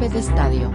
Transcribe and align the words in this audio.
golpe 0.00 0.14
de 0.14 0.20
estadio. 0.20 0.70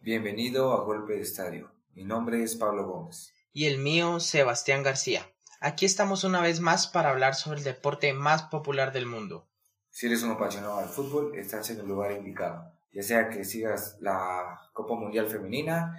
Bienvenido 0.00 0.72
a 0.72 0.84
Golpe 0.84 1.14
de 1.14 1.22
Estadio. 1.22 1.72
Mi 1.94 2.04
nombre 2.04 2.44
es 2.44 2.54
Pablo 2.54 2.86
Gómez. 2.86 3.34
Y 3.52 3.66
el 3.66 3.78
mío, 3.78 4.20
Sebastián 4.20 4.84
García. 4.84 5.28
Aquí 5.60 5.84
estamos 5.84 6.22
una 6.22 6.40
vez 6.40 6.60
más 6.60 6.86
para 6.86 7.10
hablar 7.10 7.34
sobre 7.34 7.58
el 7.58 7.64
deporte 7.64 8.12
más 8.12 8.44
popular 8.44 8.92
del 8.92 9.06
mundo. 9.06 9.48
Si 9.90 10.06
eres 10.06 10.22
un 10.22 10.30
apasionado 10.30 10.78
del 10.78 10.88
fútbol, 10.88 11.36
estás 11.36 11.68
en 11.70 11.80
el 11.80 11.88
lugar 11.88 12.12
indicado. 12.12 12.72
Ya 12.92 13.02
sea 13.02 13.28
que 13.28 13.44
sigas 13.44 13.96
la 14.00 14.60
Copa 14.74 14.94
Mundial 14.94 15.26
Femenina, 15.26 15.92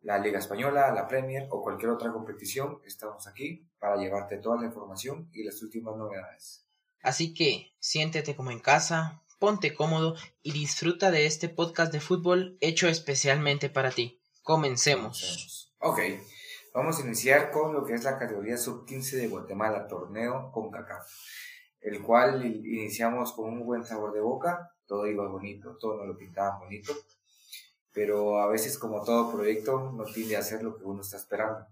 la 0.00 0.16
Liga 0.16 0.38
Española, 0.38 0.90
la 0.94 1.06
Premier 1.06 1.46
o 1.50 1.60
cualquier 1.60 1.90
otra 1.90 2.10
competición, 2.10 2.80
estamos 2.86 3.26
aquí 3.26 3.68
para 3.78 3.96
llevarte 3.96 4.38
toda 4.38 4.58
la 4.58 4.66
información 4.66 5.28
y 5.34 5.44
las 5.44 5.62
últimas 5.62 5.94
novedades. 5.94 6.71
Así 7.02 7.34
que 7.34 7.74
siéntete 7.80 8.36
como 8.36 8.52
en 8.52 8.60
casa, 8.60 9.22
ponte 9.38 9.74
cómodo 9.74 10.14
y 10.42 10.52
disfruta 10.52 11.10
de 11.10 11.26
este 11.26 11.48
podcast 11.48 11.92
de 11.92 12.00
fútbol 12.00 12.56
hecho 12.60 12.86
especialmente 12.88 13.68
para 13.68 13.90
ti. 13.90 14.20
Comencemos. 14.42 15.72
Ok, 15.80 15.98
vamos 16.72 16.98
a 16.98 17.02
iniciar 17.02 17.50
con 17.50 17.72
lo 17.72 17.84
que 17.84 17.94
es 17.94 18.04
la 18.04 18.18
categoría 18.18 18.56
sub-15 18.56 19.16
de 19.16 19.26
Guatemala, 19.26 19.88
torneo 19.88 20.52
con 20.52 20.70
CACAF, 20.70 21.10
el 21.80 22.00
cual 22.02 22.46
iniciamos 22.46 23.32
con 23.32 23.46
un 23.52 23.66
buen 23.66 23.84
sabor 23.84 24.12
de 24.12 24.20
boca, 24.20 24.72
todo 24.86 25.08
iba 25.08 25.26
bonito, 25.26 25.76
todo 25.76 25.96
nos 25.96 26.06
lo 26.06 26.16
pintaban 26.16 26.60
bonito, 26.60 26.94
pero 27.92 28.40
a 28.40 28.46
veces 28.46 28.78
como 28.78 29.02
todo 29.02 29.32
proyecto 29.32 29.90
no 29.90 30.04
tiende 30.04 30.36
a 30.36 30.42
ser 30.42 30.62
lo 30.62 30.78
que 30.78 30.84
uno 30.84 31.02
está 31.02 31.16
esperando. 31.16 31.66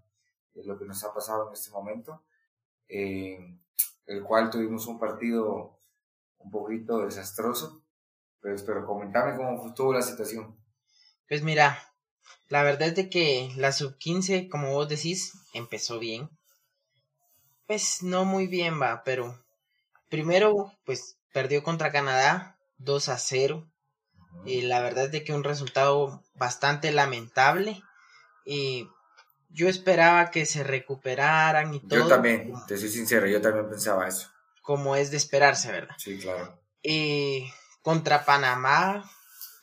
Es 0.53 0.65
lo 0.65 0.77
que 0.77 0.83
nos 0.83 1.01
ha 1.05 1.13
pasado 1.13 1.47
en 1.47 1.53
este 1.53 1.71
momento, 1.71 2.21
eh, 2.89 3.57
el 4.05 4.23
cual 4.23 4.49
tuvimos 4.49 4.87
un 4.87 4.99
partido 4.99 5.77
un 6.37 6.51
poquito 6.51 6.99
desastroso, 6.99 7.83
pues, 8.41 8.63
pero 8.63 8.85
comentame 8.85 9.37
cómo 9.37 9.67
estuvo 9.67 9.93
la 9.93 10.01
situación. 10.01 10.57
Pues 11.27 11.43
mira, 11.43 11.77
la 12.49 12.63
verdad 12.63 12.89
es 12.89 12.95
de 12.95 13.09
que 13.09 13.51
la 13.55 13.71
sub-15, 13.71 14.49
como 14.49 14.73
vos 14.73 14.89
decís, 14.89 15.33
empezó 15.53 15.99
bien. 15.99 16.29
Pues 17.67 18.03
no 18.03 18.25
muy 18.25 18.47
bien 18.47 18.81
va, 18.81 19.03
pero 19.05 19.41
primero 20.09 20.73
pues 20.85 21.17
perdió 21.31 21.63
contra 21.63 21.91
Canadá 21.91 22.57
2 22.77 23.09
a 23.09 23.17
0. 23.17 23.67
Y 24.45 24.61
la 24.63 24.81
verdad 24.81 25.05
es 25.05 25.11
de 25.11 25.23
que 25.23 25.33
un 25.33 25.43
resultado 25.43 26.23
bastante 26.33 26.91
lamentable. 26.91 27.81
Y 28.45 28.89
yo 29.53 29.67
esperaba 29.67 30.31
que 30.31 30.45
se 30.45 30.63
recuperaran 30.63 31.73
y 31.73 31.79
todo. 31.79 31.99
Yo 31.99 32.07
también, 32.07 32.53
te 32.67 32.77
soy 32.77 32.89
sincero, 32.89 33.27
yo 33.27 33.41
también 33.41 33.69
pensaba 33.69 34.07
eso 34.07 34.29
como 34.61 34.95
es 34.95 35.11
de 35.11 35.17
esperarse, 35.17 35.71
¿verdad? 35.71 35.95
Sí, 35.97 36.17
claro. 36.19 36.57
Y 36.83 37.51
contra 37.81 38.25
Panamá 38.25 39.09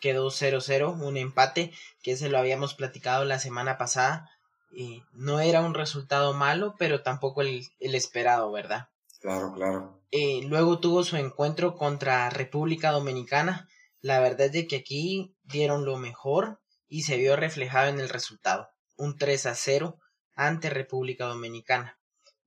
quedó 0.01 0.29
0-0, 0.29 1.01
un 1.01 1.17
empate 1.17 1.73
que 2.03 2.17
se 2.17 2.29
lo 2.29 2.39
habíamos 2.39 2.75
platicado 2.75 3.25
la 3.25 3.39
semana 3.39 3.79
pasada. 3.79 4.31
Y 4.71 5.03
no 5.13 5.41
era 5.41 5.63
un 5.63 5.75
resultado 5.75 6.35
malo, 6.35 6.75
pero 6.79 7.03
tampoco 7.03 7.41
el, 7.41 7.65
esperado, 7.81 8.53
¿verdad? 8.53 8.89
Claro, 9.21 9.53
claro. 9.55 10.03
Y 10.11 10.43
luego 10.43 10.79
tuvo 10.79 11.03
su 11.05 11.17
encuentro 11.17 11.77
contra 11.77 12.29
República 12.31 12.91
Dominicana. 12.91 13.69
La 14.01 14.21
verdad 14.21 14.47
es 14.47 14.53
de 14.53 14.67
que 14.67 14.77
aquí 14.77 15.35
dieron 15.45 15.85
lo 15.85 15.97
mejor 15.97 16.61
y 16.87 17.03
se 17.03 17.17
vio 17.17 17.35
reflejado 17.35 17.89
en 17.89 17.99
el 17.99 18.09
resultado. 18.09 18.69
Un 18.99 19.17
3 19.17 19.47
a 19.47 19.55
0 19.55 19.99
ante 20.35 20.69
República 20.69 21.25
Dominicana. 21.25 21.99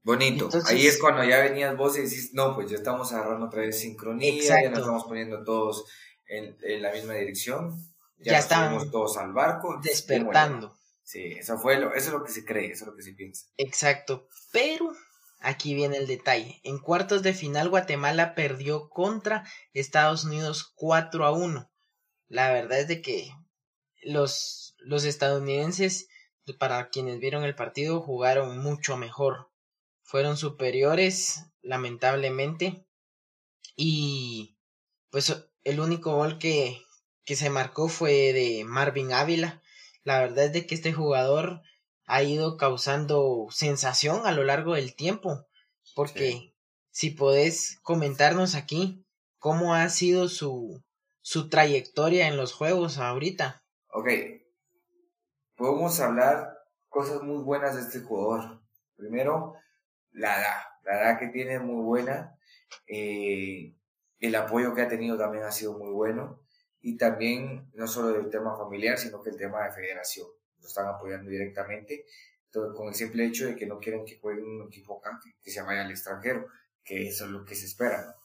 Bonito. 0.03 0.49
Ahí 0.65 0.87
es 0.87 0.99
cuando 0.99 1.23
ya 1.23 1.39
venías 1.39 1.75
vos 1.77 1.97
y 1.97 2.01
decís, 2.01 2.31
no, 2.33 2.55
pues 2.55 2.69
ya 2.69 2.77
estamos 2.77 3.11
agarrando 3.13 3.47
otra 3.47 3.61
vez 3.61 3.79
sincronía, 3.79 4.31
ya 4.43 4.69
nos 4.69 4.79
estamos 4.79 5.05
poniendo 5.05 5.43
todos 5.43 5.85
en, 6.27 6.55
la 6.81 6.91
misma 6.91 7.13
dirección, 7.13 7.75
ya, 8.17 8.39
estamos 8.39 8.89
todos 8.89 9.17
al 9.17 9.33
barco. 9.33 9.79
Despertando. 9.83 10.77
Sí, 11.03 11.33
eso, 11.33 11.57
fue 11.57 11.77
lo, 11.77 11.93
eso 11.93 12.07
es 12.07 12.13
lo 12.13 12.23
que 12.23 12.31
se 12.31 12.45
cree, 12.45 12.71
eso 12.71 12.85
es 12.85 12.87
lo 12.91 12.95
que 12.95 13.03
se 13.03 13.13
piensa. 13.13 13.47
Exacto. 13.57 14.27
Pero 14.51 14.93
aquí 15.39 15.75
viene 15.75 15.97
el 15.97 16.07
detalle. 16.07 16.61
En 16.63 16.79
cuartos 16.79 17.21
de 17.21 17.33
final, 17.33 17.69
Guatemala 17.69 18.33
perdió 18.33 18.89
contra 18.89 19.43
Estados 19.73 20.23
Unidos 20.23 20.71
4 20.75 21.25
a 21.25 21.31
1. 21.31 21.69
La 22.27 22.51
verdad 22.51 22.79
es 22.79 22.87
de 22.87 23.01
que 23.01 23.29
los, 24.03 24.75
los 24.79 25.03
estadounidenses, 25.03 26.07
para 26.59 26.89
quienes 26.89 27.19
vieron 27.19 27.43
el 27.43 27.55
partido, 27.55 28.01
jugaron 28.01 28.57
mucho 28.59 28.97
mejor 28.97 29.51
fueron 30.11 30.35
superiores, 30.35 31.45
lamentablemente. 31.61 32.85
Y 33.77 34.57
pues 35.09 35.33
el 35.63 35.79
único 35.79 36.13
gol 36.17 36.37
que, 36.37 36.81
que 37.23 37.37
se 37.37 37.49
marcó 37.49 37.87
fue 37.87 38.33
de 38.33 38.65
Marvin 38.65 39.13
Ávila. 39.13 39.63
La 40.03 40.19
verdad 40.19 40.47
es 40.47 40.51
de 40.51 40.67
que 40.67 40.75
este 40.75 40.91
jugador 40.91 41.61
ha 42.05 42.23
ido 42.23 42.57
causando 42.57 43.47
sensación 43.51 44.27
a 44.27 44.33
lo 44.33 44.43
largo 44.43 44.75
del 44.75 44.95
tiempo. 44.97 45.47
Porque 45.95 46.53
si 46.89 47.11
podés 47.11 47.79
comentarnos 47.81 48.55
aquí 48.55 49.05
cómo 49.37 49.75
ha 49.75 49.87
sido 49.87 50.27
su, 50.27 50.83
su 51.21 51.47
trayectoria 51.47 52.27
en 52.27 52.35
los 52.35 52.51
juegos 52.51 52.97
ahorita. 52.97 53.63
Ok. 53.93 54.09
Podemos 55.61 55.99
hablar 55.99 56.57
cosas 56.89 57.21
muy 57.21 57.43
buenas 57.43 57.75
de 57.75 57.81
este 57.81 57.99
jugador. 57.99 58.63
Primero, 58.95 59.53
la 60.11 60.35
edad, 60.39 60.57
la 60.83 60.99
edad 60.99 61.19
que 61.19 61.27
tiene 61.27 61.53
es 61.53 61.61
muy 61.61 61.83
buena, 61.83 62.35
eh, 62.87 63.75
el 64.17 64.35
apoyo 64.35 64.73
que 64.73 64.81
ha 64.81 64.87
tenido 64.87 65.19
también 65.19 65.43
ha 65.43 65.51
sido 65.51 65.77
muy 65.77 65.91
bueno 65.91 66.41
y 66.81 66.97
también 66.97 67.69
no 67.75 67.85
solo 67.85 68.07
del 68.07 68.31
tema 68.31 68.57
familiar, 68.57 68.97
sino 68.97 69.21
que 69.21 69.29
el 69.29 69.37
tema 69.37 69.63
de 69.65 69.71
federación, 69.71 70.25
lo 70.59 70.67
están 70.67 70.87
apoyando 70.87 71.29
directamente, 71.29 72.07
con 72.51 72.87
el 72.87 72.95
simple 72.95 73.23
hecho 73.25 73.45
de 73.45 73.55
que 73.55 73.67
no 73.67 73.77
quieren 73.77 74.03
que 74.03 74.17
juegue 74.19 74.41
un 74.41 74.65
equipo 74.65 74.99
que 75.43 75.51
se 75.51 75.61
vaya 75.61 75.85
al 75.85 75.91
extranjero, 75.91 76.47
que 76.83 77.07
eso 77.07 77.25
es 77.25 77.29
lo 77.29 77.45
que 77.45 77.53
se 77.53 77.67
espera. 77.67 78.15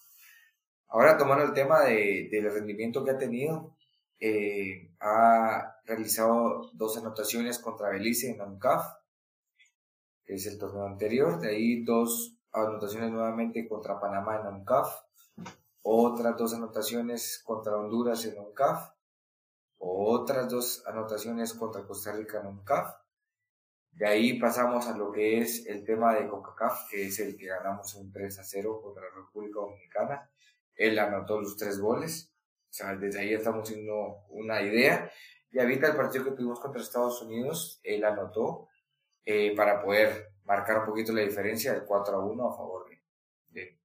Ahora 0.88 1.18
tomando 1.18 1.44
el 1.44 1.52
tema 1.52 1.84
de, 1.84 2.30
del 2.30 2.50
rendimiento 2.50 3.04
que 3.04 3.10
ha 3.10 3.18
tenido, 3.18 3.75
eh, 4.18 4.94
ha 5.00 5.76
realizado 5.84 6.70
dos 6.72 6.96
anotaciones 6.96 7.58
contra 7.58 7.90
Belice 7.90 8.30
en 8.30 8.38
la 8.38 8.98
que 10.24 10.34
es 10.34 10.46
el 10.46 10.58
torneo 10.58 10.86
anterior. 10.86 11.40
De 11.40 11.50
ahí 11.50 11.84
dos 11.84 12.36
anotaciones 12.52 13.10
nuevamente 13.10 13.68
contra 13.68 14.00
Panamá 14.00 14.40
en 14.40 14.46
UNCAF. 14.46 14.92
Otras 15.82 16.36
dos 16.36 16.54
anotaciones 16.54 17.42
contra 17.44 17.76
Honduras 17.76 18.24
en 18.24 18.38
UNCAF. 18.38 18.90
Otras 19.78 20.48
dos 20.48 20.82
anotaciones 20.86 21.54
contra 21.54 21.86
Costa 21.86 22.12
Rica 22.12 22.40
en 22.40 22.46
UNCAF. 22.46 22.94
De 23.96 24.06
ahí 24.06 24.38
pasamos 24.38 24.86
a 24.88 24.96
lo 24.96 25.10
que 25.10 25.38
es 25.38 25.64
el 25.66 25.82
tema 25.82 26.14
de 26.14 26.28
CONCACAF, 26.28 26.90
que 26.90 27.06
es 27.06 27.18
el 27.18 27.34
que 27.34 27.46
ganamos 27.46 27.94
un 27.94 28.12
3 28.12 28.40
a 28.40 28.44
0 28.44 28.80
contra 28.82 29.04
la 29.04 29.14
República 29.14 29.60
Dominicana. 29.60 30.30
Él 30.74 30.98
anotó 30.98 31.40
los 31.40 31.56
tres 31.56 31.80
goles. 31.80 32.30
O 32.76 32.78
sea, 32.78 32.94
desde 32.94 33.20
ahí 33.20 33.32
estamos 33.32 33.66
haciendo 33.66 34.26
una 34.28 34.60
idea. 34.60 35.10
Y 35.50 35.58
ahorita 35.58 35.86
el 35.86 35.96
partido 35.96 36.24
que 36.24 36.32
tuvimos 36.32 36.60
contra 36.60 36.82
Estados 36.82 37.22
Unidos, 37.22 37.80
él 37.82 38.04
anotó 38.04 38.68
eh, 39.24 39.56
para 39.56 39.82
poder 39.82 40.34
marcar 40.44 40.80
un 40.80 40.84
poquito 40.84 41.14
la 41.14 41.22
diferencia 41.22 41.72
del 41.72 41.84
4 41.86 42.14
a 42.14 42.26
1 42.26 42.46
a 42.46 42.54
favor 42.54 42.86
de, 43.48 43.78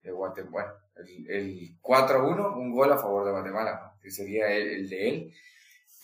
de, 0.00 0.12
Guatemala. 0.12 0.48
Bueno, 0.52 0.72
el, 1.28 1.76
4 1.80 2.18
a 2.20 2.22
1, 2.22 2.56
un 2.56 2.70
gol 2.70 2.92
a 2.92 2.98
favor 2.98 3.24
de 3.24 3.32
Guatemala, 3.32 3.98
que 4.00 4.12
sería 4.12 4.48
el, 4.52 4.88
de 4.88 5.08
él. 5.08 5.34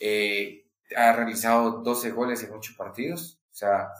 Eh, 0.01 0.67
ha 0.97 1.13
realizado 1.13 1.83
12 1.85 2.11
goles 2.11 2.43
en 2.43 2.53
8 2.53 2.73
partidos. 2.77 3.41
O 3.53 3.55
sea, 3.55 3.93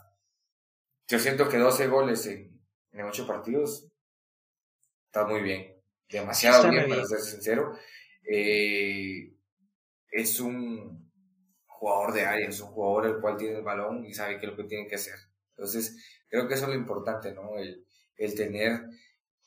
yo 1.07 1.21
siento 1.21 1.49
que 1.49 1.59
12 1.59 1.87
goles 1.87 2.27
en, 2.27 2.61
en 2.91 3.07
8 3.07 3.25
partidos 3.25 3.87
está 5.07 5.25
muy 5.25 5.43
bien. 5.43 5.77
Demasiado 6.09 6.69
bien, 6.71 6.89
para 6.89 7.05
ser 7.05 7.21
sincero. 7.21 7.77
Eh, 8.29 9.33
es 10.11 10.41
un 10.41 11.11
jugador 11.67 12.13
de 12.13 12.23
área, 12.23 12.49
es 12.49 12.61
un 12.61 12.69
jugador 12.69 13.07
el 13.07 13.21
cual 13.21 13.37
tiene 13.37 13.59
el 13.59 13.63
balón 13.63 14.05
y 14.05 14.15
sabe 14.15 14.39
qué 14.39 14.47
es 14.47 14.53
lo 14.53 14.57
que 14.57 14.65
tiene 14.65 14.89
que 14.89 14.97
hacer. 14.97 15.19
Entonces, 15.51 15.97
creo 16.29 16.49
que 16.49 16.55
eso 16.55 16.65
es 16.65 16.71
lo 16.71 16.75
importante, 16.75 17.33
¿no? 17.33 17.57
El, 17.57 17.87
el 18.17 18.35
tener 18.35 18.81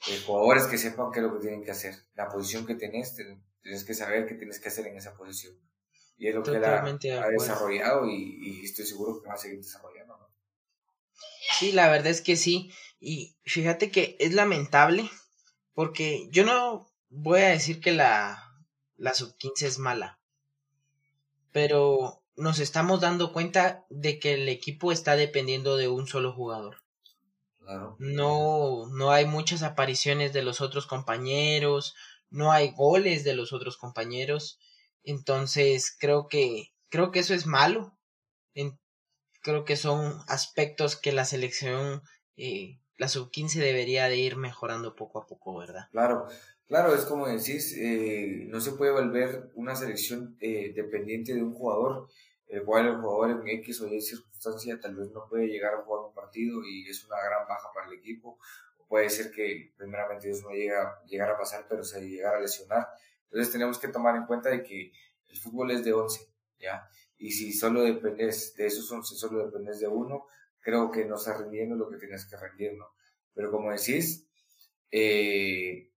eh, 0.08 0.22
jugadores 0.26 0.66
que 0.68 0.78
sepan 0.78 1.12
qué 1.12 1.20
es 1.20 1.26
lo 1.26 1.34
que 1.34 1.42
tienen 1.42 1.64
que 1.64 1.72
hacer. 1.72 1.96
La 2.16 2.30
posición 2.30 2.66
que 2.66 2.76
tenés, 2.76 3.16
tienes 3.62 3.84
que 3.84 3.94
saber 3.94 4.26
qué 4.26 4.36
tienes 4.36 4.60
que 4.60 4.70
hacer 4.70 4.88
en 4.88 4.98
esa 4.98 5.16
posición. 5.16 5.56
Y 6.18 6.28
es 6.28 6.36
lo 6.36 6.44
que 6.44 6.52
él 6.52 6.64
ha, 6.66 6.82
desarrollado 7.30 8.06
y, 8.06 8.62
estoy 8.64 8.86
seguro 8.86 9.22
que 9.22 9.30
va 9.30 9.36
a 9.36 9.38
seguir 9.38 9.60
desarrollando, 9.60 10.18
¿no? 10.18 10.28
Sí, 11.58 11.72
la 11.72 11.90
verdad 11.90 12.08
es 12.08 12.22
que 12.22 12.36
sí. 12.36 12.72
Y 13.00 13.38
fíjate 13.44 13.90
que 13.92 14.18
es 14.20 14.34
lamentable 14.34 15.10
porque 15.74 16.28
yo 16.30 16.46
no 16.46 16.92
voy 17.08 17.42
a 17.42 17.50
decir 17.50 17.80
que 17.80 17.94
la, 17.94 18.49
la 19.00 19.14
sub-15 19.14 19.64
es 19.64 19.80
mala. 19.80 20.20
Pero 21.52 22.22
nos 22.36 22.60
estamos 22.60 23.02
dando 23.02 23.34
cuenta 23.34 23.86
de 23.90 24.20
que 24.20 24.36
el 24.36 24.48
equipo 24.50 24.92
está 24.92 25.16
dependiendo 25.16 25.78
de 25.78 25.88
un 25.88 26.08
solo 26.08 26.32
jugador. 26.32 26.78
No, 28.00 28.88
no 28.88 29.12
hay 29.12 29.26
muchas 29.26 29.62
apariciones 29.62 30.34
de 30.34 30.42
los 30.42 30.60
otros 30.60 30.88
compañeros, 30.88 31.96
no 32.32 32.52
hay 32.52 32.72
goles 32.72 33.24
de 33.24 33.36
los 33.36 33.54
otros 33.54 33.78
compañeros. 33.78 34.60
Entonces 35.04 35.96
creo 36.00 36.28
que 36.28 36.74
creo 36.90 37.12
que 37.12 37.20
eso 37.20 37.34
es 37.34 37.46
malo. 37.46 37.96
creo 39.42 39.64
que 39.64 39.78
son 39.78 40.22
aspectos 40.28 40.96
que 40.98 41.12
la 41.14 41.26
selección, 41.26 42.02
eh, 42.36 42.80
la 42.98 43.08
sub 43.08 43.32
15 43.32 43.60
debería 43.60 44.10
de 44.10 44.18
ir 44.18 44.36
mejorando 44.36 44.96
poco 44.96 45.20
a 45.20 45.28
poco, 45.28 45.58
¿verdad? 45.58 45.88
Claro, 45.92 46.28
claro, 46.70 46.94
es 46.96 47.04
como 47.04 47.28
decís, 47.28 47.76
eh, 47.78 48.46
no 48.48 48.62
se 48.62 48.74
puede 48.74 48.92
volver 48.92 49.50
una 49.56 49.76
selección 49.76 50.38
eh, 50.40 50.72
dependiente 50.74 51.34
de 51.34 51.44
un 51.44 51.54
jugador, 51.54 52.08
el 52.48 52.64
cual 52.64 52.88
el 52.88 53.02
jugador 53.02 53.42
en 53.42 53.48
X 53.60 53.82
o 53.82 53.88
Y 53.88 54.00
circunstancia 54.00 54.80
tal 54.80 54.96
vez 54.96 55.10
no 55.12 55.28
puede 55.28 55.48
llegar 55.48 55.74
a 55.74 55.82
jugar 55.82 56.06
un 56.06 56.14
partido 56.14 56.64
y 56.64 56.88
es 56.88 57.04
una 57.06 57.18
gran 57.18 57.48
baja 57.48 57.70
para 57.74 57.88
el 57.88 57.94
equipo. 57.94 58.40
Puede 58.88 59.10
ser 59.10 59.32
que 59.32 59.74
primeramente 59.78 60.28
Dios 60.28 60.42
no 60.44 60.52
llega 60.52 61.04
llegar 61.06 61.30
a 61.32 61.38
pasar, 61.38 61.66
pero 61.68 61.84
se 61.84 62.02
llegara 62.08 62.38
a 62.38 62.42
lesionar. 62.42 62.88
Entonces 63.26 63.52
tenemos 63.52 63.78
que 63.80 63.88
tomar 63.90 64.16
en 64.16 64.26
cuenta 64.26 64.50
de 64.50 64.64
que 64.64 64.92
el 65.28 65.38
fútbol 65.38 65.72
es 65.72 65.84
de 65.84 65.94
11, 65.94 66.28
¿ya? 66.60 66.88
Y 67.18 67.32
si 67.32 67.52
solo 67.52 67.82
dependes 67.82 68.56
de 68.56 68.68
esos 68.68 68.92
11, 68.92 69.16
solo 69.16 69.46
dependes 69.46 69.80
de 69.80 69.88
uno, 69.88 70.26
creo 70.60 70.90
que 70.90 71.06
no 71.06 71.16
estás 71.16 71.40
rendiendo 71.40 71.76
lo 71.76 71.90
que 71.90 71.98
tienes 71.98 72.26
que 72.26 72.38
rendir, 72.38 72.74
¿no? 72.74 72.94
Pero 73.34 73.52
como 73.52 73.72
decís, 73.72 74.28
eh, 74.92 75.89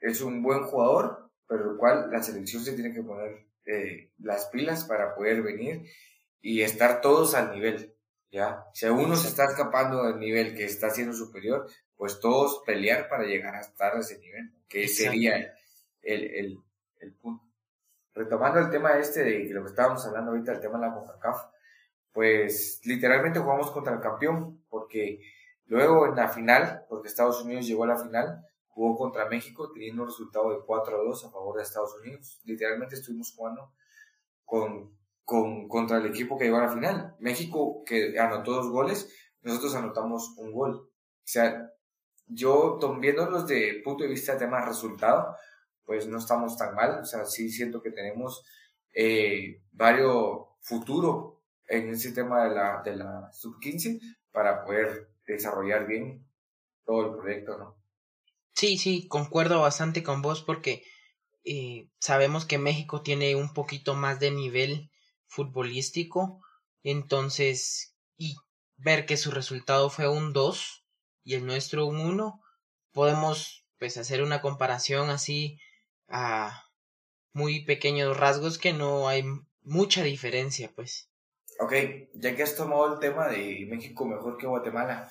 es 0.00 0.20
un 0.20 0.42
buen 0.42 0.64
jugador, 0.64 1.30
pero 1.46 1.72
el 1.72 1.76
cual 1.76 2.10
la 2.10 2.22
selección 2.22 2.62
se 2.62 2.72
tiene 2.72 2.94
que 2.94 3.02
poner 3.02 3.46
eh, 3.64 4.10
las 4.18 4.46
pilas 4.46 4.84
para 4.84 5.14
poder 5.14 5.42
venir 5.42 5.86
y 6.40 6.62
estar 6.62 7.00
todos 7.00 7.34
al 7.34 7.52
nivel, 7.52 7.94
¿ya? 8.30 8.64
Si 8.72 8.86
uno 8.86 9.16
se 9.16 9.28
está 9.28 9.46
escapando 9.46 10.04
del 10.04 10.18
nivel 10.18 10.54
que 10.54 10.64
está 10.64 10.90
siendo 10.90 11.12
superior, 11.12 11.68
pues 11.96 12.20
todos 12.20 12.62
pelear 12.64 13.08
para 13.08 13.24
llegar 13.24 13.54
a 13.54 13.60
estar 13.60 13.96
a 13.96 14.00
ese 14.00 14.18
nivel, 14.18 14.52
que 14.68 14.86
sería 14.86 15.54
el, 16.02 16.24
el, 16.24 16.58
el 17.00 17.12
punto 17.14 17.46
retomando 18.16 18.58
el 18.58 18.70
tema 18.70 18.98
este 18.98 19.22
de 19.22 19.50
lo 19.50 19.62
que 19.62 19.68
estábamos 19.68 20.04
hablando 20.06 20.30
ahorita, 20.30 20.52
el 20.52 20.60
tema 20.60 20.78
de 20.78 20.86
la 20.86 20.94
CONCACAF, 20.94 21.44
pues 22.12 22.80
literalmente 22.84 23.38
jugamos 23.38 23.70
contra 23.70 23.92
el 23.92 24.00
campeón, 24.00 24.64
porque 24.70 25.20
luego 25.66 26.06
en 26.06 26.16
la 26.16 26.28
final, 26.28 26.86
porque 26.88 27.08
Estados 27.08 27.42
Unidos 27.42 27.66
llegó 27.66 27.84
a 27.84 27.88
la 27.88 27.98
final, 27.98 28.42
jugó 28.76 28.94
contra 28.94 29.26
México 29.26 29.72
teniendo 29.72 30.02
un 30.02 30.08
resultado 30.08 30.50
de 30.50 30.60
4 30.60 31.00
a 31.00 31.02
2 31.02 31.24
a 31.24 31.30
favor 31.30 31.56
de 31.56 31.62
Estados 31.62 31.94
Unidos. 31.98 32.42
Literalmente 32.44 32.96
estuvimos 32.96 33.32
jugando 33.34 33.72
con, 34.44 34.94
con, 35.24 35.66
contra 35.66 35.96
el 35.96 36.04
equipo 36.04 36.36
que 36.36 36.44
llegó 36.44 36.58
a 36.58 36.66
la 36.66 36.72
final. 36.74 37.16
México, 37.18 37.82
que 37.86 38.18
anotó 38.18 38.52
dos 38.52 38.68
goles, 38.68 39.10
nosotros 39.40 39.74
anotamos 39.76 40.34
un 40.36 40.52
gol. 40.52 40.74
O 40.74 40.92
sea, 41.24 41.72
yo 42.26 42.78
viéndolos 43.00 43.46
de 43.46 43.80
punto 43.82 44.04
de 44.04 44.10
vista 44.10 44.34
de 44.34 44.40
tema 44.40 44.60
resultado, 44.62 45.34
pues 45.86 46.06
no 46.06 46.18
estamos 46.18 46.58
tan 46.58 46.74
mal. 46.74 47.00
O 47.00 47.04
sea, 47.06 47.24
sí 47.24 47.48
siento 47.48 47.80
que 47.80 47.92
tenemos 47.92 48.44
eh, 48.94 49.62
varios 49.72 50.48
futuro 50.60 51.40
en 51.66 51.88
ese 51.88 52.12
tema 52.12 52.44
de 52.44 52.54
la, 52.54 52.82
de 52.84 52.94
la 52.94 53.32
sub-15 53.32 54.00
para 54.30 54.62
poder 54.62 55.08
desarrollar 55.26 55.86
bien 55.86 56.26
todo 56.84 57.06
el 57.06 57.16
proyecto, 57.16 57.56
¿no? 57.56 57.75
Sí, 58.56 58.78
sí, 58.78 59.06
concuerdo 59.06 59.60
bastante 59.60 60.02
con 60.02 60.22
vos 60.22 60.42
porque 60.42 60.82
eh, 61.44 61.90
sabemos 61.98 62.46
que 62.46 62.56
México 62.56 63.02
tiene 63.02 63.36
un 63.36 63.52
poquito 63.52 63.94
más 63.94 64.18
de 64.18 64.30
nivel 64.30 64.90
futbolístico, 65.26 66.40
entonces, 66.82 67.94
y 68.16 68.36
ver 68.78 69.04
que 69.04 69.18
su 69.18 69.30
resultado 69.30 69.90
fue 69.90 70.08
un 70.08 70.32
2 70.32 70.86
y 71.22 71.34
el 71.34 71.44
nuestro 71.44 71.84
un 71.84 72.00
1, 72.00 72.40
podemos 72.92 73.66
pues 73.78 73.98
hacer 73.98 74.22
una 74.22 74.40
comparación 74.40 75.10
así 75.10 75.60
a 76.08 76.64
muy 77.34 77.62
pequeños 77.66 78.16
rasgos 78.16 78.56
que 78.56 78.72
no 78.72 79.06
hay 79.06 79.22
mucha 79.60 80.02
diferencia, 80.02 80.72
pues. 80.74 81.10
Ok, 81.58 81.74
ya 82.14 82.34
que 82.34 82.42
has 82.42 82.56
tomado 82.56 82.94
el 82.94 83.00
tema 83.00 83.28
de 83.28 83.66
México 83.68 84.06
mejor 84.06 84.38
que 84.38 84.46
Guatemala, 84.46 85.10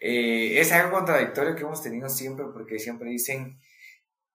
eh, 0.00 0.58
es 0.58 0.72
algo 0.72 0.96
contradictorio 0.96 1.54
que 1.54 1.62
hemos 1.62 1.82
tenido 1.82 2.08
siempre, 2.08 2.46
porque 2.52 2.78
siempre 2.78 3.10
dicen, 3.10 3.60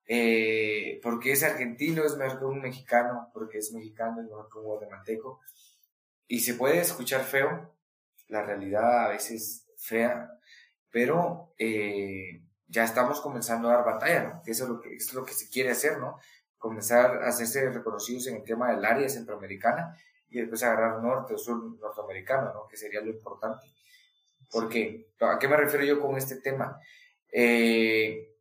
eh, 0.08 1.00
porque 1.02 1.32
es 1.32 1.44
argentino 1.44 2.06
es 2.06 2.16
mejor 2.18 2.40
que 2.40 2.46
un 2.46 2.62
mexicano, 2.62 3.32
porque 3.34 3.58
es 3.58 3.74
mexicano 3.74 4.22
es 4.22 4.28
mejor 4.28 4.48
que 4.52 4.60
un 4.60 4.66
guatemalteco, 4.66 5.40
y 6.28 6.40
se 6.42 6.54
puede 6.54 6.80
escuchar 6.80 7.24
feo, 7.24 7.76
la 8.28 8.44
realidad 8.44 9.06
a 9.06 9.10
veces 9.10 9.68
fea, 9.78 10.32
pero 10.92 11.54
eh, 11.58 12.44
ya 12.68 12.84
estamos 12.84 13.20
comenzando 13.22 13.70
a 13.70 13.76
dar 13.76 13.86
batalla, 13.86 14.24
¿no? 14.24 14.42
Eso 14.46 14.64
es 14.64 14.70
lo 14.70 14.80
que, 14.80 14.96
es 14.96 15.14
lo 15.14 15.26
que 15.26 15.34
se 15.34 15.50
quiere 15.50 15.72
hacer, 15.72 15.98
¿no? 16.00 16.20
Comenzar 16.58 17.24
a 17.24 17.28
hacerse 17.28 17.70
reconocidos 17.70 18.28
en 18.28 18.38
el 18.38 18.44
tema 18.44 18.72
del 18.72 18.86
área 18.86 19.10
centroamericana 19.10 19.98
y 20.30 20.40
después 20.40 20.64
agarrar 20.64 21.02
norte 21.02 21.34
o 21.34 21.38
sur 21.38 21.80
norteamericano, 21.80 22.54
¿no? 22.54 22.68
Que 22.68 22.78
sería 22.78 23.02
lo 23.02 23.10
importante. 23.12 23.68
Porque, 24.56 25.10
¿a 25.20 25.38
qué 25.38 25.50
me 25.50 25.58
refiero 25.58 25.84
yo 25.84 26.00
con 26.00 26.16
este 26.16 26.38
tema? 26.38 26.80
Eh, 27.30 28.38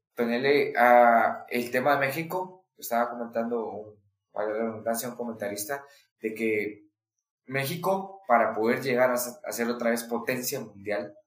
a 0.76 1.44
el 1.48 1.70
tema 1.72 1.94
de 1.94 2.06
México, 2.06 2.66
estaba 2.78 3.10
comentando, 3.10 3.96
para 4.30 4.46
la 4.46 4.58
redundancia, 4.58 5.08
un 5.08 5.16
comentarista, 5.16 5.84
de 6.20 6.32
que 6.32 6.84
México, 7.46 8.22
para 8.28 8.52
poder 8.52 8.80
llegar 8.80 9.10
a 9.10 9.16
ser 9.16 9.66
otra 9.66 9.90
vez 9.90 10.04
potencia 10.04 10.60
mundial, 10.60 11.18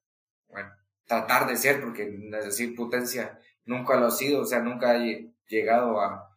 bueno, 0.48 0.70
tratar 1.06 1.50
de 1.50 1.58
ser, 1.58 1.82
porque 1.82 2.04
es 2.04 2.46
decir, 2.46 2.74
potencia 2.74 3.38
nunca 3.66 3.98
lo 3.98 4.06
ha 4.06 4.12
sido, 4.12 4.44
o 4.44 4.46
sea, 4.46 4.60
nunca 4.60 4.92
ha 4.92 5.00
llegado 5.50 6.00
a, 6.00 6.34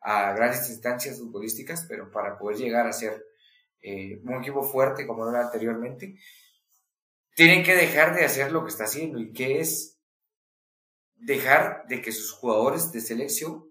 a 0.00 0.34
grandes 0.34 0.68
instancias 0.68 1.18
futbolísticas, 1.18 1.86
pero 1.88 2.10
para 2.10 2.36
poder 2.36 2.58
llegar 2.58 2.86
a 2.86 2.92
ser 2.92 3.24
eh, 3.80 4.20
un 4.24 4.34
equipo 4.34 4.62
fuerte 4.62 5.06
como 5.06 5.26
era 5.26 5.40
anteriormente, 5.40 6.18
tienen 7.34 7.64
que 7.64 7.74
dejar 7.74 8.14
de 8.14 8.24
hacer 8.24 8.52
lo 8.52 8.62
que 8.62 8.70
está 8.70 8.84
haciendo 8.84 9.18
y 9.18 9.32
que 9.32 9.60
es 9.60 9.98
dejar 11.16 11.86
de 11.88 12.00
que 12.00 12.12
sus 12.12 12.32
jugadores 12.32 12.92
de 12.92 13.00
selección 13.00 13.68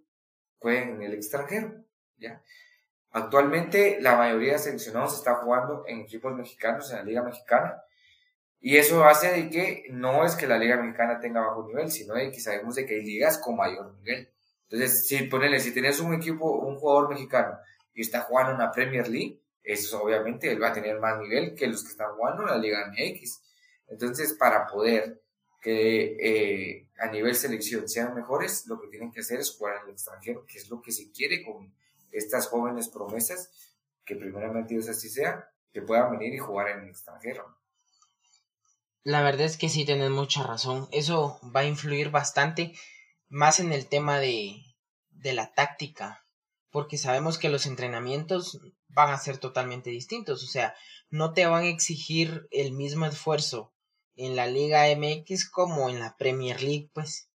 jueguen 0.59 0.95
en 0.95 1.01
el 1.03 1.13
extranjero, 1.13 1.83
¿ya? 2.17 2.41
Actualmente 3.11 3.99
la 4.01 4.15
mayoría 4.15 4.53
de 4.53 4.59
seleccionados 4.59 5.15
está 5.15 5.35
jugando 5.35 5.83
en 5.87 5.99
equipos 5.99 6.33
mexicanos 6.33 6.89
en 6.89 6.97
la 6.97 7.03
Liga 7.03 7.23
Mexicana 7.23 7.83
y 8.59 8.77
eso 8.77 9.03
hace 9.03 9.31
de 9.31 9.49
que 9.49 9.83
no 9.91 10.25
es 10.25 10.35
que 10.35 10.47
la 10.47 10.57
Liga 10.57 10.77
Mexicana 10.77 11.19
tenga 11.19 11.41
bajo 11.41 11.67
nivel, 11.67 11.91
sino 11.91 12.15
de 12.15 12.31
que 12.31 12.39
sabemos 12.39 12.75
de 12.75 12.85
que 12.85 12.95
hay 12.95 13.03
ligas 13.03 13.37
con 13.37 13.55
mayor 13.55 13.93
nivel. 13.95 14.31
Entonces, 14.69 15.05
si 15.05 15.21
ponele, 15.23 15.59
si 15.59 15.73
tienes 15.73 15.99
un 15.99 16.13
equipo, 16.13 16.59
un 16.59 16.77
jugador 16.77 17.09
mexicano 17.09 17.59
y 17.93 18.01
está 18.01 18.21
jugando 18.21 18.53
en 18.53 18.59
la 18.59 18.71
Premier 18.71 19.07
League, 19.07 19.39
eso 19.61 20.01
obviamente 20.01 20.51
él 20.51 20.63
va 20.63 20.69
a 20.69 20.73
tener 20.73 20.99
más 20.99 21.19
nivel 21.19 21.53
que 21.53 21.67
los 21.67 21.83
que 21.83 21.91
están 21.91 22.15
jugando 22.15 22.43
en 22.43 22.49
la 22.49 22.57
Liga 22.57 22.87
MX. 22.87 23.41
Entonces, 23.87 24.33
para 24.33 24.67
poder 24.67 25.23
que 25.61 26.17
eh, 26.19 26.89
a 26.99 27.07
nivel 27.07 27.35
selección 27.35 27.87
sean 27.87 28.13
mejores, 28.13 28.67
lo 28.67 28.79
que 28.79 28.89
tienen 28.89 29.11
que 29.11 29.21
hacer 29.21 29.39
es 29.39 29.55
jugar 29.55 29.77
en 29.77 29.87
el 29.87 29.93
extranjero, 29.93 30.45
que 30.45 30.57
es 30.57 30.69
lo 30.69 30.81
que 30.81 30.91
se 30.91 31.09
quiere 31.11 31.43
con 31.43 31.73
estas 32.11 32.47
jóvenes 32.47 32.89
promesas, 32.89 33.49
que 34.05 34.15
primeramente 34.15 34.73
Dios 34.73 34.89
así 34.89 35.09
sea, 35.09 35.49
que 35.71 35.81
puedan 35.81 36.11
venir 36.11 36.33
y 36.33 36.37
jugar 36.37 36.67
en 36.69 36.81
el 36.83 36.89
extranjero. 36.89 37.57
La 39.03 39.21
verdad 39.21 39.45
es 39.45 39.57
que 39.57 39.69
sí 39.69 39.85
tenés 39.85 40.11
mucha 40.11 40.43
razón. 40.43 40.87
Eso 40.91 41.39
va 41.55 41.61
a 41.61 41.65
influir 41.65 42.09
bastante 42.09 42.73
más 43.27 43.59
en 43.59 43.73
el 43.73 43.87
tema 43.87 44.19
de, 44.19 44.55
de 45.09 45.33
la 45.33 45.53
táctica. 45.53 46.25
Porque 46.69 46.97
sabemos 46.97 47.37
que 47.37 47.49
los 47.49 47.65
entrenamientos 47.65 48.59
van 48.87 49.11
a 49.11 49.17
ser 49.17 49.37
totalmente 49.37 49.89
distintos. 49.89 50.43
O 50.43 50.47
sea, 50.47 50.73
no 51.09 51.33
te 51.33 51.45
van 51.45 51.63
a 51.63 51.69
exigir 51.69 52.47
el 52.51 52.71
mismo 52.71 53.05
esfuerzo 53.05 53.72
en 54.15 54.35
la 54.35 54.47
Liga 54.47 54.85
MX 54.95 55.49
como 55.49 55.89
en 55.89 55.99
la 55.99 56.15
Premier 56.17 56.61
League, 56.61 56.89
pues. 56.93 57.29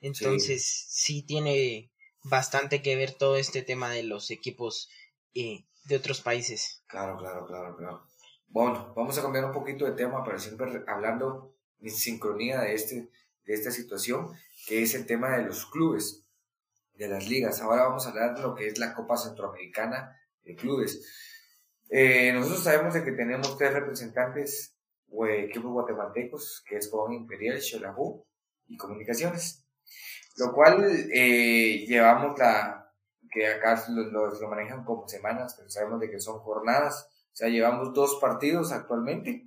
Entonces, 0.00 0.86
sí, 0.88 1.22
tiene 1.22 1.90
bastante 2.22 2.82
que 2.82 2.96
ver 2.96 3.12
todo 3.12 3.36
este 3.36 3.62
tema 3.62 3.90
de 3.90 4.02
los 4.02 4.30
equipos 4.30 4.88
eh, 5.34 5.64
de 5.84 5.96
otros 5.96 6.20
países. 6.20 6.84
Claro, 6.86 7.16
claro, 7.18 7.46
claro, 7.46 7.76
claro. 7.76 8.06
Bueno, 8.46 8.92
vamos 8.96 9.18
a 9.18 9.22
cambiar 9.22 9.44
un 9.44 9.52
poquito 9.52 9.84
de 9.84 9.92
tema, 9.92 10.22
pero 10.24 10.38
siempre 10.38 10.82
hablando 10.86 11.54
en 11.80 11.90
sincronía 11.90 12.60
de, 12.60 12.74
este, 12.74 13.10
de 13.44 13.54
esta 13.54 13.70
situación, 13.70 14.32
que 14.66 14.82
es 14.82 14.94
el 14.94 15.06
tema 15.06 15.36
de 15.36 15.44
los 15.44 15.66
clubes, 15.66 16.24
de 16.94 17.08
las 17.08 17.28
ligas. 17.28 17.60
Ahora 17.60 17.84
vamos 17.84 18.06
a 18.06 18.10
hablar 18.10 18.34
de 18.34 18.42
lo 18.42 18.54
que 18.54 18.66
es 18.66 18.78
la 18.78 18.94
Copa 18.94 19.16
Centroamericana 19.16 20.16
de 20.42 20.56
Clubes. 20.56 21.04
Eh, 21.90 22.32
nosotros 22.32 22.64
sabemos 22.64 22.94
de 22.94 23.04
que 23.04 23.12
tenemos 23.12 23.56
tres 23.56 23.72
representantes 23.72 24.77
equipos 25.28 25.72
guatemaltecos, 25.72 26.64
que 26.68 26.76
es 26.76 26.88
con 26.88 27.12
Imperial, 27.12 27.60
Xelajú 27.60 28.24
y 28.66 28.76
Comunicaciones. 28.76 29.64
Lo 30.36 30.52
cual 30.52 30.84
eh, 31.12 31.84
llevamos 31.86 32.38
la, 32.38 32.92
que 33.30 33.46
acá 33.46 33.82
lo, 33.88 34.30
lo, 34.30 34.48
manejan 34.48 34.84
como 34.84 35.08
semanas, 35.08 35.54
pero 35.56 35.68
sabemos 35.68 36.00
de 36.00 36.10
que 36.10 36.20
son 36.20 36.38
jornadas 36.38 37.08
o 37.32 37.40
sea, 37.40 37.50
llevamos 37.50 37.94
dos 37.94 38.18
partidos 38.20 38.72
actualmente. 38.72 39.46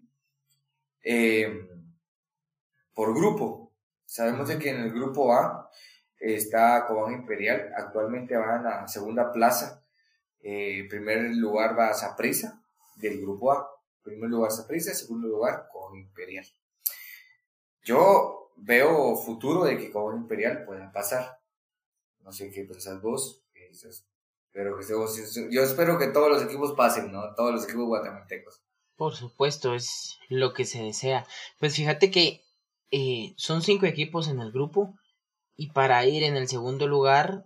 Eh, 1.03 1.67
por 2.93 3.13
grupo. 3.13 3.73
Sabemos 4.05 4.47
de 4.47 4.57
que 4.57 4.69
en 4.69 4.79
el 4.79 4.93
grupo 4.93 5.33
A 5.33 5.69
está 6.17 6.85
Cobán 6.87 7.11
Imperial, 7.11 7.69
actualmente 7.75 8.37
va 8.37 8.55
en 8.55 8.63
la 8.63 8.87
segunda 8.87 9.29
plaza. 9.33 9.83
Eh, 10.41 10.87
primer 10.89 11.35
lugar 11.35 11.77
va 11.77 11.93
Saprissa 11.93 12.63
del 12.95 13.19
grupo 13.19 13.51
A. 13.51 13.69
primer 14.03 14.29
lugar 14.29 14.51
Saprissa, 14.51 14.93
segundo 14.93 15.27
lugar 15.27 15.67
Cobán 15.71 15.97
Imperial. 15.97 16.45
Yo 17.83 18.51
veo 18.57 19.15
futuro 19.15 19.63
de 19.63 19.77
que 19.77 19.91
Cobán 19.91 20.17
Imperial 20.17 20.65
pueda 20.65 20.91
pasar. 20.91 21.39
No 22.19 22.31
sé 22.31 22.51
qué 22.51 22.63
pensás 22.63 23.01
vos. 23.01 23.43
Pero 24.51 24.77
que 24.77 24.85
yo 25.49 25.63
espero 25.63 25.97
que 25.97 26.07
todos 26.07 26.29
los 26.29 26.43
equipos 26.43 26.73
pasen, 26.73 27.11
¿no? 27.11 27.33
Todos 27.35 27.53
los 27.53 27.63
equipos 27.63 27.85
guatemaltecos. 27.85 28.61
Por 28.95 29.15
supuesto, 29.15 29.73
es 29.73 30.19
lo 30.29 30.53
que 30.53 30.65
se 30.65 30.83
desea. 30.83 31.25
Pues 31.59 31.75
fíjate 31.75 32.11
que 32.11 32.43
eh, 32.91 33.33
son 33.37 33.61
cinco 33.61 33.85
equipos 33.85 34.27
en 34.27 34.39
el 34.39 34.51
grupo 34.51 34.93
y 35.55 35.71
para 35.71 36.05
ir 36.05 36.23
en 36.23 36.35
el 36.35 36.47
segundo 36.47 36.87
lugar 36.87 37.45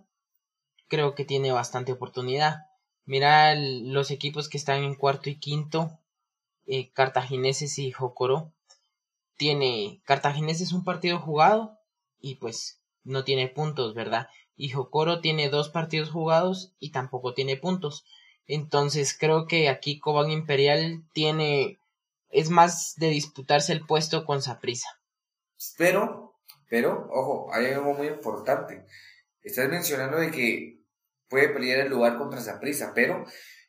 creo 0.88 1.14
que 1.14 1.24
tiene 1.24 1.52
bastante 1.52 1.92
oportunidad. 1.92 2.66
Mira 3.04 3.54
los 3.54 4.10
equipos 4.10 4.48
que 4.48 4.58
están 4.58 4.82
en 4.82 4.96
cuarto 4.96 5.30
y 5.30 5.38
quinto, 5.38 6.00
eh, 6.66 6.90
Cartagineses 6.92 7.78
y 7.78 7.92
Jocoro. 7.92 8.52
Tiene 9.36 10.00
Cartagineses 10.04 10.72
un 10.72 10.84
partido 10.84 11.18
jugado 11.18 11.78
y 12.20 12.36
pues 12.36 12.80
no 13.04 13.24
tiene 13.24 13.48
puntos, 13.48 13.94
¿verdad? 13.94 14.28
Y 14.56 14.70
Jocoro 14.70 15.20
tiene 15.20 15.48
dos 15.48 15.68
partidos 15.68 16.10
jugados 16.10 16.72
y 16.78 16.90
tampoco 16.90 17.34
tiene 17.34 17.56
puntos. 17.56 18.04
Entonces 18.46 19.16
creo 19.18 19.46
que 19.46 19.68
aquí 19.68 19.98
Cobán 19.98 20.30
Imperial 20.30 21.04
tiene 21.12 21.78
es 22.30 22.50
más 22.50 22.94
de 22.96 23.08
disputarse 23.08 23.72
el 23.72 23.86
puesto 23.86 24.24
con 24.24 24.42
Saprisa. 24.42 24.88
Pero, 25.78 26.34
pero, 26.68 27.08
ojo, 27.10 27.52
hay 27.52 27.66
algo 27.66 27.94
muy 27.94 28.08
importante. 28.08 28.84
Estás 29.42 29.68
mencionando 29.68 30.18
de 30.18 30.30
que 30.30 30.80
puede 31.28 31.48
pelear 31.48 31.80
el 31.80 31.88
lugar 31.88 32.18
contra 32.18 32.40
Saprisa, 32.40 32.92
pero 32.94 33.24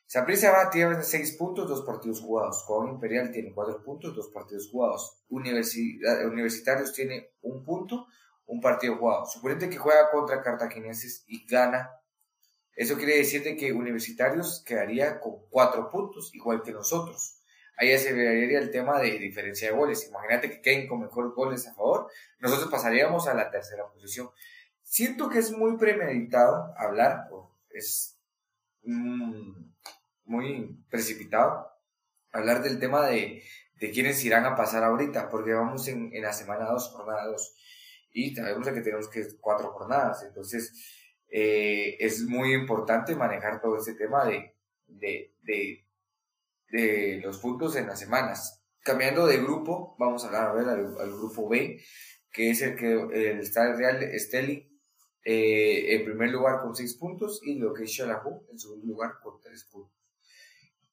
Saprisa 0.08 0.50
va, 0.50 0.70
tiene 0.70 1.02
seis 1.02 1.36
puntos, 1.36 1.68
dos 1.68 1.84
partidos 1.84 2.22
jugados. 2.22 2.64
Cobán 2.66 2.94
Imperial 2.94 3.30
tiene 3.30 3.52
cuatro 3.52 3.82
puntos, 3.82 4.16
dos 4.16 4.30
partidos 4.30 4.70
jugados. 4.70 5.22
Universitarios 5.28 6.94
tiene 6.94 7.32
un 7.42 7.62
punto, 7.62 8.06
un 8.46 8.58
partido 8.58 8.96
jugado. 8.96 9.26
Suponete 9.26 9.68
que 9.68 9.76
juega 9.76 10.10
contra 10.10 10.40
Cartagineses 10.40 11.24
y 11.26 11.44
gana. 11.44 11.90
Eso 12.74 12.96
quiere 12.96 13.18
decir 13.18 13.42
que 13.54 13.70
Universitarios 13.70 14.64
quedaría 14.64 15.20
con 15.20 15.46
cuatro 15.50 15.90
puntos, 15.90 16.34
igual 16.34 16.62
que 16.62 16.72
nosotros. 16.72 17.42
Ahí 17.76 17.96
se 17.98 18.14
vería 18.14 18.60
el 18.60 18.70
tema 18.70 18.98
de 19.00 19.18
diferencia 19.18 19.68
de 19.70 19.76
goles. 19.76 20.08
Imagínate 20.08 20.48
que 20.48 20.62
queden 20.62 20.88
con 20.88 21.00
mejores 21.00 21.32
goles 21.32 21.66
a 21.66 21.74
favor. 21.74 22.10
Nosotros 22.38 22.70
pasaríamos 22.70 23.28
a 23.28 23.34
la 23.34 23.50
tercera 23.50 23.86
posición. 23.86 24.30
Siento 24.82 25.28
que 25.28 25.40
es 25.40 25.52
muy 25.52 25.76
premeditado 25.76 26.72
hablar, 26.78 27.28
es 27.68 28.18
muy 30.28 30.84
precipitado 30.90 31.66
hablar 32.32 32.62
del 32.62 32.78
tema 32.78 33.06
de, 33.06 33.42
de 33.76 33.90
quiénes 33.90 34.24
irán 34.24 34.44
a 34.44 34.54
pasar 34.54 34.84
ahorita, 34.84 35.30
porque 35.30 35.52
vamos 35.52 35.88
en, 35.88 36.10
en 36.12 36.22
la 36.22 36.32
semana 36.32 36.66
2, 36.66 36.90
jornada 36.92 37.26
2 37.26 37.56
y 38.12 38.34
sabemos 38.34 38.68
que 38.68 38.80
tenemos 38.80 39.08
que 39.08 39.26
cuatro 39.40 39.70
jornadas. 39.72 40.24
Entonces, 40.24 40.72
eh, 41.28 41.96
es 42.00 42.22
muy 42.24 42.54
importante 42.54 43.14
manejar 43.14 43.60
todo 43.60 43.76
ese 43.76 43.94
tema 43.94 44.24
de, 44.24 44.54
de, 44.86 45.34
de, 46.70 47.20
los 47.22 47.38
puntos 47.38 47.76
en 47.76 47.86
las 47.86 48.00
semanas. 48.00 48.64
Cambiando 48.80 49.26
de 49.26 49.38
grupo, 49.38 49.94
vamos 49.98 50.24
a 50.24 50.28
hablar 50.28 50.48
a 50.48 50.52
ver 50.52 50.68
al, 50.68 51.12
grupo 51.12 51.48
B, 51.48 51.80
que 52.32 52.50
es 52.50 52.62
el 52.62 52.76
que 52.76 52.92
el 52.92 53.40
Star 53.40 53.76
Real 53.76 54.02
Esteli 54.02 54.68
eh, 55.24 55.94
en 55.94 56.04
primer 56.04 56.30
lugar 56.30 56.60
con 56.62 56.74
seis 56.74 56.94
puntos 56.94 57.40
y 57.44 57.58
lo 57.58 57.74
que 57.74 57.84
es 57.84 57.90
Shalahu 57.90 58.46
en 58.50 58.58
segundo 58.58 58.86
lugar 58.86 59.18
con 59.22 59.40
tres 59.40 59.64
puntos. 59.64 59.97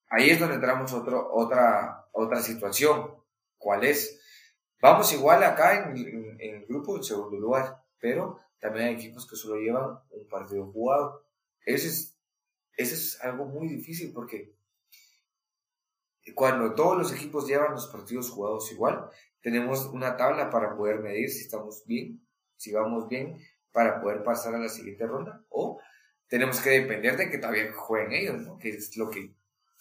Ahí 0.09 0.29
es 0.29 0.39
donde 0.39 0.55
entramos 0.55 0.93
otro, 0.93 1.33
otra, 1.33 2.07
otra 2.11 2.41
situación. 2.41 3.15
¿Cuál 3.57 3.83
es? 3.83 4.21
Vamos 4.81 5.11
igual 5.13 5.43
acá 5.43 5.89
en, 5.89 6.37
el 6.39 6.65
grupo 6.65 6.97
en 6.97 7.03
segundo 7.03 7.37
lugar, 7.37 7.83
pero 7.99 8.39
también 8.59 8.87
hay 8.87 8.93
equipos 8.95 9.27
que 9.27 9.35
solo 9.35 9.59
llevan 9.59 9.99
un 10.09 10.27
partido 10.27 10.71
jugado. 10.71 11.25
Eso 11.65 11.87
es, 11.87 12.17
eso 12.77 12.93
es 12.93 13.19
algo 13.21 13.45
muy 13.45 13.67
difícil 13.67 14.13
porque 14.13 14.55
cuando 16.35 16.73
todos 16.73 16.97
los 16.97 17.13
equipos 17.13 17.47
llevan 17.47 17.71
los 17.71 17.87
partidos 17.87 18.29
jugados 18.29 18.71
igual, 18.71 19.09
tenemos 19.41 19.85
una 19.85 20.17
tabla 20.17 20.49
para 20.49 20.75
poder 20.75 20.99
medir 20.99 21.29
si 21.29 21.41
estamos 21.41 21.83
bien, 21.85 22.25
si 22.57 22.71
vamos 22.73 23.07
bien, 23.07 23.37
para 23.71 24.01
poder 24.01 24.23
pasar 24.23 24.55
a 24.55 24.59
la 24.59 24.69
siguiente 24.69 25.05
ronda, 25.05 25.43
o 25.49 25.79
tenemos 26.27 26.59
que 26.61 26.69
depender 26.71 27.17
de 27.17 27.29
que 27.29 27.37
todavía 27.37 27.71
jueguen 27.73 28.13
ellos. 28.13 28.57
Que 28.59 28.69
es 28.69 28.95
lo 28.97 29.09
que 29.09 29.35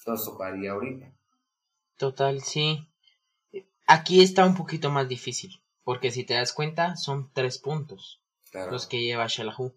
nos 0.06 0.24
tocaría 0.24 0.72
ahorita. 0.72 1.12
Total, 1.96 2.42
sí. 2.42 2.88
Aquí 3.86 4.22
está 4.22 4.44
un 4.46 4.56
poquito 4.56 4.90
más 4.90 5.08
difícil, 5.08 5.62
porque 5.82 6.10
si 6.10 6.24
te 6.24 6.34
das 6.34 6.52
cuenta, 6.52 6.96
son 6.96 7.30
tres 7.32 7.58
puntos 7.58 8.20
los 8.70 8.86
que 8.86 9.02
lleva 9.02 9.26
Shelahu. 9.26 9.74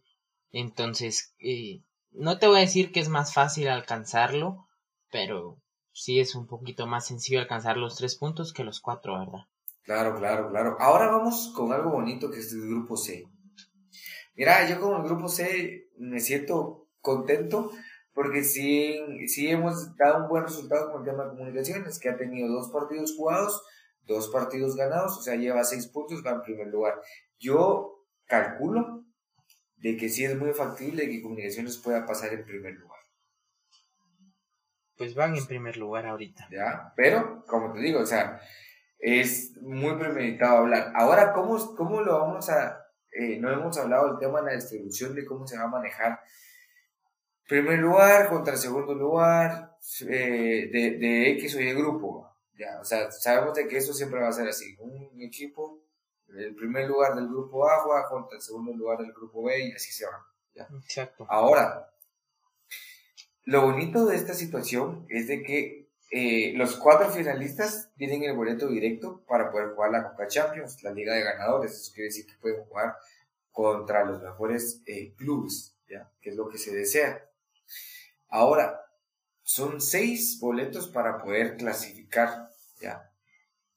Entonces, 0.51 1.33
eh, 1.39 1.81
no 2.12 2.39
te 2.39 2.47
voy 2.47 2.57
a 2.57 2.62
decir 2.62 2.91
que 2.91 3.00
es 3.00 3.09
más 3.09 3.33
fácil 3.33 3.67
alcanzarlo, 3.67 4.67
pero 5.12 5.57
sí 5.91 6.19
es 6.19 6.36
un 6.36 6.47
poquito 6.47 6.88
más 6.88 7.07
sencillo 7.07 7.39
alcanzar 7.39 7.77
los 7.77 7.95
tres 7.95 8.15
puntos 8.15 8.53
que 8.53 8.63
los 8.63 8.79
cuatro, 8.79 9.19
¿verdad? 9.19 9.47
Claro, 9.83 10.17
claro, 10.17 10.50
claro. 10.50 10.77
Ahora 10.79 11.09
vamos 11.09 11.51
con 11.55 11.71
algo 11.71 11.91
bonito 11.91 12.29
que 12.29 12.39
es 12.39 12.51
el 12.53 12.67
grupo 12.67 12.97
C. 12.97 13.25
Mira, 14.36 14.69
yo 14.69 14.79
con 14.79 14.95
el 14.95 15.03
grupo 15.03 15.27
C 15.27 15.89
me 15.97 16.19
siento 16.19 16.88
contento 17.01 17.71
porque 18.17 18.43
sí, 18.43 19.00
sí 19.27 19.47
hemos 19.47 19.95
dado 19.95 20.24
un 20.24 20.27
buen 20.27 20.41
resultado 20.41 20.91
con 20.91 21.01
el 21.01 21.07
tema 21.07 21.24
de 21.25 21.29
comunicaciones, 21.29 22.00
que 22.00 22.09
ha 22.09 22.17
tenido 22.17 22.51
dos 22.51 22.71
partidos 22.71 23.15
jugados, 23.15 23.63
dos 24.07 24.29
partidos 24.29 24.75
ganados, 24.75 25.19
o 25.19 25.21
sea, 25.21 25.36
lleva 25.36 25.63
seis 25.63 25.86
puntos, 25.86 26.25
va 26.25 26.31
en 26.31 26.41
primer 26.41 26.65
lugar. 26.65 27.00
Yo 27.38 28.07
calculo 28.25 29.05
de 29.75 29.97
que 29.97 30.09
sí 30.09 30.25
es 30.25 30.36
muy 30.36 30.51
factible 30.53 31.07
que 31.07 31.21
Comunicaciones 31.21 31.77
pueda 31.77 32.07
pasar 32.07 32.33
en 32.33 32.43
primer 32.43 32.74
lugar. 32.74 32.97
Pues 34.97 35.13
van 35.13 35.36
en 35.36 35.45
primer 35.45 35.77
lugar 35.77 36.07
ahorita. 36.07 36.47
Ya, 36.51 36.93
pero, 36.95 37.45
como 37.45 37.71
te 37.71 37.81
digo, 37.81 38.00
o 38.00 38.05
sea, 38.07 38.41
es 38.97 39.55
muy 39.62 39.93
premeditado 39.93 40.57
hablar. 40.57 40.91
Ahora, 40.95 41.33
¿cómo, 41.33 41.75
cómo 41.75 42.01
lo 42.01 42.19
vamos 42.19 42.50
a...? 42.50 42.83
Eh, 43.12 43.38
no 43.38 43.51
hemos 43.51 43.77
hablado 43.77 44.07
del 44.07 44.17
tema 44.17 44.41
de 44.41 44.47
la 44.47 44.55
distribución, 44.55 45.13
de 45.13 45.24
cómo 45.24 45.45
se 45.45 45.55
va 45.55 45.65
a 45.65 45.67
manejar 45.67 46.19
primer 47.47 47.79
lugar 47.79 48.29
contra 48.29 48.55
segundo 48.57 48.93
lugar 48.93 49.77
eh, 50.01 50.69
de, 50.71 50.97
de 50.97 51.31
X 51.31 51.55
o 51.55 51.61
Y 51.61 51.73
grupo. 51.73 52.29
Ya, 52.57 52.79
o 52.81 52.83
sea, 52.83 53.11
sabemos 53.11 53.53
de 53.53 53.67
que 53.67 53.77
eso 53.77 53.93
siempre 53.93 54.19
va 54.19 54.29
a 54.29 54.33
ser 54.33 54.47
así. 54.47 54.75
Un 54.79 55.21
equipo, 55.21 55.83
el 56.35 56.55
primer 56.55 56.87
lugar 56.87 57.15
del 57.15 57.27
grupo 57.27 57.67
A 57.69 57.81
juega 57.83 58.07
contra 58.09 58.35
el 58.35 58.41
segundo 58.41 58.73
lugar 58.73 58.99
del 58.99 59.13
grupo 59.13 59.43
B 59.43 59.67
y 59.67 59.71
así 59.71 59.91
se 59.91 60.05
va. 60.05 60.25
¿ya? 60.55 60.67
Exacto. 60.83 61.25
Ahora, 61.29 61.93
lo 63.43 63.61
bonito 63.61 64.05
de 64.05 64.15
esta 64.15 64.33
situación 64.33 65.05
es 65.09 65.27
de 65.27 65.43
que 65.43 65.87
eh, 66.09 66.53
los 66.55 66.77
cuatro 66.77 67.09
finalistas 67.09 67.91
tienen 67.95 68.23
el 68.23 68.35
boleto 68.35 68.67
directo 68.67 69.23
para 69.27 69.51
poder 69.51 69.69
jugar 69.69 69.91
la 69.91 70.09
Copa 70.09 70.27
Champions, 70.27 70.81
la 70.83 70.91
Liga 70.91 71.13
de 71.13 71.23
Ganadores. 71.23 71.73
Eso 71.73 71.93
quiere 71.93 72.07
decir 72.07 72.25
que 72.25 72.39
pueden 72.41 72.63
jugar 72.63 72.95
contra 73.51 74.03
los 74.03 74.21
mejores 74.21 74.81
eh, 74.85 75.13
clubes, 75.15 75.77
¿ya? 75.87 76.11
que 76.21 76.31
es 76.31 76.35
lo 76.35 76.49
que 76.49 76.57
se 76.57 76.75
desea. 76.75 77.26
Ahora, 78.29 78.81
son 79.43 79.79
seis 79.79 80.39
boletos 80.39 80.89
para 80.89 81.17
poder 81.17 81.55
clasificar, 81.55 82.50
¿ya? 82.81 83.09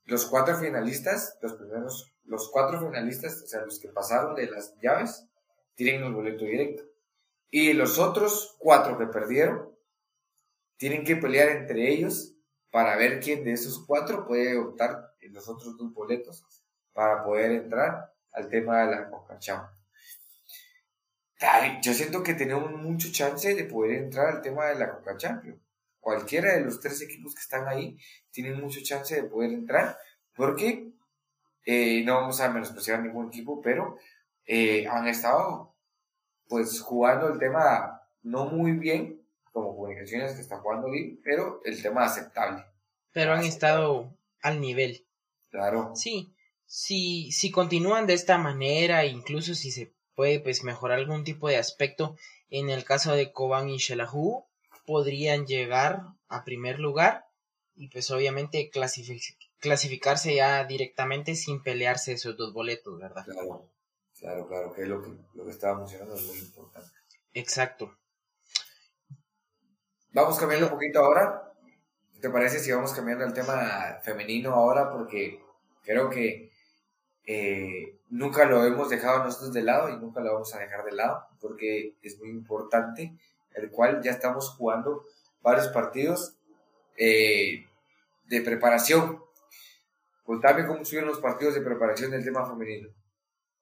Los 0.05 0.27
cuatro 0.27 0.57
finalistas, 0.59 1.39
los 1.41 1.55
primeros, 1.55 2.13
los 2.25 2.51
cuatro 2.51 2.81
finalistas, 2.81 3.43
o 3.43 3.47
sea, 3.47 3.61
los 3.65 3.79
que 3.79 3.89
pasaron 3.89 4.35
de 4.35 4.51
las 4.51 4.75
llaves, 4.83 5.27
tienen 5.75 6.03
el 6.03 6.13
boleto 6.13 6.45
directo. 6.45 6.83
Y 7.51 7.73
los 7.73 7.99
otros 7.99 8.57
cuatro 8.59 8.99
que 8.99 9.07
perdieron, 9.07 9.71
tienen 10.77 11.05
que 11.05 11.17
pelear 11.17 11.51
entre 11.51 11.93
ellos 11.93 12.35
para 12.71 12.97
ver 12.97 13.21
quién 13.21 13.45
de 13.45 13.53
esos 13.53 13.85
cuatro 13.87 14.27
puede 14.27 14.57
optar 14.57 15.15
en 15.21 15.35
los 15.35 15.49
otros 15.49 15.77
dos 15.77 15.93
boletos 15.93 16.45
para 16.93 17.23
poder 17.23 17.53
entrar 17.53 18.13
al 18.33 18.49
tema 18.49 18.81
de 18.81 18.91
la 18.91 19.11
Yo 21.83 21.95
siento 21.95 22.23
que 22.23 22.35
tenemos 22.35 22.71
mucho 22.73 23.11
chance 23.11 23.55
de 23.55 23.65
poder 23.65 23.93
entrar 23.93 24.29
al 24.29 24.43
tema 24.43 24.67
de 24.67 24.75
la 24.75 24.91
Coca 24.91 25.17
Champions. 25.17 25.59
Cualquiera 25.99 26.55
de 26.55 26.61
los 26.61 26.81
tres 26.81 27.01
equipos 27.01 27.35
que 27.35 27.41
están 27.41 27.67
ahí 27.67 27.99
tienen 28.31 28.61
mucho 28.61 28.81
chance 28.83 29.15
de 29.15 29.25
poder 29.25 29.51
entrar 29.53 29.97
porque 30.35 30.93
eh, 31.65 32.03
no 32.05 32.17
vamos 32.17 32.41
a 32.41 32.51
menospreciar 32.51 33.01
ningún 33.03 33.29
equipo, 33.29 33.61
pero 33.63 33.97
eh, 34.47 34.87
han 34.87 35.07
estado 35.09 35.75
pues 36.49 36.81
jugando 36.81 37.33
el 37.33 37.39
tema 37.39 38.03
no 38.23 38.47
muy 38.47 38.73
bien, 38.73 39.23
como 39.53 39.75
comunicaciones 39.77 40.35
que 40.35 40.41
está 40.41 40.59
jugando 40.59 40.91
bien, 40.91 41.21
pero 41.23 41.61
el 41.65 41.81
tema 41.81 42.05
aceptable. 42.05 42.65
Pero 43.13 43.33
han 43.33 43.45
estado 43.45 44.15
al 44.43 44.61
nivel. 44.61 45.07
Claro. 45.51 45.93
Sí, 45.95 46.35
si, 46.67 47.33
si 47.33 47.51
continúan 47.51 48.07
de 48.07 48.15
esta 48.15 48.37
manera, 48.37 49.05
incluso 49.07 49.55
si 49.55 49.71
se 49.71 49.93
puede 50.21 50.39
pues 50.39 50.65
mejorar 50.65 50.99
algún 50.99 51.25
tipo 51.25 51.49
de 51.49 51.57
aspecto, 51.57 52.15
en 52.51 52.69
el 52.69 52.85
caso 52.85 53.15
de 53.15 53.33
Coban 53.33 53.71
y 53.71 53.79
Shelahu, 53.79 54.45
podrían 54.85 55.47
llegar 55.47 56.03
a 56.29 56.45
primer 56.45 56.79
lugar 56.79 57.25
y 57.75 57.89
pues 57.89 58.11
obviamente 58.11 58.71
clasificarse 58.71 60.35
ya 60.35 60.67
directamente 60.67 61.35
sin 61.37 61.63
pelearse 61.63 62.13
esos 62.13 62.37
dos 62.37 62.53
boletos, 62.53 63.01
¿verdad? 63.01 63.25
Claro, 63.25 63.71
claro, 64.19 64.47
claro, 64.47 64.73
que 64.75 64.83
es 64.83 64.89
lo 64.89 65.01
que, 65.01 65.09
lo 65.33 65.47
que 65.47 65.53
estaba 65.53 65.79
mencionando 65.79 66.15
es 66.15 66.23
muy 66.27 66.37
importante. 66.37 66.91
Exacto. 67.33 67.97
Vamos 70.13 70.39
cambiando 70.39 70.67
un 70.67 70.73
poquito 70.73 70.99
ahora. 70.99 71.51
¿Te 72.21 72.29
parece 72.29 72.59
si 72.59 72.71
vamos 72.73 72.93
cambiando 72.93 73.25
el 73.25 73.33
tema 73.33 74.01
femenino 74.03 74.53
ahora? 74.53 74.93
Porque 74.93 75.41
creo 75.83 76.11
que 76.11 76.53
eh, 77.25 78.00
nunca 78.11 78.45
lo 78.45 78.65
hemos 78.65 78.91
dejado 78.91 79.25
nosotros 79.25 79.53
de 79.53 79.63
lado 79.63 79.89
y 79.89 79.97
nunca 79.97 80.21
lo 80.21 80.35
vamos 80.35 80.55
a 80.55 80.59
dejar 80.59 80.85
de 80.85 80.93
lado 80.93 81.27
porque 81.41 81.95
es 82.03 82.19
muy 82.19 82.29
importante, 82.29 83.17
el 83.55 83.71
cual 83.71 84.03
ya 84.03 84.11
estamos 84.11 84.51
jugando 84.51 85.05
varios 85.41 85.69
partidos 85.69 86.35
eh, 86.97 87.67
de 88.25 88.41
preparación. 88.43 89.23
Contame 90.25 90.67
cómo 90.67 90.83
estuvieron 90.83 91.09
los 91.09 91.21
partidos 91.21 91.55
de 91.55 91.63
preparación 91.63 92.11
del 92.11 92.25
tema 92.25 92.47
femenino. 92.47 92.91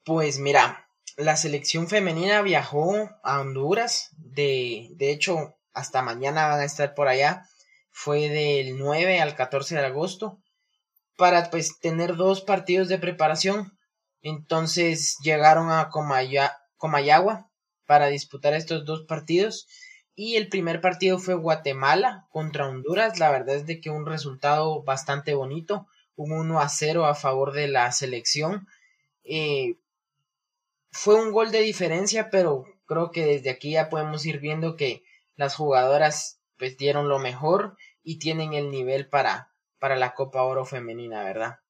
Pues 0.04 0.38
mira, 0.38 0.88
la 1.16 1.36
selección 1.36 1.88
femenina 1.88 2.42
viajó 2.42 3.10
a 3.22 3.40
Honduras, 3.40 4.10
de, 4.16 4.88
de 4.92 5.10
hecho 5.10 5.56
hasta 5.72 6.02
mañana 6.02 6.48
van 6.48 6.60
a 6.60 6.64
estar 6.64 6.94
por 6.94 7.08
allá, 7.08 7.46
fue 7.90 8.28
del 8.28 8.78
9 8.78 9.20
al 9.20 9.36
14 9.36 9.76
de 9.76 9.86
agosto, 9.86 10.40
para 11.16 11.50
pues 11.50 11.78
tener 11.80 12.16
dos 12.16 12.40
partidos 12.42 12.88
de 12.88 12.98
preparación. 12.98 13.77
Entonces 14.28 15.16
llegaron 15.22 15.70
a 15.70 15.90
Comayagua 15.90 17.50
para 17.86 18.08
disputar 18.08 18.54
estos 18.54 18.84
dos 18.84 19.02
partidos. 19.02 19.66
Y 20.14 20.36
el 20.36 20.48
primer 20.48 20.80
partido 20.80 21.18
fue 21.18 21.34
Guatemala 21.34 22.26
contra 22.30 22.68
Honduras. 22.68 23.18
La 23.18 23.30
verdad 23.30 23.56
es 23.56 23.66
de 23.66 23.80
que 23.80 23.90
un 23.90 24.04
resultado 24.04 24.82
bastante 24.82 25.34
bonito. 25.34 25.86
Un 26.16 26.32
1 26.32 26.60
a 26.60 26.68
0 26.68 27.06
a 27.06 27.14
favor 27.14 27.52
de 27.52 27.68
la 27.68 27.90
selección. 27.92 28.66
Eh, 29.24 29.76
fue 30.90 31.14
un 31.14 31.32
gol 31.32 31.50
de 31.50 31.60
diferencia, 31.60 32.30
pero 32.30 32.64
creo 32.86 33.10
que 33.10 33.24
desde 33.24 33.50
aquí 33.50 33.72
ya 33.72 33.88
podemos 33.88 34.26
ir 34.26 34.40
viendo 34.40 34.76
que 34.76 35.04
las 35.36 35.54
jugadoras 35.54 36.40
pues 36.56 36.76
dieron 36.76 37.08
lo 37.08 37.18
mejor 37.18 37.76
y 38.02 38.18
tienen 38.18 38.54
el 38.54 38.70
nivel 38.70 39.08
para, 39.08 39.52
para 39.78 39.96
la 39.96 40.14
Copa 40.14 40.42
Oro 40.42 40.64
femenina, 40.64 41.22
¿verdad? 41.22 41.60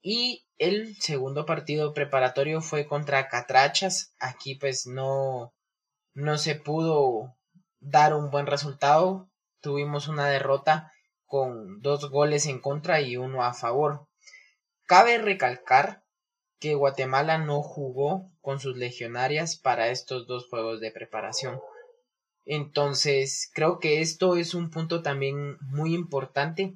Y 0.00 0.46
el 0.60 0.94
segundo 1.00 1.46
partido 1.46 1.94
preparatorio 1.94 2.60
fue 2.60 2.86
contra 2.86 3.28
Catrachas. 3.28 4.14
Aquí 4.20 4.54
pues 4.56 4.86
no, 4.86 5.54
no 6.12 6.36
se 6.36 6.54
pudo 6.54 7.34
dar 7.80 8.14
un 8.14 8.30
buen 8.30 8.46
resultado. 8.46 9.30
Tuvimos 9.62 10.06
una 10.06 10.28
derrota 10.28 10.92
con 11.24 11.80
dos 11.80 12.10
goles 12.10 12.44
en 12.44 12.60
contra 12.60 13.00
y 13.00 13.16
uno 13.16 13.42
a 13.42 13.54
favor. 13.54 14.06
Cabe 14.84 15.16
recalcar 15.16 16.04
que 16.58 16.74
Guatemala 16.74 17.38
no 17.38 17.62
jugó 17.62 18.30
con 18.42 18.60
sus 18.60 18.76
legionarias 18.76 19.56
para 19.56 19.88
estos 19.88 20.26
dos 20.26 20.46
juegos 20.50 20.78
de 20.80 20.92
preparación. 20.92 21.58
Entonces, 22.44 23.50
creo 23.54 23.78
que 23.78 24.02
esto 24.02 24.36
es 24.36 24.52
un 24.52 24.68
punto 24.68 25.00
también 25.02 25.56
muy 25.62 25.94
importante 25.94 26.74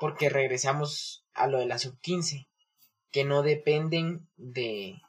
porque 0.00 0.30
regresamos 0.30 1.26
a 1.34 1.48
lo 1.48 1.58
de 1.58 1.66
la 1.66 1.78
sub-15, 1.78 2.46
que 3.10 3.24
no 3.24 3.42
dependen 3.42 4.26
de, 4.36 5.00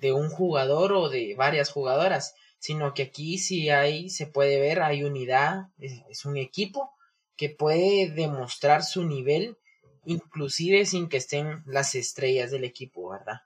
de 0.00 0.12
un 0.12 0.28
jugador 0.28 0.92
o 0.92 1.08
de 1.08 1.34
varias 1.36 1.70
jugadoras, 1.70 2.34
sino 2.58 2.94
que 2.94 3.02
aquí 3.02 3.38
sí 3.38 3.68
hay, 3.68 4.08
se 4.08 4.26
puede 4.26 4.58
ver, 4.58 4.82
hay 4.82 5.04
unidad, 5.04 5.68
es, 5.78 6.24
un 6.24 6.36
equipo 6.36 6.92
que 7.36 7.50
puede 7.50 8.10
demostrar 8.10 8.82
su 8.82 9.04
nivel, 9.04 9.58
inclusive 10.04 10.86
sin 10.86 11.08
que 11.08 11.18
estén 11.18 11.62
las 11.66 11.94
estrellas 11.94 12.50
del 12.50 12.64
equipo, 12.64 13.10
¿verdad? 13.10 13.42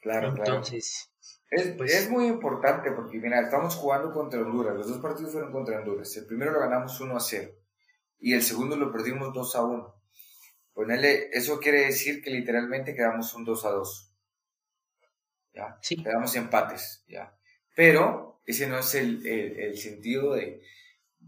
Claro, 0.00 0.28
Entonces, 0.28 1.10
es, 1.50 1.68
pues 1.76 1.94
es, 1.94 2.10
muy 2.10 2.26
importante 2.26 2.90
porque, 2.92 3.18
mira, 3.18 3.40
estamos 3.40 3.74
jugando 3.74 4.12
contra 4.12 4.40
Honduras. 4.40 4.76
Los 4.76 4.88
dos 4.88 4.98
partidos 4.98 5.32
fueron 5.32 5.52
contra 5.52 5.78
Honduras. 5.78 6.16
El 6.16 6.24
primero 6.26 6.52
lo 6.52 6.60
ganamos 6.60 6.98
1 6.98 7.14
a 7.14 7.20
0 7.20 7.52
y 8.18 8.32
el 8.32 8.42
segundo 8.42 8.76
lo 8.76 8.90
perdimos 8.90 9.34
2 9.34 9.56
a 9.56 9.62
1. 9.62 9.94
Ponerle, 10.72 11.28
eso 11.32 11.60
quiere 11.60 11.86
decir 11.86 12.22
que 12.22 12.30
literalmente 12.30 12.94
quedamos 12.94 13.34
un 13.34 13.44
2 13.44 13.64
a 13.64 13.70
2. 13.70 14.12
¿Ya? 15.54 15.78
Sí. 15.82 16.02
Quedamos 16.02 16.34
empates, 16.34 17.04
¿ya? 17.06 17.36
Pero 17.74 18.40
ese 18.46 18.66
no 18.66 18.78
es 18.78 18.94
el, 18.94 19.26
el, 19.26 19.58
el 19.58 19.78
sentido 19.78 20.34
de... 20.34 20.62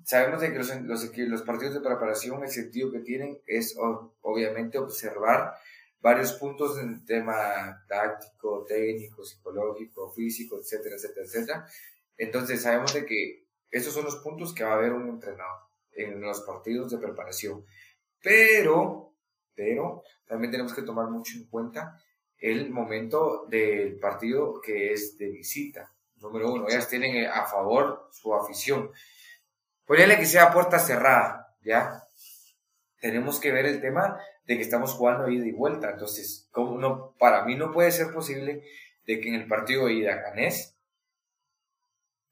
Sabemos 0.05 0.41
de 0.41 0.51
que 0.51 0.59
los, 0.59 0.75
los, 0.83 1.17
los, 1.17 1.43
partidos 1.43 1.75
de 1.75 1.81
preparación, 1.81 2.43
el 2.43 2.49
sentido 2.49 2.91
que 2.91 3.01
tienen 3.01 3.41
es 3.47 3.77
obviamente 4.23 4.79
observar 4.79 5.55
varios 6.01 6.33
puntos 6.33 6.79
en 6.79 6.91
el 6.91 7.05
tema 7.05 7.85
táctico, 7.89 8.65
técnico, 8.67 9.25
psicológico, 9.25 10.13
físico, 10.13 10.59
etcétera, 10.61 10.97
etcétera, 10.97 11.27
etcétera. 11.27 11.67
Entonces 12.17 12.61
sabemos 12.61 12.93
de 12.93 13.07
que 13.07 13.47
esos 13.71 13.95
son 13.95 14.05
los 14.05 14.17
puntos 14.17 14.55
que 14.55 14.65
va 14.65 14.73
a 14.73 14.77
haber 14.77 14.93
un 14.93 15.09
entrenador 15.09 15.63
en 15.93 16.21
los 16.21 16.43
partidos 16.43 16.91
de 16.91 16.99
preparación. 16.99 17.65
Pero, 18.23 19.14
pero 19.55 20.03
también 20.27 20.51
tenemos 20.51 20.75
que 20.75 20.83
tomar 20.83 21.09
mucho 21.09 21.37
en 21.37 21.47
cuenta 21.47 22.01
el 22.39 22.71
momento 22.71 23.47
del 23.49 23.99
partido 23.99 24.61
que 24.61 24.93
es 24.93 25.17
de 25.17 25.29
visita. 25.29 25.93
Número 26.17 26.53
uno, 26.53 26.69
ellas 26.69 26.89
tienen 26.89 27.27
a 27.27 27.45
favor 27.47 28.09
su 28.13 28.35
afición. 28.35 28.91
Ponele 29.85 30.19
que 30.19 30.27
sea 30.27 30.53
puerta 30.53 30.79
cerrada, 30.79 31.55
¿ya? 31.63 32.03
Tenemos 33.01 33.39
que 33.41 33.53
ver 33.53 33.67
el 33.67 33.81
tema 33.81 34.19
de 34.47 34.57
que 34.57 34.63
estamos 34.63 34.93
jugando 34.93 35.29
ida 35.29 35.47
y 35.47 35.53
vuelta. 35.53 35.91
Entonces, 35.91 36.49
como 36.51 36.79
no, 36.79 37.15
para 37.19 37.45
mí 37.45 37.57
no 37.57 37.73
puede 37.73 37.91
ser 37.93 38.13
posible 38.13 38.63
de 39.07 39.21
que 39.21 39.29
en 39.29 39.35
el 39.35 39.47
partido 39.47 39.87
de 39.87 39.95
ida 39.95 40.17
ganes 40.17 40.77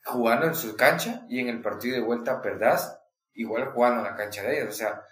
jugando 0.05 0.47
en 0.47 0.55
su 0.55 0.77
cancha 0.77 1.27
y 1.29 1.41
en 1.41 1.49
el 1.49 1.61
partido 1.61 1.97
de 1.97 2.03
vuelta 2.03 2.43
perdás 2.43 3.02
igual 3.35 3.73
jugando 3.73 4.01
en 4.01 4.05
la 4.05 4.17
cancha 4.17 4.43
de 4.43 4.61
ellos. 4.61 4.71
O 4.71 4.77
sea, 4.77 5.03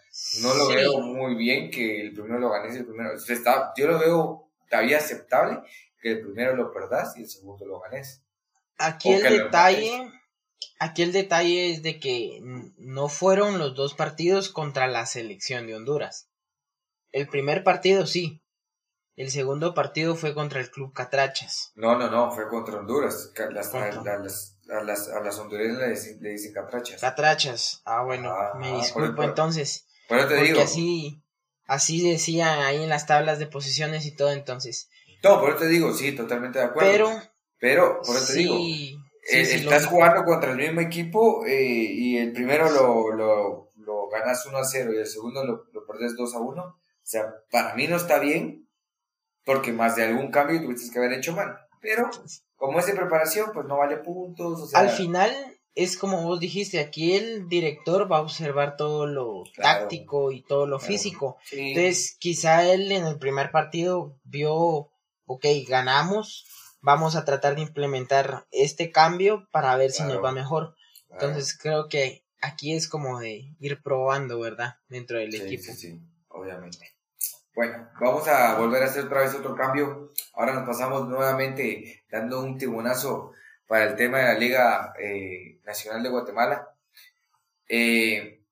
no 0.42 0.54
lo 0.54 0.68
veo 0.68 1.00
muy 1.00 1.35
bien 1.35 1.70
que 1.70 2.00
el 2.00 2.12
primero 2.12 2.38
lo 2.38 2.50
ganes 2.50 2.74
y 2.74 2.78
el 2.78 2.87
primero. 2.87 3.12
Está, 3.14 3.72
yo 3.76 3.87
lo 3.87 3.98
veo 3.98 4.50
todavía 4.68 4.98
aceptable 4.98 5.61
que 6.00 6.12
el 6.12 6.20
primero 6.22 6.56
lo 6.56 6.72
perdás 6.72 7.16
y 7.16 7.22
el 7.22 7.28
segundo 7.28 7.66
lo 7.66 7.80
ganes. 7.80 8.22
Aquí 8.78 9.12
el 9.12 9.22
detalle. 9.22 10.11
Aquí 10.78 11.02
el 11.02 11.12
detalle 11.12 11.70
es 11.72 11.83
de 11.83 12.00
que 12.00 12.40
no 12.78 13.09
fueron 13.09 13.59
los 13.59 13.74
dos 13.74 13.94
partidos 13.94 14.48
contra 14.48 14.87
la 14.87 15.06
selección 15.06 15.66
de 15.66 15.74
Honduras. 15.74 16.30
El 17.12 17.28
primer 17.28 17.64
partido 17.64 18.06
sí. 18.06 18.42
El 19.16 19.30
segundo 19.30 19.74
partido 19.74 20.14
fue 20.16 20.33
contra 20.33 20.61
el 20.61 20.70
Club 20.70 20.94
Catrachas. 20.94 21.72
No, 21.74 21.98
no, 21.98 22.11
no, 22.11 22.30
fue 22.30 22.48
contra 22.48 22.78
Honduras. 22.78 23.33
Las, 23.50 24.56
a, 24.70 24.83
las, 24.83 25.09
a, 25.09 25.20
las, 25.20 25.38
hondureñas 25.38 25.78
le, 26.20 26.30
dicen 26.30 26.52
catrachas. 26.52 27.00
Catrachas. 27.00 27.83
Ah, 27.85 28.02
bueno, 28.02 28.30
ah, 28.30 28.54
me 28.59 28.76
disculpo 28.76 29.22
entonces. 29.22 29.87
Pero 30.09 30.26
te 30.26 30.37
porque 30.37 30.62
así, 30.62 31.22
así 31.66 32.09
decían 32.09 32.61
ahí 32.61 32.83
en 32.83 32.88
las 32.88 33.06
tablas 33.06 33.38
de 33.38 33.46
posiciones 33.46 34.06
y 34.06 34.14
todo 34.14 34.33
entonces. 34.33 34.88
No, 35.22 35.40
por 35.40 35.50
eso 35.50 35.59
te 35.61 35.66
digo, 35.66 35.92
sí, 35.92 36.12
totalmente 36.12 36.59
de 36.59 36.64
acuerdo. 36.66 36.90
Pero, 36.90 37.22
pero 37.59 38.00
por 38.02 38.16
eso 38.16 38.33
te 38.33 38.38
digo, 38.38 38.56
eh, 38.56 39.42
estás 39.42 39.87
jugando 39.87 40.24
contra 40.24 40.52
el 40.52 40.56
mismo 40.56 40.80
equipo 40.80 41.44
eh, 41.46 41.62
y 41.62 42.18
el 42.18 42.33
primero 42.33 42.70
lo, 42.70 43.12
lo, 43.12 43.70
lo 43.76 44.09
ganas 44.09 44.46
1 44.46 44.56
a 44.56 44.64
0 44.64 44.92
y 44.94 44.98
el 44.98 45.06
segundo 45.06 45.44
lo, 45.44 45.64
lo 45.72 45.87
perdés 45.87 46.16
2 46.16 46.35
a 46.35 46.38
1 46.38 46.80
o 47.02 47.12
sea, 47.12 47.35
para 47.50 47.74
mí 47.74 47.88
no 47.88 47.96
está 47.96 48.20
bien, 48.20 48.68
porque 49.44 49.72
más 49.72 49.96
de 49.96 50.04
algún 50.04 50.30
cambio 50.30 50.62
tuviste 50.62 50.92
que 50.92 50.98
haber 51.00 51.14
hecho 51.14 51.35
mal. 51.35 51.59
Pero 51.80 52.09
como 52.61 52.79
es 52.79 52.85
de 52.85 52.92
preparación, 52.92 53.53
pues 53.55 53.66
no 53.66 53.79
vale 53.79 53.96
puntos. 53.96 54.75
Al 54.75 54.90
final 54.90 55.35
es 55.75 55.96
como 55.96 56.23
vos 56.25 56.38
dijiste, 56.38 56.79
aquí 56.79 57.14
el 57.14 57.49
director 57.49 58.12
va 58.12 58.18
a 58.18 58.20
observar 58.20 58.77
todo 58.77 59.07
lo 59.07 59.44
táctico 59.57 60.31
y 60.31 60.42
todo 60.42 60.66
lo 60.66 60.79
físico. 60.79 61.38
Entonces, 61.53 62.18
quizá 62.20 62.70
él 62.70 62.92
en 62.92 63.07
el 63.07 63.18
primer 63.18 63.51
partido 63.51 64.20
vio, 64.25 64.90
ok, 65.25 65.46
ganamos, 65.66 66.44
vamos 66.83 67.16
a 67.16 67.25
tratar 67.25 67.55
de 67.55 67.62
implementar 67.62 68.46
este 68.51 68.92
cambio 68.92 69.49
para 69.51 69.75
ver 69.77 69.90
si 69.90 70.03
nos 70.03 70.23
va 70.23 70.31
mejor. 70.31 70.77
Entonces, 71.09 71.57
creo 71.57 71.88
que 71.88 72.27
aquí 72.42 72.75
es 72.75 72.88
como 72.88 73.20
de 73.20 73.55
ir 73.59 73.81
probando, 73.83 74.38
¿verdad? 74.38 74.75
Dentro 74.90 75.16
del 75.16 75.35
equipo. 75.35 75.62
Sí, 75.62 75.73
sí, 75.73 76.01
obviamente. 76.29 76.99
Bueno, 77.54 77.90
vamos 78.00 78.28
a 78.28 78.58
volver 78.58 78.82
a 78.82 78.86
hacer 78.86 79.04
otra 79.04 79.22
vez 79.22 79.34
otro 79.34 79.56
cambio. 79.56 80.12
Ahora 80.34 80.54
nos 80.54 80.66
pasamos 80.66 81.08
nuevamente 81.08 82.04
dando 82.10 82.40
un 82.40 82.56
timonazo 82.56 83.32
para 83.66 83.84
el 83.84 83.96
tema 83.96 84.18
de 84.18 84.24
la 84.24 84.34
Liga 84.34 84.94
eh, 84.98 85.60
Nacional 85.64 86.02
de 86.02 86.08
Guatemala. 86.10 86.74
Eh, 87.68 88.42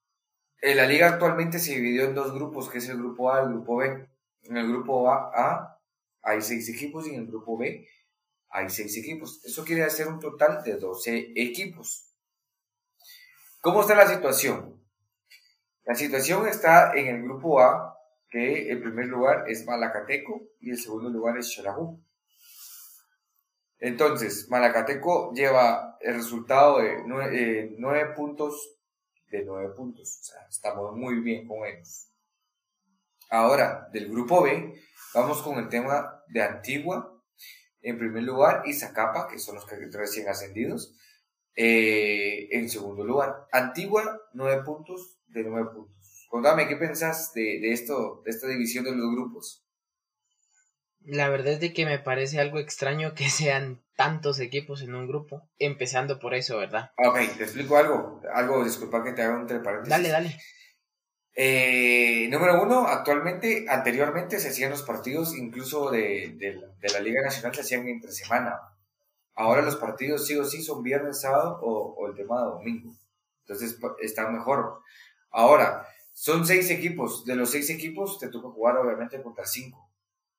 la 0.61 0.87
liga 0.87 1.09
actualmente 1.09 1.59
se 1.59 1.77
dividió 1.77 2.05
en 2.05 2.15
dos 2.15 2.35
grupos, 2.35 2.69
que 2.69 2.79
es 2.79 2.89
el 2.89 2.99
grupo 2.99 3.33
A 3.33 3.41
y 3.41 3.45
el 3.45 3.51
grupo 3.51 3.77
B. 3.77 4.09
En 4.43 4.57
el 4.57 4.69
grupo 4.69 5.11
A, 5.11 5.81
hay 6.23 6.41
seis 6.41 6.69
equipos 6.69 7.07
y 7.07 7.15
en 7.15 7.21
el 7.21 7.27
grupo 7.27 7.57
B 7.57 7.89
hay 8.51 8.69
seis 8.71 8.97
equipos. 8.97 9.45
Eso 9.45 9.65
quiere 9.65 9.85
decir 9.85 10.07
un 10.07 10.19
total 10.19 10.63
de 10.65 10.77
12 10.77 11.33
equipos. 11.37 12.09
¿Cómo 13.61 13.83
está 13.83 13.95
la 13.95 14.07
situación? 14.07 14.83
La 15.85 15.95
situación 15.95 16.47
está 16.49 16.93
en 16.95 17.07
el 17.09 17.23
grupo 17.23 17.61
A, 17.61 17.98
que 18.31 18.71
el 18.71 18.81
primer 18.81 19.07
lugar 19.07 19.45
es 19.49 19.65
Malacateco 19.67 20.43
y 20.61 20.71
el 20.71 20.79
segundo 20.79 21.09
lugar 21.09 21.39
es 21.39 21.55
Xalajú. 21.55 22.03
Entonces, 23.81 24.49
Malacateco 24.51 25.33
lleva 25.33 25.97
el 26.01 26.15
resultado 26.15 26.79
de 26.79 26.97
eh, 27.33 27.75
nueve, 27.79 28.13
puntos 28.15 28.77
de 29.31 29.45
nueve 29.45 29.73
puntos. 29.75 30.19
O 30.21 30.25
sea, 30.25 30.47
estamos 30.49 30.97
muy 30.97 31.21
bien 31.21 31.47
con 31.47 31.65
ellos. 31.67 32.11
Ahora, 33.31 33.89
del 33.93 34.09
grupo 34.11 34.43
B, 34.43 34.75
vamos 35.15 35.43
con 35.43 35.59
el 35.59 35.69
tema 35.69 36.23
de 36.29 36.43
Antigua, 36.43 37.23
en 37.83 37.99
primer 37.99 38.23
lugar, 38.25 38.63
y 38.67 38.73
que 38.73 39.39
son 39.39 39.55
los 39.55 39.67
que 39.67 39.77
recién 39.77 40.29
ascendidos, 40.29 40.97
eh, 41.55 42.49
en 42.51 42.69
segundo 42.69 43.05
lugar. 43.05 43.47
Antigua, 43.53 44.21
nueve 44.33 44.63
puntos 44.65 45.21
de 45.27 45.45
nueve 45.45 45.71
puntos. 45.73 45.98
Contame, 46.29 46.69
¿qué 46.69 46.77
pensás 46.77 47.33
de, 47.33 47.59
de, 47.61 47.73
esto, 47.73 48.23
de 48.25 48.31
esta 48.31 48.47
división 48.47 48.85
de 48.85 48.93
los 48.93 49.11
grupos? 49.11 49.65
La 51.01 51.31
verdad 51.31 51.55
es 51.55 51.61
de 51.61 51.73
que 51.73 51.87
me 51.87 51.99
parece 51.99 52.39
algo 52.39 52.59
extraño 52.59 53.15
que 53.15 53.29
sean 53.31 53.83
tantos 53.97 54.39
equipos 54.39 54.83
en 54.83 54.95
un 54.95 55.09
grupo, 55.09 55.49
empezando 55.59 56.19
por 56.21 56.35
eso, 56.35 56.59
¿verdad? 56.59 56.93
Ok, 56.99 57.19
te 57.37 57.45
explico 57.45 57.77
algo, 57.77 58.21
algo, 58.33 58.63
disculpa 58.63 59.03
que 59.03 59.13
te 59.13 59.23
haga 59.23 59.35
un 59.35 59.41
entre 59.43 59.61
paréntesis. 59.61 59.91
Dale, 59.91 60.09
dale. 60.11 60.39
Eh, 61.35 62.29
número 62.31 62.63
uno, 62.63 62.87
actualmente, 62.87 63.67
anteriormente 63.69 64.39
se 64.39 64.49
hacían 64.49 64.71
los 64.71 64.83
partidos 64.83 65.37
incluso 65.37 65.91
de, 65.91 66.35
de, 66.37 66.93
la 66.93 67.01
Liga 67.01 67.23
Nacional, 67.23 67.55
se 67.55 67.63
hacían 67.63 67.89
entre 67.89 68.13
semana. 68.13 68.59
Ahora 69.35 69.63
los 69.63 69.77
partidos 69.77 70.27
sí 70.27 70.37
o 70.37 70.45
sí 70.45 70.63
son 70.63 70.83
viernes, 70.83 71.21
sábado 71.21 71.59
o, 71.63 71.95
o 71.95 72.09
el 72.09 72.17
tema 72.17 72.39
de 72.41 72.47
domingo. 72.47 72.93
Entonces 73.43 73.79
está 74.01 74.29
mejor. 74.31 74.83
Ahora, 75.31 75.87
son 76.19 76.45
seis 76.45 76.69
equipos. 76.71 77.25
De 77.25 77.37
los 77.37 77.51
seis 77.51 77.71
equipos 77.71 78.19
te 78.19 78.29
toca 78.29 78.49
jugar 78.49 78.77
obviamente 78.77 79.23
contra 79.23 79.47
cinco. 79.47 79.89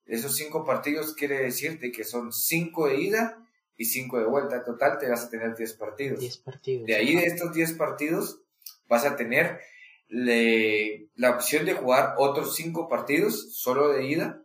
Esos 0.05 0.35
cinco 0.35 0.65
partidos 0.65 1.13
quiere 1.13 1.39
decir 1.39 1.79
que 1.79 2.03
son 2.03 2.33
cinco 2.33 2.87
de 2.89 2.99
ida 2.99 3.47
y 3.77 3.85
cinco 3.85 4.19
de 4.19 4.25
vuelta. 4.25 4.57
En 4.57 4.65
total 4.65 4.97
te 4.97 5.09
vas 5.09 5.23
a 5.23 5.29
tener 5.29 5.55
diez 5.55 5.71
partidos. 5.73 6.19
Diez 6.19 6.37
partidos. 6.37 6.85
De 6.85 6.95
ahí 6.95 7.15
de 7.15 7.27
estos 7.27 7.53
diez 7.53 7.71
partidos 7.71 8.41
vas 8.89 9.05
a 9.05 9.15
tener 9.15 9.61
la 10.09 11.29
opción 11.31 11.65
de 11.65 11.75
jugar 11.75 12.15
otros 12.17 12.57
cinco 12.57 12.89
partidos 12.89 13.55
solo 13.55 13.87
de 13.87 14.05
ida 14.05 14.43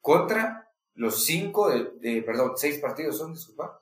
contra 0.00 0.72
los 0.94 1.26
cinco 1.26 1.68
de, 1.68 2.22
perdón, 2.22 2.52
seis 2.56 2.78
partidos 2.78 3.18
son, 3.18 3.34
disculpa, 3.34 3.80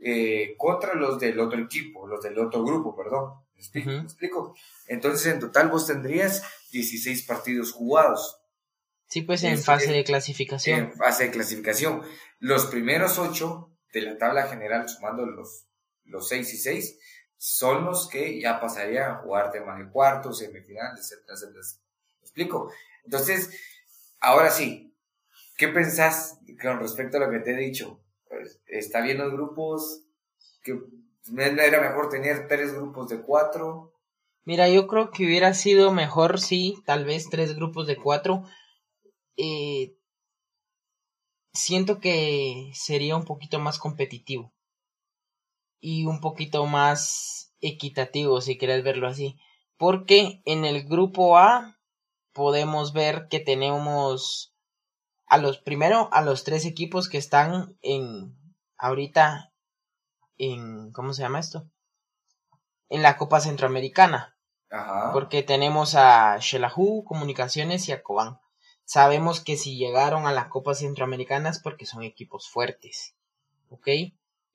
eh, 0.00 0.54
contra 0.56 0.94
los 0.94 1.18
del 1.18 1.38
otro 1.40 1.60
equipo, 1.60 2.06
los 2.06 2.22
del 2.22 2.38
otro 2.38 2.64
grupo, 2.64 2.96
perdón. 2.96 3.34
¿Me 3.74 4.02
explico? 4.02 4.54
Entonces, 4.86 5.32
en 5.32 5.40
total 5.40 5.68
vos 5.68 5.86
tendrías 5.86 6.42
16 6.72 7.22
partidos 7.22 7.72
jugados. 7.72 8.40
Sí, 9.06 9.22
pues 9.22 9.42
en 9.44 9.58
fase 9.58 9.92
de 9.92 10.04
clasificación. 10.04 10.80
En 10.80 10.92
fase 10.94 11.24
de 11.24 11.30
clasificación. 11.30 12.02
Los 12.38 12.66
primeros 12.66 13.18
ocho 13.18 13.70
de 13.92 14.02
la 14.02 14.16
tabla 14.16 14.48
general, 14.48 14.88
sumando 14.88 15.26
los, 15.26 15.66
los 16.04 16.28
seis 16.28 16.52
y 16.54 16.56
seis, 16.56 16.98
son 17.36 17.84
los 17.84 18.08
que 18.08 18.40
ya 18.40 18.60
pasarían 18.60 19.10
a 19.10 19.14
jugar 19.16 19.50
temas 19.50 19.78
de 19.78 19.90
cuartos, 19.90 20.38
semifinales, 20.38 21.12
etcétera, 21.12 21.34
etcétera. 21.34 21.60
¿Me 22.20 22.24
explico? 22.24 22.72
Entonces, 23.04 23.50
ahora 24.20 24.50
sí, 24.50 24.96
¿qué 25.56 25.68
pensás 25.68 26.38
con 26.60 26.80
respecto 26.80 27.16
a 27.16 27.20
lo 27.20 27.30
que 27.30 27.40
te 27.40 27.52
he 27.52 27.56
dicho? 27.56 28.02
Pues, 28.28 28.60
¿Está 28.66 29.00
bien 29.02 29.18
los 29.18 29.32
grupos? 29.32 30.04
¿Que 30.62 30.80
era 31.36 31.80
mejor 31.80 32.08
tener 32.08 32.48
tres 32.48 32.74
grupos 32.74 33.08
de 33.08 33.22
cuatro? 33.22 33.92
Mira, 34.44 34.68
yo 34.68 34.86
creo 34.88 35.10
que 35.10 35.24
hubiera 35.24 35.54
sido 35.54 35.92
mejor, 35.92 36.40
sí, 36.40 36.82
tal 36.84 37.04
vez 37.04 37.28
tres 37.30 37.54
grupos 37.54 37.86
de 37.86 37.96
cuatro, 37.96 38.44
eh, 39.36 39.94
siento 41.52 42.00
que 42.00 42.72
sería 42.74 43.16
un 43.16 43.24
poquito 43.24 43.60
más 43.60 43.78
competitivo. 43.78 44.52
Y 45.80 46.06
un 46.06 46.20
poquito 46.20 46.66
más 46.66 47.54
equitativo 47.60 48.40
si 48.40 48.58
quieres 48.58 48.84
verlo 48.84 49.08
así. 49.08 49.38
Porque 49.76 50.42
en 50.44 50.64
el 50.64 50.84
grupo 50.84 51.38
A 51.38 51.78
podemos 52.32 52.92
ver 52.92 53.28
que 53.28 53.40
tenemos 53.40 54.54
a 55.26 55.38
los 55.38 55.58
primero 55.58 56.08
a 56.12 56.22
los 56.22 56.44
tres 56.44 56.64
equipos 56.66 57.08
que 57.08 57.18
están 57.18 57.76
en 57.82 58.36
ahorita 58.76 59.51
en 60.38 60.92
¿cómo 60.92 61.12
se 61.12 61.22
llama 61.22 61.40
esto? 61.40 61.66
en 62.88 63.02
la 63.02 63.16
Copa 63.16 63.40
Centroamericana 63.40 64.36
porque 65.12 65.42
tenemos 65.42 65.94
a 65.94 66.38
Shelahu 66.38 67.04
Comunicaciones 67.04 67.88
y 67.88 67.92
a 67.92 68.02
Cobán 68.02 68.38
Sabemos 68.84 69.40
que 69.40 69.56
si 69.56 69.76
llegaron 69.76 70.26
a 70.26 70.32
la 70.32 70.48
Copa 70.48 70.74
Centroamericana 70.74 71.50
es 71.50 71.58
porque 71.58 71.86
son 71.86 72.02
equipos 72.02 72.50
fuertes. 72.50 73.14
¿Ok? 73.70 73.88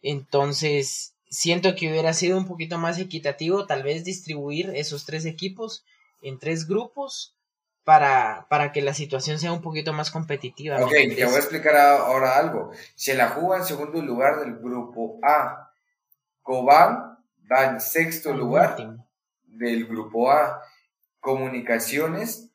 Entonces, 0.02 1.16
siento 1.30 1.76
que 1.76 1.90
hubiera 1.90 2.14
sido 2.14 2.38
un 2.38 2.46
poquito 2.46 2.78
más 2.78 3.00
equitativo 3.00 3.66
tal 3.66 3.84
vez 3.84 4.04
distribuir 4.04 4.72
esos 4.76 5.06
tres 5.06 5.26
equipos 5.26 5.86
en 6.22 6.38
tres 6.40 6.68
grupos 6.68 7.36
para, 7.84 8.46
para 8.50 8.72
que 8.72 8.82
la 8.82 8.94
situación 8.94 9.40
sea 9.40 9.54
un 9.54 9.62
poquito 9.62 9.94
más 9.94 10.12
competitiva. 10.12 10.78
Ok, 10.84 10.92
te 10.92 11.26
voy 11.26 11.36
a 11.36 11.40
explicar 11.40 11.76
ahora 11.76 12.38
algo. 12.38 12.72
Se 12.96 13.16
la 13.16 13.30
juega 13.30 13.58
en 13.58 13.66
segundo 13.66 14.02
lugar 14.02 14.40
del 14.40 14.58
grupo 14.58 15.20
A. 15.24 15.67
Cobán 16.48 17.18
va 17.52 17.66
en 17.66 17.82
sexto 17.82 18.34
lugar 18.34 18.78
del 19.44 19.86
grupo 19.86 20.32
A. 20.32 20.64
Comunicaciones 21.20 22.54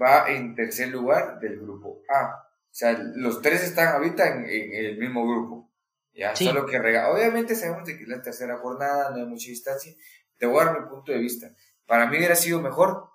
va 0.00 0.30
en 0.30 0.54
tercer 0.54 0.88
lugar 0.90 1.40
del 1.40 1.58
grupo 1.58 2.02
A. 2.08 2.46
O 2.46 2.74
sea, 2.74 2.96
los 3.16 3.42
tres 3.42 3.64
están 3.64 3.88
ahorita 3.88 4.28
en, 4.28 4.44
el 4.46 4.98
mismo 4.98 5.26
grupo. 5.26 5.68
Ya, 6.14 6.36
solo 6.36 6.64
que 6.64 6.78
rega. 6.78 7.10
Obviamente 7.10 7.56
sabemos 7.56 7.82
que 7.84 7.94
es 7.94 8.06
la 8.06 8.22
tercera 8.22 8.58
jornada, 8.58 9.10
no 9.10 9.16
hay 9.16 9.26
mucha 9.26 9.48
distancia. 9.48 9.92
Te 10.38 10.46
voy 10.46 10.60
a 10.60 10.66
dar 10.66 10.80
mi 10.80 10.88
punto 10.88 11.10
de 11.10 11.18
vista. 11.18 11.52
Para 11.84 12.06
mí 12.06 12.16
hubiera 12.18 12.36
sido 12.36 12.62
mejor 12.62 13.08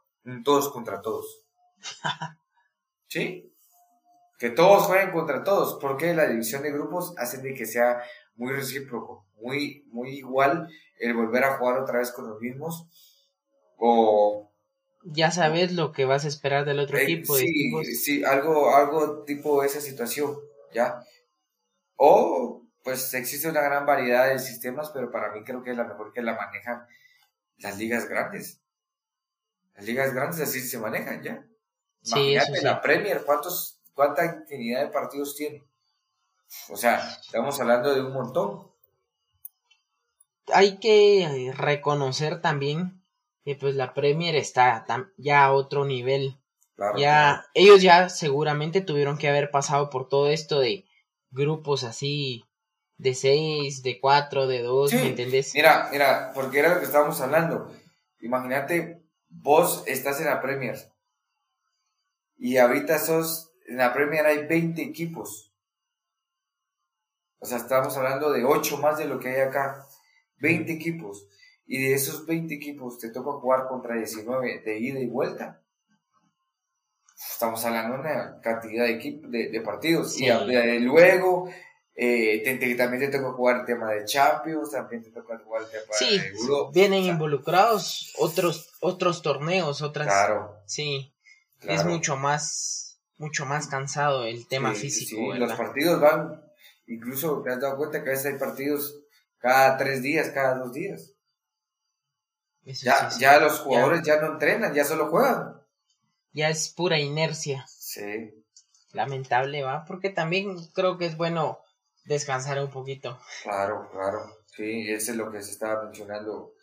todos 0.43 0.69
contra 0.69 1.01
todos. 1.01 1.45
¿Sí? 3.07 3.53
Que 4.37 4.49
todos 4.49 4.83
jueguen 4.83 5.11
contra 5.11 5.45
todos, 5.45 5.79
porque 5.79 6.13
la 6.13 6.27
división 6.27 6.61
de 6.61 6.73
grupos 6.73 7.13
hace 7.17 7.37
de 7.37 7.53
que 7.53 7.65
sea 7.65 8.03
muy 8.37 8.53
recíproco, 8.53 9.27
muy, 9.35 9.85
muy 9.91 10.11
igual 10.11 10.69
el 10.99 11.13
volver 11.13 11.43
a 11.43 11.57
jugar 11.57 11.79
otra 11.79 11.99
vez 11.99 12.11
con 12.11 12.29
los 12.29 12.39
mismos. 12.39 12.87
O 13.77 14.47
ya 15.09 15.31
sabes 15.31 15.73
lo 15.73 15.91
que 15.91 16.05
vas 16.05 16.25
a 16.25 16.27
esperar 16.27 16.65
del 16.65 16.79
otro 16.79 16.97
eh, 16.97 17.03
equipo. 17.03 17.37
Sí, 17.37 17.71
sí, 17.95 18.23
algo, 18.23 18.75
algo 18.75 19.23
tipo 19.23 19.63
esa 19.63 19.79
situación, 19.79 20.35
¿ya? 20.73 21.01
O, 21.95 22.65
pues 22.83 23.13
existe 23.13 23.47
una 23.47 23.61
gran 23.61 23.85
variedad 23.85 24.29
de 24.29 24.39
sistemas, 24.39 24.91
pero 24.93 25.11
para 25.11 25.31
mí 25.31 25.43
creo 25.43 25.63
que 25.63 25.71
es 25.71 25.77
la 25.77 25.85
mejor 25.85 26.11
que 26.11 26.21
la 26.21 26.35
manejan 26.35 26.85
las 27.57 27.77
ligas 27.77 28.07
grandes. 28.07 28.61
Las 29.75 29.85
ligas 29.85 30.13
grandes 30.13 30.41
así 30.41 30.59
se 30.59 30.77
manejan, 30.77 31.23
¿ya? 31.23 31.47
Sí, 32.01 32.33
Imagínate 32.33 32.61
la 32.61 32.81
Premier, 32.81 33.23
¿cuántos, 33.25 33.81
¿cuánta 33.93 34.25
infinidad 34.25 34.81
de 34.81 34.91
partidos 34.91 35.35
tiene? 35.35 35.63
O 36.69 36.77
sea, 36.77 37.17
estamos 37.21 37.59
hablando 37.59 37.93
de 37.93 38.01
un 38.01 38.13
montón. 38.13 38.71
Hay 40.53 40.77
que 40.77 41.53
reconocer 41.55 42.41
también 42.41 43.03
y 43.43 43.55
pues 43.55 43.75
la 43.75 43.93
Premier 43.93 44.35
está 44.35 44.85
ya 45.17 45.45
a 45.45 45.53
otro 45.53 45.85
nivel. 45.85 46.37
ya 46.97 47.45
ellos 47.53 47.81
ya 47.81 48.09
seguramente 48.09 48.81
tuvieron 48.81 49.17
que 49.17 49.27
haber 49.27 49.51
pasado 49.51 49.89
por 49.89 50.07
todo 50.07 50.29
esto 50.29 50.59
de 50.59 50.85
grupos 51.31 51.83
así 51.83 52.45
de 52.97 53.13
seis, 53.13 53.83
de 53.83 53.99
cuatro, 53.99 54.47
de 54.47 54.61
dos, 54.61 54.91
¿me 54.91 55.07
entendés? 55.07 55.53
Mira, 55.53 55.89
mira, 55.91 56.31
porque 56.33 56.59
era 56.59 56.73
lo 56.73 56.79
que 56.79 56.85
estábamos 56.85 57.21
hablando. 57.21 57.71
Imagínate, 58.21 59.03
vos 59.29 59.83
estás 59.85 60.19
en 60.19 60.25
la 60.25 60.41
Premier 60.41 60.91
y 62.37 62.57
ahorita 62.57 62.99
sos, 62.99 63.51
en 63.67 63.77
la 63.77 63.93
Premier 63.93 64.25
hay 64.25 64.45
20 64.45 64.81
equipos. 64.81 65.46
O 67.39 67.45
sea, 67.45 67.57
estamos 67.57 67.95
hablando 67.97 68.31
de 68.31 68.43
8 68.43 68.77
más 68.77 68.97
de 68.97 69.05
lo 69.05 69.19
que 69.19 69.29
hay 69.29 69.41
acá. 69.41 69.85
20 70.39 70.71
equipos 70.71 71.27
y 71.67 71.81
de 71.81 71.93
esos 71.93 72.25
20 72.25 72.53
equipos 72.53 72.97
te 72.97 73.09
toca 73.09 73.39
jugar 73.39 73.67
contra 73.67 73.95
19 73.95 74.61
de 74.63 74.79
ida 74.79 74.99
y 74.99 75.07
vuelta. 75.07 75.61
Estamos 77.15 77.63
hablando 77.65 77.95
de 77.95 77.99
una 77.99 78.39
cantidad 78.41 78.85
de, 78.85 79.49
de, 79.51 79.61
partidos. 79.61 80.19
Y 80.19 80.29
luego 80.79 81.49
eh, 81.95 82.43
también 82.77 83.11
te 83.11 83.17
toca 83.17 83.33
jugar 83.33 83.61
el 83.61 83.65
tema 83.65 83.91
de 83.91 84.05
Champions, 84.05 84.71
también 84.71 85.03
te 85.03 85.09
toca 85.11 85.37
jugar 85.39 85.63
el 85.63 85.69
tema 85.69 85.85
sí, 85.91 86.19
de 86.19 86.27
Europa. 86.27 86.71
Vienen 86.73 87.03
involucrados 87.03 88.13
otros, 88.17 88.71
otros 88.79 89.21
torneos, 89.21 89.81
otras. 89.81 90.07
Claro. 90.07 90.55
Sí. 90.65 91.11
Es 91.63 91.83
mucho 91.85 92.15
más 92.15 92.99
mucho 93.17 93.45
más 93.45 93.67
cansado 93.67 94.25
el 94.25 94.47
tema 94.47 94.73
físico. 94.73 95.33
Sí, 95.33 95.39
los 95.39 95.51
partidos 95.53 95.99
van, 95.99 96.39
incluso 96.87 97.41
te 97.43 97.51
has 97.51 97.59
dado 97.59 97.77
cuenta 97.77 98.03
que 98.03 98.09
a 98.09 98.13
veces 98.13 98.33
hay 98.33 98.39
partidos 98.39 98.99
cada 99.37 99.77
tres 99.77 100.01
días, 100.01 100.29
cada 100.31 100.55
dos 100.55 100.73
días. 100.73 101.13
ya, 102.63 103.09
ya 103.19 103.39
los 103.39 103.59
jugadores 103.59 104.01
ya. 104.03 104.19
no 104.19 104.33
entrenan, 104.33 104.73
ya 104.73 104.83
solo 104.83 105.09
juegan. 105.09 105.61
Ya 106.33 106.49
es 106.49 106.69
pura 106.69 106.99
inercia. 106.99 107.65
Sí. 107.67 108.43
Lamentable, 108.93 109.63
¿va? 109.63 109.85
Porque 109.85 110.09
también 110.09 110.55
creo 110.73 110.97
que 110.97 111.05
es 111.05 111.17
bueno 111.17 111.59
descansar 112.05 112.59
un 112.63 112.71
poquito. 112.71 113.19
Claro, 113.43 113.89
claro. 113.91 114.37
Sí, 114.45 114.89
eso 114.89 115.11
es 115.11 115.17
lo 115.17 115.31
que 115.31 115.41
se 115.41 115.51
estaba 115.51 115.83
mencionando, 115.83 116.53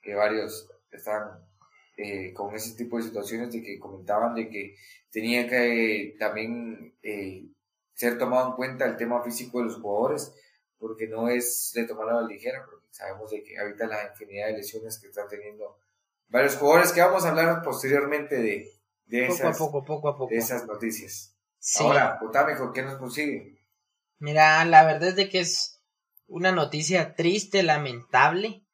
que 0.00 0.14
varios 0.14 0.70
están 0.90 1.44
eh, 1.96 2.32
con 2.32 2.54
ese 2.54 2.74
tipo 2.74 2.96
de 2.96 3.02
situaciones 3.02 3.52
de 3.52 3.62
que 3.62 3.78
comentaban 3.78 4.34
de 4.34 4.48
que 4.48 4.76
tenía 5.10 5.48
que 5.48 6.16
también 6.18 6.94
eh, 7.02 7.44
ser 8.02 8.18
tomado 8.18 8.48
en 8.48 8.56
cuenta 8.56 8.84
el 8.84 8.96
tema 8.96 9.22
físico 9.22 9.58
de 9.58 9.66
los 9.66 9.76
jugadores, 9.76 10.34
porque 10.76 11.06
no 11.06 11.28
es 11.28 11.70
de 11.72 11.84
tomarlo 11.84 12.18
a 12.18 12.22
la 12.22 12.26
ligera, 12.26 12.64
porque 12.64 12.84
sabemos 12.90 13.30
de 13.30 13.44
que 13.44 13.56
ahorita 13.56 13.86
la 13.86 14.08
infinidad 14.08 14.48
de 14.48 14.54
lesiones 14.54 14.98
que 14.98 15.06
están 15.06 15.28
teniendo 15.28 15.78
varios 16.26 16.56
jugadores, 16.56 16.90
que 16.90 17.00
vamos 17.00 17.24
a 17.24 17.28
hablar 17.28 17.62
posteriormente 17.62 18.34
de, 18.34 18.72
de, 19.06 19.26
esas, 19.28 19.56
poco, 19.56 19.84
poco, 19.84 20.08
a 20.08 20.18
poco. 20.18 20.34
esas 20.34 20.66
noticias. 20.66 21.36
Ahora, 21.78 22.18
Potámico, 22.18 22.72
¿qué 22.72 22.82
nos 22.82 22.96
consigue? 22.96 23.62
Mira, 24.18 24.64
la 24.64 24.84
verdad 24.84 25.10
es 25.10 25.16
de 25.16 25.28
que 25.28 25.38
es 25.38 25.80
una 26.26 26.50
noticia 26.50 27.14
triste, 27.14 27.62
lamentable, 27.62 28.66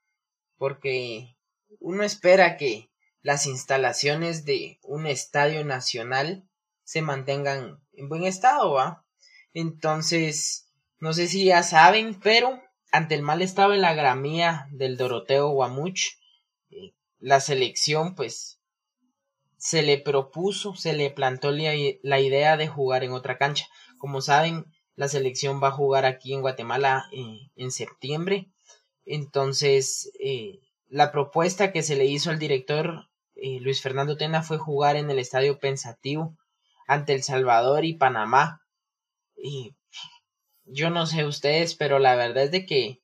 porque 0.56 1.36
uno 1.80 2.02
espera 2.02 2.56
que 2.56 2.90
las 3.20 3.44
instalaciones 3.44 4.46
de 4.46 4.78
un 4.82 5.06
estadio 5.06 5.66
nacional 5.66 6.48
se 6.84 7.02
mantengan 7.02 7.82
en 7.92 8.08
buen 8.08 8.22
estado, 8.22 8.72
¿va? 8.72 9.04
Entonces, 9.60 10.68
no 11.00 11.12
sé 11.12 11.26
si 11.26 11.46
ya 11.46 11.64
saben, 11.64 12.20
pero 12.20 12.62
ante 12.92 13.16
el 13.16 13.22
mal 13.22 13.42
estado 13.42 13.72
de 13.72 13.78
la 13.78 13.92
gramía 13.92 14.68
del 14.70 14.96
Doroteo 14.96 15.48
Guamuch, 15.48 16.12
eh, 16.70 16.94
la 17.18 17.40
selección 17.40 18.14
pues 18.14 18.60
se 19.56 19.82
le 19.82 19.98
propuso, 19.98 20.76
se 20.76 20.92
le 20.92 21.10
plantó 21.10 21.50
la 21.50 22.20
idea 22.20 22.56
de 22.56 22.68
jugar 22.68 23.02
en 23.02 23.10
otra 23.10 23.36
cancha. 23.36 23.66
Como 23.98 24.20
saben, 24.20 24.64
la 24.94 25.08
selección 25.08 25.60
va 25.60 25.68
a 25.68 25.72
jugar 25.72 26.04
aquí 26.04 26.34
en 26.34 26.42
Guatemala 26.42 27.06
eh, 27.10 27.50
en 27.56 27.72
septiembre. 27.72 28.52
Entonces, 29.06 30.12
eh, 30.20 30.60
la 30.86 31.10
propuesta 31.10 31.72
que 31.72 31.82
se 31.82 31.96
le 31.96 32.04
hizo 32.04 32.30
al 32.30 32.38
director 32.38 33.08
Luis 33.34 33.82
Fernando 33.82 34.16
Tena 34.16 34.44
fue 34.44 34.56
jugar 34.58 34.94
en 34.94 35.10
el 35.10 35.18
Estadio 35.18 35.58
Pensativo 35.58 36.36
ante 36.86 37.12
El 37.12 37.24
Salvador 37.24 37.84
y 37.84 37.94
Panamá. 37.94 38.62
Y 39.42 39.74
yo 40.64 40.90
no 40.90 41.06
sé 41.06 41.24
ustedes, 41.24 41.74
pero 41.74 41.98
la 41.98 42.16
verdad 42.16 42.44
es 42.44 42.50
de 42.50 42.66
que 42.66 43.00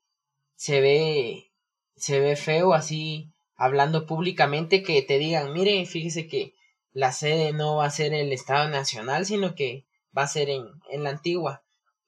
se 0.56 0.80
ve, 0.80 1.52
se 1.96 2.20
ve 2.20 2.36
feo 2.36 2.74
así 2.74 3.30
hablando 3.56 4.06
públicamente 4.06 4.82
que 4.82 5.02
te 5.02 5.18
digan, 5.18 5.52
mire, 5.52 5.84
fíjese 5.86 6.26
que 6.26 6.54
la 6.92 7.12
sede 7.12 7.52
no 7.52 7.76
va 7.76 7.86
a 7.86 7.90
ser 7.90 8.12
el 8.14 8.32
Estado 8.32 8.68
Nacional, 8.68 9.26
sino 9.26 9.54
que 9.54 9.86
va 10.16 10.22
a 10.22 10.28
ser 10.28 10.50
en, 10.50 10.64
en 10.90 11.04
la 11.04 11.10
antigua. 11.10 11.64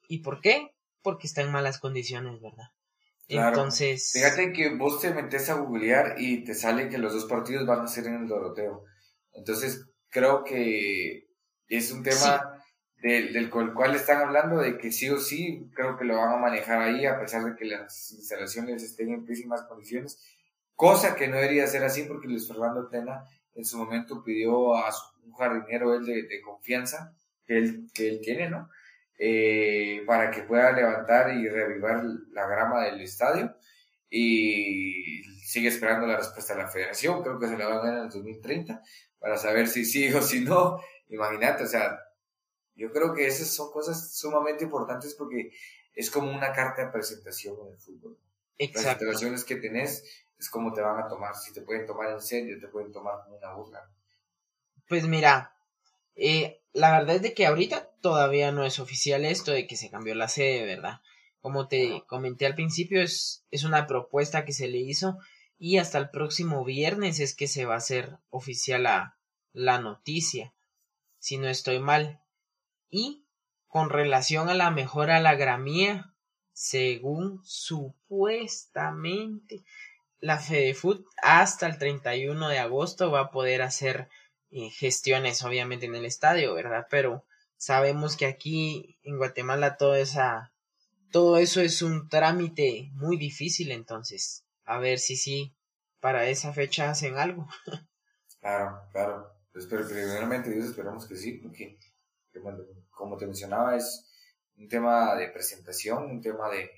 ¿Y 0.08 0.18
por 0.18 0.40
qué? 0.40 0.72
Porque 1.02 1.26
está 1.26 1.42
en 1.42 1.52
malas 1.52 1.78
condiciones, 1.78 2.40
¿verdad? 2.40 2.70
Entonces. 3.28 4.10
Fíjate 4.12 4.52
que 4.52 4.74
vos 4.76 5.00
te 5.00 5.12
metes 5.12 5.50
a 5.50 5.54
googlear 5.54 6.14
y 6.18 6.44
te 6.44 6.54
sale 6.54 6.88
que 6.88 6.98
los 6.98 7.12
dos 7.12 7.24
partidos 7.24 7.66
van 7.66 7.80
a 7.80 7.88
ser 7.88 8.06
en 8.06 8.14
el 8.14 8.28
Doroteo. 8.28 8.84
Entonces, 9.32 9.84
creo 10.08 10.44
que 10.44 11.28
es 11.68 11.90
un 11.90 12.02
tema 12.02 12.55
del, 13.02 13.32
del 13.32 13.50
cual 13.50 13.94
están 13.94 14.22
hablando, 14.22 14.58
de 14.58 14.78
que 14.78 14.90
sí 14.90 15.08
o 15.10 15.18
sí, 15.18 15.70
creo 15.74 15.96
que 15.96 16.04
lo 16.04 16.16
van 16.16 16.32
a 16.32 16.38
manejar 16.38 16.80
ahí, 16.80 17.06
a 17.06 17.20
pesar 17.20 17.44
de 17.44 17.54
que 17.54 17.64
las 17.66 18.12
instalaciones 18.12 18.82
estén 18.82 19.12
en 19.12 19.24
pésimas 19.24 19.62
condiciones. 19.62 20.22
Cosa 20.74 21.14
que 21.14 21.28
no 21.28 21.36
debería 21.36 21.66
ser 21.66 21.84
así, 21.84 22.02
porque 22.02 22.28
Luis 22.28 22.48
Fernando 22.48 22.88
Tena 22.88 23.24
en 23.54 23.64
su 23.64 23.78
momento 23.78 24.22
pidió 24.22 24.74
a 24.76 24.90
un 25.24 25.32
jardinero 25.32 25.94
él 25.94 26.04
de, 26.04 26.22
de 26.24 26.40
confianza 26.40 27.14
que 27.46 27.58
él, 27.58 27.90
que 27.94 28.08
él 28.08 28.20
tiene, 28.22 28.50
¿no? 28.50 28.68
Eh, 29.18 30.02
para 30.06 30.30
que 30.30 30.42
pueda 30.42 30.72
levantar 30.72 31.34
y 31.34 31.48
reavivar 31.48 32.04
la 32.32 32.46
grama 32.46 32.84
del 32.84 33.00
estadio. 33.00 33.56
Y 34.10 35.22
sigue 35.42 35.68
esperando 35.68 36.06
la 36.06 36.18
respuesta 36.18 36.54
de 36.54 36.62
la 36.62 36.68
federación, 36.68 37.22
creo 37.22 37.38
que 37.38 37.48
se 37.48 37.56
la 37.56 37.66
van 37.66 37.78
a 37.78 37.82
dar 37.82 37.98
en 37.98 38.04
el 38.04 38.10
2030, 38.10 38.82
para 39.18 39.36
saber 39.36 39.68
si 39.68 39.84
sí 39.84 40.12
o 40.12 40.22
si 40.22 40.40
no. 40.40 40.78
Imagínate, 41.08 41.64
o 41.64 41.66
sea, 41.66 41.98
yo 42.76 42.92
creo 42.92 43.14
que 43.14 43.26
esas 43.26 43.48
son 43.48 43.72
cosas 43.72 44.14
sumamente 44.14 44.64
importantes 44.64 45.14
porque 45.14 45.50
es 45.94 46.10
como 46.10 46.30
una 46.30 46.52
carta 46.52 46.84
de 46.84 46.92
presentación 46.92 47.56
en 47.62 47.72
el 47.72 47.78
fútbol. 47.78 48.18
Exacto. 48.58 49.04
Las 49.04 49.14
instalaciones 49.14 49.44
que 49.44 49.56
tenés 49.56 50.04
es 50.38 50.50
como 50.50 50.72
te 50.72 50.82
van 50.82 51.02
a 51.02 51.08
tomar, 51.08 51.34
si 51.34 51.52
te 51.52 51.62
pueden 51.62 51.86
tomar 51.86 52.10
en 52.10 52.20
serio, 52.20 52.60
te 52.60 52.68
pueden 52.68 52.92
tomar 52.92 53.22
como 53.24 53.36
una 53.36 53.54
burla. 53.54 53.90
Pues 54.88 55.06
mira, 55.06 55.56
eh, 56.14 56.62
la 56.72 56.98
verdad 56.98 57.16
es 57.16 57.22
de 57.22 57.34
que 57.34 57.46
ahorita 57.46 57.90
todavía 58.00 58.52
no 58.52 58.64
es 58.64 58.78
oficial 58.78 59.24
esto 59.24 59.52
de 59.52 59.66
que 59.66 59.76
se 59.76 59.90
cambió 59.90 60.14
la 60.14 60.28
sede, 60.28 60.66
¿verdad? 60.66 61.00
Como 61.40 61.68
te 61.68 62.02
comenté 62.06 62.46
al 62.46 62.54
principio, 62.54 63.00
es, 63.00 63.44
es 63.50 63.64
una 63.64 63.86
propuesta 63.86 64.44
que 64.44 64.52
se 64.52 64.68
le 64.68 64.78
hizo 64.78 65.18
y 65.58 65.78
hasta 65.78 65.98
el 65.98 66.10
próximo 66.10 66.64
viernes 66.64 67.20
es 67.20 67.34
que 67.34 67.48
se 67.48 67.64
va 67.64 67.74
a 67.74 67.78
hacer 67.78 68.18
oficial 68.28 68.82
la, 68.82 69.18
la 69.52 69.78
noticia, 69.78 70.54
si 71.18 71.38
no 71.38 71.48
estoy 71.48 71.78
mal. 71.78 72.20
Y 72.96 73.26
con 73.66 73.90
relación 73.90 74.48
a 74.48 74.54
la 74.54 74.70
mejora 74.70 75.18
a 75.18 75.20
la 75.20 75.34
gramía, 75.34 76.14
según 76.54 77.42
supuestamente 77.44 79.62
la 80.18 80.38
FedeFood 80.38 81.04
hasta 81.20 81.66
el 81.66 81.76
31 81.76 82.48
de 82.48 82.58
agosto 82.58 83.10
va 83.10 83.20
a 83.20 83.30
poder 83.30 83.60
hacer 83.60 84.08
gestiones 84.70 85.44
obviamente 85.44 85.84
en 85.84 85.94
el 85.94 86.06
estadio, 86.06 86.54
¿verdad? 86.54 86.86
Pero 86.88 87.26
sabemos 87.58 88.16
que 88.16 88.24
aquí 88.24 88.98
en 89.02 89.18
Guatemala 89.18 89.76
todo 89.76 89.94
esa 89.94 90.54
todo 91.12 91.36
eso 91.36 91.60
es 91.60 91.82
un 91.82 92.08
trámite 92.08 92.88
muy 92.94 93.18
difícil, 93.18 93.72
entonces, 93.72 94.46
a 94.64 94.78
ver 94.78 95.00
si 95.00 95.16
sí 95.16 95.54
para 96.00 96.30
esa 96.30 96.54
fecha 96.54 96.88
hacen 96.88 97.18
algo. 97.18 97.46
claro, 98.40 98.80
claro. 98.90 99.34
Pues, 99.52 99.66
pero 99.66 99.86
primeramente 99.86 100.50
Dios 100.50 100.64
esperamos 100.64 101.06
que 101.06 101.16
sí, 101.16 101.34
porque 101.34 101.78
como 102.96 103.16
te 103.16 103.26
mencionaba 103.26 103.76
es 103.76 104.04
un 104.56 104.68
tema 104.68 105.14
de 105.14 105.28
presentación, 105.28 106.10
un 106.10 106.20
tema 106.20 106.50
de, 106.50 106.70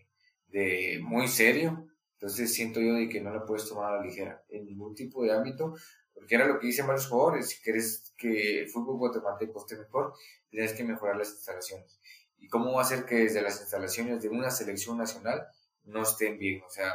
de 0.48 1.00
muy 1.02 1.28
serio, 1.28 1.88
entonces 2.14 2.52
siento 2.52 2.80
yo 2.80 2.94
de 2.94 3.08
que 3.08 3.20
no 3.20 3.30
lo 3.32 3.46
puedes 3.46 3.68
tomar 3.68 3.92
a 3.92 3.96
la 3.98 4.04
ligera 4.04 4.44
en 4.48 4.66
ningún 4.66 4.94
tipo 4.94 5.22
de 5.22 5.32
ámbito, 5.32 5.74
porque 6.12 6.34
era 6.34 6.46
lo 6.46 6.58
que 6.58 6.66
dicen 6.66 6.86
varios 6.88 7.06
jugadores, 7.06 7.48
si 7.48 7.62
quieres 7.62 8.12
que 8.16 8.62
el 8.62 8.68
fútbol 8.68 8.98
guatemalteco 8.98 9.60
esté 9.60 9.76
mejor, 9.76 10.12
tienes 10.50 10.72
que 10.72 10.82
mejorar 10.82 11.16
las 11.16 11.30
instalaciones. 11.30 12.00
¿Y 12.36 12.48
cómo 12.48 12.72
va 12.72 12.82
a 12.82 12.84
ser 12.84 13.04
que 13.04 13.14
desde 13.14 13.40
las 13.40 13.60
instalaciones 13.60 14.20
de 14.20 14.28
una 14.28 14.50
selección 14.50 14.98
nacional 14.98 15.46
no 15.84 16.02
estén 16.02 16.36
bien? 16.38 16.60
O 16.66 16.70
sea, 16.70 16.92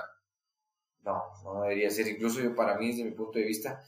no, 1.04 1.24
no 1.46 1.62
debería 1.64 1.90
ser. 1.90 2.08
Incluso 2.08 2.42
yo, 2.42 2.54
para 2.54 2.78
mí, 2.78 2.90
desde 2.90 3.06
mi 3.06 3.12
punto 3.12 3.40
de 3.40 3.46
vista, 3.46 3.82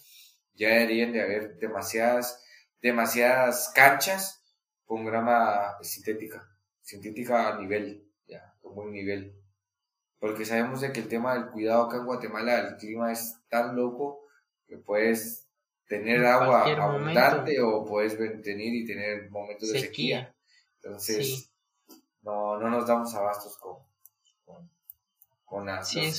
ya 0.54 0.70
deberían 0.70 1.12
de 1.12 1.22
haber 1.22 1.58
demasiadas, 1.58 2.42
demasiadas 2.82 3.72
canchas 3.76 4.45
con 4.86 5.06
grama 5.06 5.78
sintética, 5.82 6.48
sintética 6.82 7.50
a 7.50 7.60
nivel, 7.60 8.08
ya, 8.28 8.54
con 8.62 8.76
buen 8.76 8.92
nivel. 8.92 9.36
Porque 10.20 10.46
sabemos 10.46 10.82
de 10.82 10.92
que 10.92 11.02
el 11.02 11.08
tema 11.08 11.34
del 11.34 11.50
cuidado 11.52 11.84
acá 11.84 11.98
en 11.98 12.06
Guatemala, 12.06 12.60
el 12.60 12.78
clima 12.78 13.12
es 13.12 13.38
tan 13.50 13.76
loco 13.76 14.26
que 14.68 14.78
puedes 14.78 15.48
tener 15.88 16.26
agua 16.26 16.64
abundante 16.64 17.60
o 17.62 17.86
puedes 17.86 18.18
venir 18.18 18.74
y 18.74 18.86
tener 18.86 19.30
momentos 19.30 19.72
de 19.72 19.80
sequía. 19.80 20.36
Entonces, 20.82 21.52
no, 22.22 22.58
no 22.60 22.70
nos 22.70 22.88
damos 22.88 23.14
abastos 23.14 23.58
con, 23.58 23.78
con, 24.46 24.70
con 25.44 25.66
las, 25.66 25.90
sí, 25.90 26.12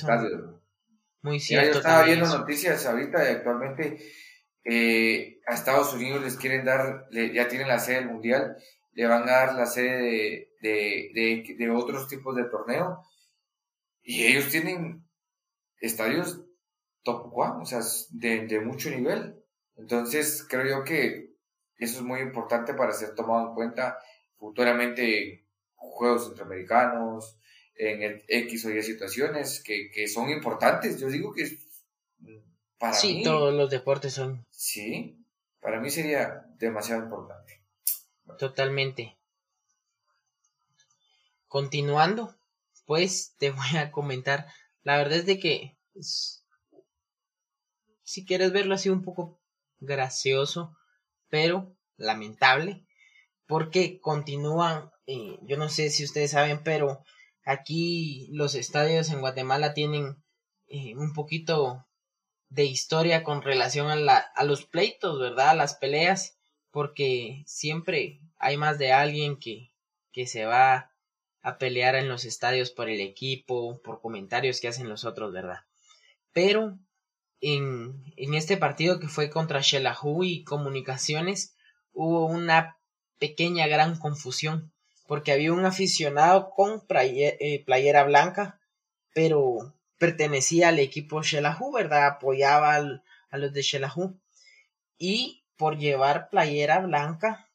Muy 1.22 1.40
cierto. 1.40 1.72
yo 1.72 1.78
estaba 1.78 2.04
viendo 2.04 2.26
noticias 2.26 2.86
ahorita 2.86 3.24
y 3.24 3.34
actualmente 3.34 3.98
eh, 4.68 5.40
a 5.46 5.54
Estados 5.54 5.94
Unidos 5.94 6.22
les 6.24 6.36
quieren 6.36 6.64
dar, 6.64 7.08
ya 7.10 7.48
tienen 7.48 7.68
la 7.68 7.78
sede 7.78 7.96
del 7.96 8.10
mundial, 8.10 8.56
le 8.92 9.06
van 9.06 9.22
a 9.28 9.32
dar 9.32 9.54
la 9.54 9.66
sede 9.66 10.48
de, 10.60 11.10
de, 11.14 11.54
de 11.56 11.70
otros 11.70 12.08
tipos 12.08 12.34
de 12.34 12.44
torneo 12.44 13.02
y 14.02 14.24
ellos 14.24 14.50
tienen 14.50 15.04
estadios 15.80 16.42
top 17.02 17.30
one, 17.32 17.62
o 17.62 17.66
sea, 17.66 17.80
de, 18.10 18.46
de 18.46 18.60
mucho 18.60 18.90
nivel. 18.90 19.36
Entonces, 19.76 20.44
creo 20.48 20.78
yo 20.78 20.84
que 20.84 21.36
eso 21.76 21.98
es 21.98 22.02
muy 22.02 22.20
importante 22.20 22.74
para 22.74 22.92
ser 22.92 23.14
tomado 23.14 23.48
en 23.48 23.54
cuenta 23.54 23.98
futuramente 24.36 25.32
en 25.32 25.46
juegos 25.76 26.26
centroamericanos, 26.26 27.38
en 27.74 28.22
X 28.26 28.64
o 28.64 28.70
Y 28.70 28.82
situaciones 28.82 29.62
que, 29.62 29.90
que 29.92 30.08
son 30.08 30.30
importantes. 30.30 30.98
Yo 30.98 31.08
digo 31.08 31.32
que 31.32 31.46
para 32.90 32.98
sí, 32.98 33.22
todos 33.22 33.52
los 33.54 33.70
deportes 33.70 34.14
son. 34.14 34.46
Sí, 34.50 35.24
para 35.60 35.80
mí 35.80 35.90
sería 35.90 36.46
demasiado 36.58 37.02
importante. 37.02 37.62
Totalmente. 38.38 39.16
Continuando, 41.48 42.34
pues 42.84 43.34
te 43.38 43.50
voy 43.50 43.76
a 43.76 43.90
comentar. 43.90 44.46
La 44.82 44.96
verdad 44.96 45.18
es 45.18 45.26
de 45.26 45.38
que 45.38 45.76
si 48.02 48.24
quieres 48.24 48.52
verlo 48.52 48.74
así 48.74 48.88
un 48.88 49.02
poco 49.02 49.40
gracioso, 49.80 50.76
pero 51.28 51.74
lamentable, 51.96 52.86
porque 53.46 54.00
continúan, 54.00 54.90
eh, 55.06 55.38
yo 55.42 55.56
no 55.56 55.68
sé 55.68 55.90
si 55.90 56.04
ustedes 56.04 56.32
saben, 56.32 56.62
pero 56.62 57.02
aquí 57.44 58.28
los 58.32 58.54
estadios 58.54 59.10
en 59.10 59.20
Guatemala 59.20 59.74
tienen 59.74 60.22
eh, 60.68 60.94
un 60.96 61.12
poquito 61.12 61.85
de 62.48 62.64
historia 62.64 63.22
con 63.22 63.42
relación 63.42 63.88
a, 63.88 63.96
la, 63.96 64.18
a 64.18 64.44
los 64.44 64.64
pleitos, 64.64 65.18
¿verdad? 65.18 65.50
A 65.50 65.54
las 65.54 65.74
peleas, 65.74 66.38
porque 66.70 67.42
siempre 67.46 68.20
hay 68.38 68.56
más 68.56 68.78
de 68.78 68.92
alguien 68.92 69.36
que, 69.36 69.72
que 70.12 70.26
se 70.26 70.44
va 70.44 70.92
a 71.42 71.58
pelear 71.58 71.94
en 71.94 72.08
los 72.08 72.24
estadios 72.24 72.70
por 72.70 72.88
el 72.88 73.00
equipo, 73.00 73.80
por 73.82 74.00
comentarios 74.00 74.60
que 74.60 74.68
hacen 74.68 74.88
los 74.88 75.04
otros, 75.04 75.32
¿verdad? 75.32 75.60
Pero 76.32 76.78
en, 77.40 78.02
en 78.16 78.34
este 78.34 78.56
partido 78.56 78.98
que 78.98 79.08
fue 79.08 79.30
contra 79.30 79.60
Shelahu 79.60 80.24
y 80.24 80.44
Comunicaciones 80.44 81.54
hubo 81.92 82.26
una 82.26 82.78
pequeña 83.18 83.66
gran 83.66 83.96
confusión 83.98 84.72
porque 85.06 85.32
había 85.32 85.52
un 85.52 85.64
aficionado 85.64 86.50
con 86.50 86.82
eh, 86.90 87.62
playera, 87.64 88.04
blanca 88.04 88.60
pero 89.14 89.72
pertenecía 89.98 90.68
al 90.68 90.78
equipo 90.78 91.22
Shelahu, 91.22 91.72
¿verdad? 91.72 92.06
Apoyaba 92.06 92.76
a 92.76 93.38
los 93.38 93.52
de 93.52 93.62
Shelahu 93.62 94.18
y 94.98 95.44
por 95.56 95.78
llevar 95.78 96.28
playera 96.30 96.80
blanca 96.80 97.46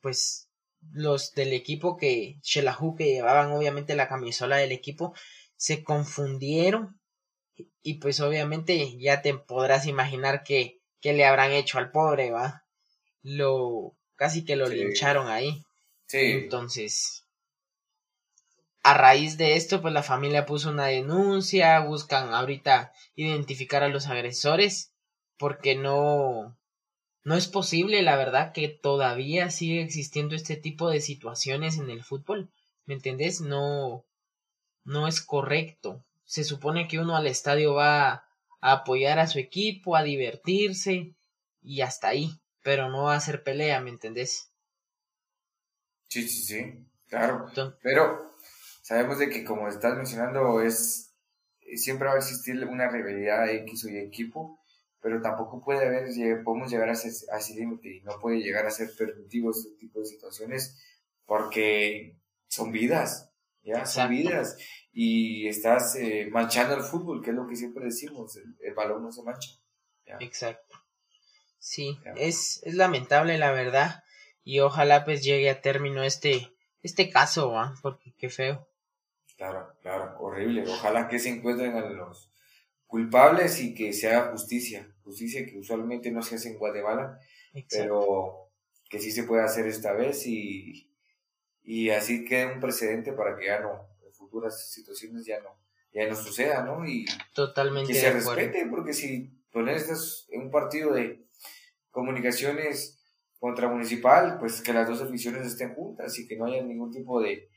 pues 0.00 0.48
los 0.92 1.34
del 1.34 1.52
equipo 1.52 1.96
que 1.96 2.38
Shelahu 2.42 2.94
que 2.94 3.06
llevaban 3.06 3.50
obviamente 3.50 3.96
la 3.96 4.08
camisola 4.08 4.56
del 4.56 4.72
equipo 4.72 5.14
se 5.56 5.82
confundieron 5.82 7.00
y 7.82 7.94
pues 7.94 8.20
obviamente 8.20 8.96
ya 8.98 9.22
te 9.22 9.34
podrás 9.34 9.86
imaginar 9.86 10.44
que, 10.44 10.80
le 11.02 11.24
habrán 11.24 11.52
hecho 11.52 11.78
al 11.78 11.92
pobre, 11.92 12.32
¿va? 12.32 12.64
Lo, 13.22 13.96
casi 14.16 14.44
que 14.44 14.56
lo 14.56 14.68
lincharon 14.68 15.28
ahí. 15.28 15.64
Sí. 16.06 16.18
Entonces, 16.18 17.25
a 18.90 18.94
raíz 18.94 19.36
de 19.36 19.56
esto, 19.56 19.82
pues 19.82 19.92
la 19.94 20.02
familia 20.02 20.46
puso 20.46 20.70
una 20.70 20.86
denuncia, 20.86 21.80
buscan 21.80 22.32
ahorita 22.32 22.92
identificar 23.14 23.82
a 23.82 23.88
los 23.88 24.06
agresores, 24.06 24.92
porque 25.38 25.74
no, 25.76 26.56
no 27.24 27.34
es 27.34 27.48
posible, 27.48 28.02
la 28.02 28.16
verdad, 28.16 28.52
que 28.52 28.68
todavía 28.68 29.50
sigue 29.50 29.82
existiendo 29.82 30.34
este 30.34 30.56
tipo 30.56 30.90
de 30.90 31.00
situaciones 31.00 31.78
en 31.78 31.90
el 31.90 32.02
fútbol. 32.02 32.50
¿Me 32.84 32.94
entendés? 32.94 33.40
No, 33.40 34.04
no 34.84 35.08
es 35.08 35.20
correcto 35.20 36.04
se 36.26 36.42
supone 36.44 36.88
que 36.88 36.98
uno 36.98 37.16
al 37.16 37.26
estadio 37.26 37.74
va 37.74 38.26
a 38.60 38.72
apoyar 38.72 39.18
a 39.18 39.28
su 39.28 39.38
equipo, 39.38 39.96
a 39.96 40.02
divertirse 40.02 41.14
y 41.62 41.80
hasta 41.80 42.08
ahí, 42.08 42.40
pero 42.62 42.90
no 42.90 43.04
va 43.04 43.14
a 43.14 43.18
hacer 43.18 43.42
pelea, 43.42 43.80
¿me 43.80 43.90
entendés? 43.90 44.50
Sí, 46.08 46.28
sí, 46.28 46.42
sí, 46.42 46.86
claro. 47.08 47.46
pero 47.80 48.35
sabemos 48.86 49.18
de 49.18 49.28
que 49.28 49.42
como 49.42 49.66
estás 49.66 49.96
mencionando 49.96 50.60
es 50.60 51.12
siempre 51.74 52.06
va 52.06 52.14
a 52.14 52.18
existir 52.18 52.64
una 52.66 52.88
rivalidad 52.88 53.50
X 53.50 53.84
o 53.84 53.88
Y 53.88 53.98
equipo, 53.98 54.60
pero 55.00 55.20
tampoco 55.20 55.60
puede 55.60 55.84
haber, 55.84 56.44
podemos 56.44 56.70
llegar 56.70 56.90
a 56.90 56.92
ese, 56.92 57.08
a 57.32 57.38
ese 57.38 57.54
límite 57.56 57.96
y 57.96 58.00
no 58.02 58.12
puede 58.20 58.38
llegar 58.38 58.64
a 58.64 58.70
ser 58.70 58.90
permitido 58.96 59.50
este 59.50 59.70
tipo 59.76 59.98
de 59.98 60.06
situaciones 60.06 60.80
porque 61.24 62.16
son 62.46 62.70
vidas, 62.70 63.32
ya, 63.64 63.86
son 63.86 64.08
vidas 64.08 64.56
y 64.92 65.48
estás 65.48 65.96
eh, 65.96 66.28
manchando 66.30 66.76
el 66.76 66.84
fútbol, 66.84 67.24
que 67.24 67.30
es 67.30 67.36
lo 67.36 67.48
que 67.48 67.56
siempre 67.56 67.86
decimos, 67.86 68.36
el, 68.36 68.74
balón 68.74 69.02
no 69.02 69.10
se 69.10 69.24
mancha. 69.24 69.50
Exacto. 70.20 70.76
Sí, 71.58 71.98
es, 72.14 72.62
es 72.62 72.74
lamentable 72.74 73.36
la 73.36 73.50
verdad 73.50 74.04
y 74.44 74.60
ojalá 74.60 75.04
pues 75.04 75.24
llegue 75.24 75.50
a 75.50 75.60
término 75.60 76.04
este, 76.04 76.52
este 76.82 77.10
caso, 77.10 77.50
¿va? 77.50 77.74
porque 77.82 78.14
qué 78.16 78.30
feo. 78.30 78.68
Claro, 79.36 79.74
claro, 79.82 80.16
horrible. 80.18 80.64
Ojalá 80.66 81.08
que 81.08 81.18
se 81.18 81.28
encuentren 81.28 81.76
a 81.76 81.80
los 81.80 82.32
culpables 82.86 83.60
y 83.60 83.74
que 83.74 83.92
se 83.92 84.08
haga 84.08 84.30
justicia, 84.30 84.88
justicia 85.02 85.44
que 85.44 85.58
usualmente 85.58 86.10
no 86.10 86.22
se 86.22 86.36
hace 86.36 86.48
en 86.48 86.58
Guatemala, 86.58 87.18
pero 87.68 88.50
que 88.88 88.98
sí 88.98 89.10
se 89.10 89.24
puede 89.24 89.42
hacer 89.42 89.66
esta 89.66 89.92
vez 89.92 90.26
y, 90.26 90.90
y 91.62 91.90
así 91.90 92.24
quede 92.24 92.54
un 92.54 92.60
precedente 92.60 93.12
para 93.12 93.36
que 93.36 93.46
ya 93.46 93.60
no, 93.60 93.88
futuras 94.12 94.70
situaciones 94.70 95.26
ya 95.26 95.40
no, 95.40 95.50
ya 95.92 96.08
no 96.08 96.14
suceda, 96.14 96.64
¿no? 96.64 96.86
Y 96.86 97.04
Totalmente 97.34 97.92
que 97.92 97.98
se 97.98 98.12
respete, 98.12 98.66
porque 98.66 98.92
si 98.92 99.30
pones 99.50 100.26
en 100.30 100.42
un 100.42 100.50
partido 100.50 100.92
de 100.92 101.26
comunicaciones 101.90 103.02
contra 103.38 103.68
municipal, 103.68 104.38
pues 104.38 104.60
que 104.60 104.72
las 104.72 104.88
dos 104.88 105.02
aficiones 105.02 105.46
estén 105.46 105.74
juntas 105.74 106.18
y 106.18 106.26
que 106.26 106.36
no 106.36 106.46
haya 106.46 106.62
ningún 106.62 106.90
tipo 106.90 107.20
de, 107.20 107.48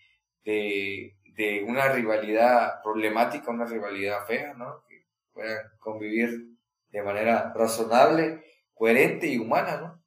de, 0.44 1.18
de 1.40 1.64
una 1.64 1.88
rivalidad 1.88 2.84
problemática, 2.84 3.50
una 3.50 3.66
rivalidad 3.66 4.28
fea, 4.28 4.54
¿no? 4.56 4.84
Que 4.88 5.06
puedan 5.32 5.72
convivir 5.80 6.50
de 6.92 7.02
manera 7.02 7.54
razonable, 7.56 8.44
coherente 8.74 9.28
y 9.28 9.38
humana, 9.38 9.78
¿no? 9.78 10.04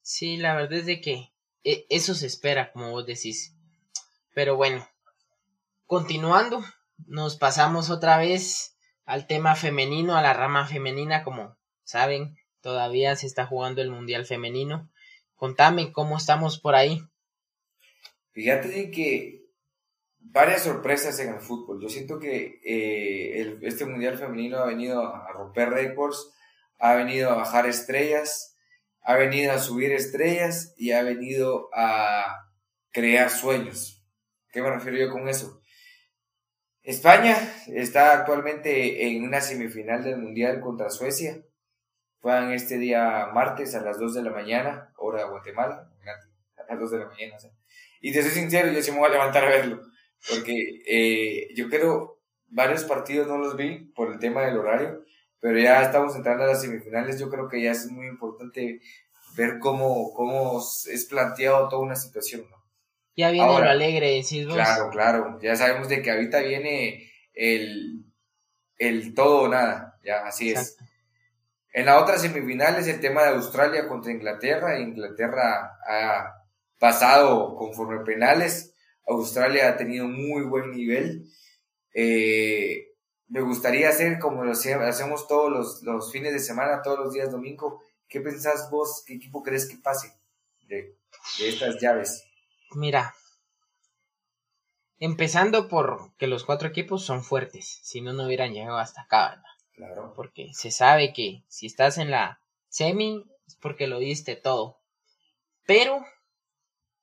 Sí, 0.00 0.38
la 0.38 0.54
verdad 0.54 0.78
es 0.78 0.86
de 0.86 1.00
que 1.00 1.32
e, 1.62 1.86
eso 1.90 2.14
se 2.14 2.26
espera, 2.26 2.72
como 2.72 2.90
vos 2.90 3.06
decís. 3.06 3.54
Pero 4.34 4.56
bueno, 4.56 4.88
Continuando, 5.86 6.64
nos 7.06 7.36
pasamos 7.36 7.90
otra 7.90 8.18
vez 8.18 8.76
al 9.04 9.28
tema 9.28 9.54
femenino, 9.54 10.16
a 10.16 10.22
la 10.22 10.32
rama 10.32 10.66
femenina, 10.66 11.22
como 11.22 11.56
saben, 11.84 12.36
todavía 12.60 13.14
se 13.14 13.28
está 13.28 13.46
jugando 13.46 13.82
el 13.82 13.90
Mundial 13.90 14.26
Femenino. 14.26 14.90
Contame 15.36 15.92
cómo 15.92 16.16
estamos 16.16 16.58
por 16.58 16.74
ahí. 16.74 17.02
Fíjate 18.32 18.90
que 18.90 19.45
varias 20.32 20.62
sorpresas 20.62 21.18
en 21.20 21.34
el 21.34 21.40
fútbol. 21.40 21.80
Yo 21.80 21.88
siento 21.88 22.18
que 22.18 22.60
eh, 22.64 23.58
este 23.62 23.84
Mundial 23.84 24.18
Femenino 24.18 24.58
ha 24.58 24.66
venido 24.66 25.02
a 25.02 25.32
romper 25.32 25.70
récords, 25.70 26.32
ha 26.78 26.94
venido 26.94 27.30
a 27.30 27.36
bajar 27.36 27.66
estrellas, 27.66 28.56
ha 29.02 29.16
venido 29.16 29.52
a 29.52 29.58
subir 29.58 29.92
estrellas 29.92 30.74
y 30.76 30.92
ha 30.92 31.02
venido 31.02 31.70
a 31.74 32.50
crear 32.90 33.30
sueños. 33.30 34.04
¿Qué 34.50 34.62
me 34.62 34.70
refiero 34.70 34.98
yo 34.98 35.10
con 35.10 35.28
eso? 35.28 35.60
España 36.82 37.36
está 37.66 38.12
actualmente 38.12 39.08
en 39.08 39.24
una 39.24 39.40
semifinal 39.40 40.04
del 40.04 40.18
Mundial 40.18 40.60
contra 40.60 40.90
Suecia. 40.90 41.42
Juegan 42.20 42.52
este 42.52 42.78
día 42.78 43.28
martes 43.34 43.74
a 43.74 43.80
las 43.80 43.98
2 43.98 44.14
de 44.14 44.22
la 44.22 44.30
mañana, 44.30 44.92
hora 44.96 45.24
de 45.24 45.30
Guatemala. 45.30 45.90
A 46.56 46.72
las 46.72 46.80
2 46.80 46.90
de 46.90 46.98
la 46.98 47.06
mañana. 47.06 47.36
Y 48.00 48.12
te 48.12 48.22
soy 48.22 48.30
sincero, 48.30 48.70
yo 48.70 48.82
sí 48.82 48.92
me 48.92 48.98
voy 48.98 49.08
a 49.08 49.12
levantar 49.12 49.44
a 49.44 49.48
verlo. 49.48 49.82
Porque 50.28 50.82
eh, 50.86 51.48
yo 51.54 51.68
creo, 51.68 52.20
varios 52.48 52.84
partidos 52.84 53.26
no 53.26 53.38
los 53.38 53.56
vi 53.56 53.92
por 53.94 54.12
el 54.12 54.18
tema 54.18 54.42
del 54.42 54.58
horario, 54.58 55.04
pero 55.40 55.58
ya 55.58 55.82
estamos 55.82 56.16
entrando 56.16 56.44
a 56.44 56.48
las 56.48 56.62
semifinales. 56.62 57.18
Yo 57.20 57.30
creo 57.30 57.48
que 57.48 57.62
ya 57.62 57.72
es 57.72 57.90
muy 57.90 58.06
importante 58.06 58.80
ver 59.36 59.58
cómo, 59.58 60.12
cómo 60.14 60.60
es 60.60 61.04
planteado 61.04 61.68
toda 61.68 61.82
una 61.82 61.96
situación, 61.96 62.46
¿no? 62.50 62.56
Ya 63.16 63.30
viene 63.30 63.48
lo 63.48 63.56
alegre, 63.56 64.10
decís 64.10 64.46
vos. 64.46 64.54
Claro, 64.54 64.90
claro. 64.90 65.38
Ya 65.40 65.56
sabemos 65.56 65.88
de 65.88 66.02
que 66.02 66.10
ahorita 66.10 66.40
viene 66.40 67.10
el, 67.32 68.04
el 68.78 69.14
todo 69.14 69.42
o 69.42 69.48
nada. 69.48 69.98
Ya, 70.04 70.26
así 70.26 70.52
es. 70.52 70.76
En 71.72 71.86
la 71.86 72.00
otra 72.00 72.18
semifinal 72.18 72.76
es 72.76 72.88
el 72.88 73.00
tema 73.00 73.22
de 73.22 73.30
Australia 73.30 73.88
contra 73.88 74.12
Inglaterra. 74.12 74.78
Inglaterra 74.78 75.78
ha 75.88 76.44
pasado 76.78 77.56
conforme 77.56 78.04
penales. 78.04 78.74
Australia 79.06 79.68
ha 79.68 79.76
tenido 79.76 80.06
muy 80.06 80.42
buen 80.42 80.70
nivel. 80.70 81.30
Eh, 81.94 82.88
me 83.28 83.40
gustaría 83.40 83.88
hacer 83.88 84.18
como 84.18 84.44
lo 84.44 84.52
hacemos 84.52 85.26
todos 85.26 85.50
los, 85.50 85.82
los, 85.82 86.12
fines 86.12 86.32
de 86.32 86.40
semana, 86.40 86.82
todos 86.82 86.98
los 86.98 87.12
días 87.12 87.30
domingo. 87.30 87.82
¿Qué 88.08 88.20
pensás 88.20 88.68
vos? 88.70 89.02
¿Qué 89.06 89.14
equipo 89.14 89.42
crees 89.42 89.68
que 89.68 89.78
pase 89.78 90.12
de, 90.62 90.96
de 91.38 91.48
estas 91.48 91.80
llaves? 91.80 92.24
Mira, 92.74 93.14
empezando 94.98 95.68
por 95.68 96.14
que 96.16 96.26
los 96.26 96.44
cuatro 96.44 96.68
equipos 96.68 97.04
son 97.04 97.24
fuertes, 97.24 97.80
si 97.82 98.00
no, 98.00 98.12
no 98.12 98.26
hubieran 98.26 98.52
llegado 98.52 98.78
hasta 98.78 99.02
acá, 99.02 99.30
¿verdad? 99.30 99.44
Claro. 99.72 100.12
Porque 100.16 100.52
se 100.54 100.70
sabe 100.70 101.12
que 101.12 101.44
si 101.48 101.66
estás 101.66 101.98
en 101.98 102.10
la 102.10 102.40
semi 102.68 103.24
es 103.46 103.56
porque 103.56 103.86
lo 103.86 103.98
diste 103.98 104.36
todo. 104.36 104.80
Pero, 105.66 106.04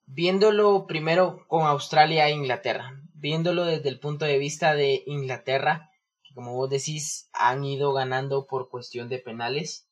viéndolo 0.06 0.86
primero 0.86 1.46
con 1.48 1.66
Australia 1.66 2.28
e 2.28 2.32
Inglaterra, 2.32 3.00
viéndolo 3.14 3.64
desde 3.64 3.88
el 3.88 3.98
punto 3.98 4.24
de 4.24 4.38
vista 4.38 4.74
de 4.74 5.02
Inglaterra, 5.06 5.90
que 6.22 6.34
como 6.34 6.54
vos 6.54 6.70
decís, 6.70 7.28
han 7.32 7.64
ido 7.64 7.92
ganando 7.92 8.46
por 8.46 8.68
cuestión 8.68 9.08
de 9.08 9.18
penales, 9.18 9.88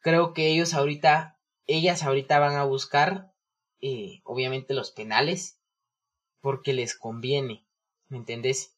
creo 0.00 0.32
que 0.32 0.48
ellos 0.48 0.74
ahorita, 0.74 1.38
ellas 1.66 2.02
ahorita 2.02 2.38
van 2.38 2.56
a 2.56 2.64
buscar 2.64 3.32
eh, 3.80 4.20
obviamente 4.24 4.74
los 4.74 4.90
penales 4.90 5.58
porque 6.40 6.72
les 6.72 6.96
conviene, 6.96 7.66
¿me 8.08 8.18
entendés? 8.18 8.76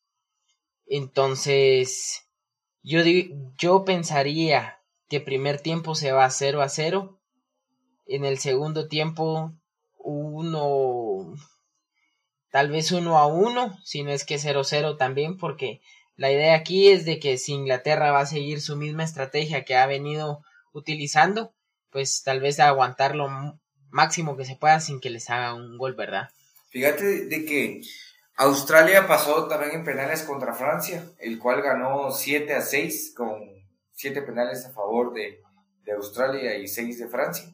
Entonces, 0.87 2.29
yo, 2.83 3.01
yo 3.59 3.85
pensaría 3.85 4.81
que 5.09 5.21
primer 5.21 5.61
tiempo 5.61 5.95
se 5.95 6.13
va 6.13 6.29
0 6.29 6.63
a 6.63 6.69
0, 6.69 7.21
en 8.07 8.25
el 8.25 8.39
segundo 8.39 8.89
tiempo 8.89 9.53
uno, 10.33 11.35
tal 12.51 12.71
vez 12.71 12.93
uno 12.93 13.19
a 13.19 13.27
uno, 13.27 13.79
si 13.85 14.03
no 14.03 14.11
es 14.11 14.25
que 14.25 14.37
0-0 14.37 14.97
también, 14.97 15.37
porque 15.37 15.81
la 16.17 16.31
idea 16.31 16.55
aquí 16.55 16.89
es 16.89 17.05
de 17.05 17.19
que 17.19 17.39
si 17.39 17.53
Inglaterra 17.53 18.13
va 18.13 18.21
a 18.21 18.27
seguir 18.27 18.61
su 18.61 18.77
misma 18.77 19.05
estrategia 19.05 19.65
que 19.65 19.77
ha 19.77 19.87
venido 19.87 20.43
utilizando, 20.73 21.55
pues 21.91 22.23
tal 22.23 22.41
vez 22.41 22.61
aguantar 22.61 23.15
lo 23.15 23.29
máximo 23.91 24.37
que 24.37 24.45
se 24.45 24.57
pueda 24.57 24.81
sin 24.81 25.01
que 25.01 25.11
les 25.11 25.29
haga 25.31 25.55
un 25.55 25.77
gol, 25.77 25.95
¿verdad? 25.95 26.31
Fíjate 26.71 27.27
de 27.27 27.45
que 27.45 27.83
Australia 28.37 29.07
pasó 29.07 29.47
también 29.47 29.73
en 29.73 29.85
penales 29.85 30.23
contra 30.23 30.55
Francia, 30.55 31.05
el 31.19 31.39
cual 31.39 31.61
ganó 31.61 32.11
7 32.11 32.55
a 32.55 32.63
6 32.63 33.15
con 33.15 33.41
7 33.93 34.23
penales 34.23 34.65
a 34.65 34.73
favor 34.73 35.13
de, 35.13 35.41
de 35.85 35.93
Australia 35.93 36.57
y 36.57 36.67
6 36.67 36.99
de 36.99 37.09
Francia 37.09 37.53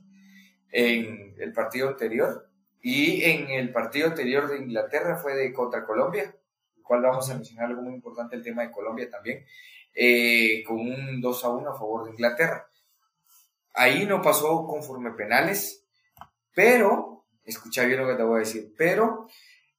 en 0.71 1.35
el 1.39 1.53
partido 1.53 1.89
anterior. 1.89 2.48
Y 2.91 3.23
en 3.23 3.51
el 3.51 3.71
partido 3.71 4.07
anterior 4.07 4.49
de 4.49 4.57
Inglaterra 4.57 5.19
fue 5.19 5.35
de 5.35 5.53
contra 5.53 5.85
Colombia, 5.85 6.35
el 6.75 6.83
cual 6.83 7.03
vamos 7.03 7.29
a 7.29 7.35
mencionar 7.35 7.67
algo 7.67 7.83
muy 7.83 7.93
importante, 7.93 8.35
el 8.35 8.43
tema 8.43 8.63
de 8.63 8.73
Colombia 8.73 9.11
también, 9.11 9.45
eh, 9.95 10.65
con 10.67 10.79
un 10.79 11.21
2 11.21 11.45
a 11.45 11.49
1 11.51 11.71
a 11.71 11.79
favor 11.79 12.05
de 12.07 12.13
Inglaterra. 12.13 12.67
Ahí 13.75 14.07
no 14.07 14.23
pasó 14.23 14.67
conforme 14.67 15.11
penales, 15.11 15.85
pero, 16.55 17.27
escucha 17.45 17.85
bien 17.85 18.01
lo 18.01 18.09
que 18.09 18.15
te 18.15 18.23
voy 18.23 18.37
a 18.37 18.39
decir, 18.47 18.73
pero 18.75 19.29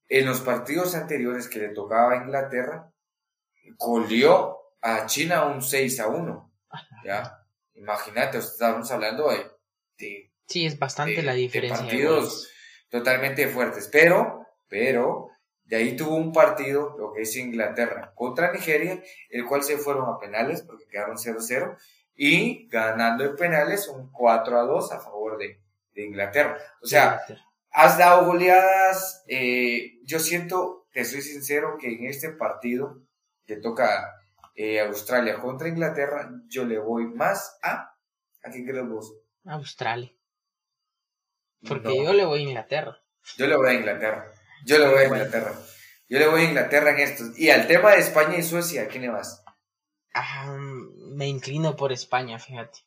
en 0.08 0.28
los 0.28 0.42
partidos 0.42 0.94
anteriores 0.94 1.48
que 1.50 1.58
le 1.58 1.70
tocaba 1.70 2.14
a 2.14 2.24
Inglaterra, 2.24 2.92
goleó 3.80 4.76
a 4.82 5.08
China 5.08 5.48
un 5.48 5.64
6 5.64 6.00
a 6.00 6.10
1. 6.10 6.52
¿Ya? 7.06 7.44
Imagínate, 7.74 8.38
estamos 8.38 8.92
hablando 8.92 9.32
de 9.32 10.30
Sí, 10.46 10.66
es 10.68 10.78
bastante 10.78 11.24
la 11.24 11.34
diferencia. 11.34 11.76
De 11.76 11.90
partidos 11.90 12.50
totalmente 12.90 13.48
fuertes, 13.48 13.90
pero, 13.92 14.46
pero, 14.68 15.30
de 15.66 15.78
ahí 15.78 15.96
tuvo 15.96 16.16
un 16.16 16.34
partido, 16.34 16.96
lo 16.98 17.14
que 17.14 17.22
es 17.22 17.36
Inglaterra, 17.36 18.12
contra 18.16 18.52
Nigeria, 18.52 19.02
el 19.30 19.46
cual 19.46 19.64
se 19.64 19.78
fueron 19.78 20.10
a 20.10 20.20
penales, 20.20 20.64
porque 20.64 20.88
quedaron 20.88 21.18
0-0, 21.18 21.78
y 22.16 22.68
ganando 22.68 23.24
en 23.24 23.36
penales 23.36 23.88
un 23.88 24.12
4-2 24.12 24.92
a 24.92 25.00
favor 25.00 25.38
de, 25.38 25.60
Inglaterra. 25.96 26.58
O 26.82 26.88
sea, 26.88 27.20
has 27.72 27.98
dado 27.98 28.26
goleadas, 28.26 29.22
eh, 29.28 30.00
yo 30.06 30.18
siento, 30.20 30.88
te 30.94 31.04
soy 31.04 31.22
sincero, 31.22 31.78
que 31.78 31.94
en 31.94 32.06
este 32.06 32.30
partido 32.30 33.02
que 33.46 33.58
toca 33.58 34.16
eh, 34.56 34.80
Australia 34.80 35.42
contra 35.42 35.68
Inglaterra, 35.68 36.30
yo 36.48 36.64
le 36.64 36.80
voy 36.80 37.06
más 37.06 37.60
a, 37.62 37.98
¿a 38.44 38.50
quién 38.50 38.66
crees 38.66 38.88
vos? 38.88 39.14
Australia. 39.44 40.14
Porque 41.68 41.96
yo 41.96 42.14
le 42.14 42.26
voy 42.26 42.40
a 42.40 42.44
Inglaterra. 42.44 43.02
Yo 43.38 43.48
le 43.48 43.56
voy 43.56 43.70
a 43.70 43.74
Inglaterra. 43.74 44.32
Yo 44.66 44.78
le 44.78 44.88
voy 44.88 45.00
a 45.00 45.06
Inglaterra. 45.06 45.54
Yo 46.08 46.20
le 46.20 46.28
voy 46.28 46.42
a 46.42 46.46
Inglaterra 46.46 46.92
en 46.92 47.00
estos. 47.00 47.38
Y 47.38 47.50
al 47.50 47.68
tema 47.68 47.92
de 47.92 48.00
España 48.00 48.38
y 48.38 48.44
Suecia, 48.44 48.84
¿a 48.84 48.88
quién 48.88 49.04
le 49.04 49.10
vas? 49.10 49.44
Ah, 50.14 50.58
me 50.58 51.28
inclino 51.28 51.76
por 51.76 51.92
España, 51.92 52.40
fíjate. 52.40 52.80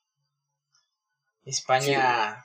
España 1.44 2.44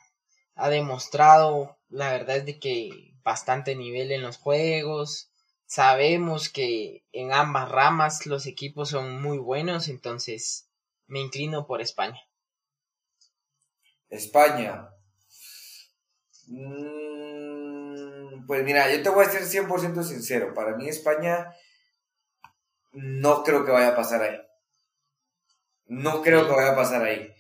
ha 0.56 0.70
demostrado, 0.70 1.78
la 1.90 2.12
verdad 2.12 2.38
es 2.38 2.46
de 2.46 2.60
que 2.60 3.14
bastante 3.24 3.76
nivel 3.76 4.12
en 4.12 4.22
los 4.22 4.38
juegos. 4.38 5.32
Sabemos 5.66 6.50
que 6.50 7.06
en 7.12 7.34
ambas 7.34 7.70
ramas 7.70 8.26
los 8.26 8.46
equipos 8.46 8.90
son 8.90 9.22
muy 9.22 9.38
buenos, 9.38 9.88
entonces 9.88 10.70
me 11.08 11.20
inclino 11.20 11.68
por 11.68 11.82
España. 11.82 12.22
España, 14.10 14.90
Mm, 16.48 18.46
pues 18.46 18.64
mira, 18.64 18.92
yo 18.92 19.04
te 19.04 19.10
voy 19.10 19.26
a 19.26 19.30
ser 19.30 19.44
100% 19.44 20.04
sincero. 20.04 20.54
Para 20.54 20.76
mí 20.76 20.88
España 20.88 21.54
no 22.94 23.44
creo 23.44 23.66
que 23.66 23.72
vaya 23.72 23.90
a 23.90 23.96
pasar 23.96 24.22
ahí. 24.22 24.40
No 25.86 26.22
creo 26.22 26.48
que 26.48 26.56
vaya 26.56 26.72
a 26.72 26.76
pasar 26.76 27.04
ahí. 27.04 27.34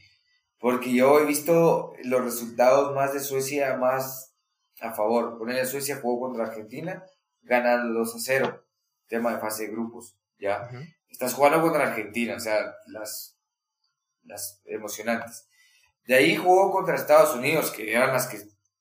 Porque 0.59 0.93
yo 0.93 1.19
he 1.19 1.25
visto 1.25 1.93
los 2.03 2.23
resultados 2.23 2.93
más 2.95 3.13
de 3.13 3.19
Suecia 3.19 3.77
más 3.77 4.35
a 4.81 4.93
favor. 4.93 5.37
Ponerle 5.37 5.65
Suecia 5.65 5.99
jugó 6.01 6.27
contra 6.27 6.45
Argentina, 6.47 7.03
ganando 7.41 7.99
2 7.99 8.15
a 8.15 8.19
0. 8.19 8.65
Tema 9.07 9.33
de 9.33 9.39
fase 9.39 9.63
de 9.63 9.71
grupos. 9.71 10.17
¿Ya? 10.39 10.69
Estás 11.09 11.33
jugando 11.33 11.61
contra 11.61 11.87
Argentina, 11.87 12.35
o 12.35 12.39
sea, 12.39 12.75
las, 12.87 13.37
las 14.23 14.61
emocionantes. 14.65 15.47
De 16.05 16.15
ahí 16.15 16.35
jugó 16.35 16.71
contra 16.71 16.95
Estados 16.95 17.35
Unidos, 17.35 17.71
que 17.71 17.93
eran 17.93 18.13
las 18.13 18.27
que 18.27 18.39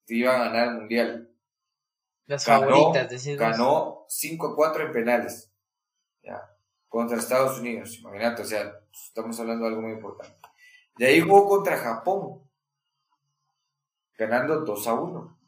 iba 0.09 0.35
a 0.35 0.45
ganar 0.45 0.69
el 0.69 0.75
mundial. 0.75 1.31
Las 2.27 2.45
favoritas, 2.45 3.27
Ganó 3.37 4.05
5 4.09 4.47
a 4.49 4.57
4 4.57 4.87
en 4.87 4.93
penales. 4.93 5.53
Ya. 6.23 6.43
Contra 6.89 7.19
Estados 7.19 7.59
Unidos. 7.61 7.99
Imagínate, 8.01 8.43
o 8.43 8.45
sea, 8.45 8.81
estamos 8.93 9.39
hablando 9.39 9.65
de 9.65 9.71
algo 9.71 9.83
muy 9.83 9.93
importante. 9.93 10.37
De 10.99 11.07
ahí 11.07 11.21
jugó 11.21 11.49
contra 11.49 11.77
Japón. 11.77 12.43
Ganando 14.19 14.61
2 14.61 14.87
a 14.87 14.95
1. 14.95 15.39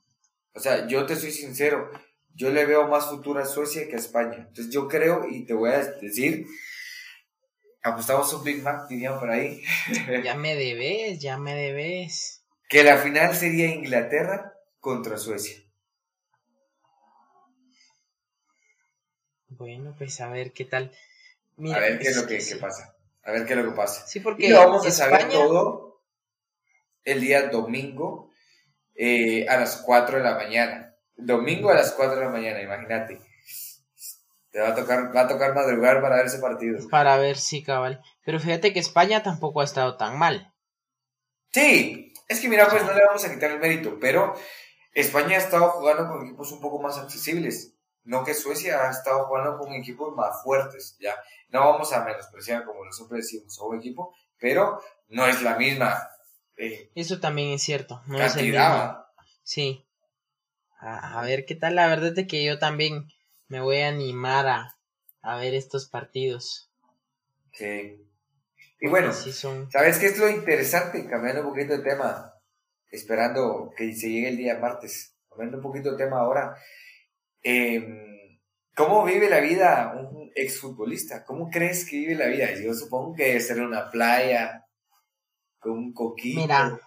O 0.55 0.61
sea, 0.61 0.87
yo 0.87 1.07
te 1.07 1.17
soy 1.17 1.31
sincero. 1.31 1.91
Yo 2.35 2.51
le 2.51 2.67
veo 2.67 2.87
más 2.87 3.07
futuro 3.07 3.41
a 3.41 3.47
Suecia 3.47 3.89
que 3.89 3.97
a 3.97 3.99
España. 3.99 4.37
Entonces 4.49 4.71
yo 4.71 4.87
creo, 4.87 5.27
y 5.29 5.45
te 5.45 5.55
voy 5.55 5.71
a 5.71 5.79
decir, 5.79 6.47
apostamos 7.83 8.33
un 8.35 8.45
Big 8.45 8.63
Mac, 8.63 8.87
dirían 8.89 9.19
por 9.19 9.31
ahí. 9.31 9.63
ya 10.23 10.35
me 10.37 10.55
debes, 10.55 11.21
ya 11.21 11.39
me 11.39 11.55
debes 11.55 12.38
que 12.69 12.85
la 12.85 12.99
final 12.99 13.35
sería 13.35 13.67
Inglaterra 13.67 14.55
contra 14.79 15.17
Suecia. 15.17 15.57
Bueno, 19.49 19.95
pues 19.97 20.21
a 20.21 20.29
ver 20.29 20.53
qué 20.53 20.67
tal. 20.67 20.93
a 21.75 21.79
ver 21.81 21.99
qué 21.99 22.09
es 22.09 22.17
lo 22.17 22.27
que, 22.27 22.39
pasa. 22.61 22.95
A 23.25 23.33
ver 23.33 23.47
qué 23.47 23.55
es 23.55 23.59
lo 23.59 23.71
que 23.71 23.77
pasa. 23.77 24.07
Sí, 24.07 24.21
porque 24.21 24.47
y 24.47 24.51
lo 24.51 24.59
vamos 24.59 24.87
a 24.87 24.91
saber 24.91 25.29
todo 25.29 26.03
el 27.05 27.21
día 27.21 27.49
domingo 27.49 28.31
eh, 28.95 29.49
a 29.49 29.57
las 29.59 29.79
4 29.79 30.19
de 30.19 30.25
la 30.25 30.35
mañana. 30.35 30.95
Domingo 31.17 31.71
a 31.71 31.75
las 31.75 31.93
4 31.93 32.17
de 32.17 32.25
la 32.27 32.31
mañana, 32.31 32.63
imagínate. 32.63 33.21
Te 34.51 34.61
va 34.61 34.69
a 34.69 34.75
tocar, 34.75 35.15
va 35.15 35.23
a 35.23 35.29
tocar 35.29 35.55
madrugar 35.55 36.01
para 36.01 36.17
ver 36.17 36.27
ese 36.27 36.39
partido. 36.39 36.87
Para 36.89 37.17
ver 37.17 37.37
si 37.37 37.63
cabal. 37.63 38.03
Pero 38.25 38.39
fíjate 38.39 38.73
que 38.73 38.79
España 38.79 39.23
tampoco 39.23 39.61
ha 39.61 39.65
estado 39.65 39.97
tan 39.97 40.19
mal. 40.19 40.53
Sí, 41.51 42.08
es 42.29 42.41
que 42.41 42.49
mira, 42.49 42.69
pues 42.69 42.85
no 42.85 42.93
le 42.93 43.05
vamos 43.05 43.25
a 43.25 43.33
quitar 43.33 43.51
el 43.51 43.59
mérito, 43.59 43.99
pero 43.99 44.35
España 44.93 45.37
ha 45.37 45.41
estado 45.41 45.71
jugando 45.71 46.09
con 46.09 46.27
equipos 46.27 46.53
un 46.53 46.61
poco 46.61 46.81
más 46.81 46.99
accesibles. 46.99 47.75
No 48.05 48.25
que 48.25 48.35
Suecia 48.35 48.87
ha 48.87 48.91
estado 48.91 49.27
jugando 49.27 49.59
con 49.59 49.73
equipos 49.73 50.15
más 50.15 50.43
fuertes, 50.43 50.97
ya. 50.99 51.15
No 51.51 51.61
vamos 51.61 51.93
a 51.93 52.05
menospreciar, 52.05 52.65
como 52.65 52.85
nosotros 52.85 53.19
decimos, 53.19 53.59
a 53.59 53.65
un 53.65 53.79
equipo, 53.79 54.15
pero 54.39 54.81
no 55.09 55.27
es 55.27 55.43
la 55.43 55.57
misma. 55.57 56.09
Eh, 56.57 56.91
Eso 56.95 57.21
también 57.21 57.51
es 57.51 57.63
cierto. 57.63 58.03
No 58.07 58.19
es 58.21 58.37
el 58.37 58.51
mismo. 58.51 59.05
Sí. 59.43 59.85
A, 60.81 61.23
ver 61.23 61.45
qué 61.45 61.55
tal. 61.55 61.75
La 61.75 61.89
verdad 61.89 62.19
es 62.19 62.27
que 62.27 62.45
yo 62.45 62.59
también 62.59 63.09
me 63.49 63.61
voy 63.61 63.81
a 63.81 63.89
animar 63.89 64.47
a, 64.47 64.77
a 65.23 65.37
ver 65.37 65.55
estos 65.55 65.89
partidos. 65.89 66.71
Sí. 67.53 68.05
Y 68.81 68.89
bueno, 68.89 69.13
¿sabes 69.13 69.99
qué 69.99 70.07
es 70.07 70.19
lo 70.19 70.29
interesante? 70.29 71.07
Cambiando 71.07 71.43
un 71.43 71.49
poquito 71.49 71.77
de 71.77 71.83
tema, 71.83 72.33
esperando 72.91 73.73
que 73.77 73.93
se 73.95 74.09
llegue 74.09 74.29
el 74.29 74.37
día 74.37 74.59
martes, 74.59 75.17
cambiando 75.29 75.59
un 75.59 75.63
poquito 75.63 75.93
de 75.93 76.05
tema 76.05 76.21
ahora. 76.21 76.57
Em, 77.43 78.07
¿Cómo 78.77 79.05
vive 79.05 79.29
la 79.29 79.41
vida 79.41 79.93
un 79.97 80.31
exfutbolista? 80.37 81.25
¿Cómo 81.25 81.51
crees 81.51 81.85
que 81.85 81.97
vive 81.97 82.15
la 82.15 82.29
vida? 82.29 82.47
Yo 82.55 82.73
supongo 82.75 83.15
que 83.15 83.25
debe 83.25 83.41
ser 83.41 83.59
en 83.59 83.65
una 83.65 83.91
playa, 83.91 84.69
con 85.59 85.73
un 85.73 85.93
coquito. 85.93 86.41
Mira, 86.41 86.79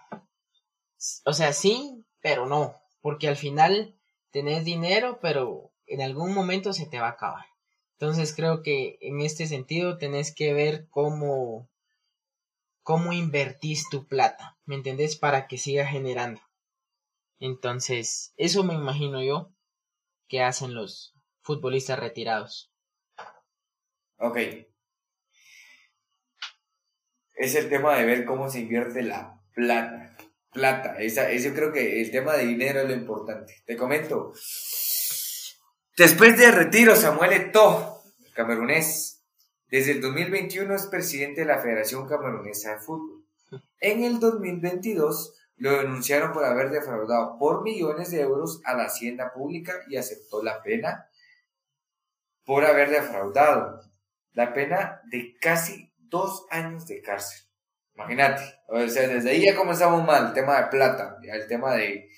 o 1.26 1.32
sea, 1.34 1.52
sí, 1.52 2.06
pero 2.22 2.46
no, 2.46 2.80
porque 3.02 3.28
al 3.28 3.36
final 3.36 3.98
tenés 4.30 4.64
dinero, 4.64 5.18
pero 5.20 5.72
en 5.86 6.00
algún 6.00 6.32
momento 6.32 6.72
se 6.72 6.86
te 6.86 6.98
va 6.98 7.08
a 7.08 7.10
acabar. 7.10 7.44
Entonces 7.98 8.34
creo 8.34 8.62
que 8.62 8.96
en 9.02 9.20
este 9.20 9.46
sentido 9.46 9.98
tenés 9.98 10.34
que 10.34 10.54
ver 10.54 10.88
cómo 10.88 11.68
cómo 12.82 13.12
invertís 13.12 13.88
tu 13.88 14.06
plata, 14.06 14.58
¿me 14.64 14.74
entendés? 14.74 15.16
Para 15.16 15.46
que 15.46 15.58
siga 15.58 15.86
generando. 15.86 16.40
Entonces, 17.38 18.32
eso 18.36 18.62
me 18.62 18.74
imagino 18.74 19.22
yo 19.22 19.52
que 20.28 20.42
hacen 20.42 20.74
los 20.74 21.14
futbolistas 21.42 21.98
retirados. 21.98 22.72
Ok. 24.18 24.38
Es 27.34 27.54
el 27.56 27.68
tema 27.68 27.96
de 27.96 28.04
ver 28.04 28.24
cómo 28.24 28.48
se 28.48 28.60
invierte 28.60 29.02
la 29.02 29.40
plata. 29.54 30.16
plata. 30.52 30.96
Esa, 31.00 31.32
yo 31.32 31.52
creo 31.52 31.72
que 31.72 32.00
el 32.00 32.10
tema 32.12 32.34
de 32.34 32.46
dinero 32.46 32.80
es 32.82 32.88
lo 32.88 32.94
importante. 32.94 33.62
Te 33.66 33.76
comento. 33.76 34.32
Después 35.96 36.38
de 36.38 36.50
retiro, 36.52 36.94
Samuel 36.94 37.32
Eto'o, 37.32 38.04
camerunés, 38.34 39.11
desde 39.72 39.92
el 39.92 40.02
2021 40.02 40.74
es 40.74 40.86
presidente 40.86 41.40
de 41.40 41.46
la 41.46 41.58
Federación 41.58 42.06
Camerunesa 42.06 42.74
de 42.74 42.80
Fútbol. 42.80 43.24
En 43.80 44.04
el 44.04 44.20
2022 44.20 45.34
lo 45.56 45.78
denunciaron 45.78 46.34
por 46.34 46.44
haber 46.44 46.68
defraudado 46.68 47.38
por 47.38 47.62
millones 47.62 48.10
de 48.10 48.20
euros 48.20 48.60
a 48.66 48.74
la 48.74 48.84
hacienda 48.84 49.32
pública 49.32 49.72
y 49.88 49.96
aceptó 49.96 50.42
la 50.42 50.62
pena 50.62 51.08
por 52.44 52.66
haber 52.66 52.90
defraudado. 52.90 53.80
La 54.32 54.52
pena 54.52 55.00
de 55.10 55.38
casi 55.40 55.90
dos 55.96 56.44
años 56.50 56.86
de 56.86 57.00
cárcel. 57.00 57.40
Imagínate. 57.94 58.42
O 58.68 58.86
sea, 58.88 59.08
desde 59.08 59.30
ahí 59.30 59.42
ya 59.42 59.56
comenzamos 59.56 60.04
mal, 60.04 60.26
el 60.26 60.32
tema 60.34 60.60
de 60.60 60.66
plata, 60.66 61.16
el 61.22 61.46
tema 61.46 61.76
de, 61.76 62.10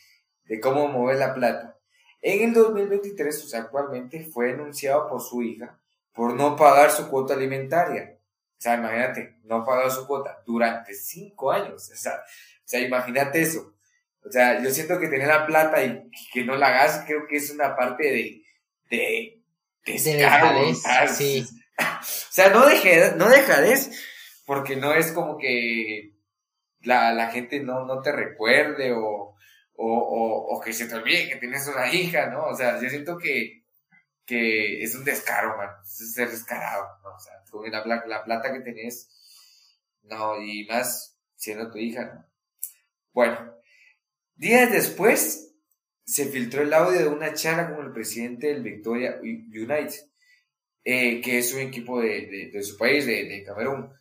cómo 0.60 0.88
mover 0.88 1.18
la 1.18 1.32
plata. 1.32 1.78
En 2.20 2.48
el 2.48 2.52
2023, 2.52 3.44
o 3.44 3.46
sea, 3.46 3.60
actualmente 3.60 4.24
fue 4.24 4.46
denunciado 4.46 5.08
por 5.08 5.20
su 5.20 5.40
hija 5.40 5.80
por 6.14 6.34
no 6.34 6.56
pagar 6.56 6.90
su 6.90 7.08
cuota 7.08 7.34
alimentaria. 7.34 8.16
O 8.56 8.60
sea, 8.60 8.76
imagínate, 8.76 9.36
no 9.44 9.64
pagar 9.64 9.90
su 9.90 10.06
cuota 10.06 10.42
durante 10.46 10.94
cinco 10.94 11.52
años. 11.52 11.90
O 11.92 11.96
sea, 11.96 12.14
o 12.14 12.66
sea, 12.66 12.80
imagínate 12.80 13.42
eso. 13.42 13.74
O 14.24 14.30
sea, 14.30 14.62
yo 14.62 14.70
siento 14.70 14.98
que 14.98 15.08
tener 15.08 15.28
la 15.28 15.46
plata 15.46 15.84
y 15.84 16.10
que 16.32 16.44
no 16.44 16.56
la 16.56 16.68
hagas, 16.68 17.04
creo 17.06 17.26
que 17.26 17.36
es 17.36 17.50
una 17.50 17.76
parte 17.76 18.04
de, 18.04 18.42
de, 18.90 19.42
de, 19.84 19.98
sí. 21.08 21.44
O 21.76 22.32
sea, 22.32 22.50
no 22.50 22.66
deje, 22.66 23.16
no 23.16 23.28
dejades, 23.28 23.90
porque 24.46 24.76
no 24.76 24.94
es 24.94 25.10
como 25.10 25.36
que 25.36 26.12
la, 26.82 27.12
la 27.12 27.30
gente 27.30 27.60
no, 27.60 27.84
no 27.84 28.00
te 28.00 28.12
recuerde 28.12 28.92
o, 28.92 29.34
o, 29.74 30.46
o, 30.50 30.60
que 30.60 30.72
se 30.72 30.86
te 30.86 30.94
olvide 30.94 31.28
que 31.28 31.36
tienes 31.36 31.66
una 31.66 31.92
hija, 31.92 32.26
¿no? 32.26 32.46
O 32.46 32.54
sea, 32.54 32.80
yo 32.80 32.88
siento 32.88 33.18
que, 33.18 33.63
que 34.26 34.82
es 34.82 34.94
un 34.94 35.04
descaro, 35.04 35.56
man. 35.56 35.70
Es 35.82 36.12
ser 36.12 36.30
descarado, 36.30 36.86
¿no? 37.02 37.14
O 37.14 37.18
sea, 37.20 37.34
con 37.50 37.70
la, 37.70 38.04
la 38.06 38.24
plata 38.24 38.52
que 38.52 38.60
tenés, 38.60 39.08
no, 40.02 40.40
y 40.40 40.66
más 40.66 41.16
siendo 41.36 41.70
tu 41.70 41.78
hija, 41.78 42.04
¿no? 42.04 42.26
Bueno, 43.12 43.54
días 44.34 44.72
después 44.72 45.54
se 46.04 46.26
filtró 46.26 46.62
el 46.62 46.72
audio 46.72 46.98
de 46.98 47.08
una 47.08 47.32
charla 47.32 47.74
con 47.74 47.86
el 47.86 47.92
presidente 47.92 48.48
del 48.48 48.62
Victoria 48.62 49.20
United, 49.22 50.00
eh, 50.84 51.20
que 51.20 51.38
es 51.38 51.54
un 51.54 51.60
equipo 51.60 52.00
de, 52.00 52.50
de, 52.52 52.62
su 52.62 52.76
país, 52.76 53.06
de, 53.06 53.24
de 53.24 53.44
Camerún, 53.44 53.92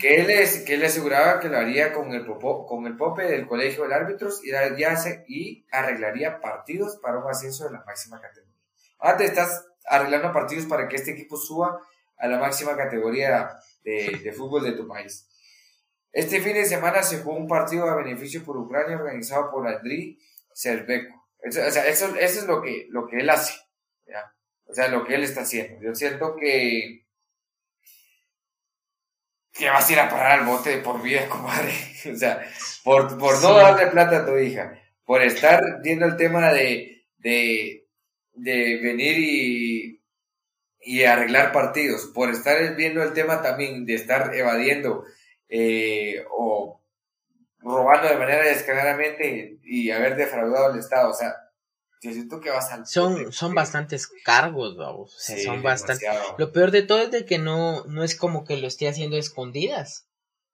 que, 0.00 0.16
él 0.16 0.30
es, 0.30 0.62
que 0.62 0.74
él 0.74 0.84
aseguraba 0.84 1.38
que 1.38 1.48
lo 1.48 1.56
haría 1.56 1.92
con 1.92 2.12
el, 2.12 2.26
popo, 2.26 2.66
con 2.66 2.86
el 2.86 2.96
pope 2.96 3.22
del 3.22 3.46
colegio 3.46 3.86
de 3.86 3.94
árbitros 3.94 4.42
y, 4.44 4.50
y 5.28 5.66
arreglaría 5.70 6.40
partidos 6.40 6.96
para 6.96 7.18
un 7.18 7.30
ascenso 7.30 7.66
de 7.66 7.74
la 7.74 7.84
máxima 7.84 8.20
categoría. 8.20 8.59
Ahora 9.00 9.16
te 9.16 9.24
estás 9.24 9.66
arreglando 9.86 10.32
partidos 10.32 10.66
para 10.66 10.88
que 10.88 10.96
este 10.96 11.12
equipo 11.12 11.36
suba 11.36 11.80
a 12.16 12.28
la 12.28 12.38
máxima 12.38 12.76
categoría 12.76 13.50
de, 13.82 14.20
de 14.22 14.32
fútbol 14.32 14.62
de 14.64 14.72
tu 14.72 14.86
país. 14.86 15.26
Este 16.12 16.40
fin 16.40 16.54
de 16.54 16.64
semana 16.64 17.02
se 17.02 17.18
jugó 17.18 17.36
un 17.36 17.46
partido 17.46 17.88
a 17.88 17.94
beneficio 17.94 18.44
por 18.44 18.56
Ucrania 18.56 18.96
organizado 18.96 19.50
por 19.50 19.66
Andriy 19.66 20.18
Serbeco. 20.52 21.28
o 21.46 21.50
sea, 21.52 21.86
eso, 21.86 22.16
es 22.16 22.46
lo 22.46 22.60
que, 22.62 22.86
lo 22.90 23.06
que 23.06 23.18
él 23.18 23.30
hace. 23.30 23.54
¿ya? 24.06 24.34
O 24.66 24.74
sea, 24.74 24.88
lo 24.88 25.04
que 25.04 25.14
él 25.14 25.22
está 25.22 25.42
haciendo. 25.42 25.80
Yo 25.80 25.94
siento 25.94 26.36
que. 26.36 27.06
que 29.52 29.70
vas 29.70 29.88
a 29.88 29.92
ir 29.92 30.00
a 30.00 30.08
parar 30.08 30.40
al 30.40 30.46
bote 30.46 30.70
de 30.70 30.78
por 30.78 31.00
vida, 31.00 31.26
comadre. 31.28 31.72
o 32.12 32.16
sea, 32.16 32.44
por, 32.82 33.16
por 33.16 33.40
no 33.40 33.54
darle 33.54 33.86
plata 33.88 34.18
a 34.18 34.26
tu 34.26 34.36
hija. 34.36 34.78
Por 35.04 35.22
estar 35.22 35.80
viendo 35.82 36.06
el 36.06 36.16
tema 36.16 36.52
de. 36.52 37.06
de, 37.18 37.79
de 38.42 38.80
venir 38.82 39.18
y. 39.18 40.02
y 40.80 41.04
arreglar 41.04 41.52
partidos. 41.52 42.10
Por 42.14 42.30
estar 42.30 42.74
viendo 42.76 43.02
el 43.02 43.12
tema 43.12 43.42
también 43.42 43.86
de 43.86 43.94
estar 43.94 44.34
evadiendo 44.34 45.04
eh, 45.48 46.24
o 46.30 46.80
robando 47.58 48.08
de 48.08 48.16
manera 48.16 48.44
descaradamente 48.44 49.58
y 49.62 49.90
haber 49.90 50.16
defraudado 50.16 50.72
al 50.72 50.78
Estado. 50.78 51.10
O 51.10 51.14
sea, 51.14 51.34
yo 52.02 52.12
siento 52.12 52.40
que 52.40 52.50
vas 52.50 52.72
a... 52.72 52.84
Son, 52.86 53.32
son 53.32 53.54
bastantes 53.54 54.08
cargos, 54.24 54.76
vamos. 54.76 55.14
O 55.14 55.18
sea, 55.18 55.38
son 55.44 55.62
bastante... 55.62 56.06
Lo 56.38 56.52
peor 56.52 56.70
de 56.70 56.82
todo 56.82 57.02
es 57.02 57.10
de 57.10 57.26
que 57.26 57.38
no, 57.38 57.84
no 57.84 58.02
es 58.04 58.14
como 58.16 58.44
que 58.44 58.56
lo 58.56 58.66
esté 58.66 58.88
haciendo 58.88 59.16
escondidas. 59.16 60.06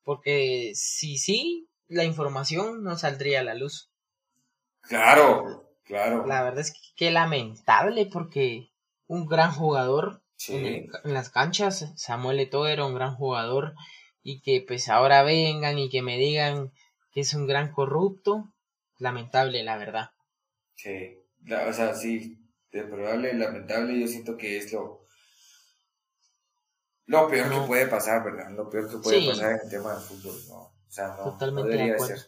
Porque 0.03 0.73
si 0.75 1.19
sí, 1.19 1.69
la 1.89 2.05
información 2.05 2.83
no 2.83 2.99
saldría 2.99 3.41
a 3.41 3.45
la 3.45 3.55
luz. 3.55 3.91
Claro, 4.83 5.66
claro. 5.87 6.27
La 6.27 6.43
verdad 6.43 6.61
es 6.61 6.75
que, 6.97 7.11
lamentable 7.11 8.07
porque 8.07 8.71
un 9.07 9.27
gran 9.27 9.53
jugador 9.53 10.23
en, 10.49 10.89
en, 11.05 11.15
las 11.15 11.31
canchas, 11.31 11.93
Samuel 11.97 12.41
Eto'o 12.41 12.67
era 12.67 12.85
un 12.85 12.95
gran 12.95 13.15
jugador 13.15 13.75
y 14.23 14.41
que 14.41 14.65
pues 14.67 14.89
ahora 14.89 15.23
vengan 15.23 15.79
y 15.79 15.89
que 15.89 16.03
me 16.03 16.19
digan 16.19 16.73
que 17.13 17.21
es 17.21 17.33
un 17.33 17.47
gran 17.47 17.73
corrupto, 17.73 18.53
lamentable 18.99 19.63
la 19.63 19.79
verdad. 19.79 20.11
Sí, 20.75 21.19
o 21.45 21.73
sea, 21.73 21.95
sí, 21.95 22.39
de 22.71 22.83
probable, 22.83 23.33
lamentable, 23.35 23.99
yo 23.99 24.07
siento 24.07 24.37
que 24.37 24.59
es 24.59 24.73
lo, 24.73 25.07
lo 27.07 27.29
peor 27.29 27.51
que 27.51 27.67
puede 27.67 27.87
pasar, 27.87 28.25
¿verdad? 28.25 28.51
Lo 28.51 28.69
peor 28.69 28.91
que 28.91 28.99
puede 28.99 29.29
pasar 29.29 29.53
en 29.53 29.61
el 29.65 29.71
tema 29.71 29.95
del 29.95 30.03
fútbol, 30.03 30.35
¿no? 30.49 30.57
O 30.57 30.75
sea, 30.89 31.09
no, 31.09 31.25
Totalmente 31.25 31.71
debería 31.71 31.95
de 31.95 32.01
ser. 32.01 32.19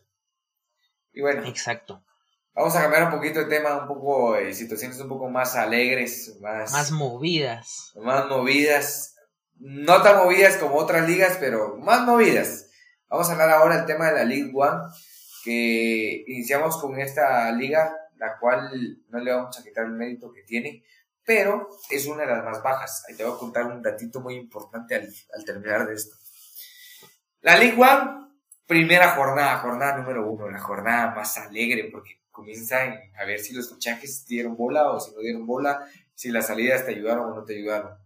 Y 1.12 1.20
bueno. 1.20 1.44
Exacto. 1.46 2.04
Vamos 2.58 2.74
a 2.74 2.82
cambiar 2.82 3.04
un 3.04 3.10
poquito 3.12 3.38
el 3.38 3.48
tema, 3.48 3.82
un 3.82 3.86
poco, 3.86 4.34
eh, 4.34 4.52
situaciones 4.52 4.98
un 4.98 5.08
poco 5.08 5.30
más 5.30 5.54
alegres, 5.54 6.36
más... 6.40 6.72
Más 6.72 6.90
movidas. 6.90 7.92
Más 7.94 8.26
movidas 8.26 9.14
no 9.60 10.02
tan 10.02 10.16
movidas 10.16 10.56
como 10.56 10.74
otras 10.74 11.08
ligas, 11.08 11.36
pero 11.38 11.76
más 11.76 12.02
movidas. 12.02 12.68
Vamos 13.08 13.28
a 13.28 13.32
hablar 13.32 13.50
ahora 13.50 13.76
del 13.76 13.86
tema 13.86 14.08
de 14.08 14.14
la 14.14 14.24
League 14.24 14.52
One, 14.52 14.92
que 15.44 16.24
iniciamos 16.26 16.80
con 16.80 16.98
esta 17.00 17.50
liga, 17.52 17.94
la 18.16 18.38
cual 18.38 18.98
no 19.08 19.20
le 19.20 19.32
vamos 19.32 19.56
a 19.56 19.62
quitar 19.62 19.84
el 19.84 19.92
mérito 19.92 20.32
que 20.32 20.42
tiene, 20.42 20.84
pero 21.24 21.68
es 21.90 22.06
una 22.06 22.24
de 22.24 22.34
las 22.34 22.44
más 22.44 22.60
bajas. 22.60 23.04
Ahí 23.08 23.14
te 23.14 23.24
voy 23.24 23.34
a 23.34 23.38
contar 23.38 23.66
un 23.66 23.82
datito 23.82 24.20
muy 24.20 24.34
importante 24.34 24.96
al, 24.96 25.44
terminar 25.44 25.86
de 25.86 25.94
esto. 25.94 26.16
La 27.40 27.56
League 27.56 27.80
One, 27.80 28.32
primera 28.66 29.10
jornada, 29.10 29.58
jornada 29.58 29.98
número 29.98 30.28
uno, 30.28 30.50
la 30.50 30.58
jornada 30.58 31.14
más 31.14 31.38
alegre, 31.38 31.88
porque 31.90 32.20
comienza 32.38 32.78
a 33.20 33.24
ver 33.24 33.40
si 33.40 33.52
los 33.52 33.68
fichajes 33.68 34.24
dieron 34.24 34.56
bola 34.56 34.90
o 34.92 35.00
si 35.00 35.12
no 35.12 35.18
dieron 35.18 35.44
bola, 35.44 35.90
si 36.14 36.30
las 36.30 36.46
salidas 36.46 36.86
te 36.86 36.92
ayudaron 36.92 37.32
o 37.32 37.34
no 37.34 37.44
te 37.44 37.56
ayudaron. 37.56 37.98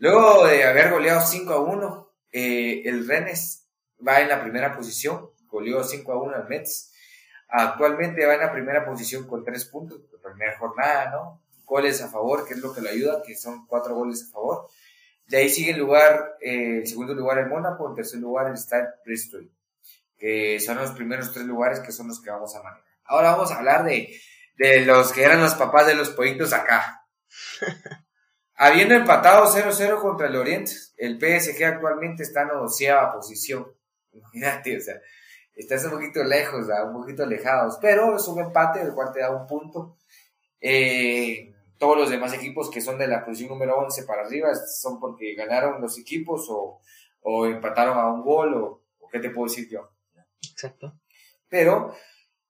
Luego 0.00 0.46
de 0.46 0.64
haber 0.64 0.90
goleado 0.90 1.22
5 1.22 1.50
a 1.50 1.60
1, 1.60 2.12
eh, 2.32 2.82
el 2.84 3.08
Rennes 3.08 3.66
va 4.06 4.20
en 4.20 4.28
la 4.28 4.42
primera 4.42 4.76
posición, 4.76 5.30
goleó 5.46 5.82
5 5.82 6.12
a 6.12 6.22
1 6.22 6.36
al 6.36 6.48
Mets. 6.48 6.92
Actualmente 7.48 8.26
va 8.26 8.34
en 8.34 8.40
la 8.40 8.52
primera 8.52 8.84
posición 8.84 9.26
con 9.26 9.44
3 9.44 9.64
puntos, 9.64 10.02
la 10.12 10.30
primera 10.30 10.58
jornada, 10.58 11.10
¿no? 11.10 11.42
Goles 11.64 12.02
a 12.02 12.08
favor, 12.08 12.46
que 12.46 12.52
es 12.52 12.60
lo 12.60 12.74
que 12.74 12.82
lo 12.82 12.90
ayuda, 12.90 13.22
que 13.22 13.34
son 13.34 13.66
4 13.66 13.94
goles 13.94 14.28
a 14.28 14.32
favor. 14.32 14.68
De 15.26 15.38
ahí 15.38 15.48
sigue 15.48 15.70
el 15.70 15.78
lugar, 15.78 16.36
eh, 16.42 16.80
el 16.80 16.86
segundo 16.86 17.14
lugar 17.14 17.38
el 17.38 17.46
Mónaco, 17.46 17.88
en 17.88 17.94
tercer 17.94 18.20
lugar 18.20 18.48
el 18.48 18.58
Stade 18.58 18.88
Bristol, 19.06 19.50
que 20.18 20.60
son 20.60 20.76
los 20.76 20.90
primeros 20.90 21.32
tres 21.32 21.46
lugares 21.46 21.80
que 21.80 21.92
son 21.92 22.08
los 22.08 22.20
que 22.20 22.28
vamos 22.28 22.54
a 22.54 22.62
manejar. 22.62 22.87
Ahora 23.08 23.32
vamos 23.32 23.50
a 23.50 23.56
hablar 23.58 23.84
de, 23.84 24.20
de 24.56 24.84
los 24.84 25.12
que 25.12 25.24
eran 25.24 25.40
los 25.40 25.54
papás 25.54 25.86
de 25.86 25.94
los 25.94 26.10
pollitos 26.10 26.52
acá. 26.52 27.06
Habiendo 28.54 28.94
empatado 28.94 29.46
0-0 29.46 30.00
contra 30.00 30.26
el 30.26 30.36
Oriente, 30.36 30.72
el 30.96 31.18
PSG 31.18 31.64
actualmente 31.64 32.22
está 32.22 32.42
en 32.42 32.48
doceava 32.48 33.12
posición. 33.12 33.66
Imagínate, 34.12 34.76
o 34.76 34.80
sea, 34.80 35.00
estás 35.54 35.84
un 35.84 35.92
poquito 35.92 36.22
lejos, 36.24 36.66
un 36.86 36.92
poquito 36.92 37.22
alejados, 37.22 37.78
pero 37.80 38.16
es 38.16 38.26
un 38.28 38.40
empate, 38.40 38.80
el 38.80 38.92
cual 38.92 39.12
te 39.12 39.20
da 39.20 39.30
un 39.30 39.46
punto. 39.46 39.96
Eh, 40.60 41.54
todos 41.78 41.96
los 41.96 42.10
demás 42.10 42.32
equipos 42.32 42.68
que 42.68 42.80
son 42.80 42.98
de 42.98 43.06
la 43.06 43.24
posición 43.24 43.50
número 43.50 43.78
11 43.78 44.02
para 44.02 44.22
arriba 44.22 44.52
son 44.54 44.98
porque 44.98 45.34
ganaron 45.34 45.80
los 45.80 45.96
equipos 45.96 46.48
o, 46.50 46.80
o 47.22 47.46
empataron 47.46 47.96
a 47.96 48.12
un 48.12 48.22
gol 48.22 48.54
o, 48.54 48.82
o, 48.98 49.08
qué 49.08 49.20
te 49.20 49.30
puedo 49.30 49.48
decir 49.48 49.68
yo. 49.70 49.88
Exacto. 50.42 50.98
Pero 51.48 51.94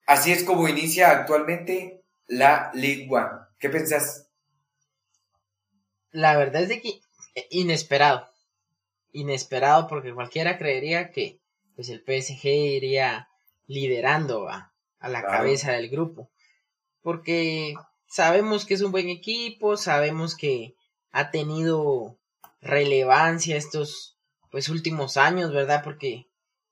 así 0.08 0.32
es 0.32 0.42
como 0.42 0.66
inicia 0.66 1.10
actualmente 1.10 2.02
la 2.26 2.72
One. 2.74 3.28
¿Qué 3.60 3.68
pensás? 3.68 4.24
la 6.10 6.36
verdad 6.36 6.62
es 6.62 6.68
de 6.68 6.80
que 6.80 7.00
eh, 7.34 7.46
inesperado. 7.50 8.28
Inesperado 9.12 9.86
porque 9.86 10.14
cualquiera 10.14 10.58
creería 10.58 11.10
que 11.10 11.40
pues 11.76 11.90
el 11.90 12.00
PSG 12.00 12.46
iría 12.46 13.28
liderando 13.66 14.48
a, 14.48 14.74
a 14.98 15.08
la 15.08 15.22
cabeza 15.22 15.72
del 15.72 15.88
grupo. 15.88 16.30
Porque 17.02 17.74
sabemos 18.06 18.64
que 18.64 18.74
es 18.74 18.80
un 18.80 18.90
buen 18.90 19.08
equipo, 19.10 19.76
sabemos 19.76 20.34
que 20.34 20.74
ha 21.12 21.30
tenido 21.30 22.18
relevancia 22.60 23.56
estos 23.56 24.18
pues 24.50 24.68
últimos 24.68 25.16
años, 25.16 25.52
¿verdad? 25.52 25.82
Porque 25.84 26.27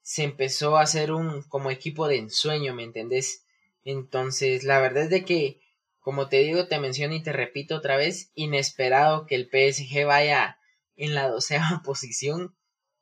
se 0.07 0.22
empezó 0.22 0.76
a 0.76 0.82
hacer 0.82 1.11
un 1.11 1.42
como 1.42 1.68
equipo 1.72 2.07
de 2.07 2.18
ensueño, 2.18 2.72
¿me 2.76 2.84
entendés? 2.84 3.44
Entonces, 3.82 4.62
la 4.62 4.78
verdad 4.78 5.02
es 5.02 5.11
de 5.11 5.24
que, 5.24 5.61
como 5.98 6.28
te 6.28 6.44
digo, 6.44 6.68
te 6.68 6.78
menciono 6.78 7.16
y 7.16 7.24
te 7.24 7.32
repito 7.32 7.74
otra 7.74 7.96
vez, 7.96 8.30
inesperado 8.36 9.26
que 9.26 9.34
el 9.34 9.50
PSG 9.50 10.07
vaya 10.07 10.61
en 10.94 11.16
la 11.16 11.28
doceava 11.28 11.82
posición, 11.84 12.54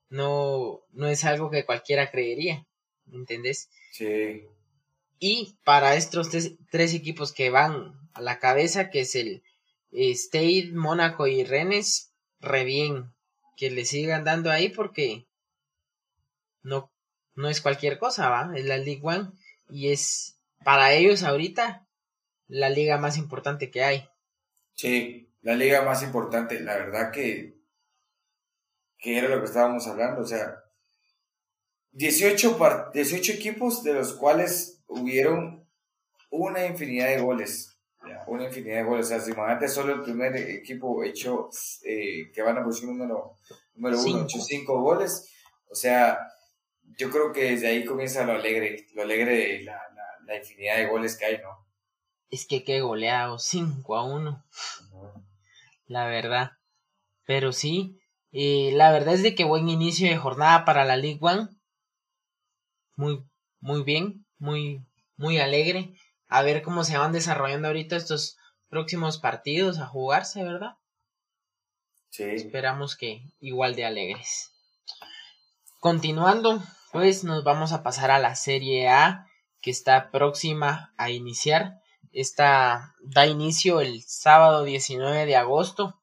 no, 0.08 0.80
no 0.92 1.06
es 1.06 1.26
algo 1.26 1.50
que 1.50 1.66
cualquiera 1.66 2.10
creería, 2.10 2.66
¿me 3.04 3.18
entendés? 3.18 3.68
Sí. 3.92 4.46
Y 5.18 5.58
para 5.62 5.96
estos 5.96 6.30
tres, 6.30 6.94
equipos 6.94 7.34
que 7.34 7.50
van 7.50 7.92
a 8.14 8.22
la 8.22 8.38
cabeza, 8.38 8.88
que 8.88 9.00
es 9.00 9.14
el 9.14 9.42
eh, 9.92 10.10
State, 10.12 10.70
Mónaco 10.72 11.26
y 11.26 11.44
Rennes, 11.44 12.14
re 12.40 12.64
bien 12.64 13.12
que 13.58 13.70
le 13.70 13.84
sigan 13.84 14.24
dando 14.24 14.50
ahí 14.50 14.70
porque 14.70 15.26
no, 16.62 16.93
no 17.36 17.48
es 17.48 17.60
cualquier 17.60 17.98
cosa, 17.98 18.28
¿va? 18.28 18.52
Es 18.56 18.64
la 18.64 18.76
League 18.76 19.00
One 19.02 19.30
y 19.70 19.90
es 19.92 20.38
para 20.62 20.92
ellos 20.92 21.22
ahorita 21.22 21.86
la 22.48 22.70
liga 22.70 22.98
más 22.98 23.16
importante 23.16 23.70
que 23.70 23.84
hay. 23.84 24.08
Sí, 24.74 25.30
la 25.42 25.54
liga 25.54 25.82
más 25.82 26.02
importante, 26.02 26.60
la 26.60 26.76
verdad 26.76 27.10
que, 27.10 27.58
que 28.98 29.18
era 29.18 29.28
lo 29.28 29.40
que 29.40 29.46
estábamos 29.46 29.86
hablando, 29.86 30.22
o 30.22 30.26
sea, 30.26 30.64
18, 31.92 32.58
18 32.92 33.32
equipos 33.32 33.84
de 33.84 33.94
los 33.94 34.14
cuales 34.14 34.82
hubieron 34.88 35.64
una 36.30 36.66
infinidad 36.66 37.08
de 37.08 37.20
goles. 37.20 37.70
Una 38.26 38.44
infinidad 38.44 38.78
de 38.78 38.82
goles. 38.84 39.06
O 39.06 39.08
sea, 39.08 39.20
si 39.20 39.30
imagínate 39.30 39.68
solo 39.68 39.94
el 39.94 40.02
primer 40.02 40.36
equipo 40.36 41.02
hecho 41.04 41.48
eh, 41.84 42.30
que 42.32 42.42
van 42.42 42.58
a 42.58 42.64
posición 42.64 42.98
número, 42.98 43.38
número 43.74 44.00
uno, 44.00 44.22
hecho 44.24 44.40
cinco 44.40 44.80
goles. 44.80 45.30
O 45.70 45.74
sea, 45.74 46.18
yo 46.96 47.10
creo 47.10 47.32
que 47.32 47.50
desde 47.50 47.68
ahí 47.68 47.84
comienza 47.84 48.24
lo 48.24 48.32
alegre, 48.32 48.86
lo 48.94 49.02
alegre 49.02 49.36
de 49.36 49.64
la, 49.64 49.80
la, 50.26 50.36
infinidad 50.36 50.76
de 50.76 50.86
goles 50.86 51.16
que 51.16 51.26
hay, 51.26 51.38
¿no? 51.38 51.66
Es 52.30 52.46
que 52.46 52.64
qué 52.64 52.80
goleado, 52.80 53.38
5 53.38 53.96
a 53.96 54.04
1. 54.04 54.44
La 55.86 56.06
verdad. 56.06 56.52
Pero 57.26 57.52
sí, 57.52 57.98
eh, 58.32 58.70
la 58.72 58.90
verdad 58.92 59.14
es 59.14 59.22
de 59.22 59.34
que 59.34 59.44
buen 59.44 59.68
inicio 59.68 60.08
de 60.08 60.16
jornada 60.16 60.64
para 60.64 60.84
la 60.84 60.96
League 60.96 61.20
One. 61.20 61.48
Muy, 62.96 63.24
muy 63.60 63.82
bien, 63.82 64.26
muy, 64.38 64.84
muy 65.16 65.38
alegre. 65.38 65.94
A 66.28 66.42
ver 66.42 66.62
cómo 66.62 66.84
se 66.84 66.98
van 66.98 67.12
desarrollando 67.12 67.68
ahorita 67.68 67.96
estos 67.96 68.36
próximos 68.68 69.18
partidos 69.18 69.78
a 69.78 69.86
jugarse, 69.86 70.42
¿verdad? 70.42 70.76
Sí. 72.10 72.24
Esperamos 72.24 72.96
que 72.96 73.22
igual 73.40 73.74
de 73.74 73.84
alegres. 73.84 74.53
Continuando, 75.84 76.62
pues 76.92 77.24
nos 77.24 77.44
vamos 77.44 77.74
a 77.74 77.82
pasar 77.82 78.10
a 78.10 78.18
la 78.18 78.36
Serie 78.36 78.88
A 78.88 79.26
que 79.60 79.70
está 79.70 80.10
próxima 80.10 80.94
a 80.96 81.10
iniciar. 81.10 81.74
Esta 82.10 82.94
da 83.02 83.26
inicio 83.26 83.82
el 83.82 84.00
sábado 84.00 84.64
19 84.64 85.26
de 85.26 85.36
agosto. 85.36 86.00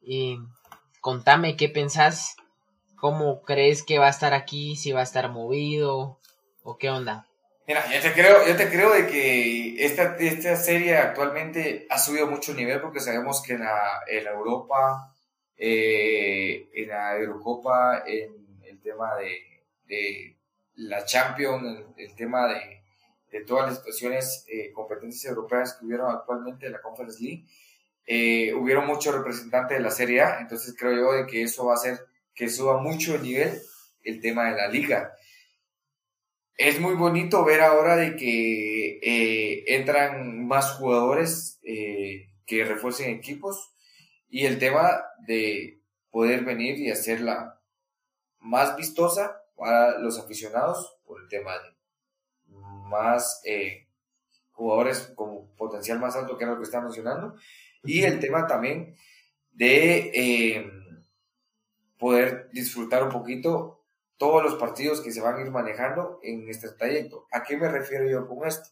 Y 0.00 0.38
contame 1.02 1.58
qué 1.58 1.68
pensás, 1.68 2.36
cómo 2.96 3.42
crees 3.42 3.82
que 3.82 3.98
va 3.98 4.06
a 4.06 4.08
estar 4.16 4.32
aquí, 4.32 4.76
si 4.76 4.92
va 4.92 5.00
a 5.00 5.02
estar 5.02 5.30
movido 5.30 6.18
o 6.62 6.78
qué 6.78 6.88
onda. 6.88 7.28
Mira, 7.68 7.84
yo 7.92 8.00
te 8.00 8.14
creo, 8.14 8.46
yo 8.48 8.56
te 8.56 8.70
creo 8.70 8.94
de 8.94 9.08
que 9.08 9.84
esta, 9.84 10.16
esta 10.16 10.56
serie 10.56 10.96
actualmente 10.96 11.86
ha 11.90 11.98
subido 11.98 12.28
mucho 12.28 12.54
nivel 12.54 12.80
porque 12.80 13.00
sabemos 13.00 13.42
que 13.42 13.52
en 13.52 13.60
la, 13.60 14.00
en 14.06 14.26
Europa, 14.26 15.14
eh, 15.54 16.70
en 16.72 16.88
la 16.88 17.18
Eurocopa, 17.18 18.02
en 18.06 18.45
tema 18.86 19.16
de, 19.16 19.64
de 19.86 20.36
la 20.76 21.04
Champions, 21.04 21.84
el, 21.96 22.14
tema 22.14 22.46
de, 22.48 22.82
de, 23.30 23.44
todas 23.44 23.66
las 23.66 23.78
situaciones, 23.78 24.46
eh, 24.48 24.72
competencias 24.72 25.30
europeas 25.30 25.74
que 25.74 25.86
hubieron 25.86 26.14
actualmente 26.14 26.66
en 26.66 26.72
la 26.72 26.80
Conference 26.80 27.22
League, 27.22 27.44
eh, 28.06 28.54
hubieron 28.54 28.86
muchos 28.86 29.14
representantes 29.14 29.76
de 29.76 29.82
la 29.82 29.90
Serie 29.90 30.20
A, 30.20 30.40
entonces 30.40 30.74
creo 30.78 30.94
yo 30.94 31.12
de 31.12 31.26
que 31.26 31.42
eso 31.42 31.66
va 31.66 31.72
a 31.72 31.76
hacer 31.76 31.98
que 32.34 32.48
suba 32.48 32.80
mucho 32.80 33.16
el 33.16 33.22
nivel 33.22 33.60
el 34.04 34.20
tema 34.20 34.50
de 34.50 34.56
la 34.56 34.68
liga. 34.68 35.12
Es 36.56 36.80
muy 36.80 36.94
bonito 36.94 37.44
ver 37.44 37.60
ahora 37.60 37.96
de 37.96 38.16
que 38.16 38.98
eh, 39.02 39.64
entran 39.66 40.46
más 40.46 40.72
jugadores 40.72 41.58
eh, 41.64 42.28
que 42.46 42.64
refuercen 42.64 43.10
equipos 43.10 43.74
y 44.28 44.46
el 44.46 44.58
tema 44.58 45.02
de 45.26 45.80
poder 46.10 46.44
venir 46.44 46.78
y 46.78 46.90
hacerla 46.90 47.55
más 48.40 48.76
vistosa 48.76 49.42
para 49.56 49.98
los 49.98 50.18
aficionados 50.18 50.98
por 51.04 51.20
el 51.20 51.28
tema 51.28 51.52
de 51.52 51.76
más 52.46 53.40
eh, 53.44 53.88
jugadores 54.52 55.12
con 55.14 55.48
potencial 55.56 55.98
más 55.98 56.16
alto 56.16 56.36
que 56.36 56.44
era 56.44 56.52
lo 56.52 56.58
que 56.58 56.64
está 56.64 56.80
mencionando 56.80 57.34
y 57.82 58.04
el 58.04 58.20
tema 58.20 58.46
también 58.46 58.96
de 59.52 60.70
poder 61.98 62.50
disfrutar 62.52 63.02
un 63.02 63.10
poquito 63.10 63.84
todos 64.16 64.42
los 64.42 64.54
partidos 64.56 65.00
que 65.00 65.12
se 65.12 65.20
van 65.20 65.36
a 65.36 65.40
ir 65.40 65.50
manejando 65.50 66.20
en 66.22 66.48
este 66.48 66.70
trayecto. 66.70 67.26
¿A 67.32 67.42
qué 67.42 67.56
me 67.56 67.68
refiero 67.68 68.08
yo 68.08 68.26
con 68.26 68.46
esto? 68.46 68.70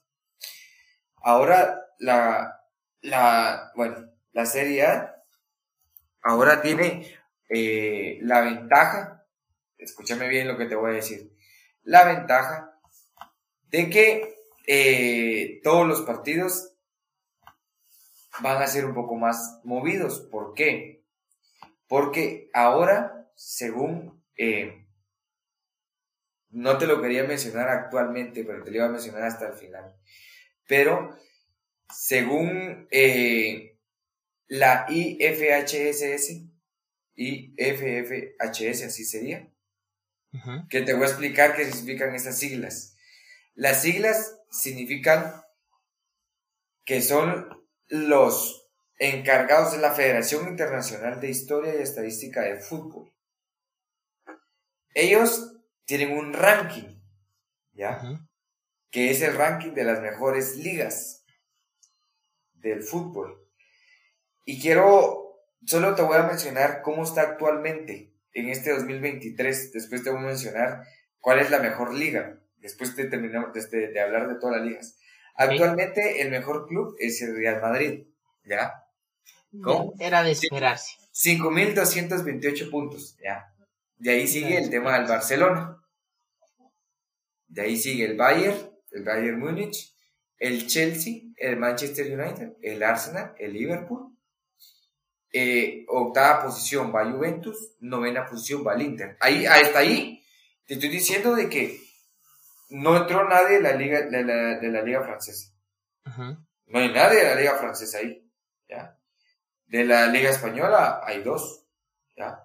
Ahora 1.16 1.86
la, 1.98 2.62
la, 3.00 3.72
bueno, 3.74 4.10
la 4.32 4.46
Serie 4.46 4.86
A 4.86 5.14
ahora 6.22 6.62
tiene 6.62 7.06
eh, 7.48 8.18
la 8.22 8.40
ventaja, 8.40 9.13
escúchame 9.84 10.28
bien 10.28 10.48
lo 10.48 10.56
que 10.56 10.66
te 10.66 10.74
voy 10.74 10.92
a 10.92 10.94
decir, 10.94 11.32
la 11.82 12.04
ventaja 12.04 12.78
de 13.68 13.90
que 13.90 14.34
eh, 14.66 15.60
todos 15.62 15.86
los 15.86 16.02
partidos 16.02 16.74
van 18.40 18.62
a 18.62 18.66
ser 18.66 18.84
un 18.84 18.94
poco 18.94 19.14
más 19.14 19.60
movidos. 19.64 20.20
¿Por 20.30 20.54
qué? 20.54 21.04
Porque 21.86 22.50
ahora, 22.52 23.30
según 23.34 24.22
eh, 24.36 24.86
no 26.50 26.78
te 26.78 26.86
lo 26.86 27.02
quería 27.02 27.24
mencionar 27.24 27.68
actualmente, 27.68 28.44
pero 28.44 28.62
te 28.62 28.70
lo 28.70 28.76
iba 28.76 28.86
a 28.86 28.90
mencionar 28.90 29.24
hasta 29.24 29.48
el 29.48 29.54
final. 29.54 29.94
Pero 30.66 31.16
según 31.92 32.88
eh, 32.90 33.78
la 34.46 34.86
IFHSS, 34.88 36.42
IFFHS, 37.16 38.82
así 38.84 39.04
sería, 39.04 39.48
que 40.68 40.82
te 40.82 40.94
voy 40.94 41.04
a 41.04 41.08
explicar 41.08 41.54
qué 41.54 41.64
significan 41.70 42.14
esas 42.14 42.38
siglas. 42.38 42.96
Las 43.54 43.82
siglas 43.82 44.38
significan 44.50 45.42
que 46.84 47.02
son 47.02 47.48
los 47.88 48.68
encargados 48.98 49.72
de 49.72 49.78
la 49.78 49.92
Federación 49.92 50.48
Internacional 50.48 51.20
de 51.20 51.30
Historia 51.30 51.74
y 51.74 51.82
Estadística 51.82 52.42
de 52.42 52.56
Fútbol. 52.56 53.12
Ellos 54.94 55.56
tienen 55.84 56.16
un 56.16 56.32
ranking, 56.32 57.00
¿ya? 57.72 58.00
Que 58.90 59.10
es 59.10 59.22
el 59.22 59.34
ranking 59.34 59.72
de 59.72 59.84
las 59.84 60.00
mejores 60.00 60.56
ligas 60.56 61.24
del 62.52 62.82
fútbol. 62.82 63.50
Y 64.44 64.60
quiero, 64.60 65.42
solo 65.66 65.94
te 65.94 66.02
voy 66.02 66.16
a 66.16 66.24
mencionar 66.24 66.82
cómo 66.82 67.02
está 67.02 67.22
actualmente 67.22 68.13
en 68.34 68.48
este 68.48 68.72
2023. 68.72 69.72
Después 69.72 70.02
te 70.02 70.10
voy 70.10 70.20
a 70.20 70.26
mencionar 70.26 70.82
cuál 71.20 71.40
es 71.40 71.50
la 71.50 71.60
mejor 71.60 71.94
liga. 71.94 72.38
Después 72.58 72.94
de 72.96 73.06
terminar 73.06 73.52
de, 73.52 73.88
de 73.88 74.00
hablar 74.00 74.28
de 74.28 74.38
todas 74.38 74.58
las 74.58 74.66
ligas. 74.66 74.98
Actualmente 75.36 76.22
el 76.22 76.30
mejor 76.30 76.66
club 76.66 76.94
es 76.98 77.20
el 77.22 77.36
Real 77.36 77.60
Madrid, 77.60 78.06
¿ya? 78.44 78.72
¿Cómo? 79.62 79.94
Era 79.98 80.22
de 80.22 80.32
esperarse. 80.32 80.92
5.228 81.12 82.70
puntos, 82.70 83.16
¿ya? 83.22 83.52
De 83.96 84.12
ahí 84.12 84.26
sigue 84.26 84.58
el 84.58 84.70
tema 84.70 84.98
del 84.98 85.08
Barcelona. 85.08 85.80
De 87.48 87.62
ahí 87.62 87.76
sigue 87.76 88.04
el 88.04 88.16
Bayern, 88.16 88.58
el 88.90 89.04
Bayern 89.04 89.38
Múnich, 89.38 89.94
el 90.38 90.66
Chelsea, 90.66 91.22
el 91.36 91.56
Manchester 91.56 92.18
United, 92.18 92.54
el 92.62 92.82
Arsenal, 92.82 93.34
el 93.38 93.52
Liverpool. 93.52 94.13
Eh, 95.36 95.84
octava 95.88 96.44
posición 96.44 96.94
va 96.94 97.10
Juventus, 97.10 97.74
novena 97.80 98.24
posición 98.24 98.64
va 98.64 98.74
el 98.74 98.82
Inter. 98.82 99.16
Ahí, 99.18 99.44
hasta 99.46 99.80
ahí 99.80 100.22
te 100.64 100.74
estoy 100.74 100.88
diciendo 100.88 101.34
de 101.34 101.48
que 101.48 101.80
no 102.70 102.96
entró 102.96 103.28
nadie 103.28 103.56
de 103.56 103.62
la 103.62 103.72
liga, 103.72 104.02
de 104.02 104.22
la, 104.22 104.82
liga 104.82 105.02
francesa. 105.02 105.52
No 106.66 106.78
hay 106.78 106.92
nadie 106.92 107.18
de 107.18 107.24
la 107.24 107.34
liga 107.34 107.56
francesa 107.56 107.98
ahí. 107.98 108.30
¿ya? 108.68 108.96
De 109.66 109.84
la 109.84 110.06
liga 110.06 110.30
española 110.30 111.00
hay 111.04 111.22
dos. 111.22 111.66
¿ya? 112.16 112.44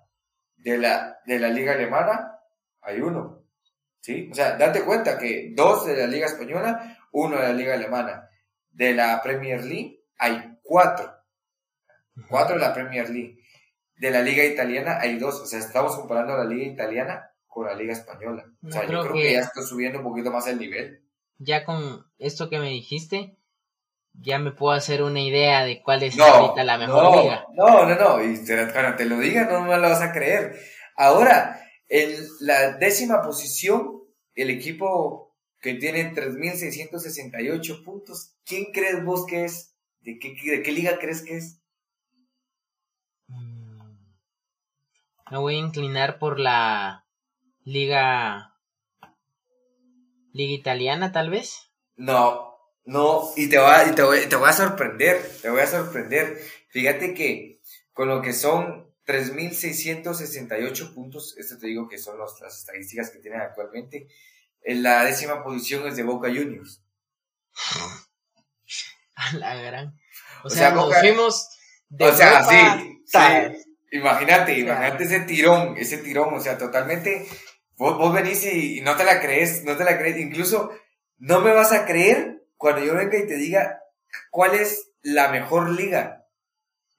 de 0.59 0.77
la, 0.77 1.19
de 1.25 1.39
la 1.39 1.49
liga 1.49 1.73
alemana 1.73 2.39
hay 2.81 3.01
uno, 3.01 3.45
¿sí? 3.99 4.29
O 4.31 4.35
sea, 4.35 4.57
date 4.57 4.83
cuenta 4.83 5.17
que 5.17 5.51
dos 5.55 5.85
de 5.85 5.97
la 5.97 6.07
liga 6.07 6.27
española, 6.27 6.97
uno 7.11 7.37
de 7.37 7.43
la 7.43 7.53
liga 7.53 7.73
alemana. 7.73 8.29
De 8.69 8.93
la 8.93 9.21
Premier 9.21 9.63
League 9.63 10.05
hay 10.17 10.57
cuatro. 10.63 11.13
Cuatro 12.27 12.55
de 12.55 12.61
la 12.61 12.73
Premier 12.73 13.09
League. 13.09 13.37
De 13.95 14.11
la 14.11 14.21
liga 14.21 14.43
italiana 14.43 14.99
hay 14.99 15.17
dos. 15.17 15.39
O 15.41 15.45
sea, 15.45 15.59
estamos 15.59 15.95
comparando 15.95 16.37
la 16.37 16.45
liga 16.45 16.65
italiana 16.65 17.29
con 17.47 17.65
la 17.65 17.75
Liga 17.75 17.93
Española. 17.93 18.45
o 18.63 18.71
sea, 18.71 18.83
yo 18.87 19.01
creo 19.01 19.13
que, 19.13 19.33
ya 19.33 19.39
está 19.39 19.61
subiendo 19.61 19.99
un 19.99 20.05
poquito 20.05 20.31
más 20.31 20.47
el 20.47 20.59
nivel. 20.59 21.03
Ya 21.39 21.65
con 21.65 22.05
esto 22.17 22.49
que 22.49 22.59
me 22.59 22.69
dijiste, 22.69 23.37
ya 24.13 24.39
me 24.39 24.51
puedo 24.51 24.73
hacer 24.73 25.03
una 25.03 25.21
idea 25.21 25.63
de 25.63 25.81
cuál 25.81 26.03
es 26.03 26.17
ahorita 26.19 26.63
la 26.63 26.77
mejor 26.77 27.17
liga. 27.17 27.45
No, 27.53 27.85
no, 27.85 27.95
no, 27.95 28.23
y 28.23 28.43
te, 28.43 28.71
cuando 28.71 28.95
te 28.95 29.05
lo 29.05 29.19
diga 29.19 29.45
no 29.45 29.61
me 29.61 29.75
lo 29.75 29.81
vas 29.81 30.01
a 30.01 30.11
creer. 30.11 30.59
Ahora, 30.95 31.59
en 31.87 32.11
la 32.41 32.73
décima 32.73 33.21
posición, 33.21 34.03
el 34.35 34.49
equipo 34.49 35.35
que 35.59 35.73
tiene 35.75 36.13
3.668 36.13 37.83
puntos, 37.83 38.35
¿quién 38.45 38.65
crees 38.73 39.03
vos 39.03 39.25
que 39.25 39.45
es? 39.45 39.75
¿De 40.01 40.17
qué, 40.19 40.33
¿De 40.45 40.61
qué 40.61 40.71
liga 40.71 40.99
crees 40.99 41.23
que 41.23 41.37
es? 41.37 41.58
Me 45.31 45.37
voy 45.37 45.55
a 45.55 45.59
inclinar 45.59 46.19
por 46.19 46.39
la 46.39 47.05
liga... 47.63 48.55
Liga 50.31 50.53
italiana, 50.53 51.11
tal 51.11 51.31
vez. 51.31 51.71
No, 51.95 52.55
no, 52.85 53.31
y 53.35 53.49
te, 53.49 53.57
va, 53.57 53.83
y 53.85 53.95
te, 53.95 54.03
voy, 54.03 54.27
te 54.27 54.35
voy 54.35 54.49
a 54.49 54.53
sorprender, 54.53 55.21
te 55.41 55.49
voy 55.49 55.61
a 55.61 55.67
sorprender. 55.67 56.39
Fíjate 56.69 57.13
que 57.13 57.61
con 57.93 58.07
lo 58.07 58.21
que 58.21 58.31
son 58.31 58.89
3.668 59.05 60.93
puntos, 60.93 61.35
esto 61.37 61.57
te 61.57 61.67
digo 61.67 61.89
que 61.89 61.97
son 61.97 62.19
las 62.19 62.41
estadísticas 62.41 63.09
que 63.09 63.19
tienen 63.19 63.41
actualmente, 63.41 64.07
en 64.61 64.83
la 64.83 65.03
décima 65.03 65.43
posición 65.43 65.87
es 65.87 65.95
de 65.95 66.03
Boca 66.03 66.29
Juniors. 66.29 66.83
A 69.15 69.33
la 69.35 69.55
gran. 69.55 69.99
O, 70.43 70.49
sea, 70.49 70.71
nos 70.71 70.95
fuimos 70.97 71.49
de 71.89 72.05
O 72.05 72.15
sea, 72.15 72.43
sí, 72.43 73.03
sí. 73.05 73.17
Imagínate, 73.91 74.57
imagínate 74.57 75.03
ese 75.03 75.21
tirón, 75.21 75.75
ese 75.77 75.97
tirón, 75.97 76.33
o 76.33 76.39
sea, 76.39 76.57
totalmente. 76.57 77.27
Vos, 77.77 77.97
vos 77.97 78.13
venís 78.13 78.45
y, 78.45 78.81
no 78.81 78.95
te 78.95 79.03
la 79.03 79.19
crees, 79.19 79.63
no 79.63 79.75
te 79.77 79.83
la 79.83 79.97
crees. 79.97 80.17
Incluso 80.17 80.71
no 81.17 81.41
me 81.41 81.51
vas 81.53 81.71
a 81.71 81.85
creer 81.85 82.43
cuando 82.57 82.83
yo 82.83 82.95
venga 82.95 83.17
y 83.17 83.27
te 83.27 83.35
diga 83.35 83.81
cuál 84.31 84.55
es 84.55 84.91
la 85.01 85.29
mejor 85.29 85.69
liga. 85.69 86.25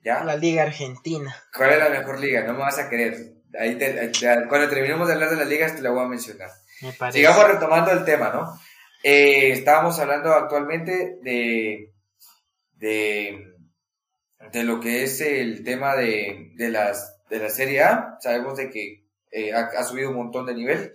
¿Ya? 0.03 0.25
La 0.25 0.37
liga 0.37 0.63
argentina. 0.63 1.37
¿Cuál 1.55 1.73
es 1.73 1.79
la 1.79 1.91
mejor 1.91 2.19
liga? 2.19 2.43
No 2.45 2.55
me 2.55 2.61
vas 2.61 2.79
a 2.79 2.89
creer. 2.89 3.35
Ahí 3.59 3.79
cuando 4.49 4.69
terminemos 4.69 5.09
de 5.09 5.15
hablar 5.15 5.31
de 5.31 5.37
las 5.37 5.49
ligas 5.49 5.75
te 5.75 5.83
la 5.83 5.91
voy 5.91 6.05
a 6.05 6.09
mencionar. 6.09 6.51
Sigamos 7.13 7.47
retomando 7.47 7.91
el 7.91 8.05
tema, 8.05 8.31
¿no? 8.31 8.59
Eh, 9.03 9.53
estábamos 9.53 9.99
hablando 9.99 10.33
actualmente 10.33 11.19
de, 11.23 11.93
de, 12.77 13.50
de, 14.53 14.65
lo 14.65 14.81
que 14.81 15.03
es 15.05 15.21
el 15.21 15.65
tema 15.65 15.97
de, 15.97 16.53
de, 16.55 16.69
las, 16.71 17.23
de 17.29 17.39
la 17.39 17.51
Serie 17.51 17.83
A. 17.83 18.17
Sabemos 18.21 18.57
de 18.57 18.71
que 18.71 19.05
eh, 19.31 19.53
ha, 19.53 19.85
subido 19.85 20.11
un 20.11 20.17
montón 20.17 20.47
de 20.47 20.55
nivel. 20.55 20.93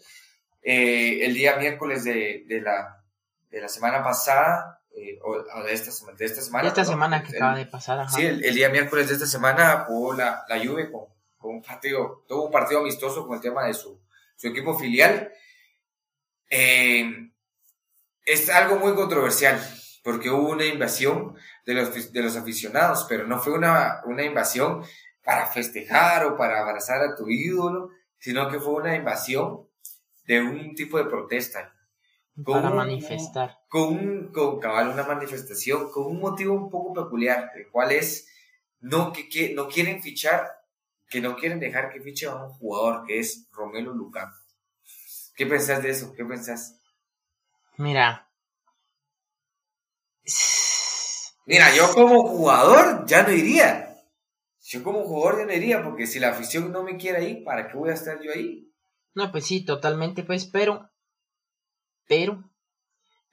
Eh, 0.61 1.25
el 1.25 1.33
día 1.33 1.57
miércoles 1.57 2.03
de, 2.03 2.43
de, 2.47 2.61
la, 2.61 3.03
de 3.49 3.61
la 3.61 3.67
semana 3.67 4.03
pasada, 4.03 4.81
o 5.23 5.63
de 5.63 5.73
esta, 5.73 5.91
de 6.17 6.25
esta 6.25 6.41
semana. 6.41 6.63
De 6.63 6.69
esta 6.69 6.85
semana 6.85 7.23
que 7.23 7.35
acaba 7.35 7.57
de 7.57 7.65
pasar. 7.65 8.09
Sí, 8.09 8.25
el, 8.25 8.55
día 8.55 8.69
miércoles 8.69 9.07
de 9.09 9.15
esta 9.15 9.27
semana 9.27 9.85
jugó 9.87 10.13
la, 10.13 10.45
la 10.47 10.57
Juve 10.57 10.91
con, 10.91 11.05
con 11.37 11.55
un 11.55 11.61
partido, 11.61 12.23
tuvo 12.27 12.45
un 12.45 12.51
partido 12.51 12.79
amistoso 12.79 13.27
con 13.27 13.35
el 13.35 13.41
tema 13.41 13.65
de 13.67 13.73
su, 13.73 13.99
su 14.35 14.47
equipo 14.47 14.77
filial 14.77 15.31
eh, 16.49 17.31
es 18.25 18.49
algo 18.49 18.77
muy 18.77 18.95
controversial, 18.95 19.59
porque 20.03 20.29
hubo 20.29 20.49
una 20.49 20.65
invasión 20.65 21.35
de 21.65 21.73
los, 21.73 22.11
de 22.11 22.21
los 22.21 22.35
aficionados, 22.35 23.05
pero 23.09 23.25
no 23.27 23.39
fue 23.39 23.53
una, 23.53 24.01
una 24.05 24.23
invasión 24.23 24.83
para 25.23 25.47
festejar 25.47 26.25
o 26.25 26.37
para 26.37 26.61
abrazar 26.61 27.01
a 27.01 27.15
tu 27.15 27.27
ídolo, 27.27 27.89
sino 28.17 28.49
que 28.49 28.59
fue 28.59 28.73
una 28.73 28.95
invasión 28.95 29.67
de 30.25 30.41
un 30.41 30.75
tipo 30.75 30.97
de 30.97 31.05
protesta. 31.05 31.73
para 32.45 32.69
manifestar. 32.69 33.57
Con, 33.67 34.31
con 34.31 34.59
cabal, 34.59 34.89
una 34.89 35.03
manifestación 35.03 35.91
con 35.91 36.05
un 36.05 36.19
motivo 36.19 36.53
un 36.53 36.69
poco 36.69 36.93
peculiar, 36.93 37.51
el 37.55 37.69
cual 37.69 37.91
es 37.91 38.27
no, 38.79 39.11
que, 39.11 39.27
que, 39.27 39.53
no 39.53 39.67
quieren 39.67 40.01
fichar, 40.01 40.47
que 41.09 41.21
no 41.21 41.35
quieren 41.35 41.59
dejar 41.59 41.91
que 41.91 42.01
fiche 42.01 42.27
a 42.27 42.35
un 42.35 42.51
jugador 42.51 43.05
que 43.05 43.19
es 43.19 43.47
Romelo 43.51 43.93
Lukaku. 43.93 44.37
¿Qué 45.35 45.45
pensás 45.45 45.81
de 45.81 45.89
eso? 45.89 46.13
¿Qué 46.13 46.23
pensás? 46.23 46.79
Mira. 47.77 48.29
Mira, 51.45 51.75
yo 51.75 51.93
como 51.93 52.27
jugador 52.27 53.05
ya 53.05 53.23
no 53.23 53.31
iría. 53.31 54.03
Yo 54.61 54.83
como 54.83 55.03
jugador 55.03 55.39
ya 55.39 55.45
no 55.45 55.53
iría, 55.53 55.83
porque 55.83 56.07
si 56.07 56.19
la 56.19 56.29
afición 56.29 56.71
no 56.71 56.83
me 56.83 56.97
quiere 56.97 57.19
ahí, 57.19 57.43
¿para 57.43 57.67
qué 57.67 57.77
voy 57.77 57.89
a 57.89 57.93
estar 57.93 58.19
yo 58.21 58.31
ahí? 58.31 58.71
No, 59.13 59.31
pues 59.31 59.45
sí, 59.45 59.63
totalmente, 59.63 60.23
pues, 60.23 60.45
pero. 60.45 60.89
Pero. 62.07 62.43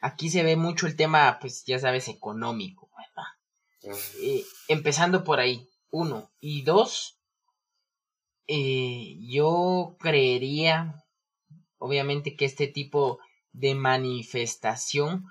Aquí 0.01 0.31
se 0.31 0.43
ve 0.43 0.57
mucho 0.57 0.87
el 0.87 0.97
tema, 0.97 1.39
pues 1.41 1.65
ya 1.65 1.79
sabes, 1.79 2.09
económico, 2.09 2.91
¿verdad? 2.97 3.99
Eh, 4.21 4.45
empezando 4.69 5.23
por 5.23 5.39
ahí, 5.39 5.69
uno. 5.91 6.33
Y 6.41 6.63
dos, 6.63 7.21
eh, 8.49 9.17
yo 9.21 9.97
creería 10.01 11.03
obviamente 11.83 12.37
que 12.37 12.45
este 12.45 12.69
tipo 12.69 13.19
de 13.53 13.75
manifestación 13.75 15.27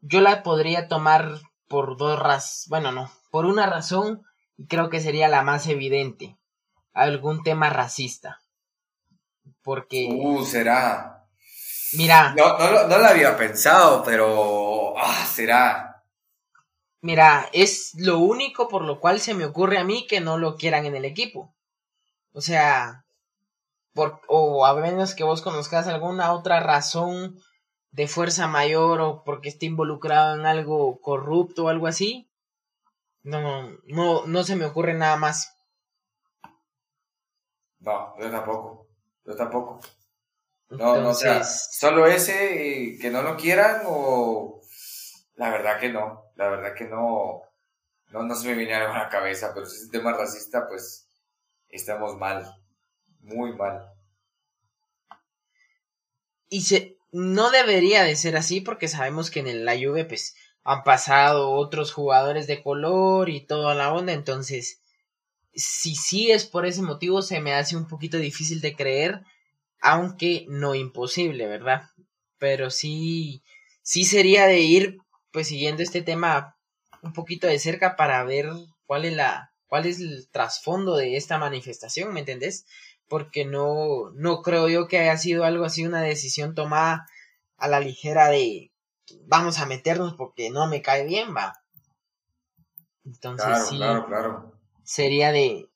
yo 0.00 0.20
la 0.20 0.42
podría 0.42 0.86
tomar 0.86 1.40
por 1.68 1.96
dos 1.96 2.18
razones, 2.18 2.66
bueno, 2.68 2.92
no, 2.92 3.10
por 3.30 3.46
una 3.46 3.66
razón 3.66 4.22
creo 4.68 4.88
que 4.90 5.00
sería 5.00 5.28
la 5.28 5.42
más 5.42 5.66
evidente, 5.66 6.36
algún 6.92 7.42
tema 7.42 7.70
racista. 7.70 8.40
Porque... 9.62 10.08
Uh, 10.10 10.44
será. 10.44 11.26
Mira. 11.92 12.34
No, 12.36 12.58
no, 12.58 12.86
no 12.88 12.98
lo 12.98 13.06
había 13.06 13.36
pensado, 13.36 14.02
pero... 14.04 14.94
Ah, 14.98 15.26
será. 15.26 16.04
Mira, 17.00 17.48
es 17.52 17.92
lo 17.94 18.18
único 18.18 18.68
por 18.68 18.82
lo 18.82 18.98
cual 19.00 19.20
se 19.20 19.34
me 19.34 19.44
ocurre 19.44 19.78
a 19.78 19.84
mí 19.84 20.06
que 20.08 20.20
no 20.20 20.38
lo 20.38 20.56
quieran 20.56 20.86
en 20.86 20.96
el 20.96 21.04
equipo. 21.04 21.54
O 22.32 22.40
sea, 22.40 23.04
o 24.28 24.66
a 24.66 24.74
menos 24.74 25.14
que 25.14 25.24
vos 25.24 25.42
conozcas 25.42 25.86
alguna 25.86 26.32
otra 26.32 26.60
razón 26.60 27.38
de 27.96 28.06
fuerza 28.06 28.46
mayor 28.46 29.00
o 29.00 29.24
porque 29.24 29.48
esté 29.48 29.64
involucrado 29.64 30.34
en 30.34 30.44
algo 30.44 31.00
corrupto 31.00 31.64
o 31.64 31.68
algo 31.68 31.86
así, 31.86 32.28
no, 33.22 33.70
no, 33.86 34.26
no 34.26 34.44
se 34.44 34.54
me 34.54 34.66
ocurre 34.66 34.92
nada 34.92 35.16
más. 35.16 35.56
No, 37.80 38.14
yo 38.20 38.30
tampoco, 38.30 38.86
yo 39.24 39.34
tampoco. 39.34 39.80
No, 40.68 40.98
no, 40.98 41.08
o 41.08 41.14
sea, 41.14 41.42
solo 41.42 42.06
ese 42.06 42.98
que 43.00 43.10
no 43.10 43.22
lo 43.22 43.34
quieran 43.34 43.82
o 43.86 44.60
la 45.36 45.48
verdad 45.48 45.80
que 45.80 45.88
no, 45.88 46.32
la 46.34 46.50
verdad 46.50 46.74
que 46.74 46.84
no, 46.84 47.44
no, 48.10 48.22
no 48.24 48.34
se 48.34 48.48
me 48.48 48.54
viene 48.54 48.74
algo 48.74 48.92
a 48.92 49.04
la 49.04 49.08
cabeza, 49.08 49.52
pero 49.54 49.64
si 49.64 49.82
es 49.82 49.90
tema 49.90 50.12
racista, 50.12 50.68
pues 50.68 51.08
estamos 51.70 52.14
mal 52.18 52.44
muy 53.20 53.54
mal. 53.56 53.90
Y 56.48 56.60
se, 56.60 56.95
no 57.16 57.50
debería 57.50 58.02
de 58.02 58.14
ser 58.14 58.36
así 58.36 58.60
porque 58.60 58.88
sabemos 58.88 59.30
que 59.30 59.40
en 59.40 59.64
la 59.64 59.74
Juve 59.74 60.04
pues 60.04 60.36
han 60.64 60.82
pasado 60.82 61.50
otros 61.52 61.90
jugadores 61.90 62.46
de 62.46 62.62
color 62.62 63.30
y 63.30 63.40
toda 63.40 63.74
la 63.74 63.90
onda, 63.94 64.12
entonces 64.12 64.82
si 65.54 65.94
sí 65.94 66.30
es 66.30 66.44
por 66.44 66.66
ese 66.66 66.82
motivo 66.82 67.22
se 67.22 67.40
me 67.40 67.54
hace 67.54 67.74
un 67.74 67.88
poquito 67.88 68.18
difícil 68.18 68.60
de 68.60 68.76
creer, 68.76 69.22
aunque 69.80 70.44
no 70.48 70.74
imposible, 70.74 71.46
¿verdad? 71.46 71.84
Pero 72.36 72.68
sí 72.68 73.42
sí 73.80 74.04
sería 74.04 74.46
de 74.46 74.60
ir 74.60 74.98
pues 75.32 75.48
siguiendo 75.48 75.82
este 75.82 76.02
tema 76.02 76.58
un 77.02 77.14
poquito 77.14 77.46
de 77.46 77.58
cerca 77.58 77.96
para 77.96 78.22
ver 78.24 78.50
cuál 78.84 79.06
es 79.06 79.14
la 79.14 79.52
cuál 79.68 79.86
es 79.86 80.00
el 80.00 80.28
trasfondo 80.30 80.96
de 80.96 81.16
esta 81.16 81.38
manifestación, 81.38 82.12
¿me 82.12 82.20
entendés? 82.20 82.66
Porque 83.08 83.44
no, 83.44 84.10
no 84.14 84.42
creo 84.42 84.68
yo 84.68 84.88
que 84.88 84.98
haya 84.98 85.16
sido 85.16 85.44
algo 85.44 85.64
así, 85.64 85.86
una 85.86 86.02
decisión 86.02 86.54
tomada 86.54 87.06
a 87.56 87.68
la 87.68 87.80
ligera 87.80 88.28
de 88.28 88.72
vamos 89.26 89.58
a 89.58 89.66
meternos 89.66 90.14
porque 90.14 90.50
no 90.50 90.66
me 90.68 90.82
cae 90.82 91.04
bien, 91.06 91.34
va. 91.34 91.54
Entonces 93.04 93.68
sí, 93.68 93.80
sería 94.82 95.30
de, 95.30 95.68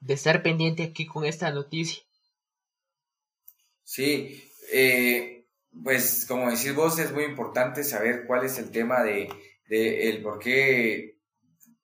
de 0.00 0.14
estar 0.14 0.42
pendiente 0.42 0.82
aquí 0.82 1.06
con 1.06 1.24
esta 1.24 1.50
noticia. 1.52 2.02
Sí, 3.84 4.42
eh, 4.72 5.46
pues 5.84 6.26
como 6.26 6.50
decís 6.50 6.74
vos, 6.74 6.98
es 6.98 7.12
muy 7.12 7.24
importante 7.24 7.84
saber 7.84 8.26
cuál 8.26 8.44
es 8.44 8.58
el 8.58 8.70
tema 8.70 9.02
de, 9.02 9.28
de 9.68 10.10
el 10.10 10.22
por 10.22 10.38
qué, 10.38 11.18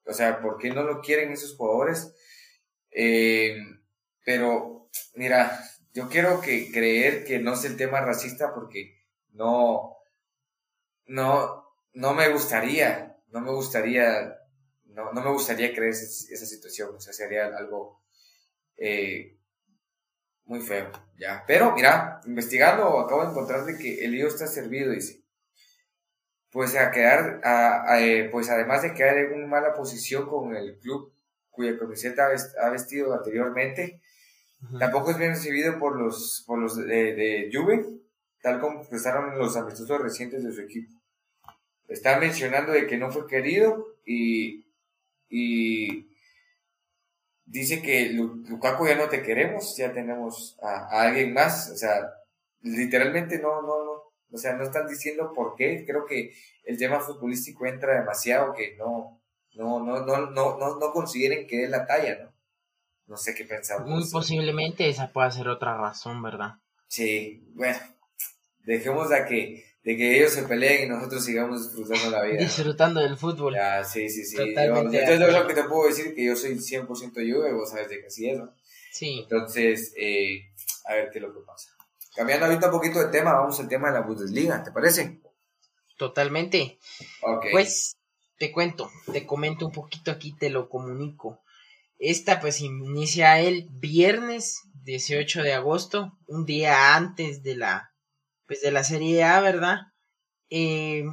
o 0.04 0.12
sea, 0.12 0.40
por 0.40 0.58
qué 0.58 0.70
no 0.70 0.82
lo 0.82 1.00
quieren 1.00 1.30
esos 1.30 1.56
jugadores. 1.56 2.14
Eh, 2.90 3.56
pero, 4.28 4.90
mira, 5.14 5.58
yo 5.94 6.06
quiero 6.10 6.42
que 6.42 6.70
creer 6.70 7.24
que 7.24 7.38
no 7.38 7.54
es 7.54 7.64
el 7.64 7.78
tema 7.78 8.02
racista 8.02 8.52
porque 8.52 8.94
no, 9.32 9.96
no, 11.06 11.64
no 11.94 12.12
me 12.12 12.28
gustaría, 12.28 13.16
no 13.28 13.40
me 13.40 13.50
gustaría, 13.52 14.38
no, 14.84 15.14
no 15.14 15.22
me 15.22 15.30
gustaría 15.30 15.72
creer 15.72 15.92
esa, 15.92 16.44
situación, 16.44 16.94
o 16.94 17.00
sea, 17.00 17.14
sería 17.14 17.46
algo 17.56 18.02
eh, 18.76 19.38
Muy 20.44 20.60
feo, 20.60 20.92
ya. 21.16 21.42
Pero 21.46 21.72
mira, 21.72 22.20
investigando, 22.26 23.00
acabo 23.00 23.24
de 23.24 23.30
encontrar 23.30 23.64
de 23.64 23.78
que 23.78 24.04
el 24.04 24.12
lío 24.12 24.28
está 24.28 24.46
servido, 24.46 24.92
dice. 24.92 25.22
Pues 26.50 26.76
a 26.76 26.90
quedar, 26.90 27.40
a, 27.44 27.98
eh, 28.02 28.28
pues 28.30 28.50
además 28.50 28.82
de 28.82 28.92
quedar 28.92 29.16
en 29.16 29.32
una 29.32 29.46
mala 29.46 29.72
posición 29.72 30.28
con 30.28 30.54
el 30.54 30.78
club 30.80 31.14
cuya 31.48 31.78
camiseta 31.78 32.28
ha 32.60 32.68
vestido 32.68 33.14
anteriormente, 33.14 34.02
tampoco 34.78 35.10
es 35.10 35.18
bien 35.18 35.30
recibido 35.30 35.78
por 35.78 35.98
los, 35.98 36.44
por 36.46 36.58
los 36.58 36.76
de, 36.76 37.14
de 37.14 37.50
Juve, 37.52 37.84
tal 38.42 38.60
como 38.60 38.80
expresaron 38.80 39.38
los 39.38 39.56
amistosos 39.56 40.00
recientes 40.00 40.44
de 40.44 40.52
su 40.52 40.60
equipo. 40.60 40.92
Está 41.88 42.18
mencionando 42.18 42.72
de 42.72 42.86
que 42.86 42.98
no 42.98 43.10
fue 43.10 43.26
querido 43.26 43.96
y, 44.04 44.66
y 45.28 46.08
dice 47.48 47.82
que 47.82 48.10
Lukaku 48.10 48.86
ya 48.86 48.96
no 48.96 49.08
te 49.08 49.22
queremos, 49.22 49.76
ya 49.76 49.92
tenemos 49.92 50.58
a, 50.62 51.02
alguien 51.02 51.32
más, 51.32 51.70
o 51.70 51.76
sea, 51.76 52.12
literalmente 52.60 53.38
no, 53.38 53.62
no, 53.62 53.84
no, 53.84 53.92
o 54.30 54.38
sea, 54.38 54.54
no 54.54 54.64
están 54.64 54.86
diciendo 54.86 55.32
por 55.34 55.54
qué, 55.56 55.84
creo 55.86 56.04
que 56.04 56.32
el 56.64 56.78
tema 56.78 57.00
futbolístico 57.00 57.66
entra 57.66 57.98
demasiado 57.98 58.52
que 58.52 58.76
no, 58.76 59.22
no, 59.54 59.80
no, 59.80 60.04
no, 60.04 60.30
no, 60.30 60.58
no, 60.58 60.78
no 60.78 60.92
consideren 60.92 61.46
que 61.46 61.64
es 61.64 61.70
la 61.70 61.86
talla, 61.86 62.18
¿no? 62.22 62.27
No 63.08 63.16
sé 63.16 63.34
qué 63.34 63.44
pensamos. 63.44 63.88
Muy 63.88 64.08
posiblemente 64.10 64.88
esa 64.88 65.12
pueda 65.12 65.30
ser 65.30 65.48
otra 65.48 65.76
razón, 65.76 66.22
¿verdad? 66.22 66.56
Sí, 66.88 67.42
bueno, 67.54 67.78
dejemos 68.64 69.10
a 69.12 69.24
que 69.24 69.64
de 69.82 69.96
que 69.96 70.18
ellos 70.18 70.32
se 70.32 70.42
peleen 70.42 70.84
y 70.84 70.88
nosotros 70.90 71.24
sigamos 71.24 71.64
disfrutando 71.64 72.10
la 72.10 72.22
vida. 72.22 72.40
Disfrutando 72.40 73.00
del 73.00 73.16
fútbol. 73.16 73.54
Ya, 73.54 73.82
sí, 73.82 74.10
sí, 74.10 74.22
sí. 74.22 74.36
Totalmente 74.36 75.00
entonces, 75.00 75.32
lo 75.32 75.46
que 75.46 75.54
te 75.54 75.64
puedo 75.64 75.88
decir 75.88 76.14
que 76.14 76.26
yo 76.26 76.36
soy 76.36 76.56
100% 76.56 76.86
Juve, 76.86 77.54
vos 77.54 77.70
sabes 77.70 77.88
de 77.88 78.00
que 78.00 78.06
así 78.08 78.28
es, 78.28 78.38
¿no? 78.38 78.52
Sí. 78.92 79.20
Entonces, 79.22 79.94
eh, 79.96 80.50
a 80.84 80.92
ver 80.94 81.08
qué 81.10 81.18
es 81.18 81.22
lo 81.24 81.32
que 81.32 81.40
pasa. 81.40 81.70
Cambiando 82.14 82.44
ahorita 82.44 82.66
un 82.66 82.72
poquito 82.72 82.98
de 82.98 83.06
tema, 83.06 83.32
vamos 83.32 83.58
al 83.60 83.68
tema 83.68 83.88
de 83.88 83.94
la 83.94 84.00
Bundesliga, 84.00 84.62
¿te 84.62 84.72
parece? 84.72 85.20
Totalmente. 85.96 86.78
Ok. 87.22 87.46
Pues, 87.50 87.96
te 88.36 88.52
cuento, 88.52 88.90
te 89.10 89.24
comento 89.24 89.64
un 89.64 89.72
poquito 89.72 90.10
aquí, 90.10 90.32
te 90.32 90.50
lo 90.50 90.68
comunico. 90.68 91.40
Esta 91.98 92.40
pues 92.40 92.60
inicia 92.60 93.40
el 93.40 93.66
viernes 93.70 94.62
18 94.84 95.42
de 95.42 95.52
agosto, 95.54 96.12
un 96.26 96.44
día 96.46 96.94
antes 96.94 97.42
de 97.42 97.56
la 97.56 97.92
pues 98.46 98.62
de 98.62 98.70
la 98.70 98.82
Serie 98.82 99.24
A, 99.24 99.40
¿verdad? 99.40 99.78
Eh, 100.48 101.04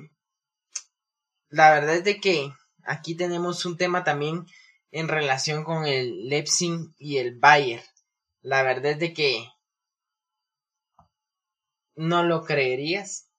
la 1.50 1.72
verdad 1.72 1.96
es 1.96 2.04
de 2.04 2.22
que 2.22 2.52
aquí 2.84 3.16
tenemos 3.16 3.66
un 3.66 3.78
tema 3.78 4.04
también 4.04 4.46
en 4.92 5.10
relación 5.10 5.64
con 5.64 5.86
el 5.86 6.30
Leipzig 6.30 6.94
y 6.98 7.18
el 7.18 7.38
Bayern. 7.38 7.84
La 8.42 8.64
verdad 8.64 8.92
es 8.92 9.00
de 9.00 9.14
que 9.14 9.50
no 11.96 12.24
lo 12.24 12.44
creerías. 12.44 13.30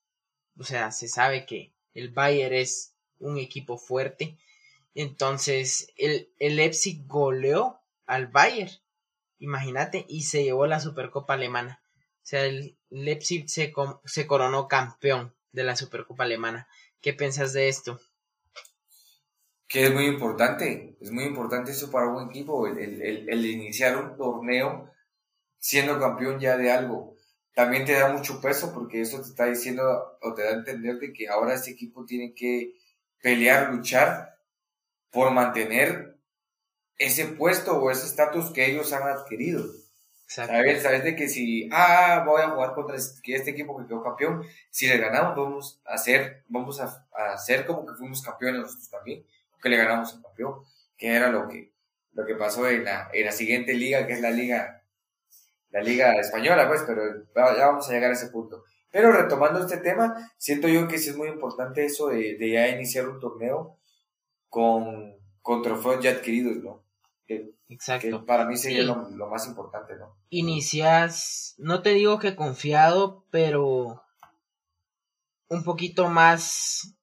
O 0.59 0.64
sea, 0.64 0.90
se 0.92 1.09
sabe 1.09 1.47
que 1.47 1.72
el 1.94 2.11
Bayern 2.11 2.55
es 2.55 2.94
un 3.18 3.38
equipo 3.38 3.78
fuerte. 3.78 4.38
Entonces, 4.99 5.92
el, 5.99 6.32
el 6.38 6.57
Leipzig 6.57 7.07
goleó 7.07 7.82
al 8.07 8.28
Bayern. 8.28 8.72
Imagínate, 9.38 10.07
y 10.09 10.22
se 10.22 10.42
llevó 10.42 10.66
la 10.66 10.80
Supercopa 10.80 11.34
Alemana. 11.34 11.82
O 11.92 12.20
sea, 12.22 12.44
el 12.44 12.78
Leipzig 12.88 13.47
se, 13.47 13.74
se 14.07 14.26
coronó 14.26 14.68
campeón 14.68 15.34
de 15.53 15.64
la 15.64 15.76
Supercopa 15.76 16.24
Alemana. 16.24 16.66
¿Qué 17.03 17.12
piensas 17.12 17.53
de 17.53 17.68
esto? 17.68 18.01
Que 19.68 19.84
es 19.84 19.92
muy 19.92 20.07
importante, 20.07 20.97
es 20.99 21.11
muy 21.11 21.24
importante 21.24 21.72
eso 21.72 21.90
para 21.90 22.09
un 22.09 22.30
equipo, 22.30 22.66
el, 22.66 23.44
iniciar 23.44 23.99
un 23.99 24.16
torneo 24.16 24.90
siendo 25.59 26.01
campeón 26.01 26.40
ya 26.40 26.57
de 26.57 26.72
algo. 26.72 27.16
También 27.53 27.84
te 27.84 27.92
da 27.92 28.12
mucho 28.14 28.40
peso 28.40 28.72
porque 28.72 29.03
eso 29.03 29.20
te 29.20 29.28
está 29.28 29.44
diciendo 29.44 30.16
o 30.22 30.32
te 30.32 30.42
da 30.42 30.51
a 30.51 30.55
entender 30.55 30.99
de 30.99 31.12
que 31.12 31.28
ahora 31.28 31.55
este 31.55 31.72
equipo 31.72 32.07
tiene 32.07 32.32
que 32.32 32.72
pelear, 33.20 33.74
luchar 33.74 34.36
por 35.11 35.30
mantener 35.30 36.16
ese 36.98 37.26
puesto 37.26 37.78
o 37.78 37.90
ese 37.90 38.07
estatus 38.07 38.50
que 38.50 38.70
ellos 38.70 38.92
han 38.92 39.02
adquirido. 39.04 39.64
¿Sabes? 40.26 40.82
¿Sabes 40.82 41.04
de 41.04 41.14
que 41.14 41.28
si, 41.28 41.68
ah, 41.72 42.24
voy 42.26 42.42
a 42.42 42.50
jugar 42.50 42.74
contra 42.74 42.96
este, 42.96 43.20
este, 43.32 43.50
equipo 43.50 43.78
que 43.78 43.86
quedó 43.86 44.02
campeón, 44.02 44.42
si 44.70 44.88
le 44.88 44.98
ganamos, 44.98 45.36
vamos 45.36 45.80
a 45.84 45.94
hacer, 45.94 46.42
vamos 46.48 46.80
a, 46.80 47.07
hacer 47.32 47.64
como 47.64 47.86
que 47.86 47.94
fuimos 47.94 48.22
campeones 48.22 48.62
nosotros 48.62 48.90
también, 48.90 49.24
que 49.62 49.68
le 49.68 49.76
ganamos 49.76 50.14
al 50.14 50.22
campeón, 50.22 50.64
que 50.96 51.14
era 51.14 51.30
lo 51.30 51.46
que, 51.46 51.72
lo 52.12 52.26
que 52.26 52.34
pasó 52.34 52.68
en 52.68 52.84
la, 52.84 53.09
en 53.12 53.24
la 53.24 53.30
siguiente 53.30 53.74
liga, 53.74 54.04
que 54.04 54.14
es 54.14 54.20
la 54.20 54.30
liga, 54.30 54.82
la 55.70 55.80
liga 55.80 56.14
española, 56.14 56.66
pues, 56.66 56.82
pero 56.86 57.57
ya 57.57 57.66
vamos 57.68 57.88
a 57.88 57.92
llegar 57.92 58.11
a 58.11 58.14
ese 58.14 58.28
punto. 58.28 58.64
Pero 58.90 59.12
retomando 59.12 59.61
este 59.61 59.76
tema, 59.76 60.32
siento 60.38 60.66
yo 60.66 60.88
que 60.88 60.98
sí 60.98 61.11
es 61.11 61.16
muy 61.16 61.28
importante 61.28 61.84
eso 61.84 62.09
de, 62.09 62.36
de 62.36 62.50
ya 62.50 62.68
iniciar 62.68 63.09
un 63.09 63.20
torneo 63.20 63.76
con, 64.57 65.14
con 65.42 65.61
trofeos 65.61 66.02
ya 66.02 66.12
adquiridos, 66.12 66.57
¿no? 66.64 66.82
Exacto. 67.68 68.24
para 68.24 68.46
mí 68.46 68.57
sería 68.57 68.84
lo, 68.84 69.28
más 69.28 69.46
importante, 69.46 69.96
¿no? 69.96 70.16
Inicias, 70.30 71.54
no 71.59 71.82
te 71.82 71.90
digo 71.90 72.18
que 72.18 72.34
confiado, 72.34 73.26
pero 73.30 74.02
un 75.50 75.62
poquito 75.62 76.09
más 76.09 76.94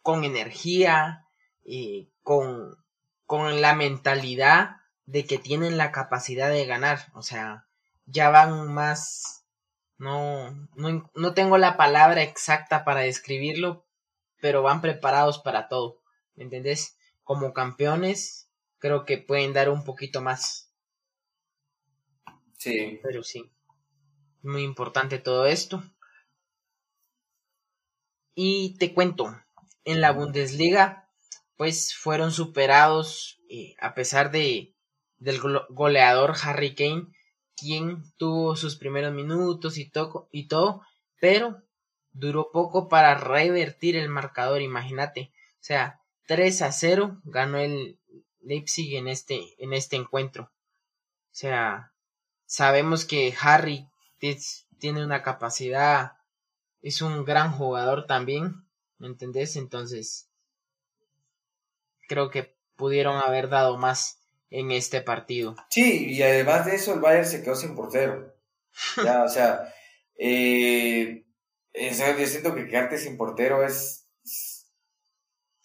con 0.00 0.24
energía 0.24 1.26
y 1.62 2.10
con, 2.22 2.82
con 3.26 3.60
la 3.60 3.74
mentalidad 3.74 4.76
de 5.04 5.26
que 5.26 5.36
tienen 5.36 5.76
la 5.76 5.92
capacidad 5.92 6.48
de 6.48 6.64
ganar. 6.64 7.00
O 7.12 7.20
sea, 7.20 7.66
ya 8.06 8.30
van 8.30 8.72
más. 8.72 9.44
No, 9.98 10.50
no, 10.76 11.10
no 11.14 11.34
tengo 11.34 11.58
la 11.58 11.76
palabra 11.76 12.22
exacta 12.22 12.86
para 12.86 13.00
describirlo, 13.00 13.84
pero 14.40 14.62
van 14.62 14.80
preparados 14.80 15.40
para 15.40 15.68
todo. 15.68 16.00
¿Me 16.36 16.44
entendés? 16.44 16.96
Como 17.24 17.52
campeones, 17.52 18.48
creo 18.78 19.04
que 19.04 19.18
pueden 19.18 19.52
dar 19.52 19.68
un 19.68 19.84
poquito 19.84 20.22
más. 20.22 20.72
Sí. 22.58 23.00
Pero 23.02 23.22
sí, 23.22 23.50
muy 24.42 24.62
importante 24.62 25.18
todo 25.18 25.46
esto. 25.46 25.82
Y 28.34 28.76
te 28.78 28.92
cuento, 28.92 29.34
en 29.84 30.00
la 30.00 30.12
Bundesliga, 30.12 31.10
pues 31.56 31.96
fueron 31.96 32.32
superados 32.32 33.40
eh, 33.48 33.74
a 33.80 33.94
pesar 33.94 34.30
de 34.30 34.74
del 35.18 35.40
goleador 35.70 36.34
Harry 36.42 36.74
Kane, 36.74 37.06
quien 37.56 38.04
tuvo 38.18 38.54
sus 38.54 38.76
primeros 38.76 39.14
minutos 39.14 39.78
y, 39.78 39.90
y 40.30 40.48
todo, 40.48 40.82
pero 41.20 41.62
duró 42.12 42.50
poco 42.52 42.88
para 42.88 43.14
revertir 43.14 43.96
el 43.96 44.10
marcador, 44.10 44.60
imagínate. 44.60 45.32
O 45.54 45.64
sea, 45.66 46.02
3 46.26 46.62
a 46.62 46.72
0 46.72 47.20
ganó 47.24 47.58
el 47.58 47.98
Leipzig 48.40 48.96
en 48.96 49.08
este, 49.08 49.40
en 49.58 49.72
este 49.72 49.96
encuentro. 49.96 50.44
O 50.44 51.38
sea, 51.38 51.92
sabemos 52.46 53.04
que 53.04 53.34
Harry 53.40 53.88
tiene 54.78 55.04
una 55.04 55.22
capacidad, 55.22 56.12
es 56.82 57.02
un 57.02 57.24
gran 57.24 57.52
jugador 57.52 58.06
también, 58.06 58.64
¿me 58.98 59.08
entendés? 59.08 59.56
Entonces, 59.56 60.28
creo 62.08 62.30
que 62.30 62.56
pudieron 62.76 63.16
haber 63.16 63.48
dado 63.48 63.76
más 63.76 64.20
en 64.50 64.70
este 64.70 65.00
partido. 65.00 65.56
Sí, 65.70 66.12
y 66.12 66.22
además 66.22 66.66
de 66.66 66.76
eso, 66.76 66.94
el 66.94 67.00
Bayern 67.00 67.26
se 67.26 67.42
quedó 67.42 67.56
sin 67.56 67.74
portero. 67.74 68.34
Ya, 69.02 69.24
o 69.24 69.28
sea, 69.28 69.72
eh, 70.18 71.24
yo 71.74 72.26
siento 72.26 72.54
que 72.54 72.66
quedarte 72.68 72.98
sin 72.98 73.16
portero 73.16 73.64
es 73.64 74.05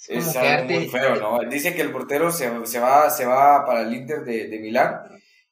es 0.07 0.35
algo 0.35 0.65
muy 0.65 0.87
feo, 0.87 1.15
¿no? 1.15 1.39
Dice 1.49 1.75
que 1.75 1.81
el 1.81 1.91
portero 1.91 2.31
se, 2.31 2.49
va, 2.79 3.09
se 3.09 3.25
va 3.25 3.65
para 3.65 3.81
el 3.81 3.93
Inter 3.93 4.23
de, 4.23 4.47
de 4.47 4.59
Milán. 4.59 5.01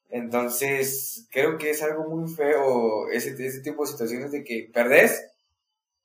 Entonces, 0.10 1.28
creo 1.32 1.58
que 1.58 1.70
es 1.70 1.84
algo 1.84 2.10
muy 2.10 2.34
feo 2.34 3.10
ese, 3.12 3.32
ese 3.46 3.62
tipo 3.62 3.84
de 3.84 3.92
situaciones 3.92 4.32
de 4.32 4.44
que 4.44 4.70
perdés. 4.74 5.32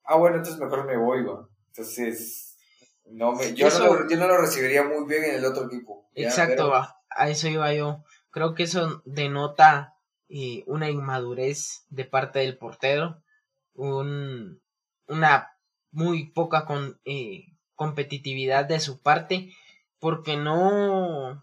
Ah, 0.04 0.16
bueno, 0.16 0.36
entonces 0.36 0.60
mejor 0.60 0.86
me 0.86 0.98
voy, 0.98 1.24
va. 1.24 1.48
Entonces, 1.68 2.56
no 3.06 3.32
me, 3.32 3.54
yo, 3.54 3.70
no 3.70 3.78
lo, 3.78 4.08
yo 4.08 4.16
no 4.18 4.28
lo 4.28 4.36
recibiría 4.38 4.84
muy 4.84 5.06
bien 5.06 5.24
en 5.24 5.34
el 5.36 5.44
otro 5.44 5.66
equipo. 5.66 6.10
Exacto, 6.14 6.68
va. 6.68 6.96
A 7.08 7.30
eso 7.30 7.48
iba 7.48 7.72
yo. 7.72 8.04
Creo 8.30 8.54
que 8.54 8.64
eso 8.64 9.02
denota 9.06 9.94
eh, 10.28 10.64
una 10.66 10.90
inmadurez 10.90 11.86
de 11.88 12.04
parte 12.04 12.40
del 12.40 12.58
portero. 12.58 13.22
Un, 13.72 14.60
una 15.08 15.56
muy 15.90 16.30
poca 16.30 16.66
con, 16.66 17.00
eh, 17.04 17.53
competitividad 17.74 18.66
de 18.66 18.80
su 18.80 19.00
parte 19.00 19.54
porque 19.98 20.36
no 20.36 21.42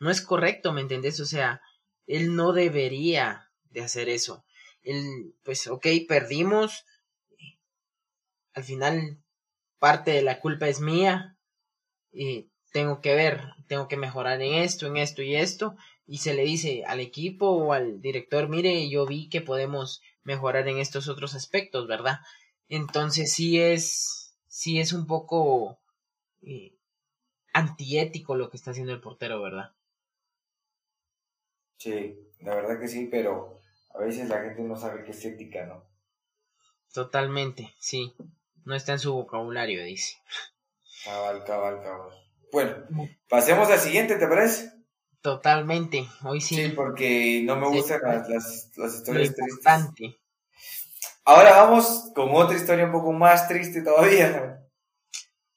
no 0.00 0.10
es 0.10 0.20
correcto, 0.20 0.72
¿me 0.72 0.80
entendés? 0.80 1.20
O 1.20 1.26
sea, 1.26 1.60
él 2.06 2.34
no 2.36 2.52
debería 2.52 3.50
de 3.70 3.82
hacer 3.82 4.08
eso. 4.08 4.44
Él, 4.82 5.34
pues, 5.42 5.66
ok, 5.66 5.86
perdimos. 6.08 6.84
Al 8.54 8.64
final, 8.64 9.18
parte 9.78 10.12
de 10.12 10.22
la 10.22 10.40
culpa 10.40 10.68
es 10.68 10.80
mía. 10.80 11.36
Y 12.12 12.50
tengo 12.72 13.00
que 13.00 13.14
ver, 13.14 13.42
tengo 13.66 13.88
que 13.88 13.96
mejorar 13.96 14.40
en 14.40 14.54
esto, 14.54 14.86
en 14.86 14.96
esto 14.96 15.22
y 15.22 15.36
esto, 15.36 15.76
y 16.06 16.18
se 16.18 16.34
le 16.34 16.44
dice 16.44 16.84
al 16.86 17.00
equipo 17.00 17.48
o 17.48 17.72
al 17.72 18.00
director, 18.00 18.48
mire, 18.48 18.88
yo 18.88 19.06
vi 19.06 19.28
que 19.28 19.40
podemos 19.40 20.00
mejorar 20.22 20.68
en 20.68 20.78
estos 20.78 21.08
otros 21.08 21.34
aspectos, 21.34 21.86
¿verdad? 21.86 22.18
Entonces 22.68 23.32
sí 23.32 23.60
es, 23.60 24.17
sí 24.58 24.80
es 24.80 24.92
un 24.92 25.06
poco 25.06 25.78
eh, 26.42 26.76
antiético 27.52 28.34
lo 28.34 28.50
que 28.50 28.56
está 28.56 28.72
haciendo 28.72 28.92
el 28.92 29.00
portero, 29.00 29.40
¿verdad? 29.40 29.70
Sí, 31.76 32.18
la 32.40 32.56
verdad 32.56 32.80
que 32.80 32.88
sí, 32.88 33.06
pero 33.08 33.60
a 33.94 33.98
veces 34.00 34.28
la 34.28 34.40
gente 34.40 34.62
no 34.62 34.74
sabe 34.74 35.04
qué 35.04 35.12
es 35.12 35.24
ética, 35.24 35.64
¿no? 35.64 35.84
Totalmente, 36.92 37.72
sí. 37.78 38.12
No 38.64 38.74
está 38.74 38.94
en 38.94 38.98
su 38.98 39.14
vocabulario, 39.14 39.84
dice. 39.84 40.16
Cabal, 41.04 41.44
cabal, 41.44 41.80
cabal. 41.80 42.10
Bueno, 42.50 42.74
pasemos 43.28 43.68
al 43.70 43.78
siguiente, 43.78 44.16
¿te 44.16 44.26
parece? 44.26 44.72
Totalmente, 45.20 46.04
hoy 46.24 46.40
sí. 46.40 46.56
Sí, 46.56 46.68
porque 46.70 47.42
no 47.44 47.54
me 47.54 47.68
gustan 47.68 48.00
las, 48.02 48.28
las, 48.76 48.94
historias 48.96 49.36
tristes. 49.36 50.16
Ahora 51.30 51.62
vamos 51.62 52.10
con 52.14 52.30
otra 52.34 52.56
historia 52.56 52.86
un 52.86 52.90
poco 52.92 53.12
más 53.12 53.48
triste 53.48 53.82
todavía. 53.82 54.66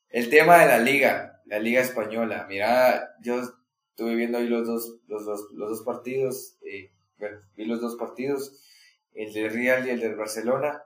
El 0.10 0.30
tema 0.30 0.58
de 0.58 0.66
la 0.66 0.80
liga, 0.80 1.42
la 1.46 1.60
liga 1.60 1.80
española. 1.80 2.46
Mira, 2.50 3.16
yo 3.22 3.40
estuve 3.92 4.16
viendo 4.16 4.38
ahí 4.38 4.50
los 4.50 4.68
dos, 4.68 4.98
los 5.08 5.26
dos, 5.26 5.48
los 5.54 5.70
dos 5.70 5.82
partidos, 5.84 6.58
eh, 6.62 6.92
bueno, 7.18 7.40
vi 7.56 7.64
los 7.64 7.80
dos 7.80 7.96
partidos, 7.96 8.62
el 9.14 9.32
del 9.32 9.50
Real 9.50 9.88
y 9.88 9.92
el 9.92 10.02
del 10.02 10.18
Barcelona, 10.18 10.84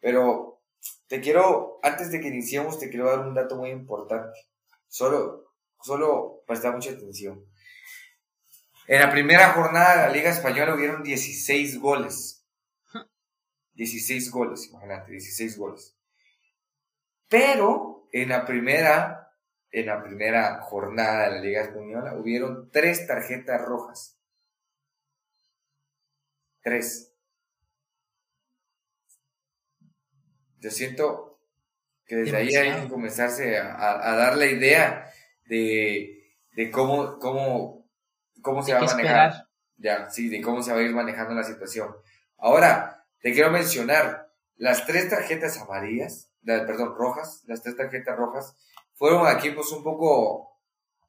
pero 0.00 0.62
te 1.08 1.20
quiero, 1.20 1.78
antes 1.82 2.10
de 2.10 2.18
que 2.18 2.28
iniciemos, 2.28 2.78
te 2.78 2.88
quiero 2.88 3.10
dar 3.10 3.18
un 3.18 3.34
dato 3.34 3.56
muy 3.56 3.68
importante. 3.68 4.38
Solo, 4.88 5.52
solo 5.82 6.42
prestar 6.46 6.72
mucha 6.72 6.92
atención. 6.92 7.44
En 8.86 8.98
la 8.98 9.10
primera 9.10 9.52
jornada 9.52 9.90
de 9.90 10.06
la 10.06 10.12
Liga 10.14 10.30
Española 10.30 10.74
hubieron 10.74 11.02
16 11.02 11.78
goles. 11.80 12.35
16 13.76 14.30
goles, 14.30 14.68
imagínate, 14.70 15.12
16 15.12 15.58
goles. 15.58 15.96
Pero 17.28 18.08
en 18.12 18.30
la 18.30 18.44
primera, 18.46 19.30
en 19.70 19.86
la 19.86 20.02
primera 20.02 20.60
jornada 20.62 21.24
de 21.24 21.36
la 21.36 21.40
Liga 21.42 21.62
Española 21.62 22.14
hubieron 22.16 22.70
tres 22.70 23.06
tarjetas 23.06 23.60
rojas. 23.60 24.18
Tres. 26.62 27.12
Yo 30.58 30.70
siento 30.70 31.38
que 32.06 32.16
desde 32.16 32.36
ahí 32.36 32.54
hay 32.54 32.82
que 32.82 32.88
comenzarse 32.88 33.58
a, 33.58 34.16
dar 34.16 34.36
la 34.36 34.46
idea 34.46 35.12
de, 35.44 36.32
de 36.52 36.70
cómo, 36.70 37.18
cómo, 37.18 37.86
cómo 38.40 38.62
se 38.62 38.72
va 38.72 38.80
a 38.80 38.84
manejar. 38.84 39.48
Ya, 39.76 40.08
sí, 40.08 40.30
de 40.30 40.40
cómo 40.40 40.62
se 40.62 40.72
va 40.72 40.78
a 40.78 40.82
ir 40.82 40.94
manejando 40.94 41.34
la 41.34 41.44
situación. 41.44 41.94
Ahora, 42.38 42.95
te 43.26 43.32
quiero 43.32 43.50
mencionar, 43.50 44.32
las 44.54 44.86
tres 44.86 45.10
tarjetas 45.10 45.58
amarillas, 45.58 46.30
perdón, 46.44 46.94
rojas, 46.94 47.42
las 47.48 47.60
tres 47.60 47.74
tarjetas 47.76 48.16
rojas, 48.16 48.56
fueron 48.94 49.26
equipos 49.36 49.72
un 49.72 49.82
poco 49.82 50.56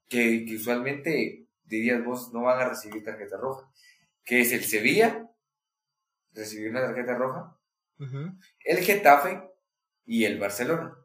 que, 0.10 0.44
usualmente 0.56 1.48
dirías 1.66 2.04
vos 2.04 2.34
no 2.34 2.42
van 2.42 2.60
a 2.60 2.70
recibir 2.70 3.04
tarjeta 3.04 3.38
roja, 3.38 3.72
que 4.26 4.42
es 4.42 4.52
el 4.52 4.66
Sevilla, 4.66 5.30
recibió 6.32 6.72
una 6.72 6.88
tarjeta 6.88 7.14
roja, 7.14 7.56
el 8.66 8.80
Getafe 8.80 9.52
y 10.08 10.26
el 10.26 10.40
Barcelona. 10.40 10.98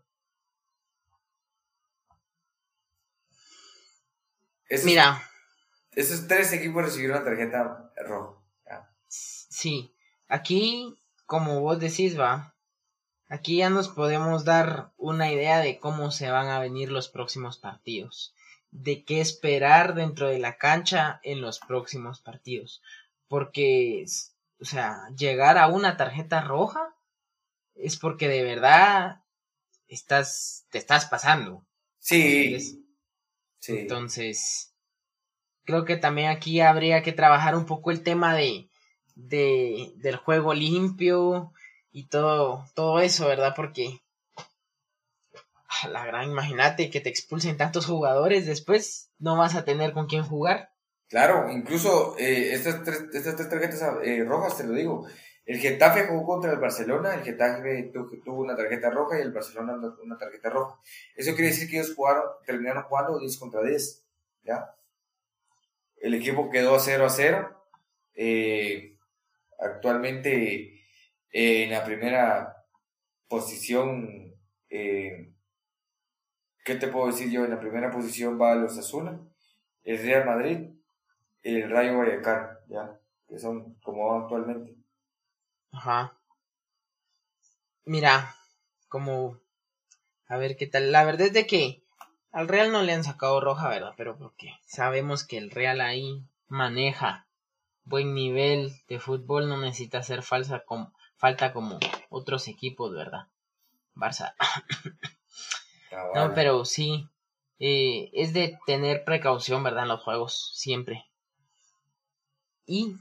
Mira. 4.83 5.23
Esos 5.91 6.27
tres 6.27 6.55
equipos 6.55 6.87
recibieron 6.87 7.19
una 7.19 7.27
tarjeta 7.27 7.93
roja. 8.07 8.43
Sí. 9.09 9.95
Aquí, 10.27 10.97
como 11.33 11.63
vos 11.63 11.81
decís, 11.81 12.21
va. 12.21 12.55
Aquí 13.27 13.57
ya 13.57 13.71
nos 13.71 13.89
podemos 13.89 14.45
dar 14.45 14.93
una 14.99 15.33
idea 15.33 15.61
de 15.61 15.79
cómo 15.79 16.11
se 16.11 16.31
van 16.31 16.49
a 16.49 16.59
venir 16.59 16.93
los 16.93 17.09
próximos 17.09 17.57
partidos. 17.57 18.35
De 18.71 19.03
qué 19.03 19.23
esperar 19.23 19.95
dentro 19.95 20.29
de 20.29 20.39
la 20.39 20.59
cancha 20.59 21.21
en 21.23 21.41
los 21.41 21.59
próximos 21.59 22.21
partidos. 22.21 22.83
Porque, 23.29 24.05
o 24.61 24.67
sea, 24.67 25.09
llegar 25.17 25.57
a 25.57 25.69
una 25.69 25.97
tarjeta 25.97 26.43
roja 26.43 26.95
es 27.77 27.97
porque 27.97 28.29
de 28.29 28.43
verdad 28.43 29.23
estás, 29.89 30.67
te 30.69 30.77
estás 30.77 31.07
pasando. 31.07 31.65
Sí. 31.99 32.61
sí. 33.59 33.79
Entonces, 33.79 34.75
creo 35.65 35.87
que 35.87 35.97
también 35.97 36.29
aquí 36.29 36.61
habría 36.61 37.03
que 37.03 37.13
trabajar 37.13 37.57
un 37.57 37.65
poco 37.65 37.91
el 37.91 38.03
tema 38.03 38.35
de, 38.35 38.69
de 39.15 39.93
del 39.97 40.17
juego 40.17 40.55
limpio 40.55 41.53
y 41.93 42.07
todo, 42.07 42.67
todo 42.75 43.01
eso, 43.01 43.27
¿verdad? 43.29 43.55
Porque 43.55 44.01
la 45.91 46.07
gran, 46.07 46.31
imagínate 46.31 46.91
que 46.91 47.01
te 47.01 47.09
expulsen 47.09 47.57
tantos 47.57 47.87
jugadores, 47.87 48.47
después 48.47 49.11
no 49.19 49.37
vas 49.37 49.55
a 49.55 49.65
tener 49.65 49.93
con 49.93 50.07
quién 50.07 50.23
jugar. 50.23 50.71
Claro, 51.09 51.51
incluso 51.51 52.17
eh, 52.19 52.55
estas, 52.55 52.83
tres, 52.85 53.05
estas 53.13 53.37
tres 53.37 53.49
tarjetas 53.49 53.83
eh, 54.03 54.25
rojas, 54.25 54.57
te 54.57 54.65
lo 54.65 54.73
digo, 54.73 55.07
el 55.45 55.59
Getafe 55.59 56.07
jugó 56.07 56.25
contra 56.25 56.53
el 56.53 56.59
Barcelona, 56.59 57.15
el 57.15 57.23
Getafe 57.23 57.93
tuvo 58.25 58.41
una 58.41 58.57
tarjeta 58.57 58.91
roja 58.91 59.19
y 59.19 59.23
el 59.23 59.33
Barcelona 59.33 59.75
una 60.03 60.17
tarjeta 60.17 60.51
roja. 60.51 60.81
Eso 61.17 61.35
quiere 61.35 61.51
decir 61.51 61.69
que 61.69 61.77
ellos 61.79 61.95
jugaron, 61.95 62.25
terminaron 62.47 62.85
jugando 62.85 63.19
10 63.19 63.37
contra 63.39 63.63
10, 63.63 64.05
¿ya? 64.45 64.75
El 65.97 66.15
equipo 66.15 66.51
quedó 66.51 66.79
0 66.79 67.07
a 67.07 67.11
0. 67.11 67.65
Eh, 68.15 68.92
actualmente 69.63 70.85
eh, 71.31 71.65
en 71.65 71.71
la 71.71 71.85
primera 71.85 72.67
posición, 73.29 74.35
eh, 74.69 75.33
¿qué 76.65 76.75
te 76.75 76.89
puedo 76.89 77.07
decir 77.07 77.31
yo? 77.31 77.45
En 77.45 77.51
la 77.51 77.61
primera 77.61 77.91
posición 77.91 78.41
va 78.41 78.55
los 78.55 78.77
Azul, 78.77 79.31
el 79.85 79.99
Real 79.99 80.27
Madrid, 80.27 80.71
el 81.43 81.71
Rayo 81.71 81.99
Vallecano, 81.99 82.49
¿ya? 82.69 82.99
Que 83.29 83.39
son 83.39 83.75
como 83.83 84.15
actualmente. 84.15 84.77
Ajá. 85.73 86.19
Mira, 87.85 88.37
como... 88.89 89.41
A 90.29 90.37
ver 90.37 90.57
qué 90.57 90.67
tal. 90.67 90.93
La 90.93 91.05
verdad 91.05 91.27
es 91.27 91.33
de 91.33 91.47
que 91.47 91.83
al 92.31 92.49
Real 92.49 92.73
no 92.73 92.83
le 92.83 92.93
han 92.93 93.05
sacado 93.05 93.41
roja, 93.41 93.69
¿verdad? 93.69 93.93
Pero 93.97 94.17
porque 94.17 94.55
sabemos 94.65 95.27
que 95.27 95.37
el 95.37 95.51
Real 95.51 95.81
ahí 95.81 96.25
maneja 96.49 97.27
buen 97.85 98.15
nivel 98.15 98.73
de 98.89 98.99
fútbol, 98.99 99.49
no 99.49 99.57
necesita 99.59 99.99
hacer 99.99 100.23
falsa 100.23 100.65
falta 101.17 101.53
como 101.53 101.79
otros 102.11 102.49
equipos, 102.49 102.93
¿verdad? 102.93 103.29
Barça. 103.95 104.35
no, 106.15 106.35
pero 106.35 106.65
sí. 106.65 107.09
Eh, 107.59 108.11
es 108.13 108.33
de 108.33 108.59
tener 108.67 109.05
precaución, 109.05 109.63
¿verdad? 109.63 109.85
En 109.85 109.91
los 109.91 110.03
juegos, 110.03 110.51
siempre. 110.55 111.07
Y 112.67 112.97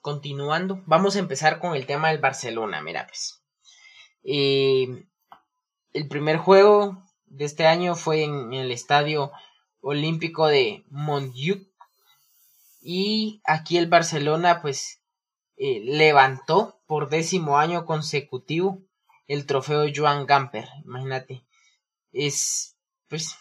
continuando, 0.00 0.82
vamos 0.86 1.16
a 1.16 1.18
empezar 1.18 1.58
con 1.58 1.74
el 1.74 1.86
tema 1.86 2.10
del 2.10 2.18
Barcelona. 2.20 2.82
Mira, 2.82 3.06
pues. 3.06 3.42
Eh, 4.22 5.06
el 5.92 6.08
primer 6.08 6.36
juego 6.36 7.02
de 7.26 7.44
este 7.44 7.66
año 7.66 7.94
fue 7.94 8.24
en, 8.24 8.52
el 8.52 8.70
Estadio 8.70 9.32
Olímpico 9.80 10.46
de 10.46 10.84
Montjuic. 10.90 11.69
Y 12.80 13.42
aquí 13.44 13.76
el 13.76 13.88
Barcelona, 13.88 14.62
pues, 14.62 15.02
eh, 15.56 15.80
levantó 15.84 16.80
por 16.86 17.10
décimo 17.10 17.58
año 17.58 17.84
consecutivo 17.84 18.82
el 19.26 19.46
trofeo 19.46 19.84
Joan 19.94 20.26
Gamper. 20.26 20.66
Imagínate. 20.84 21.44
Es, 22.12 22.76
pues, 23.08 23.36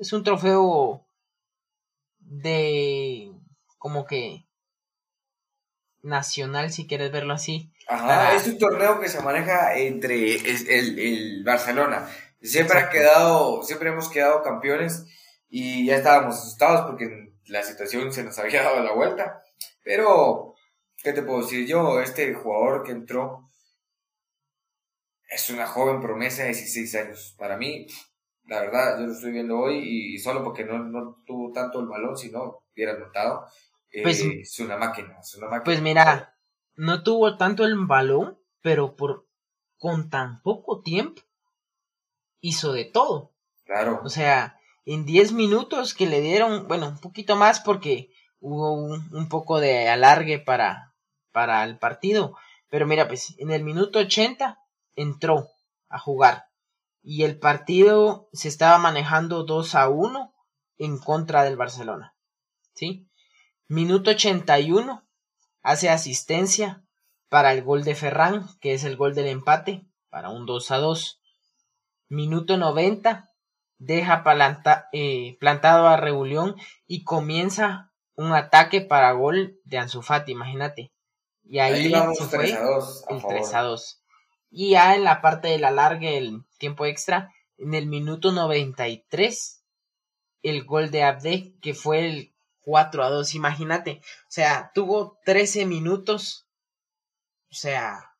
es 0.00 0.12
un 0.12 0.24
trofeo 0.24 1.06
de 2.18 3.32
como 3.78 4.06
que 4.06 4.46
nacional, 6.02 6.72
si 6.72 6.86
quieres 6.86 7.12
verlo 7.12 7.34
así. 7.34 7.72
Ajá, 7.88 8.34
es 8.34 8.46
un 8.46 8.58
torneo 8.58 9.00
que 9.00 9.08
se 9.08 9.20
maneja 9.20 9.76
entre 9.76 10.36
el, 10.36 11.42
Barcelona. 11.44 12.08
Siempre 12.40 12.78
ha 12.78 12.90
quedado, 12.90 13.62
siempre 13.62 13.90
hemos 13.90 14.08
quedado 14.08 14.42
campeones 14.42 15.06
y 15.48 15.86
ya 15.86 15.96
estábamos 15.96 16.36
asustados 16.36 16.86
porque 16.86 17.27
la 17.48 17.62
situación 17.62 18.12
se 18.12 18.24
nos 18.24 18.38
había 18.38 18.62
dado 18.62 18.82
la 18.82 18.92
vuelta. 18.92 19.42
Pero, 19.82 20.54
¿qué 21.02 21.12
te 21.12 21.22
puedo 21.22 21.42
decir 21.42 21.66
yo? 21.66 22.00
Este 22.00 22.32
jugador 22.34 22.82
que 22.82 22.92
entró 22.92 23.48
es 25.28 25.50
una 25.50 25.66
joven 25.66 26.00
promesa 26.00 26.42
de 26.42 26.48
16 26.48 26.94
años. 26.94 27.34
Para 27.38 27.56
mí, 27.56 27.86
la 28.44 28.60
verdad, 28.60 28.98
yo 28.98 29.06
lo 29.06 29.12
estoy 29.12 29.32
viendo 29.32 29.58
hoy 29.58 30.14
y 30.14 30.18
solo 30.18 30.42
porque 30.42 30.64
no, 30.64 30.78
no 30.78 31.22
tuvo 31.26 31.52
tanto 31.52 31.80
el 31.80 31.86
balón, 31.86 32.16
si 32.16 32.30
no, 32.30 32.64
hubiera 32.72 32.98
notado 32.98 33.46
pues, 34.02 34.20
eh, 34.22 34.40
es 34.40 34.58
una 34.60 34.76
máquina, 34.76 35.18
es 35.20 35.34
una 35.34 35.46
máquina. 35.46 35.64
Pues 35.64 35.80
mira, 35.80 36.36
no 36.76 37.02
tuvo 37.02 37.36
tanto 37.36 37.64
el 37.64 37.76
balón, 37.86 38.38
pero 38.60 38.96
por 38.96 39.26
con 39.78 40.10
tan 40.10 40.42
poco 40.42 40.82
tiempo 40.82 41.22
hizo 42.40 42.72
de 42.72 42.84
todo. 42.84 43.34
Claro. 43.64 44.00
O 44.04 44.08
sea, 44.08 44.57
en 44.90 45.04
10 45.04 45.32
minutos 45.32 45.92
que 45.92 46.06
le 46.06 46.22
dieron, 46.22 46.66
bueno, 46.66 46.88
un 46.88 46.98
poquito 46.98 47.36
más 47.36 47.60
porque 47.60 48.10
hubo 48.40 48.72
un, 48.72 49.28
poco 49.28 49.60
de 49.60 49.86
alargue 49.86 50.38
para, 50.38 50.94
para 51.30 51.62
el 51.64 51.78
partido. 51.78 52.34
Pero 52.70 52.86
mira, 52.86 53.06
pues 53.06 53.34
en 53.36 53.50
el 53.50 53.62
minuto 53.62 53.98
80 53.98 54.58
entró 54.96 55.50
a 55.90 55.98
jugar 55.98 56.46
y 57.02 57.24
el 57.24 57.38
partido 57.38 58.30
se 58.32 58.48
estaba 58.48 58.78
manejando 58.78 59.44
2 59.44 59.74
a 59.74 59.90
1 59.90 60.32
en 60.78 60.96
contra 60.96 61.44
del 61.44 61.58
Barcelona. 61.58 62.16
¿Sí? 62.72 63.10
Minuto 63.66 64.12
81 64.12 65.06
hace 65.60 65.90
asistencia 65.90 66.82
para 67.28 67.52
el 67.52 67.62
gol 67.62 67.84
de 67.84 67.94
Ferran, 67.94 68.48
que 68.58 68.72
es 68.72 68.84
el 68.84 68.96
gol 68.96 69.14
del 69.14 69.26
empate, 69.26 69.86
para 70.08 70.30
un 70.30 70.46
2 70.46 70.70
a 70.70 70.78
2. 70.78 71.20
Minuto 72.08 72.56
90 72.56 73.27
deja 73.78 74.24
eh, 74.92 75.36
plantado 75.40 75.88
a 75.88 75.96
Rebulión 75.96 76.56
y 76.86 77.04
comienza 77.04 77.92
un 78.16 78.32
ataque 78.32 78.80
para 78.80 79.12
gol 79.12 79.60
de 79.64 79.78
Ansu 79.78 80.02
imagínate. 80.26 80.92
Y 81.44 81.60
ahí, 81.60 81.90
se 82.14 82.24
fue 82.24 82.50
el 82.50 83.22
3 83.26 83.54
a 83.54 83.62
2. 83.62 84.02
Y 84.50 84.70
ya 84.70 84.94
en 84.94 85.04
la 85.04 85.22
parte 85.22 85.48
de 85.48 85.58
la 85.58 85.70
larga, 85.70 86.10
el 86.10 86.42
tiempo 86.58 86.84
extra, 86.84 87.32
en 87.56 87.74
el 87.74 87.86
minuto 87.86 88.32
93, 88.32 89.62
el 90.42 90.64
gol 90.64 90.90
de 90.90 91.04
Abde, 91.04 91.54
que 91.62 91.74
fue 91.74 92.06
el 92.06 92.34
4 92.60 93.02
a 93.02 93.10
2, 93.10 93.34
imagínate. 93.34 94.00
O 94.02 94.30
sea, 94.30 94.72
tuvo 94.74 95.18
13 95.24 95.64
minutos. 95.64 96.46
O 97.50 97.54
sea, 97.54 98.14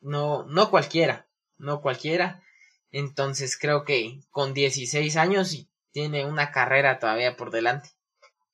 no, 0.00 0.44
no 0.44 0.70
cualquiera, 0.70 1.28
no 1.58 1.80
cualquiera. 1.80 2.42
Entonces 2.90 3.58
creo 3.58 3.84
que 3.84 4.20
con 4.30 4.54
16 4.54 5.16
años 5.16 5.52
y 5.52 5.68
tiene 5.92 6.26
una 6.26 6.50
carrera 6.52 6.98
todavía 6.98 7.36
por 7.36 7.50
delante. 7.50 7.90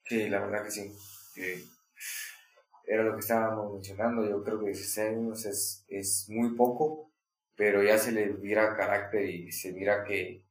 Sí, 0.05 0.29
la 0.29 0.41
verdad 0.41 0.65
que 0.65 0.71
sí. 0.71 0.93
era 2.87 3.05
lo 3.05 3.15
que 3.15 3.21
estábamos 3.21 3.73
mencionando. 3.73 4.29
Yo 4.29 4.43
creo 4.43 4.61
que 4.61 4.67
16 4.67 5.09
años 5.09 5.45
es, 5.47 5.85
es 5.89 6.27
muy 6.29 6.55
poco, 6.55 7.11
pero 7.57 7.83
ya 7.83 7.99
se 7.99 8.13
le 8.13 8.27
mira 8.35 8.77
carácter 8.77 9.29
y 9.29 9.53
se 9.53 9.73
mira 9.73 10.05
que. 10.05 10.43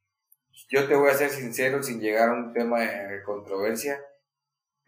Yo 0.70 0.88
te 0.88 0.96
voy 0.96 1.10
a 1.10 1.16
ser 1.16 1.30
sincero, 1.30 1.82
sin 1.82 2.00
llegar 2.00 2.30
a 2.30 2.34
un 2.34 2.54
tema 2.54 2.80
de 2.82 3.24
controversia, 3.24 4.00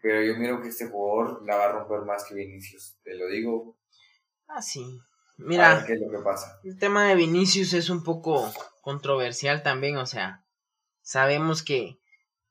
pero 0.00 0.22
yo 0.22 0.36
miro 0.36 0.62
que 0.62 0.68
este 0.68 0.86
jugador 0.86 1.44
la 1.44 1.56
va 1.56 1.64
a 1.64 1.72
romper 1.72 2.02
más 2.02 2.24
que 2.24 2.34
Vinicius. 2.34 2.96
Te 3.02 3.14
lo 3.14 3.26
digo. 3.26 3.76
Ah, 4.46 4.62
sí. 4.62 5.00
Mira, 5.38 5.84
qué 5.86 5.94
es 5.94 6.00
lo 6.00 6.10
que 6.10 6.22
pasa. 6.24 6.60
El 6.62 6.78
tema 6.78 7.08
de 7.08 7.16
Vinicius 7.16 7.74
es 7.74 7.90
un 7.90 8.02
poco 8.02 8.52
controversial 8.86 9.64
también, 9.64 9.96
o 9.96 10.06
sea, 10.06 10.44
sabemos 11.02 11.64
que 11.64 11.98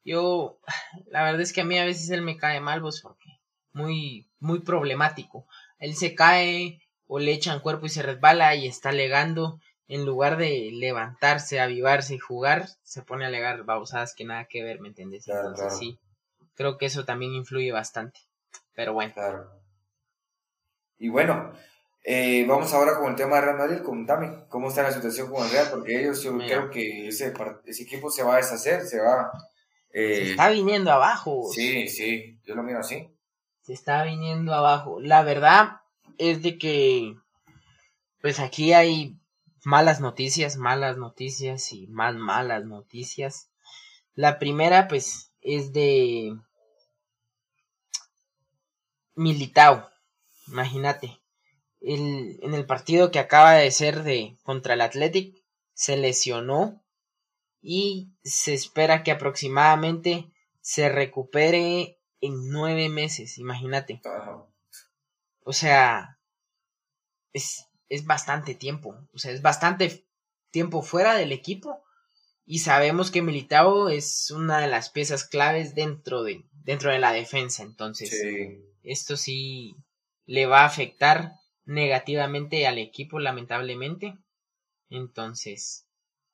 yo, 0.03 0.59
la 1.07 1.23
verdad 1.23 1.39
es 1.39 1.53
que 1.53 1.61
a 1.61 1.63
mí 1.63 1.79
a 1.79 1.85
veces 1.85 2.09
él 2.09 2.23
me 2.23 2.35
cae 2.35 2.59
mal, 2.59 2.81
vos, 2.81 2.99
porque 3.01 3.39
muy, 3.71 4.29
muy 4.39 4.59
problemático. 4.59 5.47
Él 5.79 5.95
se 5.95 6.13
cae 6.13 6.81
o 7.07 7.19
le 7.19 7.31
echan 7.31 7.61
cuerpo 7.61 7.85
y 7.85 7.89
se 7.89 8.03
resbala 8.03 8.53
y 8.53 8.67
está 8.67 8.89
alegando, 8.89 9.61
en 9.87 10.05
lugar 10.05 10.35
de 10.35 10.71
levantarse, 10.73 11.61
avivarse 11.61 12.15
y 12.15 12.19
jugar, 12.19 12.67
se 12.83 13.01
pone 13.01 13.23
a 13.23 13.29
alegar 13.29 13.63
babosadas 13.63 14.13
que 14.13 14.25
nada 14.25 14.43
que 14.49 14.61
ver, 14.61 14.81
¿me 14.81 14.89
entiendes? 14.89 15.29
Entonces 15.29 15.77
sí, 15.77 15.97
creo 16.55 16.77
que 16.77 16.87
eso 16.87 17.05
también 17.05 17.33
influye 17.33 17.71
bastante. 17.71 18.19
Pero 18.73 18.91
bueno. 18.91 19.13
Claro. 19.13 19.49
Y 20.97 21.07
bueno, 21.07 21.53
eh, 22.07 22.45
vamos 22.47 22.71
ahora 22.71 22.99
con 22.99 23.09
el 23.09 23.15
tema 23.15 23.37
de 23.37 23.41
Real 23.41 23.57
Madrid. 23.57 23.81
Contame, 23.81 24.45
¿cómo 24.47 24.67
está 24.67 24.83
la 24.83 24.91
situación 24.91 25.27
con 25.27 25.43
el 25.43 25.49
Real? 25.49 25.69
Porque 25.71 25.99
ellos, 25.99 26.21
yo 26.21 26.37
creo 26.37 26.69
que 26.69 27.07
ese, 27.07 27.33
ese 27.65 27.83
equipo 27.83 28.11
se 28.11 28.21
va 28.21 28.35
a 28.35 28.37
deshacer, 28.37 28.85
se 28.85 28.99
va. 28.99 29.31
Eh, 29.91 30.15
se 30.15 30.31
está 30.31 30.49
viniendo 30.49 30.91
abajo. 30.91 31.49
Sí, 31.51 31.87
sí, 31.87 32.39
yo 32.45 32.53
lo 32.53 32.61
miro 32.61 32.77
así. 32.77 33.09
Se 33.63 33.73
está 33.73 34.03
viniendo 34.03 34.53
abajo. 34.53 34.99
La 35.01 35.23
verdad 35.23 35.81
es 36.19 36.43
de 36.43 36.59
que, 36.59 37.15
pues 38.21 38.39
aquí 38.39 38.73
hay 38.73 39.17
malas 39.63 39.99
noticias, 39.99 40.57
malas 40.57 40.97
noticias 40.97 41.73
y 41.73 41.87
más 41.87 42.13
malas 42.13 42.65
noticias. 42.65 43.49
La 44.13 44.37
primera, 44.37 44.87
pues, 44.87 45.31
es 45.41 45.73
de 45.73 46.37
Militao. 49.15 49.89
Imagínate 50.47 51.24
en 51.93 52.53
el 52.53 52.65
partido 52.65 53.11
que 53.11 53.19
acaba 53.19 53.53
de 53.53 53.69
ser 53.71 54.03
de 54.03 54.37
contra 54.43 54.73
el 54.73 54.81
Athletic 54.81 55.43
se 55.73 55.97
lesionó 55.97 56.83
y 57.61 58.11
se 58.23 58.53
espera 58.53 59.03
que 59.03 59.11
aproximadamente 59.11 60.31
se 60.61 60.89
recupere 60.89 61.99
en 62.21 62.49
nueve 62.49 62.89
meses, 62.89 63.37
imagínate. 63.37 64.01
O 65.41 65.53
sea, 65.53 66.19
es, 67.33 67.67
es 67.89 68.05
bastante 68.05 68.55
tiempo, 68.55 68.95
o 69.13 69.17
sea, 69.19 69.31
es 69.31 69.41
bastante 69.41 70.07
tiempo 70.51 70.81
fuera 70.81 71.15
del 71.15 71.31
equipo 71.31 71.83
y 72.45 72.59
sabemos 72.59 73.11
que 73.11 73.21
Militao 73.21 73.89
es 73.89 74.31
una 74.31 74.59
de 74.59 74.67
las 74.67 74.89
piezas 74.89 75.23
claves 75.23 75.75
dentro 75.75 76.23
de, 76.23 76.45
dentro 76.51 76.91
de 76.91 76.99
la 76.99 77.11
defensa, 77.11 77.63
entonces 77.63 78.11
esto 78.83 79.17
sí 79.17 79.75
le 80.25 80.45
va 80.45 80.61
a 80.61 80.65
afectar 80.65 81.33
negativamente 81.65 82.67
al 82.67 82.77
equipo, 82.77 83.19
lamentablemente. 83.19 84.17
Entonces, 84.89 85.87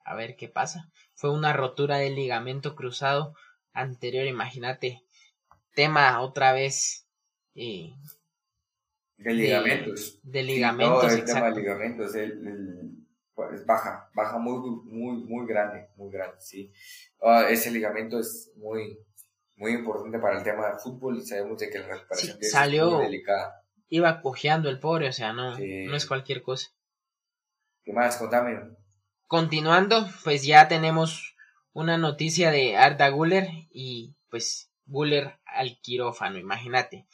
a 0.03 0.15
ver 0.15 0.35
qué 0.35 0.49
pasa. 0.49 0.89
Fue 1.13 1.31
una 1.31 1.53
rotura 1.53 1.97
del 1.97 2.15
ligamento 2.15 2.75
cruzado 2.75 3.33
anterior, 3.73 4.25
imagínate. 4.25 5.01
Tema 5.73 6.21
otra 6.21 6.53
vez. 6.53 7.07
Eh, 7.55 7.93
de 9.17 9.33
ligamentos. 9.33 10.19
De, 10.23 10.43
ligamentos. 10.43 11.13
el 11.13 11.25
tema 11.25 11.49
de 11.51 11.61
ligamentos 11.61 12.11
pues, 13.33 13.65
baja, 13.65 14.09
baja 14.13 14.37
muy, 14.37 14.59
muy, 14.85 15.23
muy 15.23 15.47
grande, 15.47 15.87
muy 15.95 16.11
grande, 16.11 16.35
sí. 16.39 16.71
Ah, 17.21 17.47
ese 17.49 17.71
ligamento 17.71 18.19
es 18.19 18.51
muy, 18.55 18.99
muy 19.55 19.71
importante 19.71 20.19
para 20.19 20.37
el 20.37 20.43
tema 20.43 20.67
del 20.67 20.79
fútbol 20.79 21.17
y 21.17 21.21
sabemos 21.21 21.57
de 21.57 21.69
que 21.69 21.79
la 21.79 21.87
recuperación 21.87 22.37
es 22.41 22.53
muy 22.53 23.03
delicada 23.03 23.60
iba 23.91 24.21
cojeando 24.21 24.69
el 24.69 24.79
pobre, 24.79 25.09
o 25.09 25.13
sea, 25.13 25.33
no, 25.33 25.51
no 25.51 25.95
es 25.95 26.05
cualquier 26.05 26.41
cosa. 26.41 26.69
¿Qué 27.83 27.91
más? 27.91 28.15
Contame. 28.15 28.57
Continuando, 29.27 30.09
pues 30.23 30.43
ya 30.43 30.69
tenemos 30.69 31.35
una 31.73 31.97
noticia 31.97 32.51
de 32.51 32.77
Arda 32.77 33.09
Guller 33.09 33.49
y 33.69 34.15
pues 34.29 34.71
Guller 34.85 35.39
al 35.45 35.77
quirófano, 35.81 36.39
imagínate. 36.39 37.05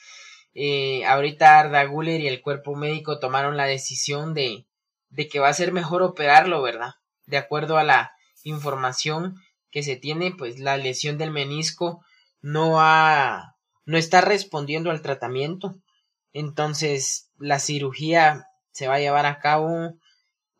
Eh, 0.53 1.04
ahorita 1.05 1.59
Arda 1.59 1.83
Guller 1.86 2.21
y 2.21 2.28
el 2.28 2.41
cuerpo 2.41 2.75
médico 2.75 3.20
tomaron 3.20 3.58
la 3.58 3.66
decisión 3.66 4.36
de, 4.36 4.67
de 5.09 5.28
que 5.28 5.39
va 5.39 5.49
a 5.49 5.54
ser 5.54 5.71
mejor 5.71 6.04
operarlo, 6.04 6.62
¿verdad? 6.62 6.93
De 7.25 7.37
acuerdo 7.37 7.78
a 7.78 7.83
la 7.83 8.13
información 8.43 9.36
que 9.71 9.82
se 9.82 9.95
tiene, 9.95 10.32
pues 10.32 10.59
la 10.59 10.78
lesión 10.78 11.17
del 11.17 11.32
menisco 11.32 12.05
no 12.39 12.82
ha, 12.82 13.55
no 13.86 13.97
está 13.97 14.21
respondiendo 14.21 14.91
al 14.91 15.01
tratamiento 15.01 15.82
entonces, 16.33 17.32
la 17.37 17.59
cirugía 17.59 18.47
se 18.71 18.87
va 18.87 18.95
a 18.95 18.99
llevar 18.99 19.25
a 19.25 19.39
cabo 19.39 19.97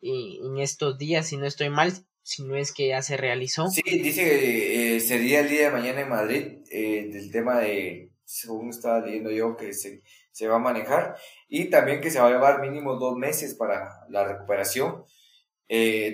eh, 0.00 0.38
en 0.42 0.58
estos 0.58 0.98
días, 0.98 1.28
si 1.28 1.36
no 1.36 1.46
estoy 1.46 1.70
mal, 1.70 1.92
si 2.22 2.44
no 2.44 2.56
es 2.56 2.72
que 2.72 2.88
ya 2.88 3.02
se 3.02 3.16
realizó. 3.16 3.68
Sí, 3.68 3.82
dice 3.84 4.24
que 4.24 4.96
eh, 4.96 5.00
sería 5.00 5.40
el 5.40 5.48
día 5.48 5.66
de 5.66 5.70
mañana 5.70 6.00
en 6.00 6.08
Madrid, 6.08 6.58
eh, 6.70 7.08
del 7.12 7.30
tema 7.30 7.60
de, 7.60 8.10
según 8.24 8.70
estaba 8.70 9.04
leyendo 9.04 9.30
yo, 9.30 9.56
que 9.56 9.72
se, 9.72 10.02
se 10.32 10.48
va 10.48 10.56
a 10.56 10.60
manejar 10.60 11.16
y 11.48 11.70
también 11.70 12.00
que 12.00 12.10
se 12.10 12.20
va 12.20 12.28
a 12.28 12.32
llevar 12.32 12.60
mínimo 12.60 12.96
dos 12.96 13.16
meses 13.16 13.54
para 13.54 13.88
la 14.08 14.24
recuperación. 14.24 15.04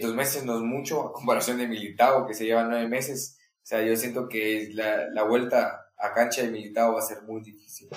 dos 0.02 0.14
meses 0.14 0.44
no 0.44 0.56
es 0.56 0.62
mucho 0.62 1.09
a 1.09 1.12
comparación 1.12 1.59
de 1.59 1.68
Militao, 1.68 2.26
que 2.26 2.35
se 2.35 2.44
lleva 2.44 2.64
nueve 2.64 2.89
meses. 2.89 3.39
O 3.62 3.66
sea, 3.66 3.82
yo 3.82 3.97
siento 3.97 4.28
que 4.28 4.68
la, 4.72 5.09
la 5.09 5.22
vuelta 5.22 5.86
a 5.98 6.12
cancha 6.12 6.43
de 6.43 6.51
Militao 6.51 6.93
va 6.93 7.01
a 7.01 7.02
ser 7.02 7.22
muy 7.22 7.40
difícil. 7.43 7.89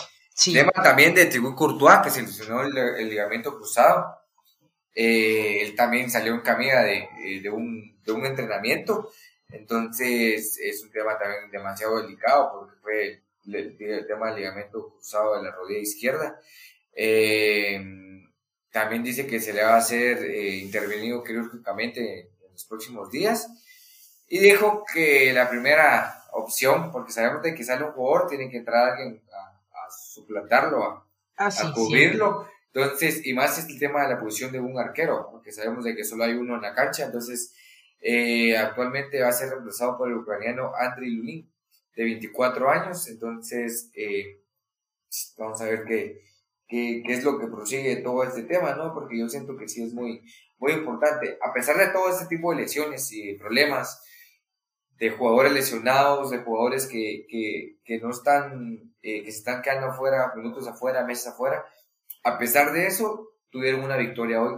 Tema 0.45 0.71
también 0.71 1.15
de 1.15 1.25
Thibaut 1.25 1.55
Courtois, 1.55 1.99
que 2.03 2.11
se 2.11 2.21
lesionó 2.21 2.61
el, 2.61 3.09
ligamento 3.09 3.55
cruzado. 3.55 4.19
Eh, 4.93 5.61
él 5.61 5.75
también 5.75 6.11
salió 6.11 6.33
en 6.33 6.41
camino 6.41 6.77
de, 6.83 7.09
eh, 7.25 7.41
de, 7.41 7.49
un, 7.49 7.99
de 8.03 8.11
un 8.11 8.23
entrenamiento. 8.23 9.11
Entonces 9.49 10.59
es 10.59 10.83
un 10.83 10.91
tema 10.91 11.17
también 11.17 11.49
demasiado 11.49 12.01
delicado 12.01 12.51
porque 12.53 12.75
fue 12.81 13.23
el, 13.47 14.05
tema 14.07 14.27
del 14.27 14.35
ligamento 14.35 14.89
cruzado 14.91 15.37
de 15.37 15.43
la 15.43 15.51
rodilla 15.55 15.79
izquierda. 15.79 16.39
Eh, 16.93 17.83
también 18.69 19.03
dice 19.03 19.25
que 19.25 19.39
se 19.39 19.53
le 19.53 19.63
va 19.63 19.73
a 19.73 19.77
hacer 19.77 20.23
intervenido 20.53 21.23
quirúrgicamente 21.23 22.19
en 22.19 22.51
los 22.51 22.65
próximos 22.65 23.09
días. 23.09 23.47
Y 24.27 24.37
dijo 24.37 24.83
que 24.93 25.33
la 25.33 25.49
primera 25.49 26.25
opción, 26.33 26.91
porque 26.91 27.11
sabemos 27.11 27.41
de 27.41 27.55
que 27.55 27.63
sale 27.63 27.85
un 27.85 27.93
jugador, 27.93 28.29
tiene 28.29 28.49
que 28.49 28.57
entrar 28.57 28.91
alguien 28.91 29.23
suplantarlo, 30.17 30.83
a, 30.83 31.07
ah, 31.37 31.73
cubrirlo. 31.73 32.47
Entonces, 32.73 33.25
y 33.25 33.33
más 33.33 33.57
es 33.57 33.69
el 33.69 33.79
tema 33.79 34.03
de 34.03 34.09
la 34.09 34.19
posición 34.19 34.51
de 34.51 34.59
un 34.59 34.77
arquero, 34.77 35.29
porque 35.31 35.51
sabemos 35.51 35.83
de 35.83 35.95
que 35.95 36.03
solo 36.03 36.25
hay 36.25 36.33
uno 36.33 36.55
en 36.55 36.61
la 36.61 36.73
cancha, 36.73 37.05
entonces 37.05 37.53
Eh, 37.99 38.55
actualmente 38.55 39.21
va 39.21 39.29
a 39.29 39.31
ser 39.31 39.49
reemplazado 39.49 39.97
por 39.97 40.07
el 40.09 40.17
ucraniano 40.17 40.71
Andriy 40.75 41.15
Lunin, 41.15 41.51
de 41.95 42.03
24 42.03 42.69
años. 42.69 43.07
Entonces, 43.07 43.89
eh, 43.95 44.43
vamos 45.37 45.59
a 45.61 45.65
ver 45.65 45.83
qué, 45.85 46.21
qué, 46.67 47.01
qué, 47.05 47.13
es 47.13 47.23
lo 47.23 47.39
que 47.39 47.47
prosigue 47.47 47.95
todo 47.97 48.23
este 48.23 48.43
tema, 48.43 48.75
¿no? 48.75 48.93
Porque 48.93 49.17
yo 49.17 49.27
siento 49.27 49.57
que 49.57 49.67
sí 49.67 49.83
es 49.83 49.93
muy, 49.93 50.21
muy 50.59 50.73
importante. 50.73 51.37
A 51.41 51.53
pesar 51.53 51.77
de 51.77 51.87
todo 51.87 52.09
este 52.09 52.27
tipo 52.27 52.51
de 52.51 52.61
lesiones 52.61 53.11
y 53.11 53.33
problemas, 53.33 54.03
de 54.99 55.11
jugadores 55.11 55.51
lesionados, 55.51 56.31
de 56.31 56.39
jugadores 56.39 56.87
que, 56.87 57.25
que, 57.29 57.77
que 57.83 57.99
no 57.99 58.09
están, 58.09 58.93
eh, 59.01 59.23
que 59.23 59.31
se 59.31 59.39
están 59.39 59.61
quedando 59.61 59.87
afuera, 59.87 60.33
minutos 60.35 60.67
afuera, 60.67 61.05
meses 61.05 61.27
afuera. 61.27 61.65
A 62.23 62.37
pesar 62.37 62.73
de 62.73 62.87
eso, 62.87 63.29
tuvieron 63.49 63.83
una 63.83 63.97
victoria 63.97 64.41
hoy. 64.41 64.57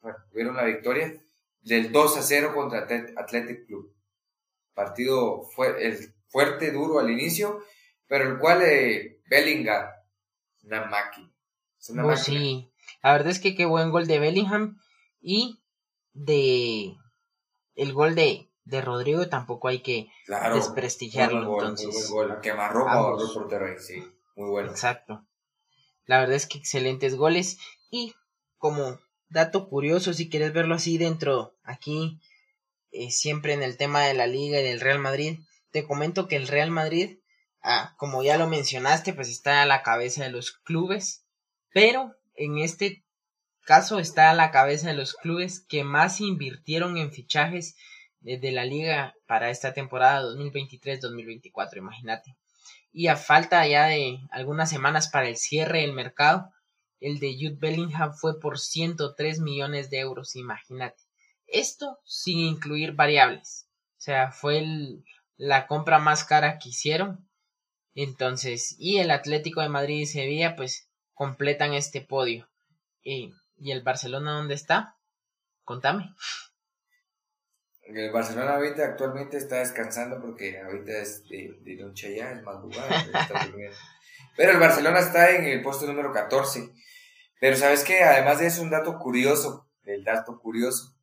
Bueno, 0.00 0.18
tuvieron 0.30 0.54
una 0.54 0.64
victoria 0.64 1.20
del 1.60 1.92
2 1.92 2.16
a 2.16 2.22
0 2.22 2.52
contra 2.54 2.86
Athletic 3.16 3.66
Club. 3.66 3.94
Partido 4.74 5.42
fue 5.42 5.86
el 5.86 6.14
fuerte, 6.28 6.70
duro 6.72 6.98
al 6.98 7.10
inicio, 7.10 7.62
pero 8.06 8.28
el 8.28 8.38
cual 8.38 8.62
eh, 8.62 9.20
Bellingham, 9.28 9.88
una 10.64 10.86
máquina. 10.86 11.32
una 11.88 12.06
oh, 12.06 12.16
Sí, 12.16 12.70
la 13.02 13.12
verdad 13.12 13.30
es 13.30 13.40
que 13.40 13.54
qué 13.54 13.64
buen 13.64 13.90
gol 13.90 14.06
de 14.06 14.18
Bellingham 14.18 14.78
y 15.20 15.60
de 16.12 16.96
el 17.74 17.92
gol 17.92 18.14
de 18.14 18.47
de 18.68 18.82
Rodrigo 18.82 19.28
tampoco 19.28 19.68
hay 19.68 19.80
que 19.80 20.08
desprestigiarlo. 20.52 21.42
Muy 21.44 21.54
entonces, 21.54 21.86
muy 21.86 22.12
buen 22.12 22.28
gol. 22.28 22.40
Quemarropa 22.40 23.22
el 23.22 23.32
portero 23.32 23.66
sí, 23.78 24.04
muy 24.36 24.50
bueno. 24.50 24.70
Exacto. 24.70 25.24
La 26.04 26.20
verdad 26.20 26.36
es 26.36 26.46
que 26.46 26.58
excelentes 26.58 27.16
goles. 27.16 27.58
Y 27.90 28.14
como 28.58 29.00
dato 29.30 29.68
curioso, 29.68 30.12
si 30.12 30.28
quieres 30.28 30.52
verlo 30.52 30.74
así 30.74 30.98
dentro, 30.98 31.56
aquí, 31.62 32.20
eh, 32.92 33.10
siempre 33.10 33.54
en 33.54 33.62
el 33.62 33.78
tema 33.78 34.02
de 34.02 34.14
la 34.14 34.26
liga 34.26 34.60
y 34.60 34.64
del 34.64 34.80
Real 34.80 34.98
Madrid, 34.98 35.38
te 35.70 35.86
comento 35.86 36.28
que 36.28 36.36
el 36.36 36.46
Real 36.46 36.70
Madrid, 36.70 37.18
ah, 37.62 37.94
como 37.96 38.22
ya 38.22 38.36
lo 38.36 38.48
mencionaste, 38.48 39.14
pues 39.14 39.30
está 39.30 39.62
a 39.62 39.66
la 39.66 39.82
cabeza 39.82 40.24
de 40.24 40.30
los 40.30 40.52
clubes, 40.52 41.24
pero 41.72 42.14
en 42.34 42.58
este 42.58 43.04
caso 43.64 43.98
está 43.98 44.30
a 44.30 44.34
la 44.34 44.50
cabeza 44.50 44.88
de 44.88 44.94
los 44.94 45.14
clubes 45.14 45.60
que 45.60 45.84
más 45.84 46.20
invirtieron 46.20 46.98
en 46.98 47.12
fichajes 47.12 47.76
de 48.20 48.52
la 48.52 48.64
liga 48.64 49.14
para 49.26 49.50
esta 49.50 49.72
temporada 49.72 50.22
2023-2024, 50.22 51.76
imagínate. 51.78 52.36
Y 52.92 53.08
a 53.08 53.16
falta 53.16 53.66
ya 53.66 53.86
de 53.86 54.18
algunas 54.30 54.70
semanas 54.70 55.08
para 55.08 55.28
el 55.28 55.36
cierre 55.36 55.82
del 55.82 55.92
mercado, 55.92 56.50
el 57.00 57.20
de 57.20 57.34
Jude 57.34 57.58
Bellingham 57.58 58.12
fue 58.12 58.40
por 58.40 58.58
103 58.58 59.40
millones 59.40 59.90
de 59.90 60.00
euros, 60.00 60.34
imagínate. 60.36 61.02
Esto 61.46 61.98
sin 62.04 62.38
incluir 62.38 62.92
variables. 62.92 63.68
O 63.98 64.00
sea, 64.00 64.32
fue 64.32 64.64
la 65.36 65.66
compra 65.66 65.98
más 65.98 66.24
cara 66.24 66.58
que 66.58 66.70
hicieron. 66.70 67.28
Entonces, 67.94 68.76
y 68.78 68.98
el 68.98 69.10
Atlético 69.10 69.60
de 69.60 69.68
Madrid 69.68 70.00
y 70.00 70.06
Sevilla, 70.06 70.56
pues, 70.56 70.88
completan 71.14 71.74
este 71.74 72.00
podio. 72.00 72.48
¿Y, 73.02 73.32
y 73.56 73.72
el 73.72 73.82
Barcelona 73.82 74.32
dónde 74.32 74.54
está? 74.54 74.96
Contame. 75.64 76.14
El 77.94 78.10
Barcelona 78.12 78.56
ahorita 78.56 78.84
actualmente 78.84 79.38
está 79.38 79.56
descansando 79.56 80.20
porque 80.20 80.60
ahorita 80.60 80.92
es 80.98 81.26
de, 81.28 81.76
noche 81.80 82.14
ya, 82.14 82.32
es 82.32 82.42
madrugada. 82.42 83.06
Pero 84.36 84.52
el 84.52 84.58
Barcelona 84.58 84.98
está 84.98 85.30
en 85.30 85.44
el 85.44 85.62
puesto 85.62 85.86
número 85.86 86.12
14. 86.12 86.70
Pero 87.40 87.56
sabes 87.56 87.84
que 87.84 88.02
además 88.02 88.40
de 88.40 88.46
eso, 88.48 88.62
un 88.62 88.70
dato 88.70 88.98
curioso, 88.98 89.70
el 89.84 90.04
dato 90.04 90.38
curioso, 90.38 90.94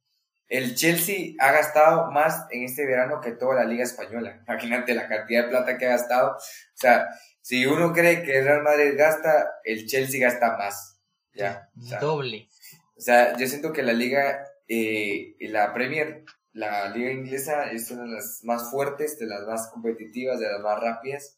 el 0.47 0.75
Chelsea 0.75 1.33
ha 1.39 1.51
gastado 1.51 2.11
más 2.11 2.45
en 2.51 2.63
este 2.63 2.85
verano 2.85 3.19
que 3.19 3.31
toda 3.31 3.55
la 3.55 3.65
liga 3.65 3.83
española. 3.83 4.43
Imagínate 4.47 4.93
la 4.93 5.07
cantidad 5.07 5.43
de 5.43 5.49
plata 5.49 5.77
que 5.77 5.87
ha 5.87 5.89
gastado. 5.89 6.33
O 6.33 6.77
sea, 6.77 7.07
si 7.41 7.65
uno 7.65 7.93
cree 7.93 8.21
que 8.21 8.37
el 8.37 8.45
Real 8.45 8.61
Madrid 8.61 8.93
gasta, 8.95 9.53
el 9.63 9.87
Chelsea 9.87 10.21
gasta 10.21 10.55
más. 10.55 10.99
Ya. 11.33 11.67
Doble. 11.99 12.47
O 12.95 13.01
sea, 13.01 13.35
yo 13.37 13.47
siento 13.47 13.73
que 13.73 13.81
la 13.81 13.93
liga, 13.93 14.45
eh, 14.67 15.35
la 15.39 15.73
Premier 15.73 16.23
la 16.55 16.87
liga 16.87 17.11
inglesa 17.11 17.69
es 17.71 17.91
una 17.91 18.03
de 18.03 18.11
las 18.11 18.39
más 18.43 18.71
fuertes, 18.71 19.19
de 19.19 19.25
las 19.25 19.45
más 19.45 19.67
competitivas, 19.67 20.39
de 20.39 20.49
las 20.49 20.61
más 20.61 20.79
rápidas. 20.79 21.37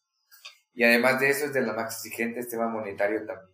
Y 0.75 0.83
además 0.83 1.19
de 1.19 1.31
eso 1.31 1.45
es 1.45 1.53
de 1.53 1.61
las 1.61 1.75
más 1.75 1.95
exigentes, 1.95 2.49
tema 2.49 2.67
monetario 2.67 3.25
también. 3.25 3.49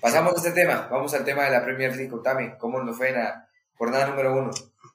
Pasamos 0.00 0.34
a 0.34 0.36
este 0.38 0.50
tema, 0.50 0.88
vamos 0.90 1.14
al 1.14 1.24
tema 1.24 1.44
de 1.44 1.50
la 1.50 1.62
Premier 1.62 1.94
League. 1.94 2.10
Contame, 2.10 2.56
¿cómo 2.58 2.82
nos 2.82 2.96
fue 2.96 3.10
en 3.10 3.14
la 3.14 3.48
jornada 3.74 4.08
número 4.08 4.36
uno? 4.36 4.50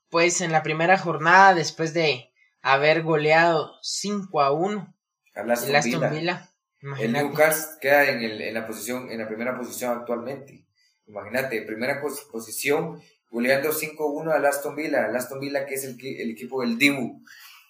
Pues 0.10 0.42
en 0.42 0.52
la 0.52 0.62
primera 0.62 0.98
jornada, 0.98 1.54
después 1.56 1.94
de 1.94 2.34
haber 2.62 3.04
goleado 3.04 3.72
5 3.82 4.42
a 4.42 4.52
1, 4.52 4.94
el 5.36 5.52
Aston 5.52 6.12
Villa. 6.12 6.52
el 7.00 7.14
Newcastle 7.14 7.78
queda 7.80 8.10
en, 8.10 8.24
el, 8.24 8.42
en, 8.42 8.54
la 8.54 8.68
posición, 8.68 9.10
en 9.10 9.20
la 9.20 9.28
primera 9.28 9.58
posición 9.58 9.98
actualmente. 9.98 10.66
Imagínate, 11.06 11.62
primera 11.62 12.02
posición 12.02 13.02
goleando 13.30 13.72
5-1 13.72 14.32
al 14.34 14.46
Aston 14.46 14.76
Villa, 14.76 15.06
al 15.06 15.16
Aston 15.16 15.40
Villa 15.40 15.66
que 15.66 15.76
es 15.76 15.84
el, 15.84 15.98
el 16.00 16.32
equipo 16.32 16.62
del 16.62 16.78
Dibu, 16.78 17.24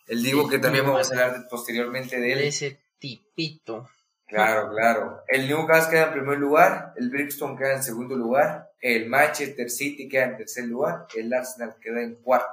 el 0.07 0.23
Dibu 0.23 0.47
que 0.47 0.59
también 0.59 0.85
vamos 0.85 1.11
a 1.11 1.13
hablar 1.13 1.47
posteriormente 1.49 2.19
de 2.19 2.33
él. 2.33 2.39
ese 2.39 2.79
tipito. 2.99 3.89
Claro, 4.27 4.69
claro. 4.71 5.23
El 5.27 5.47
Newcastle 5.47 5.91
queda 5.91 6.07
en 6.07 6.13
primer 6.13 6.37
lugar, 6.37 6.93
el 6.97 7.09
Brixton 7.09 7.57
queda 7.57 7.75
en 7.75 7.83
segundo 7.83 8.15
lugar, 8.15 8.71
el 8.81 9.07
Manchester 9.07 9.69
City 9.69 10.09
queda 10.09 10.25
en 10.25 10.37
tercer 10.37 10.65
lugar, 10.65 11.07
el 11.15 11.33
Arsenal 11.33 11.75
queda 11.81 12.01
en 12.01 12.15
cuarto. 12.15 12.47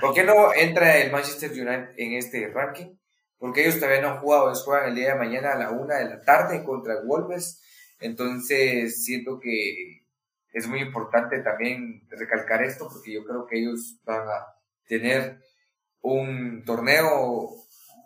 ¿Por 0.00 0.14
qué 0.14 0.24
no 0.24 0.52
entra 0.52 0.96
el 0.98 1.12
Manchester 1.12 1.50
United 1.50 1.94
en 1.96 2.14
este 2.14 2.48
ranking? 2.48 2.96
Porque 3.38 3.62
ellos 3.62 3.76
todavía 3.78 4.00
no 4.00 4.10
han 4.10 4.18
jugado, 4.18 4.48
ellos 4.48 4.64
juegan 4.64 4.88
el 4.88 4.94
día 4.94 5.12
de 5.12 5.18
mañana 5.18 5.52
a 5.52 5.58
la 5.58 5.70
una 5.70 5.96
de 5.96 6.06
la 6.06 6.20
tarde 6.20 6.64
contra 6.64 7.02
Wolves. 7.04 7.62
Entonces 8.00 9.04
siento 9.04 9.38
que 9.38 10.03
es 10.54 10.68
muy 10.68 10.80
importante 10.80 11.40
también 11.40 12.06
recalcar 12.08 12.62
esto 12.62 12.88
porque 12.88 13.12
yo 13.12 13.24
creo 13.24 13.44
que 13.44 13.58
ellos 13.58 13.98
van 14.04 14.28
a 14.28 14.46
tener 14.86 15.40
un 16.00 16.64
torneo 16.64 17.50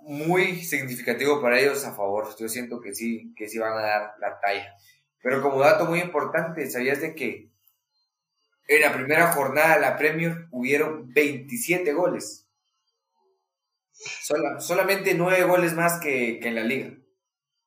muy 0.02 0.64
significativo 0.64 1.42
para 1.42 1.60
ellos 1.60 1.84
a 1.84 1.94
favor. 1.94 2.34
Yo 2.40 2.48
siento 2.48 2.80
que 2.80 2.94
sí, 2.94 3.34
que 3.36 3.48
sí 3.48 3.58
van 3.58 3.74
a 3.74 3.82
dar 3.82 4.14
la 4.18 4.40
talla. 4.40 4.74
Pero 5.22 5.42
como 5.42 5.60
dato 5.60 5.84
muy 5.84 6.00
importante, 6.00 6.70
¿sabías 6.70 7.02
de 7.02 7.14
que 7.14 7.50
en 8.66 8.80
la 8.80 8.94
primera 8.94 9.32
jornada 9.32 9.74
de 9.74 9.80
la 9.82 9.98
Premier 9.98 10.46
hubieron 10.50 11.12
27 11.12 11.92
goles? 11.92 12.46
solamente 14.60 15.14
9 15.14 15.42
goles 15.44 15.74
más 15.74 16.00
que, 16.00 16.38
que 16.40 16.48
en 16.48 16.54
la 16.54 16.62
liga. 16.62 16.94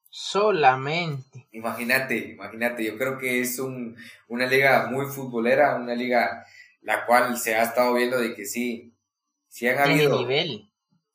Solamente. 0.10 1.41
Imagínate, 1.52 2.18
imagínate, 2.18 2.86
yo 2.86 2.98
creo 2.98 3.18
que 3.18 3.42
es 3.42 3.60
un, 3.60 3.98
una 4.30 4.46
liga 4.46 4.88
muy 4.88 5.06
futbolera, 5.08 5.76
una 5.76 5.94
liga 5.94 6.46
la 6.82 7.06
cual 7.06 7.38
se 7.38 7.56
ha 7.56 7.64
estado 7.64 7.94
viendo 7.94 8.20
de 8.20 8.34
que 8.34 8.46
sí, 8.46 8.96
sí 9.48 9.68
han 9.68 9.80
habido 9.80 10.18
nivel? 10.18 10.70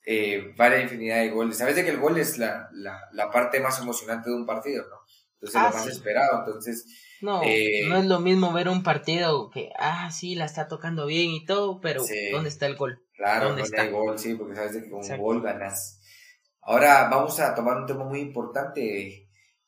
Eh, 0.04 0.52
varias 0.56 0.84
infinidad 0.84 1.20
de 1.20 1.30
goles. 1.30 1.56
Sabes 1.56 1.74
de 1.74 1.84
que 1.84 1.90
el 1.90 1.98
gol 1.98 2.18
es 2.18 2.38
la, 2.38 2.68
la, 2.72 3.30
parte 3.30 3.60
más 3.60 3.80
emocionante 3.80 4.30
de 4.30 4.36
un 4.36 4.46
partido, 4.46 4.84
¿no? 4.88 4.96
Entonces 5.34 5.60
lo 5.60 5.66
ah, 5.66 5.70
más 5.72 5.86
esperado, 5.86 6.38
entonces... 6.38 6.86
No, 7.20 7.42
eh, 7.42 7.86
no 7.88 7.96
es 7.96 8.04
lo 8.04 8.20
mismo 8.20 8.52
ver 8.52 8.68
un 8.68 8.82
partido 8.82 9.50
que, 9.50 9.70
ah, 9.78 10.10
sí, 10.12 10.34
la 10.34 10.44
está 10.44 10.68
tocando 10.68 11.06
bien 11.06 11.30
y 11.30 11.44
todo, 11.44 11.80
pero 11.80 12.04
¿dónde 12.30 12.50
está 12.50 12.66
el 12.66 12.76
gol? 12.76 13.02
Claro, 13.14 13.48
¿dónde, 13.48 13.62
está? 13.62 13.84
el 13.84 13.92
gol? 13.92 14.18
Sí, 14.18 14.34
porque 14.34 14.54
sabes 14.54 14.74
de 14.74 14.82
que 14.82 14.90
con 14.90 15.00
un 15.00 15.18
gol 15.18 15.42
ganas. 15.42 16.00
Ahora 16.60 17.08
vamos 17.08 17.40
a 17.40 17.54
tomar 17.54 17.78
un 17.78 17.86
tema 17.86 18.04
muy 18.04 18.20
importante 18.20 19.25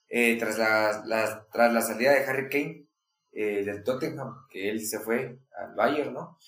eh, 0.08 0.36
tras, 0.38 0.58
la, 0.58 1.46
tras 1.52 1.72
la 1.72 1.80
salida 1.82 2.12
de 2.12 2.24
Harry 2.24 2.48
Kane 2.48 2.86
eh, 3.32 3.64
del 3.64 3.82
Tottenham, 3.84 4.46
que 4.48 4.70
él 4.70 4.84
se 4.84 5.00
fue 5.00 5.38
al 5.56 5.74
Bayern, 5.74 6.14
¿no? 6.14 6.38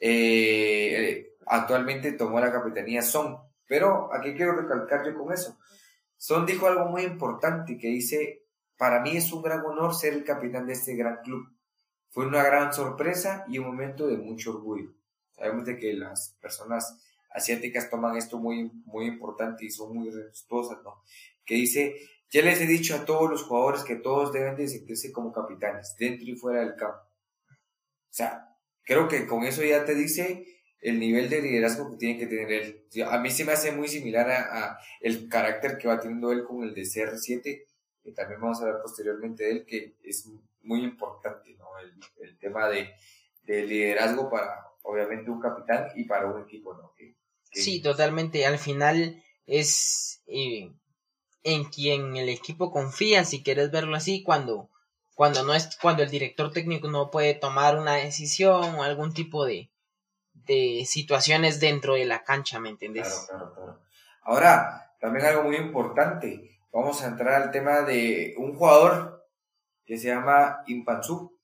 Eh, 0.00 1.34
actualmente 1.46 2.12
tomó 2.12 2.40
la 2.40 2.52
capitanía 2.52 3.02
Son, 3.02 3.38
pero 3.66 4.12
aquí 4.12 4.34
quiero 4.34 4.52
recalcar 4.52 5.04
yo 5.04 5.16
con 5.16 5.32
eso. 5.32 5.58
Son 6.16 6.44
dijo 6.44 6.66
algo 6.66 6.86
muy 6.86 7.02
importante 7.02 7.78
que 7.78 7.88
dice, 7.88 8.44
para 8.76 9.00
mí 9.00 9.16
es 9.16 9.32
un 9.32 9.42
gran 9.42 9.64
honor 9.64 9.94
ser 9.94 10.14
el 10.14 10.24
capitán 10.24 10.66
de 10.66 10.72
este 10.72 10.96
gran 10.96 11.18
club. 11.22 11.46
Fue 12.10 12.26
una 12.26 12.42
gran 12.42 12.72
sorpresa 12.72 13.44
y 13.48 13.58
un 13.58 13.66
momento 13.66 14.06
de 14.06 14.16
mucho 14.16 14.50
orgullo. 14.50 14.92
Sabemos 15.30 15.64
de 15.64 15.78
que 15.78 15.92
las 15.92 16.36
personas 16.40 16.98
asiáticas 17.30 17.88
toman 17.88 18.16
esto 18.16 18.38
muy, 18.38 18.70
muy 18.84 19.06
importante 19.06 19.64
y 19.64 19.70
son 19.70 19.96
muy 19.96 20.10
respetuosas, 20.10 20.78
¿no? 20.82 21.02
Que 21.44 21.54
dice, 21.54 21.96
ya 22.30 22.42
les 22.42 22.60
he 22.60 22.66
dicho 22.66 22.94
a 22.94 23.04
todos 23.04 23.30
los 23.30 23.42
jugadores 23.42 23.82
que 23.82 23.96
todos 23.96 24.32
deben 24.32 24.56
de 24.56 24.68
sentirse 24.68 25.12
como 25.12 25.32
capitanes, 25.32 25.96
dentro 25.98 26.26
y 26.28 26.36
fuera 26.36 26.60
del 26.60 26.76
campo. 26.76 27.02
O 27.50 28.12
sea, 28.12 28.56
creo 28.82 29.08
que 29.08 29.26
con 29.26 29.44
eso 29.44 29.62
ya 29.62 29.84
te 29.84 29.94
dice 29.94 30.46
el 30.80 30.98
nivel 30.98 31.28
de 31.28 31.42
liderazgo 31.42 31.90
que 31.90 31.96
tiene 31.96 32.18
que 32.18 32.26
tener 32.26 32.52
él. 32.52 32.86
A 33.08 33.18
mí 33.18 33.30
se 33.30 33.44
me 33.44 33.52
hace 33.52 33.72
muy 33.72 33.88
similar 33.88 34.30
a, 34.30 34.78
el 35.00 35.28
carácter 35.28 35.76
que 35.76 35.88
va 35.88 36.00
teniendo 36.00 36.32
él 36.32 36.44
con 36.44 36.62
el 36.62 36.74
de 36.74 36.82
CR7, 36.82 37.64
que 38.02 38.12
también 38.12 38.40
vamos 38.40 38.60
a 38.60 38.66
hablar 38.66 38.82
posteriormente 38.82 39.44
de 39.44 39.50
él, 39.50 39.66
que 39.66 39.96
es 40.02 40.26
muy 40.62 40.82
importante, 40.82 41.54
¿no? 41.54 41.66
El, 41.78 41.92
el 42.26 42.38
tema 42.38 42.68
de, 42.68 42.90
de 43.42 43.66
liderazgo 43.66 44.30
para, 44.30 44.70
obviamente 44.82 45.30
un 45.30 45.40
capitán 45.40 45.88
y 45.96 46.04
para 46.04 46.26
un 46.26 46.42
equipo, 46.42 46.74
¿no? 46.74 46.90
Sí, 47.52 47.82
totalmente. 47.82 48.46
Al 48.46 48.58
final 48.58 49.22
es 49.46 50.22
eh, 50.26 50.70
en 51.42 51.64
quien 51.64 52.16
el 52.16 52.28
equipo 52.28 52.70
confía, 52.70 53.24
si 53.24 53.42
quieres 53.42 53.70
verlo 53.70 53.96
así, 53.96 54.22
cuando, 54.22 54.70
cuando 55.14 55.42
no 55.44 55.54
es, 55.54 55.76
cuando 55.80 56.02
el 56.02 56.10
director 56.10 56.52
técnico 56.52 56.88
no 56.88 57.10
puede 57.10 57.34
tomar 57.34 57.78
una 57.78 57.94
decisión 57.94 58.74
o 58.74 58.82
algún 58.82 59.14
tipo 59.14 59.44
de, 59.44 59.70
de 60.32 60.84
situaciones 60.86 61.60
dentro 61.60 61.94
de 61.94 62.04
la 62.04 62.24
cancha, 62.24 62.60
¿me 62.60 62.68
entendés? 62.68 63.26
Claro, 63.28 63.54
claro, 63.54 63.54
claro. 63.54 63.80
Ahora, 64.22 64.94
también 65.00 65.26
algo 65.26 65.44
muy 65.44 65.56
importante, 65.56 66.60
vamos 66.72 67.02
a 67.02 67.08
entrar 67.08 67.42
al 67.42 67.50
tema 67.50 67.82
de 67.82 68.34
un 68.36 68.54
jugador 68.54 69.26
que 69.84 69.98
se 69.98 70.08
llama 70.08 70.62
Impansu, 70.66 71.38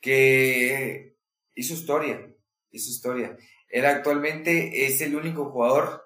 que 0.00 1.16
hizo 1.54 1.74
historia, 1.74 2.34
hizo 2.70 2.90
historia. 2.90 3.36
Él 3.68 3.86
actualmente 3.86 4.86
es 4.86 5.00
el 5.02 5.14
único 5.14 5.50
jugador, 5.50 6.04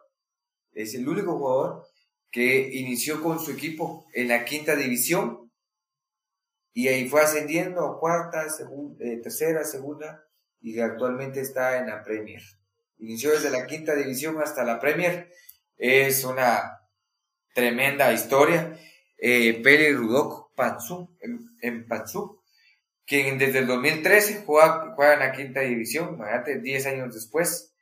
es 0.72 0.94
el 0.94 1.08
único 1.08 1.38
jugador 1.38 1.86
que 2.34 2.68
inició 2.72 3.22
con 3.22 3.38
su 3.38 3.52
equipo 3.52 4.08
en 4.12 4.26
la 4.26 4.44
quinta 4.44 4.74
división 4.74 5.52
y 6.72 6.88
ahí 6.88 7.08
fue 7.08 7.20
ascendiendo 7.20 7.86
a 7.86 8.00
cuarta, 8.00 8.44
eh, 8.98 9.20
tercera, 9.22 9.64
segunda 9.64 10.26
y 10.60 10.80
actualmente 10.80 11.40
está 11.40 11.78
en 11.78 11.86
la 11.86 12.02
Premier. 12.02 12.42
Inició 12.98 13.30
desde 13.30 13.50
la 13.52 13.66
quinta 13.66 13.94
división 13.94 14.42
hasta 14.42 14.64
la 14.64 14.80
Premier. 14.80 15.30
Es 15.76 16.24
una 16.24 16.80
tremenda 17.54 18.12
historia. 18.12 18.80
Eh, 19.16 19.62
Rudok 19.96 20.56
Pansu, 20.56 21.16
en, 21.62 21.86
Pansu, 21.86 22.42
quien 23.06 23.38
desde 23.38 23.60
el 23.60 23.68
2013 23.68 24.42
juega, 24.44 24.92
juega 24.96 25.14
en 25.14 25.20
la 25.20 25.30
quinta 25.30 25.60
división, 25.60 26.14
imagínate, 26.14 26.58
10 26.58 26.86
años 26.86 27.14
después 27.14 27.76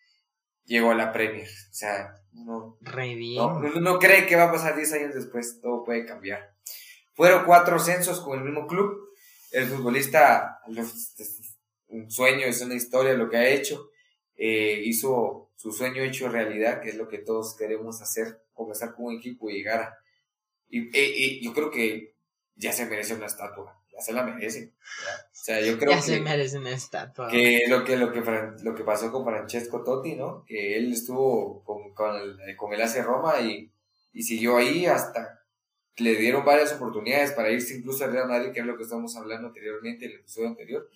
llegó 0.65 0.91
a 0.91 0.95
la 0.95 1.11
Premier. 1.11 1.49
O 1.49 1.74
sea, 1.74 2.22
no, 2.32 2.78
No, 3.80 3.98
cree 3.98 4.26
que 4.26 4.36
va 4.36 4.44
a 4.44 4.52
pasar 4.52 4.76
10 4.76 4.92
años 4.94 5.14
después, 5.14 5.60
todo 5.60 5.84
puede 5.84 6.04
cambiar. 6.06 6.54
Fueron 7.14 7.44
cuatro 7.44 7.78
censos 7.78 8.20
con 8.20 8.38
el 8.38 8.44
mismo 8.44 8.66
club. 8.66 9.10
El 9.50 9.66
futbolista, 9.66 10.60
un 11.88 12.10
sueño, 12.10 12.46
es 12.46 12.62
una 12.62 12.74
historia 12.74 13.12
lo 13.14 13.28
que 13.28 13.36
ha 13.36 13.48
hecho. 13.48 13.90
Eh, 14.34 14.80
hizo 14.84 15.52
su 15.56 15.72
sueño 15.72 16.02
hecho 16.02 16.28
realidad, 16.28 16.80
que 16.80 16.88
es 16.88 16.96
lo 16.96 17.09
que 17.09 17.18
todos 17.18 17.54
queremos 17.56 18.00
hacer, 18.00 18.42
comenzar 18.54 18.94
con 18.94 19.06
un 19.06 19.14
equipo 19.14 19.50
y 19.50 19.54
llegar 19.54 19.80
a... 19.80 19.98
Y, 20.68 20.88
y 20.96 21.44
yo 21.44 21.52
creo 21.52 21.70
que 21.70 22.16
ya 22.54 22.72
se 22.72 22.86
merece 22.86 23.14
una 23.14 23.26
estatua 23.26 23.81
se 24.05 24.12
la 24.12 24.23
merece. 24.23 24.73
O 24.77 25.45
sea, 25.45 25.61
yo 25.61 25.79
creo 25.79 25.91
ya 25.91 25.97
que, 25.97 26.03
se 26.03 26.20
merece 26.20 26.59
una 26.59 26.70
estatua. 26.70 27.29
Que 27.29 27.65
lo 27.69 27.85
que, 27.85 27.97
lo 27.97 28.12
que 28.12 28.23
lo 28.62 28.74
que 28.74 28.85
pasó 28.85 29.11
con 29.11 29.24
Francesco 29.24 29.83
Totti, 29.83 30.15
¿no? 30.15 30.45
Que 30.45 30.77
él 30.77 30.93
estuvo 30.93 31.62
con, 31.65 31.93
con, 31.95 32.16
el, 32.16 32.57
con 32.57 32.73
el 32.73 32.83
AC 32.83 33.03
Roma 33.05 33.41
y, 33.41 33.73
y 34.12 34.23
siguió 34.23 34.57
ahí 34.57 34.87
hasta 34.87 35.43
le 35.97 36.16
dieron 36.16 36.45
varias 36.45 36.73
oportunidades 36.73 37.33
para 37.33 37.51
irse 37.51 37.77
incluso 37.77 38.05
al 38.05 38.12
Real 38.12 38.29
Madrid, 38.29 38.53
que 38.53 38.61
es 38.61 38.66
lo 38.66 38.77
que 38.77 38.85
estamos 38.85 39.16
hablando 39.16 39.49
anteriormente, 39.49 40.07
en 40.07 40.12
el 40.12 40.19
episodio 40.19 40.49
anterior, 40.49 40.89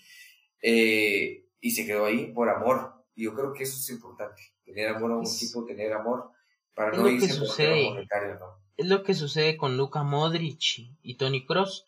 eh, 0.63 1.45
y 1.61 1.71
se 1.71 1.87
quedó 1.87 2.07
ahí 2.07 2.33
por 2.33 2.49
amor. 2.49 3.05
Y 3.15 3.25
yo 3.25 3.35
creo 3.35 3.53
que 3.53 3.65
eso 3.65 3.77
es 3.79 3.91
importante, 3.91 4.43
tener 4.65 4.89
amor 4.89 5.13
a 5.13 5.17
un 5.17 5.27
equipo, 5.27 5.65
tener 5.65 5.93
amor 5.93 6.31
para 6.75 6.97
no 6.97 7.09
irse 7.09 7.39
por 7.39 7.93
monetario, 7.95 8.39
¿no? 8.39 8.67
Es 8.77 8.87
lo 8.87 9.03
que 9.03 9.15
sucede 9.15 9.57
con 9.57 9.79
Luka 9.79 10.03
Modric 10.03 10.91
y 11.03 11.17
Tony 11.17 11.47
Cross 11.47 11.87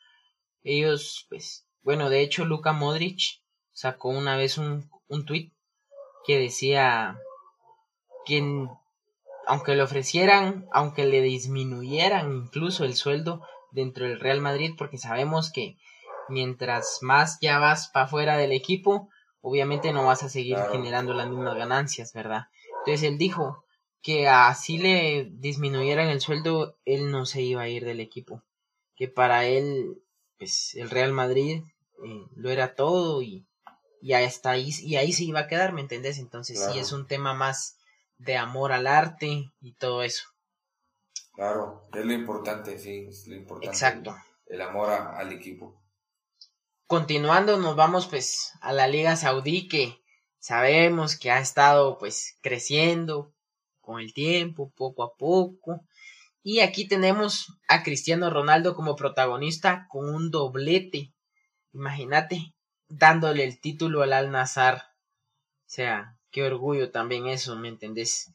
ellos, 0.69 1.27
pues, 1.29 1.67
bueno, 1.83 2.11
de 2.11 2.21
hecho, 2.21 2.45
Luka 2.45 2.73
Modric 2.73 3.41
sacó 3.73 4.11
una 4.11 4.37
vez 4.37 4.59
un, 4.59 4.91
un 5.09 5.25
tweet 5.25 5.53
que 6.27 6.39
decía 6.39 7.19
que 8.27 8.69
aunque 9.47 9.75
le 9.75 9.83
ofrecieran, 9.83 10.67
aunque 10.73 11.07
le 11.07 11.23
disminuyeran 11.23 12.31
incluso 12.33 12.85
el 12.85 12.95
sueldo 12.95 13.41
dentro 13.73 14.07
del 14.07 14.21
Real 14.21 14.43
Madrid, 14.43 14.73
porque 14.77 14.99
sabemos 14.99 15.51
que 15.51 15.79
mientras 16.29 16.99
más 17.01 17.39
ya 17.41 17.59
vas 17.59 17.89
para 17.89 18.07
fuera 18.07 18.37
del 18.37 18.53
equipo, 18.53 19.09
obviamente 19.41 19.93
no 19.93 20.05
vas 20.05 20.23
a 20.23 20.29
seguir 20.29 20.59
generando 20.71 21.15
las 21.15 21.31
mismas 21.31 21.57
ganancias, 21.57 22.13
¿verdad? 22.13 22.49
Entonces 22.81 23.09
él 23.09 23.17
dijo 23.17 23.65
que 24.03 24.29
así 24.29 24.77
le 24.77 25.29
disminuyeran 25.31 26.09
el 26.09 26.21
sueldo, 26.21 26.77
él 26.85 27.11
no 27.11 27.25
se 27.25 27.41
iba 27.41 27.63
a 27.63 27.69
ir 27.69 27.87
del 27.87 28.01
equipo, 28.01 28.43
que 28.95 29.09
para 29.09 29.47
él 29.47 30.03
pues 30.39 30.75
el 30.75 30.91
Real 30.91 31.13
Madrid 31.13 31.63
eh, 32.05 32.27
lo 32.37 32.51
era 32.51 32.75
todo 32.75 33.23
y, 33.23 33.47
y 34.01 34.13
hasta 34.13 34.51
ahí, 34.51 34.71
y 34.81 34.97
ahí 34.97 35.13
se 35.13 35.25
iba 35.25 35.41
a 35.41 35.47
quedar, 35.49 35.73
¿me 35.73 35.81
entendés? 35.81 36.19
Entonces 36.19 36.65
sí 36.73 36.79
es 36.79 36.93
un 36.93 37.07
tema 37.07 37.35
más 37.35 37.79
de 38.19 38.37
amor 38.37 38.73
al 38.73 38.87
arte 38.87 39.53
y 39.61 39.73
todo 39.75 40.03
eso. 40.03 40.25
Claro, 41.35 41.89
es 41.95 42.05
lo 42.05 42.13
importante, 42.13 42.79
sí, 42.79 43.07
es 43.09 43.27
lo 43.29 43.37
importante. 43.37 43.69
Exacto. 43.69 44.17
El, 44.47 44.61
amor 44.61 44.91
al 44.91 45.33
equipo. 45.33 45.81
Continuando, 46.87 47.59
nos 47.59 47.77
vamos 47.77 48.07
pues 48.07 48.53
a 48.61 48.73
la 48.73 48.89
Liga 48.89 49.15
Saudí 49.15 49.69
que 49.69 50.01
sabemos 50.39 51.17
que 51.17 51.31
ha 51.31 51.39
estado 51.39 51.99
pues 51.99 52.37
creciendo 52.41 53.33
con 53.81 54.01
el 54.01 54.13
tiempo, 54.13 54.73
poco 54.75 55.03
a 55.03 55.15
poco. 55.17 55.81
Y 56.51 56.61
aquí 56.61 56.89
tenemos 56.89 57.59
a 57.69 57.83
Cristiano 57.83 58.31
Ronaldo 58.31 58.75
como 58.75 58.97
protagonista 58.97 59.87
con 59.91 60.09
un 60.09 60.31
doblete. 60.31 61.13
Imagínate, 61.75 62.55
dándole 62.89 63.45
el 63.45 63.61
título 63.61 64.01
al 64.01 64.15
Al 64.15 64.31
Nazar. 64.31 64.77
O 64.77 65.67
sea, 65.67 66.17
qué 66.31 66.45
orgullo 66.45 66.91
también 66.91 67.27
eso, 67.27 67.55
¿me 67.57 67.69
entendés? 67.69 68.33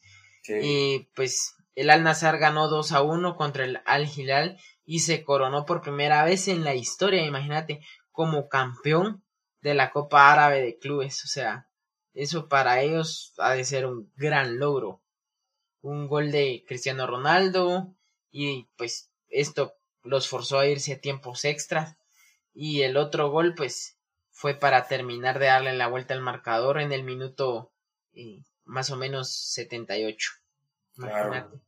Y 0.47 1.09
pues 1.15 1.55
el 1.73 1.89
Al 1.89 2.03
Nazar 2.03 2.37
ganó 2.37 2.67
2 2.67 2.91
a 2.91 3.01
1 3.01 3.35
contra 3.35 3.65
el 3.65 3.81
Al 3.87 4.07
Hilal 4.07 4.59
y 4.85 4.99
se 4.99 5.23
coronó 5.23 5.65
por 5.65 5.81
primera 5.81 6.23
vez 6.23 6.47
en 6.47 6.63
la 6.63 6.75
historia, 6.75 7.25
imagínate, 7.25 7.79
como 8.11 8.47
campeón 8.47 9.23
de 9.61 9.73
la 9.73 9.89
Copa 9.89 10.31
Árabe 10.31 10.61
de 10.61 10.77
Clubes. 10.77 11.25
O 11.25 11.27
sea, 11.27 11.67
eso 12.13 12.47
para 12.47 12.79
ellos 12.79 13.33
ha 13.39 13.53
de 13.53 13.65
ser 13.65 13.87
un 13.87 14.13
gran 14.15 14.59
logro. 14.59 15.01
Un 15.81 16.07
gol 16.07 16.31
de 16.31 16.63
Cristiano 16.67 17.07
Ronaldo, 17.07 17.95
y 18.33 18.67
pues 18.75 19.11
esto 19.29 19.75
los 20.01 20.27
forzó 20.27 20.59
a 20.59 20.65
irse 20.65 20.93
a 20.93 20.99
tiempos 20.99 21.45
extras 21.45 21.95
y 22.53 22.81
el 22.81 22.97
otro 22.97 23.29
gol 23.29 23.53
pues 23.55 23.95
fue 24.31 24.55
para 24.55 24.87
terminar 24.87 25.39
de 25.39 25.45
darle 25.45 25.73
la 25.73 25.87
vuelta 25.87 26.15
al 26.15 26.21
marcador 26.21 26.81
en 26.81 26.91
el 26.91 27.03
minuto 27.03 27.71
eh, 28.13 28.43
más 28.65 28.89
o 28.89 28.97
menos 28.97 29.31
78. 29.53 30.31
Imagínate. 30.97 31.59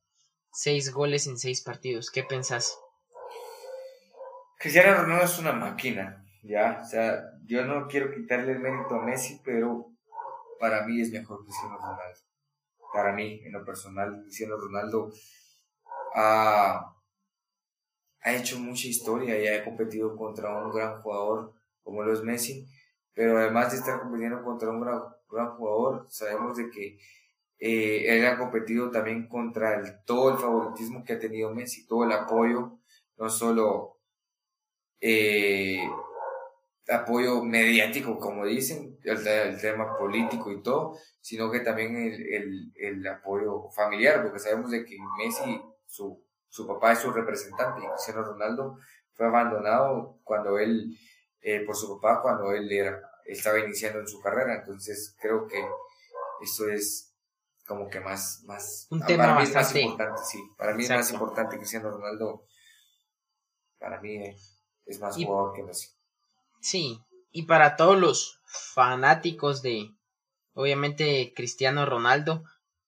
Seis 0.51 0.91
goles 0.91 1.27
en 1.27 1.37
seis 1.37 1.61
partidos. 1.61 2.09
¿Qué 2.09 2.23
pensás? 2.23 2.77
Cristiano 4.57 5.03
Ronaldo 5.03 5.25
es 5.25 5.37
una 5.37 5.51
máquina, 5.51 6.25
ya. 6.41 6.81
O 6.83 6.87
sea, 6.87 7.21
yo 7.45 7.63
no 7.65 7.87
quiero 7.87 8.11
quitarle 8.11 8.53
el 8.53 8.59
mérito 8.59 8.95
a 8.95 9.05
Messi, 9.05 9.41
pero 9.43 9.91
para 10.59 10.85
mí 10.87 11.01
es 11.01 11.11
mejor 11.11 11.43
Cristiano 11.43 11.77
Ronaldo. 11.77 12.19
Para 12.93 13.13
mí, 13.13 13.41
en 13.43 13.51
lo 13.51 13.63
personal, 13.63 14.21
Cristiano 14.23 14.55
Ronaldo 14.57 15.11
ha, 16.15 16.95
hecho 18.25 18.57
mucha 18.59 18.87
historia 18.87 19.37
y 19.39 19.47
ha 19.47 19.63
competido 19.63 20.15
contra 20.15 20.65
un 20.65 20.71
gran 20.71 21.01
jugador 21.01 21.53
como 21.83 22.01
lo 22.01 22.13
es 22.13 22.23
Messi, 22.23 22.67
pero 23.13 23.37
además 23.37 23.71
de 23.71 23.77
estar 23.77 23.99
compitiendo 23.99 24.43
contra 24.43 24.69
un 24.71 24.81
gran, 24.81 25.01
jugador, 25.57 26.07
sabemos 26.09 26.57
de 26.57 26.69
que 26.71 26.97
eh, 27.59 28.17
él 28.17 28.25
ha 28.25 28.37
competido 28.37 28.89
también 28.89 29.27
contra 29.27 29.75
el, 29.75 30.03
todo 30.05 30.31
el 30.31 30.37
favoritismo 30.37 31.03
que 31.03 31.13
ha 31.13 31.19
tenido 31.19 31.53
Messi, 31.53 31.85
todo 31.85 32.05
el 32.05 32.11
apoyo, 32.13 32.79
no 33.17 33.29
solo 33.29 33.99
eh, 35.01 35.87
apoyo 36.87 37.43
mediático, 37.43 38.17
como 38.17 38.45
dicen, 38.45 38.97
el, 39.03 39.59
tema 39.61 39.95
político 39.97 40.51
y 40.51 40.63
todo, 40.63 40.97
sino 41.21 41.51
que 41.51 41.59
también 41.59 41.95
el, 41.97 42.33
el, 42.33 42.71
el 42.75 43.07
apoyo 43.07 43.69
familiar, 43.69 44.23
porque 44.23 44.39
sabemos 44.39 44.71
de 44.71 44.85
que 44.85 44.97
Messi 45.17 45.61
su, 45.95 46.23
su 46.49 46.67
papá 46.67 46.91
es 46.91 46.99
su 46.99 47.11
representante, 47.11 47.81
y 47.83 47.87
Cristiano 47.89 48.23
Ronaldo 48.23 48.79
fue 49.13 49.27
abandonado 49.27 50.19
cuando 50.23 50.57
él, 50.59 50.97
eh, 51.41 51.61
por 51.65 51.75
su 51.75 51.99
papá, 51.99 52.21
cuando 52.21 52.51
él 52.51 52.71
era, 52.71 53.01
estaba 53.25 53.59
iniciando 53.59 53.99
en 53.99 54.07
su 54.07 54.21
carrera, 54.21 54.55
entonces 54.55 55.15
creo 55.19 55.47
que 55.47 55.63
esto 56.41 56.69
es 56.69 57.13
como 57.65 57.89
que 57.89 57.99
más, 57.99 58.43
más, 58.45 58.87
un 58.91 59.03
tema 59.05 59.23
para 59.23 59.35
mí 59.37 59.43
es 59.43 59.55
más 59.55 59.75
importante, 59.75 60.21
sí, 60.23 60.39
para 60.57 60.73
mí 60.75 60.83
es 60.83 60.89
más 60.89 61.11
importante 61.11 61.57
Cristiano 61.57 61.89
Ronaldo, 61.89 62.45
para 63.79 63.99
mí 64.01 64.19
es 64.85 64.99
más 64.99 65.15
jugador 65.15 65.53
que 65.53 65.63
Messi. 65.63 65.89
Sí, 66.61 66.99
y 67.31 67.43
para 67.43 67.75
todos 67.75 67.97
los 67.97 68.41
fanáticos 68.45 69.61
de, 69.61 69.89
obviamente, 70.53 71.33
Cristiano 71.35 71.85
Ronaldo, 71.85 72.43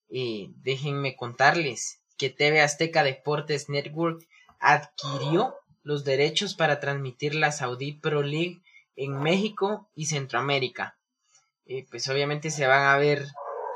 eh, 0.09 0.47
déjenme 0.57 1.15
contarles 1.15 2.01
que 2.17 2.29
TV 2.29 2.61
Azteca 2.61 3.03
Deportes 3.03 3.69
Network 3.69 4.27
adquirió 4.59 5.55
los 5.83 6.03
derechos 6.03 6.55
para 6.55 6.79
transmitir 6.79 7.35
la 7.35 7.51
Saudi 7.51 7.93
Pro 7.93 8.21
League 8.21 8.61
en 8.95 9.19
México 9.21 9.89
y 9.95 10.07
Centroamérica. 10.07 10.97
pues 11.89 12.07
obviamente 12.09 12.51
se 12.51 12.67
van 12.67 12.87
a 12.87 12.97
ver 12.97 13.25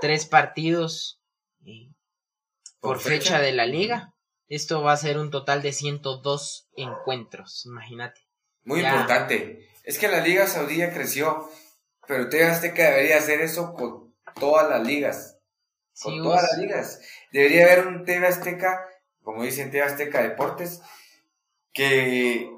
tres 0.02 0.26
partidos 0.26 1.22
por, 2.80 3.00
fecha? 3.00 3.40
de 3.40 3.54
la 3.54 3.66
liga. 3.66 4.14
Esto 4.48 4.82
va 4.82 4.94
a 4.94 4.98
ser 4.98 5.18
un 5.18 5.32
total 5.32 5.62
de 5.62 5.72
102 5.72 6.68
encuentros, 6.76 7.66
imagínate. 7.66 8.22
Muy 8.64 8.82
importante. 8.82 9.70
Es 9.84 9.98
que 9.98 10.10
la 10.10 10.20
Liga 10.20 10.46
Saudí 10.46 10.82
creció, 10.90 11.50
pero 12.06 12.30
TV 12.30 12.46
Azteca 12.46 12.84
debería 12.92 13.18
hacer 13.18 13.42
eso 13.42 13.74
con 13.74 14.14
todas 14.40 14.70
las 14.70 14.86
ligas. 14.86 15.38
Con 16.02 16.18
todas 16.24 16.44
las 16.44 16.58
ligas. 16.58 17.02
Debería 17.32 17.66
haber 17.66 17.88
un 17.88 18.06
TV 18.06 18.28
Azteca, 18.28 18.86
como 19.24 19.44
dicen 19.44 19.72
TV 19.72 19.84
Azteca 19.84 20.22
Deportes, 20.22 20.82
que 21.74 22.50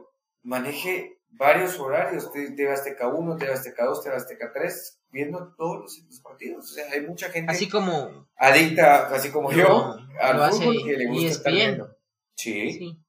maneje 0.42 1.20
varios 1.30 1.80
horarios, 1.80 2.32
TV 2.32 2.72
Azteca 2.72 3.08
1, 3.08 3.38
TV 3.38 3.54
Azteca 3.54 3.86
2, 3.86 4.04
TV 4.04 4.16
Azteca 4.16 4.52
3, 4.54 5.00
viendo 5.10 5.54
todos 5.58 5.82
los, 5.82 6.22
partidos. 6.22 6.72
O 6.72 6.74
sea, 6.74 6.92
hay 6.92 7.02
mucha 7.02 7.30
gente 7.30 7.52
así 7.52 7.70
como 7.70 8.28
adicta, 8.36 9.08
así 9.08 9.32
como 9.32 9.52
yo, 9.52 9.96
al 10.20 10.52
fútbol 10.52 10.84
que 10.86 10.98
le 10.98 11.08
gusta 11.08 11.30
estar 11.30 11.54
viendo. 11.54 11.98
Sí, 12.36 12.72
sí 12.74 13.04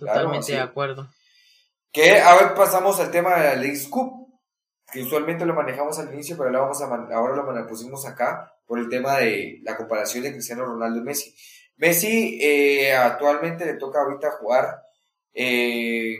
totalmente 0.00 0.52
de 0.52 0.60
acuerdo. 0.60 1.08
Que 1.92 2.20
ahora 2.20 2.54
pasamos 2.54 2.98
al 3.00 3.10
tema 3.10 3.36
de 3.36 3.44
la 3.44 3.54
League 3.56 3.88
Cup, 3.88 4.28
que 4.90 5.02
usualmente 5.02 5.44
lo 5.44 5.54
manejamos 5.54 5.98
al 5.98 6.12
inicio, 6.12 6.36
pero 6.36 6.48
ahora, 6.48 6.60
vamos 6.60 6.82
a 6.82 7.14
ahora 7.14 7.36
lo 7.36 7.66
pusimos 7.66 8.06
acá 8.06 8.52
por 8.70 8.78
el 8.78 8.88
tema 8.88 9.18
de 9.18 9.58
la 9.64 9.76
comparación 9.76 10.22
de 10.22 10.30
Cristiano 10.30 10.64
Ronaldo 10.64 11.00
y 11.00 11.02
Messi. 11.02 11.34
Messi 11.78 12.38
eh, 12.40 12.92
actualmente 12.92 13.66
le 13.66 13.74
toca 13.74 14.00
ahorita 14.00 14.30
jugar 14.30 14.84
eh, 15.34 16.18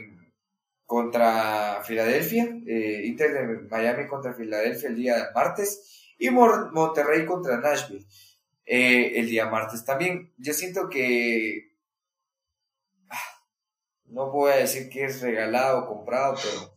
contra 0.85 1.81
Filadelfia, 1.81 2.53
eh, 2.67 3.03
Inter 3.05 3.31
de 3.31 3.69
Miami 3.69 4.05
contra 4.05 4.33
Filadelfia 4.33 4.89
el 4.89 4.97
día 4.97 5.31
martes 5.33 6.13
y 6.17 6.29
Monterrey 6.29 7.25
contra 7.25 7.55
Nashville 7.55 8.05
el 8.65 9.27
día 9.27 9.45
martes 9.45 9.85
también. 9.85 10.33
Yo 10.37 10.51
siento 10.51 10.89
que 10.89 11.77
no 14.07 14.29
voy 14.29 14.51
a 14.51 14.57
decir 14.57 14.89
que 14.89 15.05
es 15.05 15.21
regalado 15.21 15.85
o 15.85 15.87
comprado, 15.87 16.35
pero 16.35 16.75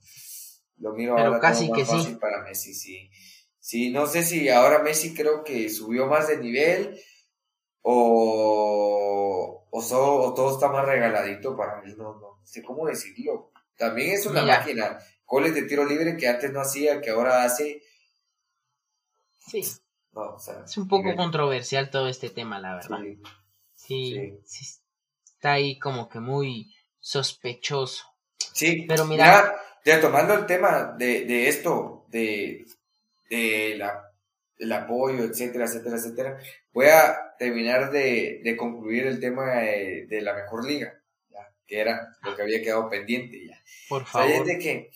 lo 0.76 0.92
miro 0.92 1.18
ahora 1.18 1.40
casi 1.40 1.66
como 1.66 1.80
más 1.80 1.88
que 1.88 1.96
fácil 1.96 2.18
para 2.20 2.44
Messi, 2.44 2.72
sí. 2.74 3.10
Sí, 3.64 3.88
no 3.88 4.06
sé 4.06 4.22
si 4.22 4.50
ahora 4.50 4.80
Messi 4.80 5.14
creo 5.14 5.42
que 5.42 5.70
subió 5.70 6.06
más 6.06 6.28
de 6.28 6.36
nivel 6.36 7.00
o, 7.80 9.66
o, 9.70 10.34
todo 10.34 10.52
está 10.52 10.68
más 10.68 10.84
regaladito 10.84 11.56
para 11.56 11.80
mí, 11.80 11.94
no, 11.96 12.12
no 12.20 12.40
sé 12.44 12.62
cómo 12.62 12.86
decirlo. 12.86 13.52
También 13.78 14.10
es 14.12 14.26
una 14.26 14.44
máquina, 14.44 14.98
goles 15.24 15.54
de 15.54 15.62
tiro 15.62 15.86
libre 15.86 16.14
que 16.18 16.28
antes 16.28 16.52
no 16.52 16.60
hacía, 16.60 17.00
que 17.00 17.08
ahora 17.08 17.42
hace. 17.42 17.82
Sí. 19.46 19.60
es 19.60 20.76
un 20.76 20.86
poco 20.86 21.16
controversial 21.16 21.88
todo 21.88 22.08
este 22.08 22.28
tema, 22.28 22.60
la 22.60 22.74
verdad. 22.74 22.98
sí. 23.74 24.38
sí. 24.44 24.66
Está 25.24 25.52
ahí 25.52 25.78
como 25.78 26.10
que 26.10 26.20
muy 26.20 26.70
sospechoso. 27.00 28.04
Sí, 28.36 28.84
pero 28.86 29.06
mira, 29.06 29.56
ya, 29.86 30.02
tomando 30.02 30.34
el 30.34 30.44
tema 30.44 30.94
de, 30.98 31.24
de 31.24 31.48
esto, 31.48 32.04
de, 32.10 32.66
de 33.28 33.74
la, 33.76 34.12
el 34.58 34.72
apoyo, 34.72 35.24
etcétera, 35.24 35.64
etcétera, 35.64 35.96
etcétera, 35.96 36.38
voy 36.72 36.86
a 36.86 37.34
terminar 37.38 37.90
de, 37.90 38.40
de 38.44 38.56
concluir 38.56 39.06
el 39.06 39.20
tema 39.20 39.54
de, 39.54 40.06
de 40.08 40.20
la 40.20 40.34
mejor 40.34 40.66
liga, 40.66 41.00
¿ya? 41.30 41.52
que 41.66 41.80
era 41.80 42.16
lo 42.22 42.36
que 42.36 42.42
había 42.42 42.62
quedado 42.62 42.88
pendiente 42.88 43.46
ya. 43.46 43.60
Por 43.88 44.04
favor. 44.06 44.44
de 44.44 44.58
que 44.58 44.90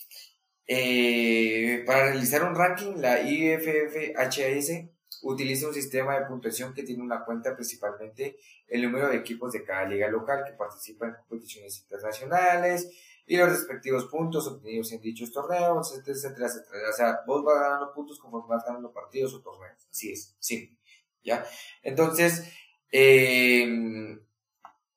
eh, 0.67 1.83
para 1.87 2.11
realizar 2.11 2.45
un 2.45 2.55
ranking, 2.55 2.97
la 2.97 3.23
IFFHS 3.23 4.85
utiliza 5.23 5.67
un 5.67 5.75
sistema 5.75 6.19
de 6.19 6.27
puntuación 6.27 6.75
que 6.75 6.83
tiene 6.83 7.03
una 7.03 7.25
cuenta 7.25 7.55
principalmente 7.55 8.37
el 8.69 8.83
número 8.83 9.09
de 9.09 9.17
equipos 9.17 9.53
de 9.53 9.65
cada 9.65 9.89
liga 9.89 10.09
local 10.09 10.45
que 10.47 10.53
participan 10.53 11.11
en 11.11 11.17
competiciones 11.17 11.81
internacionales 11.81 12.91
y 13.29 13.37
los 13.37 13.51
respectivos 13.51 14.07
puntos 14.07 14.47
obtenidos 14.49 14.91
en 14.93 15.03
dichos 15.03 15.31
torneos, 15.31 15.95
etcétera, 15.95 16.47
etcétera. 16.47 16.91
O 16.91 16.93
sea, 16.97 17.21
vos 17.27 17.45
vas 17.45 17.61
ganando 17.61 17.93
puntos 17.93 18.19
conforme 18.19 18.49
vas 18.49 18.65
ganando 18.65 18.91
partidos 18.91 19.35
o 19.35 19.43
torneos. 19.43 19.87
Así 19.91 20.11
es, 20.11 20.35
sí. 20.39 20.75
¿Ya? 21.23 21.45
Entonces, 21.83 22.51
em, 22.91 24.19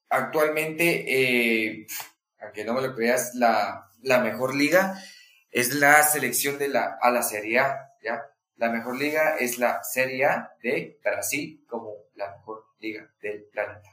actualmente, 0.09 1.03
eh, 1.07 1.85
aunque 2.39 2.63
no 2.63 2.73
me 2.73 2.81
lo 2.81 2.95
creas, 2.95 3.35
la, 3.35 3.91
la 4.01 4.19
mejor 4.21 4.55
liga 4.55 4.97
es 5.51 5.75
la 5.75 6.01
selección 6.03 6.57
de 6.57 6.69
la, 6.69 6.97
a 7.01 7.11
la 7.11 7.23
Serie 7.23 7.59
A, 7.59 7.91
¿ya? 8.01 8.23
La 8.55 8.69
mejor 8.69 8.97
liga 8.97 9.35
es 9.37 9.57
la 9.57 9.83
Serie 9.83 10.23
A 10.25 10.53
de 10.63 10.97
Brasil 11.03 11.65
como 11.67 11.95
la 12.15 12.31
mejor 12.37 12.65
liga 12.79 13.11
del 13.21 13.43
planeta. 13.51 13.89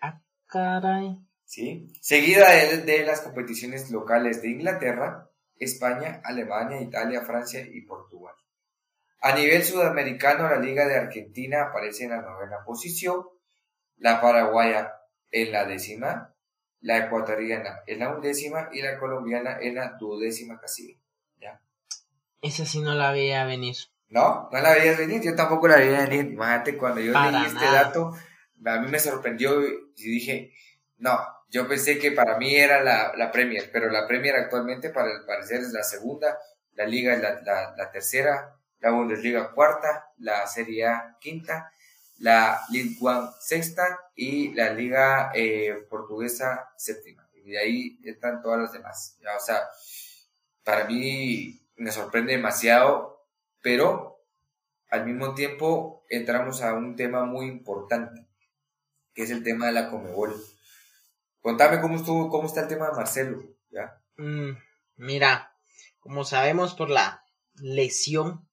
Ah, 0.00 0.20
caray. 0.46 1.25
¿Sí? 1.46 1.88
Seguida 2.00 2.50
de, 2.50 3.04
las 3.04 3.20
competiciones 3.20 3.90
locales 3.90 4.42
de 4.42 4.50
Inglaterra, 4.50 5.30
España, 5.58 6.20
Alemania, 6.24 6.80
Italia, 6.80 7.22
Francia 7.22 7.60
y 7.60 7.80
Portugal. 7.82 8.34
A 9.20 9.34
nivel 9.34 9.62
sudamericano, 9.62 10.50
la 10.50 10.58
Liga 10.58 10.86
de 10.86 10.96
Argentina 10.96 11.62
aparece 11.62 12.04
en 12.04 12.10
la 12.10 12.20
novena 12.20 12.58
posición, 12.66 13.24
la 13.96 14.20
paraguaya 14.20 14.92
en 15.30 15.52
la 15.52 15.64
décima, 15.64 16.34
la 16.80 16.98
ecuatoriana 16.98 17.80
en 17.86 18.00
la 18.00 18.14
undécima 18.14 18.68
y 18.72 18.82
la 18.82 18.98
colombiana 18.98 19.58
en 19.60 19.76
la 19.76 19.96
duodécima 19.98 20.60
casilla. 20.60 20.98
¿Ya? 21.40 21.60
Esa 22.42 22.66
sí 22.66 22.80
no 22.80 22.94
la 22.94 23.12
veía 23.12 23.44
venir. 23.44 23.76
No, 24.08 24.48
no 24.52 24.60
la 24.60 24.72
veías 24.72 24.98
venir, 24.98 25.22
yo 25.22 25.34
tampoco 25.34 25.68
la 25.68 25.76
veía 25.76 26.06
venir. 26.06 26.32
Imagínate, 26.32 26.76
cuando 26.76 27.00
yo 27.00 27.12
leí 27.12 27.46
este 27.46 27.64
dato, 27.64 28.14
a 28.64 28.80
mí 28.80 28.90
me 28.90 28.98
sorprendió 28.98 29.62
y 29.62 30.10
dije, 30.10 30.52
no, 30.98 31.18
yo 31.50 31.68
pensé 31.68 31.98
que 31.98 32.12
para 32.12 32.38
mí 32.38 32.54
era 32.54 32.82
la, 32.82 33.12
la 33.16 33.30
Premier, 33.30 33.70
pero 33.72 33.90
la 33.90 34.06
Premier 34.06 34.36
actualmente 34.36 34.90
para 34.90 35.12
el 35.12 35.24
parecer 35.24 35.60
es 35.60 35.72
la 35.72 35.82
segunda, 35.82 36.38
la 36.72 36.86
Liga 36.86 37.14
es 37.14 37.22
la, 37.22 37.74
la, 37.76 37.90
tercera, 37.90 38.56
la 38.80 38.90
Bundesliga 38.90 39.52
cuarta, 39.52 40.10
la 40.18 40.46
Serie 40.46 40.86
A 40.86 41.16
quinta, 41.20 41.72
la 42.18 42.60
Ligue 42.70 42.96
1 43.00 43.34
sexta 43.40 44.10
y 44.14 44.52
la 44.54 44.72
Liga 44.72 45.30
eh, 45.34 45.86
Portuguesa 45.88 46.70
séptima. 46.76 47.28
Y 47.34 47.50
de 47.50 47.58
ahí 47.58 48.00
están 48.04 48.42
todas 48.42 48.60
las 48.60 48.72
demás. 48.72 49.16
Ya, 49.22 49.36
o 49.36 49.40
sea, 49.40 49.62
para 50.64 50.84
mí 50.84 51.60
me 51.76 51.92
sorprende 51.92 52.32
demasiado, 52.32 53.24
pero 53.62 54.20
al 54.90 55.06
mismo 55.06 55.34
tiempo 55.34 56.04
entramos 56.08 56.62
a 56.62 56.74
un 56.74 56.96
tema 56.96 57.24
muy 57.24 57.46
importante, 57.46 58.26
que 59.14 59.22
es 59.22 59.30
el 59.30 59.42
tema 59.42 59.66
de 59.66 59.72
la 59.72 59.90
Comebol. 59.90 60.34
Contame 61.46 61.80
cómo 61.80 61.94
estuvo, 61.94 62.28
cómo 62.28 62.48
está 62.48 62.62
el 62.62 62.66
tema 62.66 62.86
de 62.86 62.96
Marcelo, 62.96 63.40
¿ya? 63.70 64.02
Mm, 64.16 64.58
mira, 64.96 65.54
como 66.00 66.24
sabemos 66.24 66.74
por 66.74 66.90
la 66.90 67.24
lesión 67.54 68.48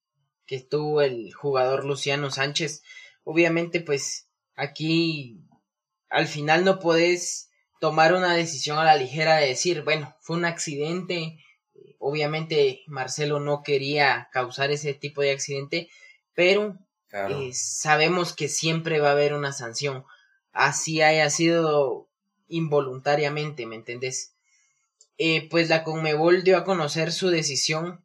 que 0.45 0.59
tuvo 0.59 1.01
el 1.01 1.33
jugador 1.33 1.85
Luciano 1.85 2.29
Sánchez, 2.29 2.83
obviamente 3.23 3.81
pues 3.81 4.29
aquí 4.53 5.43
al 6.07 6.27
final 6.27 6.65
no 6.65 6.77
puedes 6.77 7.49
tomar 7.79 8.13
una 8.13 8.35
decisión 8.35 8.77
a 8.77 8.83
la 8.83 8.95
ligera 8.95 9.37
de 9.37 9.47
decir, 9.47 9.81
bueno, 9.81 10.15
fue 10.21 10.37
un 10.37 10.45
accidente, 10.45 11.39
obviamente 11.97 12.83
Marcelo 12.85 13.39
no 13.39 13.63
quería 13.63 14.29
causar 14.31 14.69
ese 14.69 14.93
tipo 14.93 15.23
de 15.23 15.31
accidente, 15.31 15.89
pero 16.35 16.77
eh, 17.11 17.49
sabemos 17.53 18.35
que 18.35 18.47
siempre 18.47 18.99
va 18.99 19.09
a 19.09 19.13
haber 19.13 19.33
una 19.33 19.51
sanción. 19.51 20.05
Así 20.51 21.01
haya 21.01 21.31
sido 21.31 22.12
involuntariamente, 22.47 23.65
¿me 23.65 23.75
entendés? 23.75 24.33
Eh, 25.17 25.47
pues 25.49 25.69
la 25.69 25.83
Conmebol 25.83 26.43
dio 26.43 26.57
a 26.57 26.63
conocer 26.63 27.11
su 27.11 27.29
decisión 27.29 28.03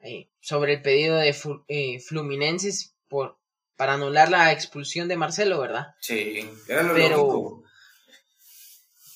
eh, 0.00 0.28
sobre 0.40 0.74
el 0.74 0.82
pedido 0.82 1.16
de 1.16 2.00
Fluminenses 2.00 2.94
por, 3.08 3.38
para 3.76 3.94
anular 3.94 4.30
la 4.30 4.52
expulsión 4.52 5.08
de 5.08 5.16
Marcelo, 5.16 5.60
¿verdad? 5.60 5.94
Sí, 6.00 6.48
era 6.68 6.82
lo 6.82 6.94
lógico. 6.96 7.64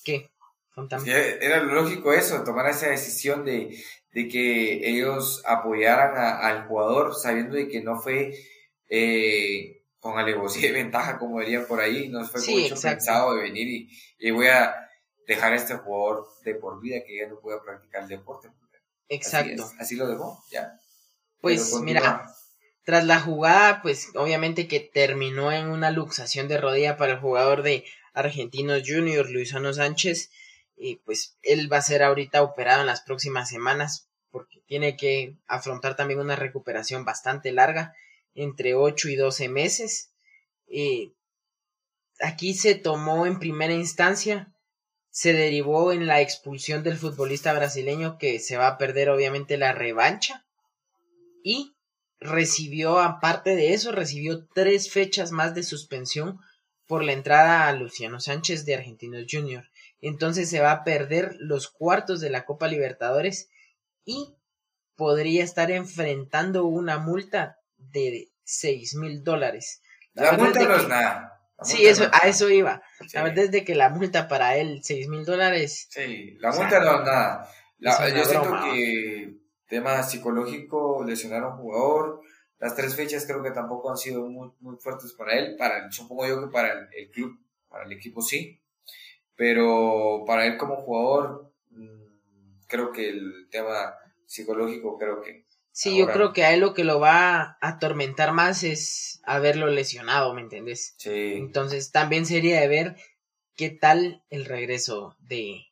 ¿Qué? 0.04 0.30
era 1.40 1.62
lo 1.62 1.74
lógico 1.74 2.12
eso, 2.12 2.42
tomar 2.44 2.68
esa 2.70 2.88
decisión 2.88 3.44
de, 3.44 3.76
de 4.12 4.28
que 4.28 4.88
ellos 4.88 5.42
apoyaran 5.46 6.16
al 6.16 6.66
jugador 6.66 7.14
sabiendo 7.14 7.56
de 7.56 7.68
que 7.68 7.82
no 7.82 8.00
fue 8.00 8.34
eh, 8.88 9.79
con 10.00 10.18
alevosía 10.18 10.68
de 10.68 10.72
ventaja 10.82 11.18
como 11.18 11.40
diría 11.40 11.66
por 11.66 11.80
ahí, 11.80 12.08
no 12.08 12.24
fue 12.26 12.40
mucho 12.40 12.80
pensado 12.80 13.34
de 13.34 13.42
venir 13.42 13.88
y, 14.18 14.30
voy 14.30 14.48
a 14.48 14.74
dejar 15.26 15.52
a 15.52 15.56
este 15.56 15.74
jugador 15.76 16.26
de 16.44 16.54
por 16.56 16.80
vida 16.80 17.02
que 17.06 17.18
ya 17.18 17.28
no 17.28 17.38
pueda 17.38 17.62
practicar 17.62 18.02
el 18.02 18.08
deporte. 18.08 18.48
Exacto. 19.08 19.70
Así, 19.78 19.96
lo 19.96 20.08
dejó, 20.08 20.42
ya. 20.50 20.78
Pues 21.40 21.74
mira, 21.80 22.32
tras 22.84 23.04
la 23.04 23.20
jugada, 23.20 23.82
pues 23.82 24.08
obviamente 24.14 24.68
que 24.68 24.80
terminó 24.80 25.52
en 25.52 25.68
una 25.68 25.90
luxación 25.90 26.48
de 26.48 26.58
rodilla 26.58 26.96
para 26.96 27.12
el 27.12 27.20
jugador 27.20 27.62
de 27.62 27.84
Argentinos 28.12 28.82
Junior, 28.86 29.28
Luisano 29.30 29.72
Sánchez, 29.72 30.30
y 30.76 30.96
pues 30.96 31.36
él 31.42 31.72
va 31.72 31.78
a 31.78 31.82
ser 31.82 32.02
ahorita 32.02 32.42
operado 32.42 32.80
en 32.80 32.86
las 32.86 33.02
próximas 33.02 33.48
semanas 33.48 34.08
porque 34.30 34.60
tiene 34.66 34.96
que 34.96 35.36
afrontar 35.46 35.96
también 35.96 36.20
una 36.20 36.36
recuperación 36.36 37.04
bastante 37.04 37.52
larga, 37.52 37.94
entre 38.34 38.74
8 38.74 39.08
y 39.08 39.16
12 39.16 39.48
meses. 39.48 40.12
Eh, 40.66 41.12
aquí 42.20 42.54
se 42.54 42.74
tomó 42.74 43.26
en 43.26 43.38
primera 43.38 43.74
instancia, 43.74 44.52
se 45.10 45.32
derivó 45.32 45.92
en 45.92 46.06
la 46.06 46.20
expulsión 46.20 46.82
del 46.82 46.96
futbolista 46.96 47.52
brasileño 47.52 48.18
que 48.18 48.38
se 48.38 48.56
va 48.56 48.68
a 48.68 48.78
perder 48.78 49.10
obviamente 49.10 49.56
la 49.58 49.72
revancha 49.72 50.46
y 51.42 51.74
recibió, 52.20 53.00
aparte 53.00 53.56
de 53.56 53.72
eso, 53.72 53.92
recibió 53.92 54.46
tres 54.54 54.90
fechas 54.90 55.32
más 55.32 55.54
de 55.54 55.62
suspensión 55.62 56.38
por 56.86 57.02
la 57.02 57.12
entrada 57.12 57.68
a 57.68 57.72
Luciano 57.72 58.20
Sánchez 58.20 58.64
de 58.64 58.74
Argentinos 58.74 59.24
Junior. 59.30 59.70
Entonces 60.00 60.50
se 60.50 60.60
va 60.60 60.72
a 60.72 60.84
perder 60.84 61.36
los 61.38 61.68
cuartos 61.68 62.20
de 62.20 62.30
la 62.30 62.44
Copa 62.44 62.68
Libertadores 62.68 63.48
y 64.04 64.34
podría 64.96 65.44
estar 65.44 65.70
enfrentando 65.70 66.66
una 66.66 66.98
multa 66.98 67.59
de 67.90 68.30
seis 68.44 68.94
mil 68.94 69.22
dólares. 69.22 69.82
La, 70.14 70.32
multa 70.32 70.60
no 70.60 70.76
es 70.76 70.88
nada. 70.88 71.40
Sí, 71.62 71.86
eso, 71.86 72.08
a 72.12 72.26
eso 72.26 72.48
iba. 72.48 72.82
La 73.12 73.22
verdad 73.22 73.44
es 73.44 73.50
de 73.50 73.64
que 73.64 73.74
la 73.74 73.90
multa 73.90 74.28
para 74.28 74.56
él, 74.56 74.80
seis 74.82 75.08
mil 75.08 75.24
dólares. 75.24 75.88
Sí, 75.90 76.36
la 76.38 76.52
multa 76.52 76.80
no 76.80 76.98
es 76.98 77.04
nada. 77.04 77.48
yo 77.78 78.24
siento 78.24 78.58
que 78.72 79.40
tema 79.70 80.02
psicológico, 80.02 81.04
lesionar 81.06 81.44
a 81.44 81.48
un 81.48 81.58
jugador, 81.58 82.20
las 82.58 82.76
tres 82.76 82.94
fechas 82.94 83.24
creo 83.24 83.42
que 83.42 83.52
tampoco 83.52 83.90
han 83.90 83.96
sido 83.96 84.26
muy, 84.28 84.50
muy 84.60 84.76
fuertes 84.76 85.14
para 85.14 85.38
él, 85.38 85.56
para, 85.56 85.90
supongo 85.90 86.26
yo 86.26 86.40
que 86.42 86.52
para 86.52 86.88
el, 86.92 87.10
club, 87.10 87.38
para 87.68 87.84
el 87.84 87.92
equipo 87.92 88.20
sí, 88.20 88.60
pero 89.34 90.24
para 90.26 90.44
él 90.44 90.58
como 90.58 90.76
jugador, 90.76 91.52
mm, 91.70 92.66
creo 92.66 92.92
que 92.92 93.08
el 93.08 93.48
tema 93.50 93.94
psicológico 94.26 94.98
creo 94.98 95.22
que... 95.22 95.46
Sí, 95.72 95.96
yo 95.96 96.08
creo 96.08 96.32
que 96.32 96.44
a 96.44 96.52
él 96.52 96.60
lo 96.60 96.74
que 96.74 96.84
lo 96.84 97.00
va 97.00 97.40
a 97.40 97.58
atormentar 97.60 98.32
más 98.32 98.64
es 98.64 99.20
haberlo 99.24 99.66
lesionado, 99.68 100.34
¿me 100.34 100.40
entiendes? 100.40 100.94
Sí. 100.98 101.34
Entonces 101.36 101.92
también 101.92 102.26
sería 102.26 102.60
de 102.60 102.68
ver 102.68 102.96
qué 103.56 103.70
tal 103.70 104.24
el 104.30 104.44
regreso 104.44 105.16
de, 105.20 105.66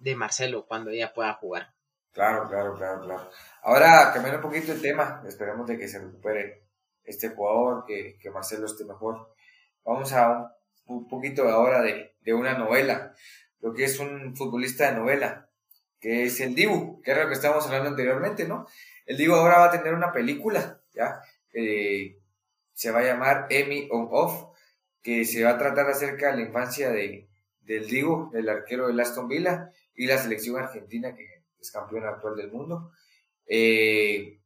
de 0.00 0.16
Marcelo 0.16 0.66
cuando 0.66 0.92
ya 0.92 1.12
pueda 1.12 1.34
jugar. 1.34 1.74
Claro, 2.12 2.48
claro, 2.48 2.74
claro, 2.76 3.02
claro. 3.02 3.30
Ahora, 3.62 4.10
cambiando 4.12 4.38
un 4.38 4.50
poquito 4.50 4.72
el 4.72 4.80
tema, 4.80 5.22
esperemos 5.26 5.66
de 5.66 5.76
que 5.76 5.86
se 5.86 5.98
recupere 5.98 6.66
este 7.04 7.28
jugador, 7.28 7.84
que, 7.86 8.16
que 8.18 8.30
Marcelo 8.30 8.66
esté 8.66 8.84
mejor. 8.84 9.34
Vamos 9.84 10.12
a 10.12 10.56
un, 10.86 11.06
poquito 11.08 11.48
ahora 11.48 11.82
de, 11.82 12.16
de, 12.22 12.32
una 12.32 12.56
novela, 12.56 13.14
lo 13.60 13.74
que 13.74 13.84
es 13.84 13.98
un 13.98 14.34
futbolista 14.34 14.90
de 14.90 14.96
novela, 14.98 15.50
que 16.00 16.24
es 16.24 16.40
el 16.40 16.54
Dibu, 16.54 17.02
que 17.02 17.10
era 17.10 17.24
lo 17.24 17.28
que 17.28 17.34
estábamos 17.34 17.66
hablando 17.66 17.90
anteriormente, 17.90 18.48
¿no? 18.48 18.66
El 19.06 19.16
Dibu 19.16 19.34
ahora 19.34 19.58
va 19.58 19.64
a 19.66 19.70
tener 19.70 19.94
una 19.94 20.12
película, 20.12 20.80
¿ya? 20.92 21.20
se 21.52 22.90
va 22.90 22.98
a 22.98 23.04
llamar 23.04 23.46
Emmy 23.48 23.88
on 23.90 24.08
Off, 24.10 24.54
que 25.00 25.24
se 25.24 25.42
va 25.44 25.50
a 25.50 25.58
tratar 25.58 25.88
acerca 25.88 26.30
de 26.30 26.36
la 26.36 26.48
infancia 26.48 26.90
de, 26.90 27.28
del 27.60 27.86
Dibu, 27.86 28.30
el 28.34 28.48
arquero 28.48 28.88
del 28.88 29.00
Aston 29.00 29.28
Villa, 29.28 29.70
y 29.94 30.06
la 30.06 30.18
selección 30.18 30.58
argentina 30.58 31.14
que 31.14 31.44
es 31.58 31.70
campeón 31.70 32.04
actual 32.04 32.36
del 32.36 32.52
mundo. 32.52 32.92
Eh, 33.46 34.40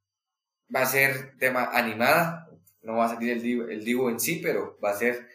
va 0.74 0.82
a 0.82 0.86
ser 0.86 1.36
tema 1.38 1.70
animada, 1.72 2.48
no 2.82 2.96
va 2.96 3.06
a 3.06 3.14
salir 3.14 3.32
el 3.32 3.42
divo, 3.42 3.64
el 3.68 3.84
divo 3.84 4.10
en 4.10 4.20
sí, 4.20 4.40
pero 4.42 4.78
va 4.82 4.90
a 4.90 4.96
ser 4.96 5.26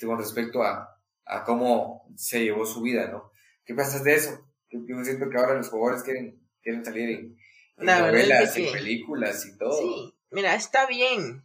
con 0.00 0.18
respecto 0.18 0.62
a, 0.62 1.00
a 1.24 1.44
cómo 1.44 2.06
se 2.16 2.44
llevó 2.44 2.64
su 2.64 2.82
vida, 2.82 3.08
¿no? 3.08 3.32
¿Qué 3.64 3.74
piensas 3.74 4.04
de 4.04 4.14
eso? 4.14 4.46
Yo, 4.70 5.04
siento 5.04 5.28
que 5.30 5.38
ahora 5.38 5.54
los 5.54 5.68
jugadores 5.68 6.02
quieren, 6.02 6.40
quieren 6.62 6.84
salir 6.84 7.10
en, 7.10 7.36
novelas, 7.76 8.56
y 8.56 8.66
películas 8.66 9.46
y 9.46 9.58
todo. 9.58 9.78
Sí, 9.78 10.14
mira, 10.30 10.54
está 10.54 10.86
bien, 10.86 11.44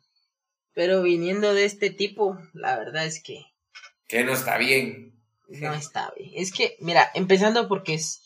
pero 0.74 1.02
viniendo 1.02 1.54
de 1.54 1.66
este 1.66 1.90
tipo, 1.90 2.38
la 2.54 2.78
verdad 2.78 3.06
es 3.06 3.22
que... 3.22 3.46
Que 4.08 4.24
no 4.24 4.34
está 4.34 4.58
bien. 4.58 5.20
No 5.48 5.74
está 5.74 6.12
bien. 6.18 6.32
Es 6.36 6.52
que, 6.52 6.78
mira, 6.80 7.10
empezando 7.14 7.68
porque 7.68 7.96
es 7.96 8.24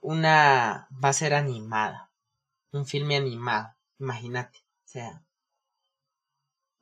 una 0.00 0.86
va 1.02 1.08
a 1.08 1.14
ser 1.14 1.32
animada, 1.32 2.12
un 2.72 2.84
filme 2.84 3.16
animado, 3.16 3.74
imagínate, 3.98 4.58
o 4.58 4.88
sea, 4.88 5.24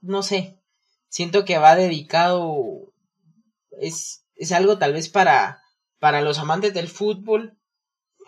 no 0.00 0.24
sé, 0.24 0.58
siento 1.08 1.44
que 1.44 1.56
va 1.58 1.76
dedicado, 1.76 2.92
es, 3.78 4.26
es 4.34 4.50
algo 4.50 4.78
tal 4.78 4.92
vez 4.92 5.08
para, 5.08 5.62
para 6.00 6.20
los 6.20 6.40
amantes 6.40 6.74
del 6.74 6.88
fútbol, 6.88 7.56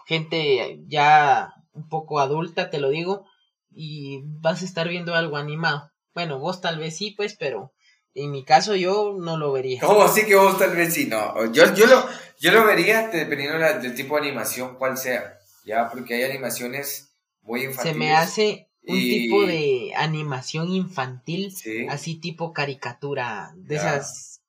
gente 0.07 0.81
ya 0.87 1.54
un 1.75 1.89
poco 1.89 2.21
adulta, 2.21 2.71
te 2.71 2.79
lo 2.79 2.89
digo, 2.91 3.27
y 3.71 4.21
vas 4.25 4.63
a 4.63 4.65
estar 4.65 4.89
viendo 4.89 5.15
algo 5.15 5.37
animado. 5.37 5.91
Bueno, 6.15 6.39
vos 6.39 6.61
tal 6.61 6.79
vez 6.79 6.97
sí, 6.97 7.13
pues, 7.17 7.37
pero 7.37 7.73
en 8.15 8.31
mi 8.31 8.45
caso 8.45 8.77
yo 8.77 9.17
no 9.19 9.37
lo 9.37 9.53
vería. 9.53 9.81
¿Cómo 9.81 10.03
así 10.03 10.25
que 10.25 10.37
vos 10.37 10.59
tal 10.59 10.77
vez 10.77 10.95
sí? 10.95 11.07
No, 11.07 11.53
yo, 11.53 11.75
yo, 11.75 11.87
lo, 11.87 12.07
yo 12.39 12.53
lo 12.53 12.65
vería 12.65 13.09
dependiendo 13.09 13.59
del 13.59 13.95
tipo 13.95 14.15
de 14.15 14.29
animación, 14.29 14.77
cual 14.77 14.97
sea. 14.97 15.39
Ya, 15.65 15.91
porque 15.91 16.15
hay 16.15 16.23
animaciones 16.25 17.15
muy 17.43 17.65
infantiles. 17.65 17.93
Se 17.93 17.99
me 17.99 18.15
hace 18.15 18.69
un 18.87 18.99
tipo 18.99 19.47
de 19.47 19.93
animación 19.97 20.69
infantil, 20.69 21.55
así 21.89 22.21
tipo 22.21 22.53
caricatura, 22.53 23.53
de 23.57 23.77
esas, 23.77 24.43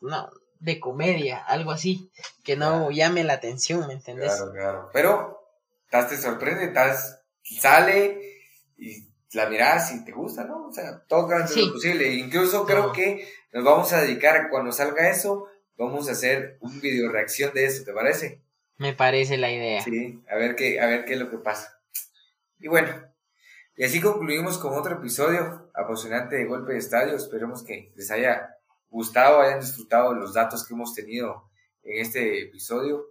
no, 0.00 0.28
de 0.58 0.80
comedia, 0.80 1.38
algo 1.38 1.70
así, 1.70 2.10
que 2.42 2.56
no 2.56 2.90
llame 2.90 3.24
la 3.24 3.34
atención, 3.34 3.86
¿me 3.86 3.94
entendés? 3.94 4.34
Claro, 4.34 4.52
claro. 4.52 4.90
Pero, 4.92 5.37
te 5.90 6.16
sorprende, 6.16 6.66
estás, 6.66 7.22
sale 7.42 8.20
y 8.76 9.08
la 9.32 9.48
miras 9.48 9.92
y 9.94 10.04
te 10.04 10.12
gusta, 10.12 10.44
¿no? 10.44 10.66
O 10.66 10.72
sea, 10.72 11.02
todo 11.06 11.28
lo 11.28 11.72
posible. 11.72 12.14
Incluso 12.14 12.64
creo 12.64 12.92
que 12.92 13.28
nos 13.52 13.64
vamos 13.64 13.92
a 13.92 14.00
dedicar, 14.00 14.48
cuando 14.50 14.72
salga 14.72 15.10
eso, 15.10 15.48
vamos 15.76 16.08
a 16.08 16.12
hacer 16.12 16.58
un 16.60 16.80
video 16.80 17.10
reacción 17.10 17.52
de 17.54 17.66
eso, 17.66 17.84
¿te 17.84 17.92
parece? 17.92 18.42
Me 18.76 18.92
parece 18.92 19.36
la 19.36 19.50
idea. 19.50 19.82
Sí, 19.82 20.22
a 20.30 20.36
ver 20.36 20.54
qué, 20.54 20.80
a 20.80 20.86
ver 20.86 21.04
qué 21.04 21.14
es 21.14 21.20
lo 21.20 21.30
que 21.30 21.38
pasa. 21.38 21.80
Y 22.60 22.68
bueno, 22.68 22.88
y 23.76 23.84
así 23.84 24.00
concluimos 24.00 24.58
con 24.58 24.74
otro 24.74 24.94
episodio 24.96 25.70
apasionante 25.74 26.36
de 26.36 26.44
Golpe 26.44 26.72
de 26.72 26.78
Estadio. 26.78 27.16
Esperemos 27.16 27.62
que 27.62 27.92
les 27.94 28.10
haya 28.10 28.56
gustado, 28.88 29.40
hayan 29.40 29.60
disfrutado 29.60 30.14
los 30.14 30.34
datos 30.34 30.66
que 30.66 30.74
hemos 30.74 30.94
tenido 30.94 31.48
en 31.82 32.00
este 32.00 32.42
episodio. 32.42 33.06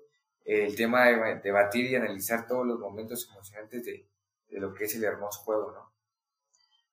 El 0.47 0.75
tema 0.75 1.05
de 1.05 1.35
debatir 1.43 1.91
y 1.91 1.95
analizar 1.95 2.47
todos 2.47 2.65
los 2.65 2.79
momentos 2.79 3.27
emocionantes 3.29 3.85
de, 3.85 4.07
de 4.49 4.59
lo 4.59 4.73
que 4.73 4.85
es 4.85 4.95
el 4.95 5.03
hermoso 5.03 5.41
juego, 5.41 5.71
¿no? 5.71 5.91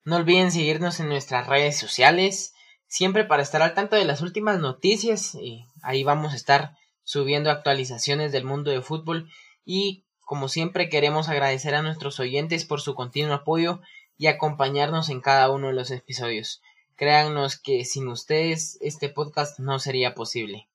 No 0.04 0.16
olviden 0.16 0.52
seguirnos 0.52 1.00
en 1.00 1.08
nuestras 1.08 1.46
redes 1.46 1.78
sociales, 1.78 2.52
siempre 2.88 3.24
para 3.24 3.42
estar 3.42 3.62
al 3.62 3.72
tanto 3.72 3.96
de 3.96 4.04
las 4.04 4.20
últimas 4.20 4.58
noticias. 4.58 5.34
Y 5.34 5.66
ahí 5.82 6.04
vamos 6.04 6.32
a 6.32 6.36
estar 6.36 6.76
subiendo 7.04 7.50
actualizaciones 7.50 8.32
del 8.32 8.44
mundo 8.44 8.70
de 8.70 8.82
fútbol 8.82 9.30
y 9.64 10.04
como 10.20 10.48
siempre 10.48 10.88
queremos 10.88 11.28
agradecer 11.28 11.74
a 11.74 11.82
nuestros 11.82 12.18
oyentes 12.18 12.64
por 12.64 12.80
su 12.80 12.94
continuo 12.94 13.34
apoyo 13.34 13.80
y 14.16 14.26
acompañarnos 14.26 15.10
en 15.10 15.20
cada 15.20 15.50
uno 15.50 15.68
de 15.68 15.74
los 15.74 15.90
episodios. 15.90 16.62
Créannos 16.96 17.58
que 17.58 17.84
sin 17.84 18.08
ustedes 18.08 18.78
este 18.80 19.08
podcast 19.08 19.58
no 19.58 19.78
sería 19.78 20.14
posible. 20.14 20.68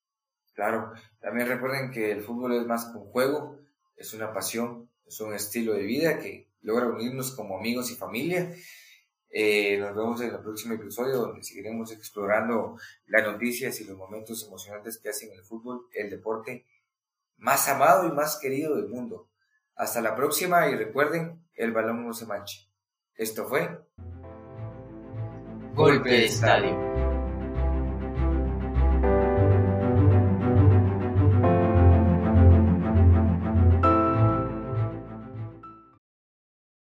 Claro, 0.60 0.92
también 1.22 1.48
recuerden 1.48 1.90
que 1.90 2.12
el 2.12 2.22
fútbol 2.22 2.52
es 2.52 2.66
más 2.68 2.84
que 2.84 2.98
un 2.98 3.06
juego, 3.06 3.62
es 3.96 4.14
una 4.14 4.34
pasión, 4.34 4.90
es 5.08 5.18
un 5.22 5.34
estilo 5.34 5.72
de 5.72 5.84
vida 5.84 6.20
que 6.20 6.50
logra 6.64 6.88
unirnos 6.88 7.32
como 7.32 7.58
amigos 7.58 7.90
y 7.92 7.96
familia 7.96 8.54
eh, 9.30 9.78
nos 9.78 9.96
vemos 9.96 10.20
en 10.20 10.32
el 10.32 10.40
próximo 10.42 10.74
episodio 10.74 11.16
donde 11.16 11.44
seguiremos 11.44 11.94
explorando 11.94 12.78
las 13.06 13.24
noticias 13.24 13.80
y 13.80 13.86
los 13.86 13.96
momentos 13.96 14.46
emocionantes 14.46 14.98
que 14.98 15.08
hacen 15.08 15.32
el 15.32 15.44
fútbol, 15.44 15.88
el 15.94 16.10
deporte 16.10 16.66
más 17.38 17.70
amado 17.70 18.06
y 18.06 18.12
más 18.12 18.38
querido 18.38 18.76
del 18.76 18.90
mundo. 18.90 19.30
Hasta 19.76 20.02
la 20.02 20.14
próxima 20.14 20.68
y 20.68 20.76
recuerden, 20.76 21.42
el 21.54 21.72
balón 21.72 22.06
no 22.06 22.14
se 22.14 22.26
manche. 22.26 22.68
Esto 23.16 23.48
fue 23.48 23.80
Golpe 25.74 26.10
de 26.10 26.26
Estadio. 26.26 26.89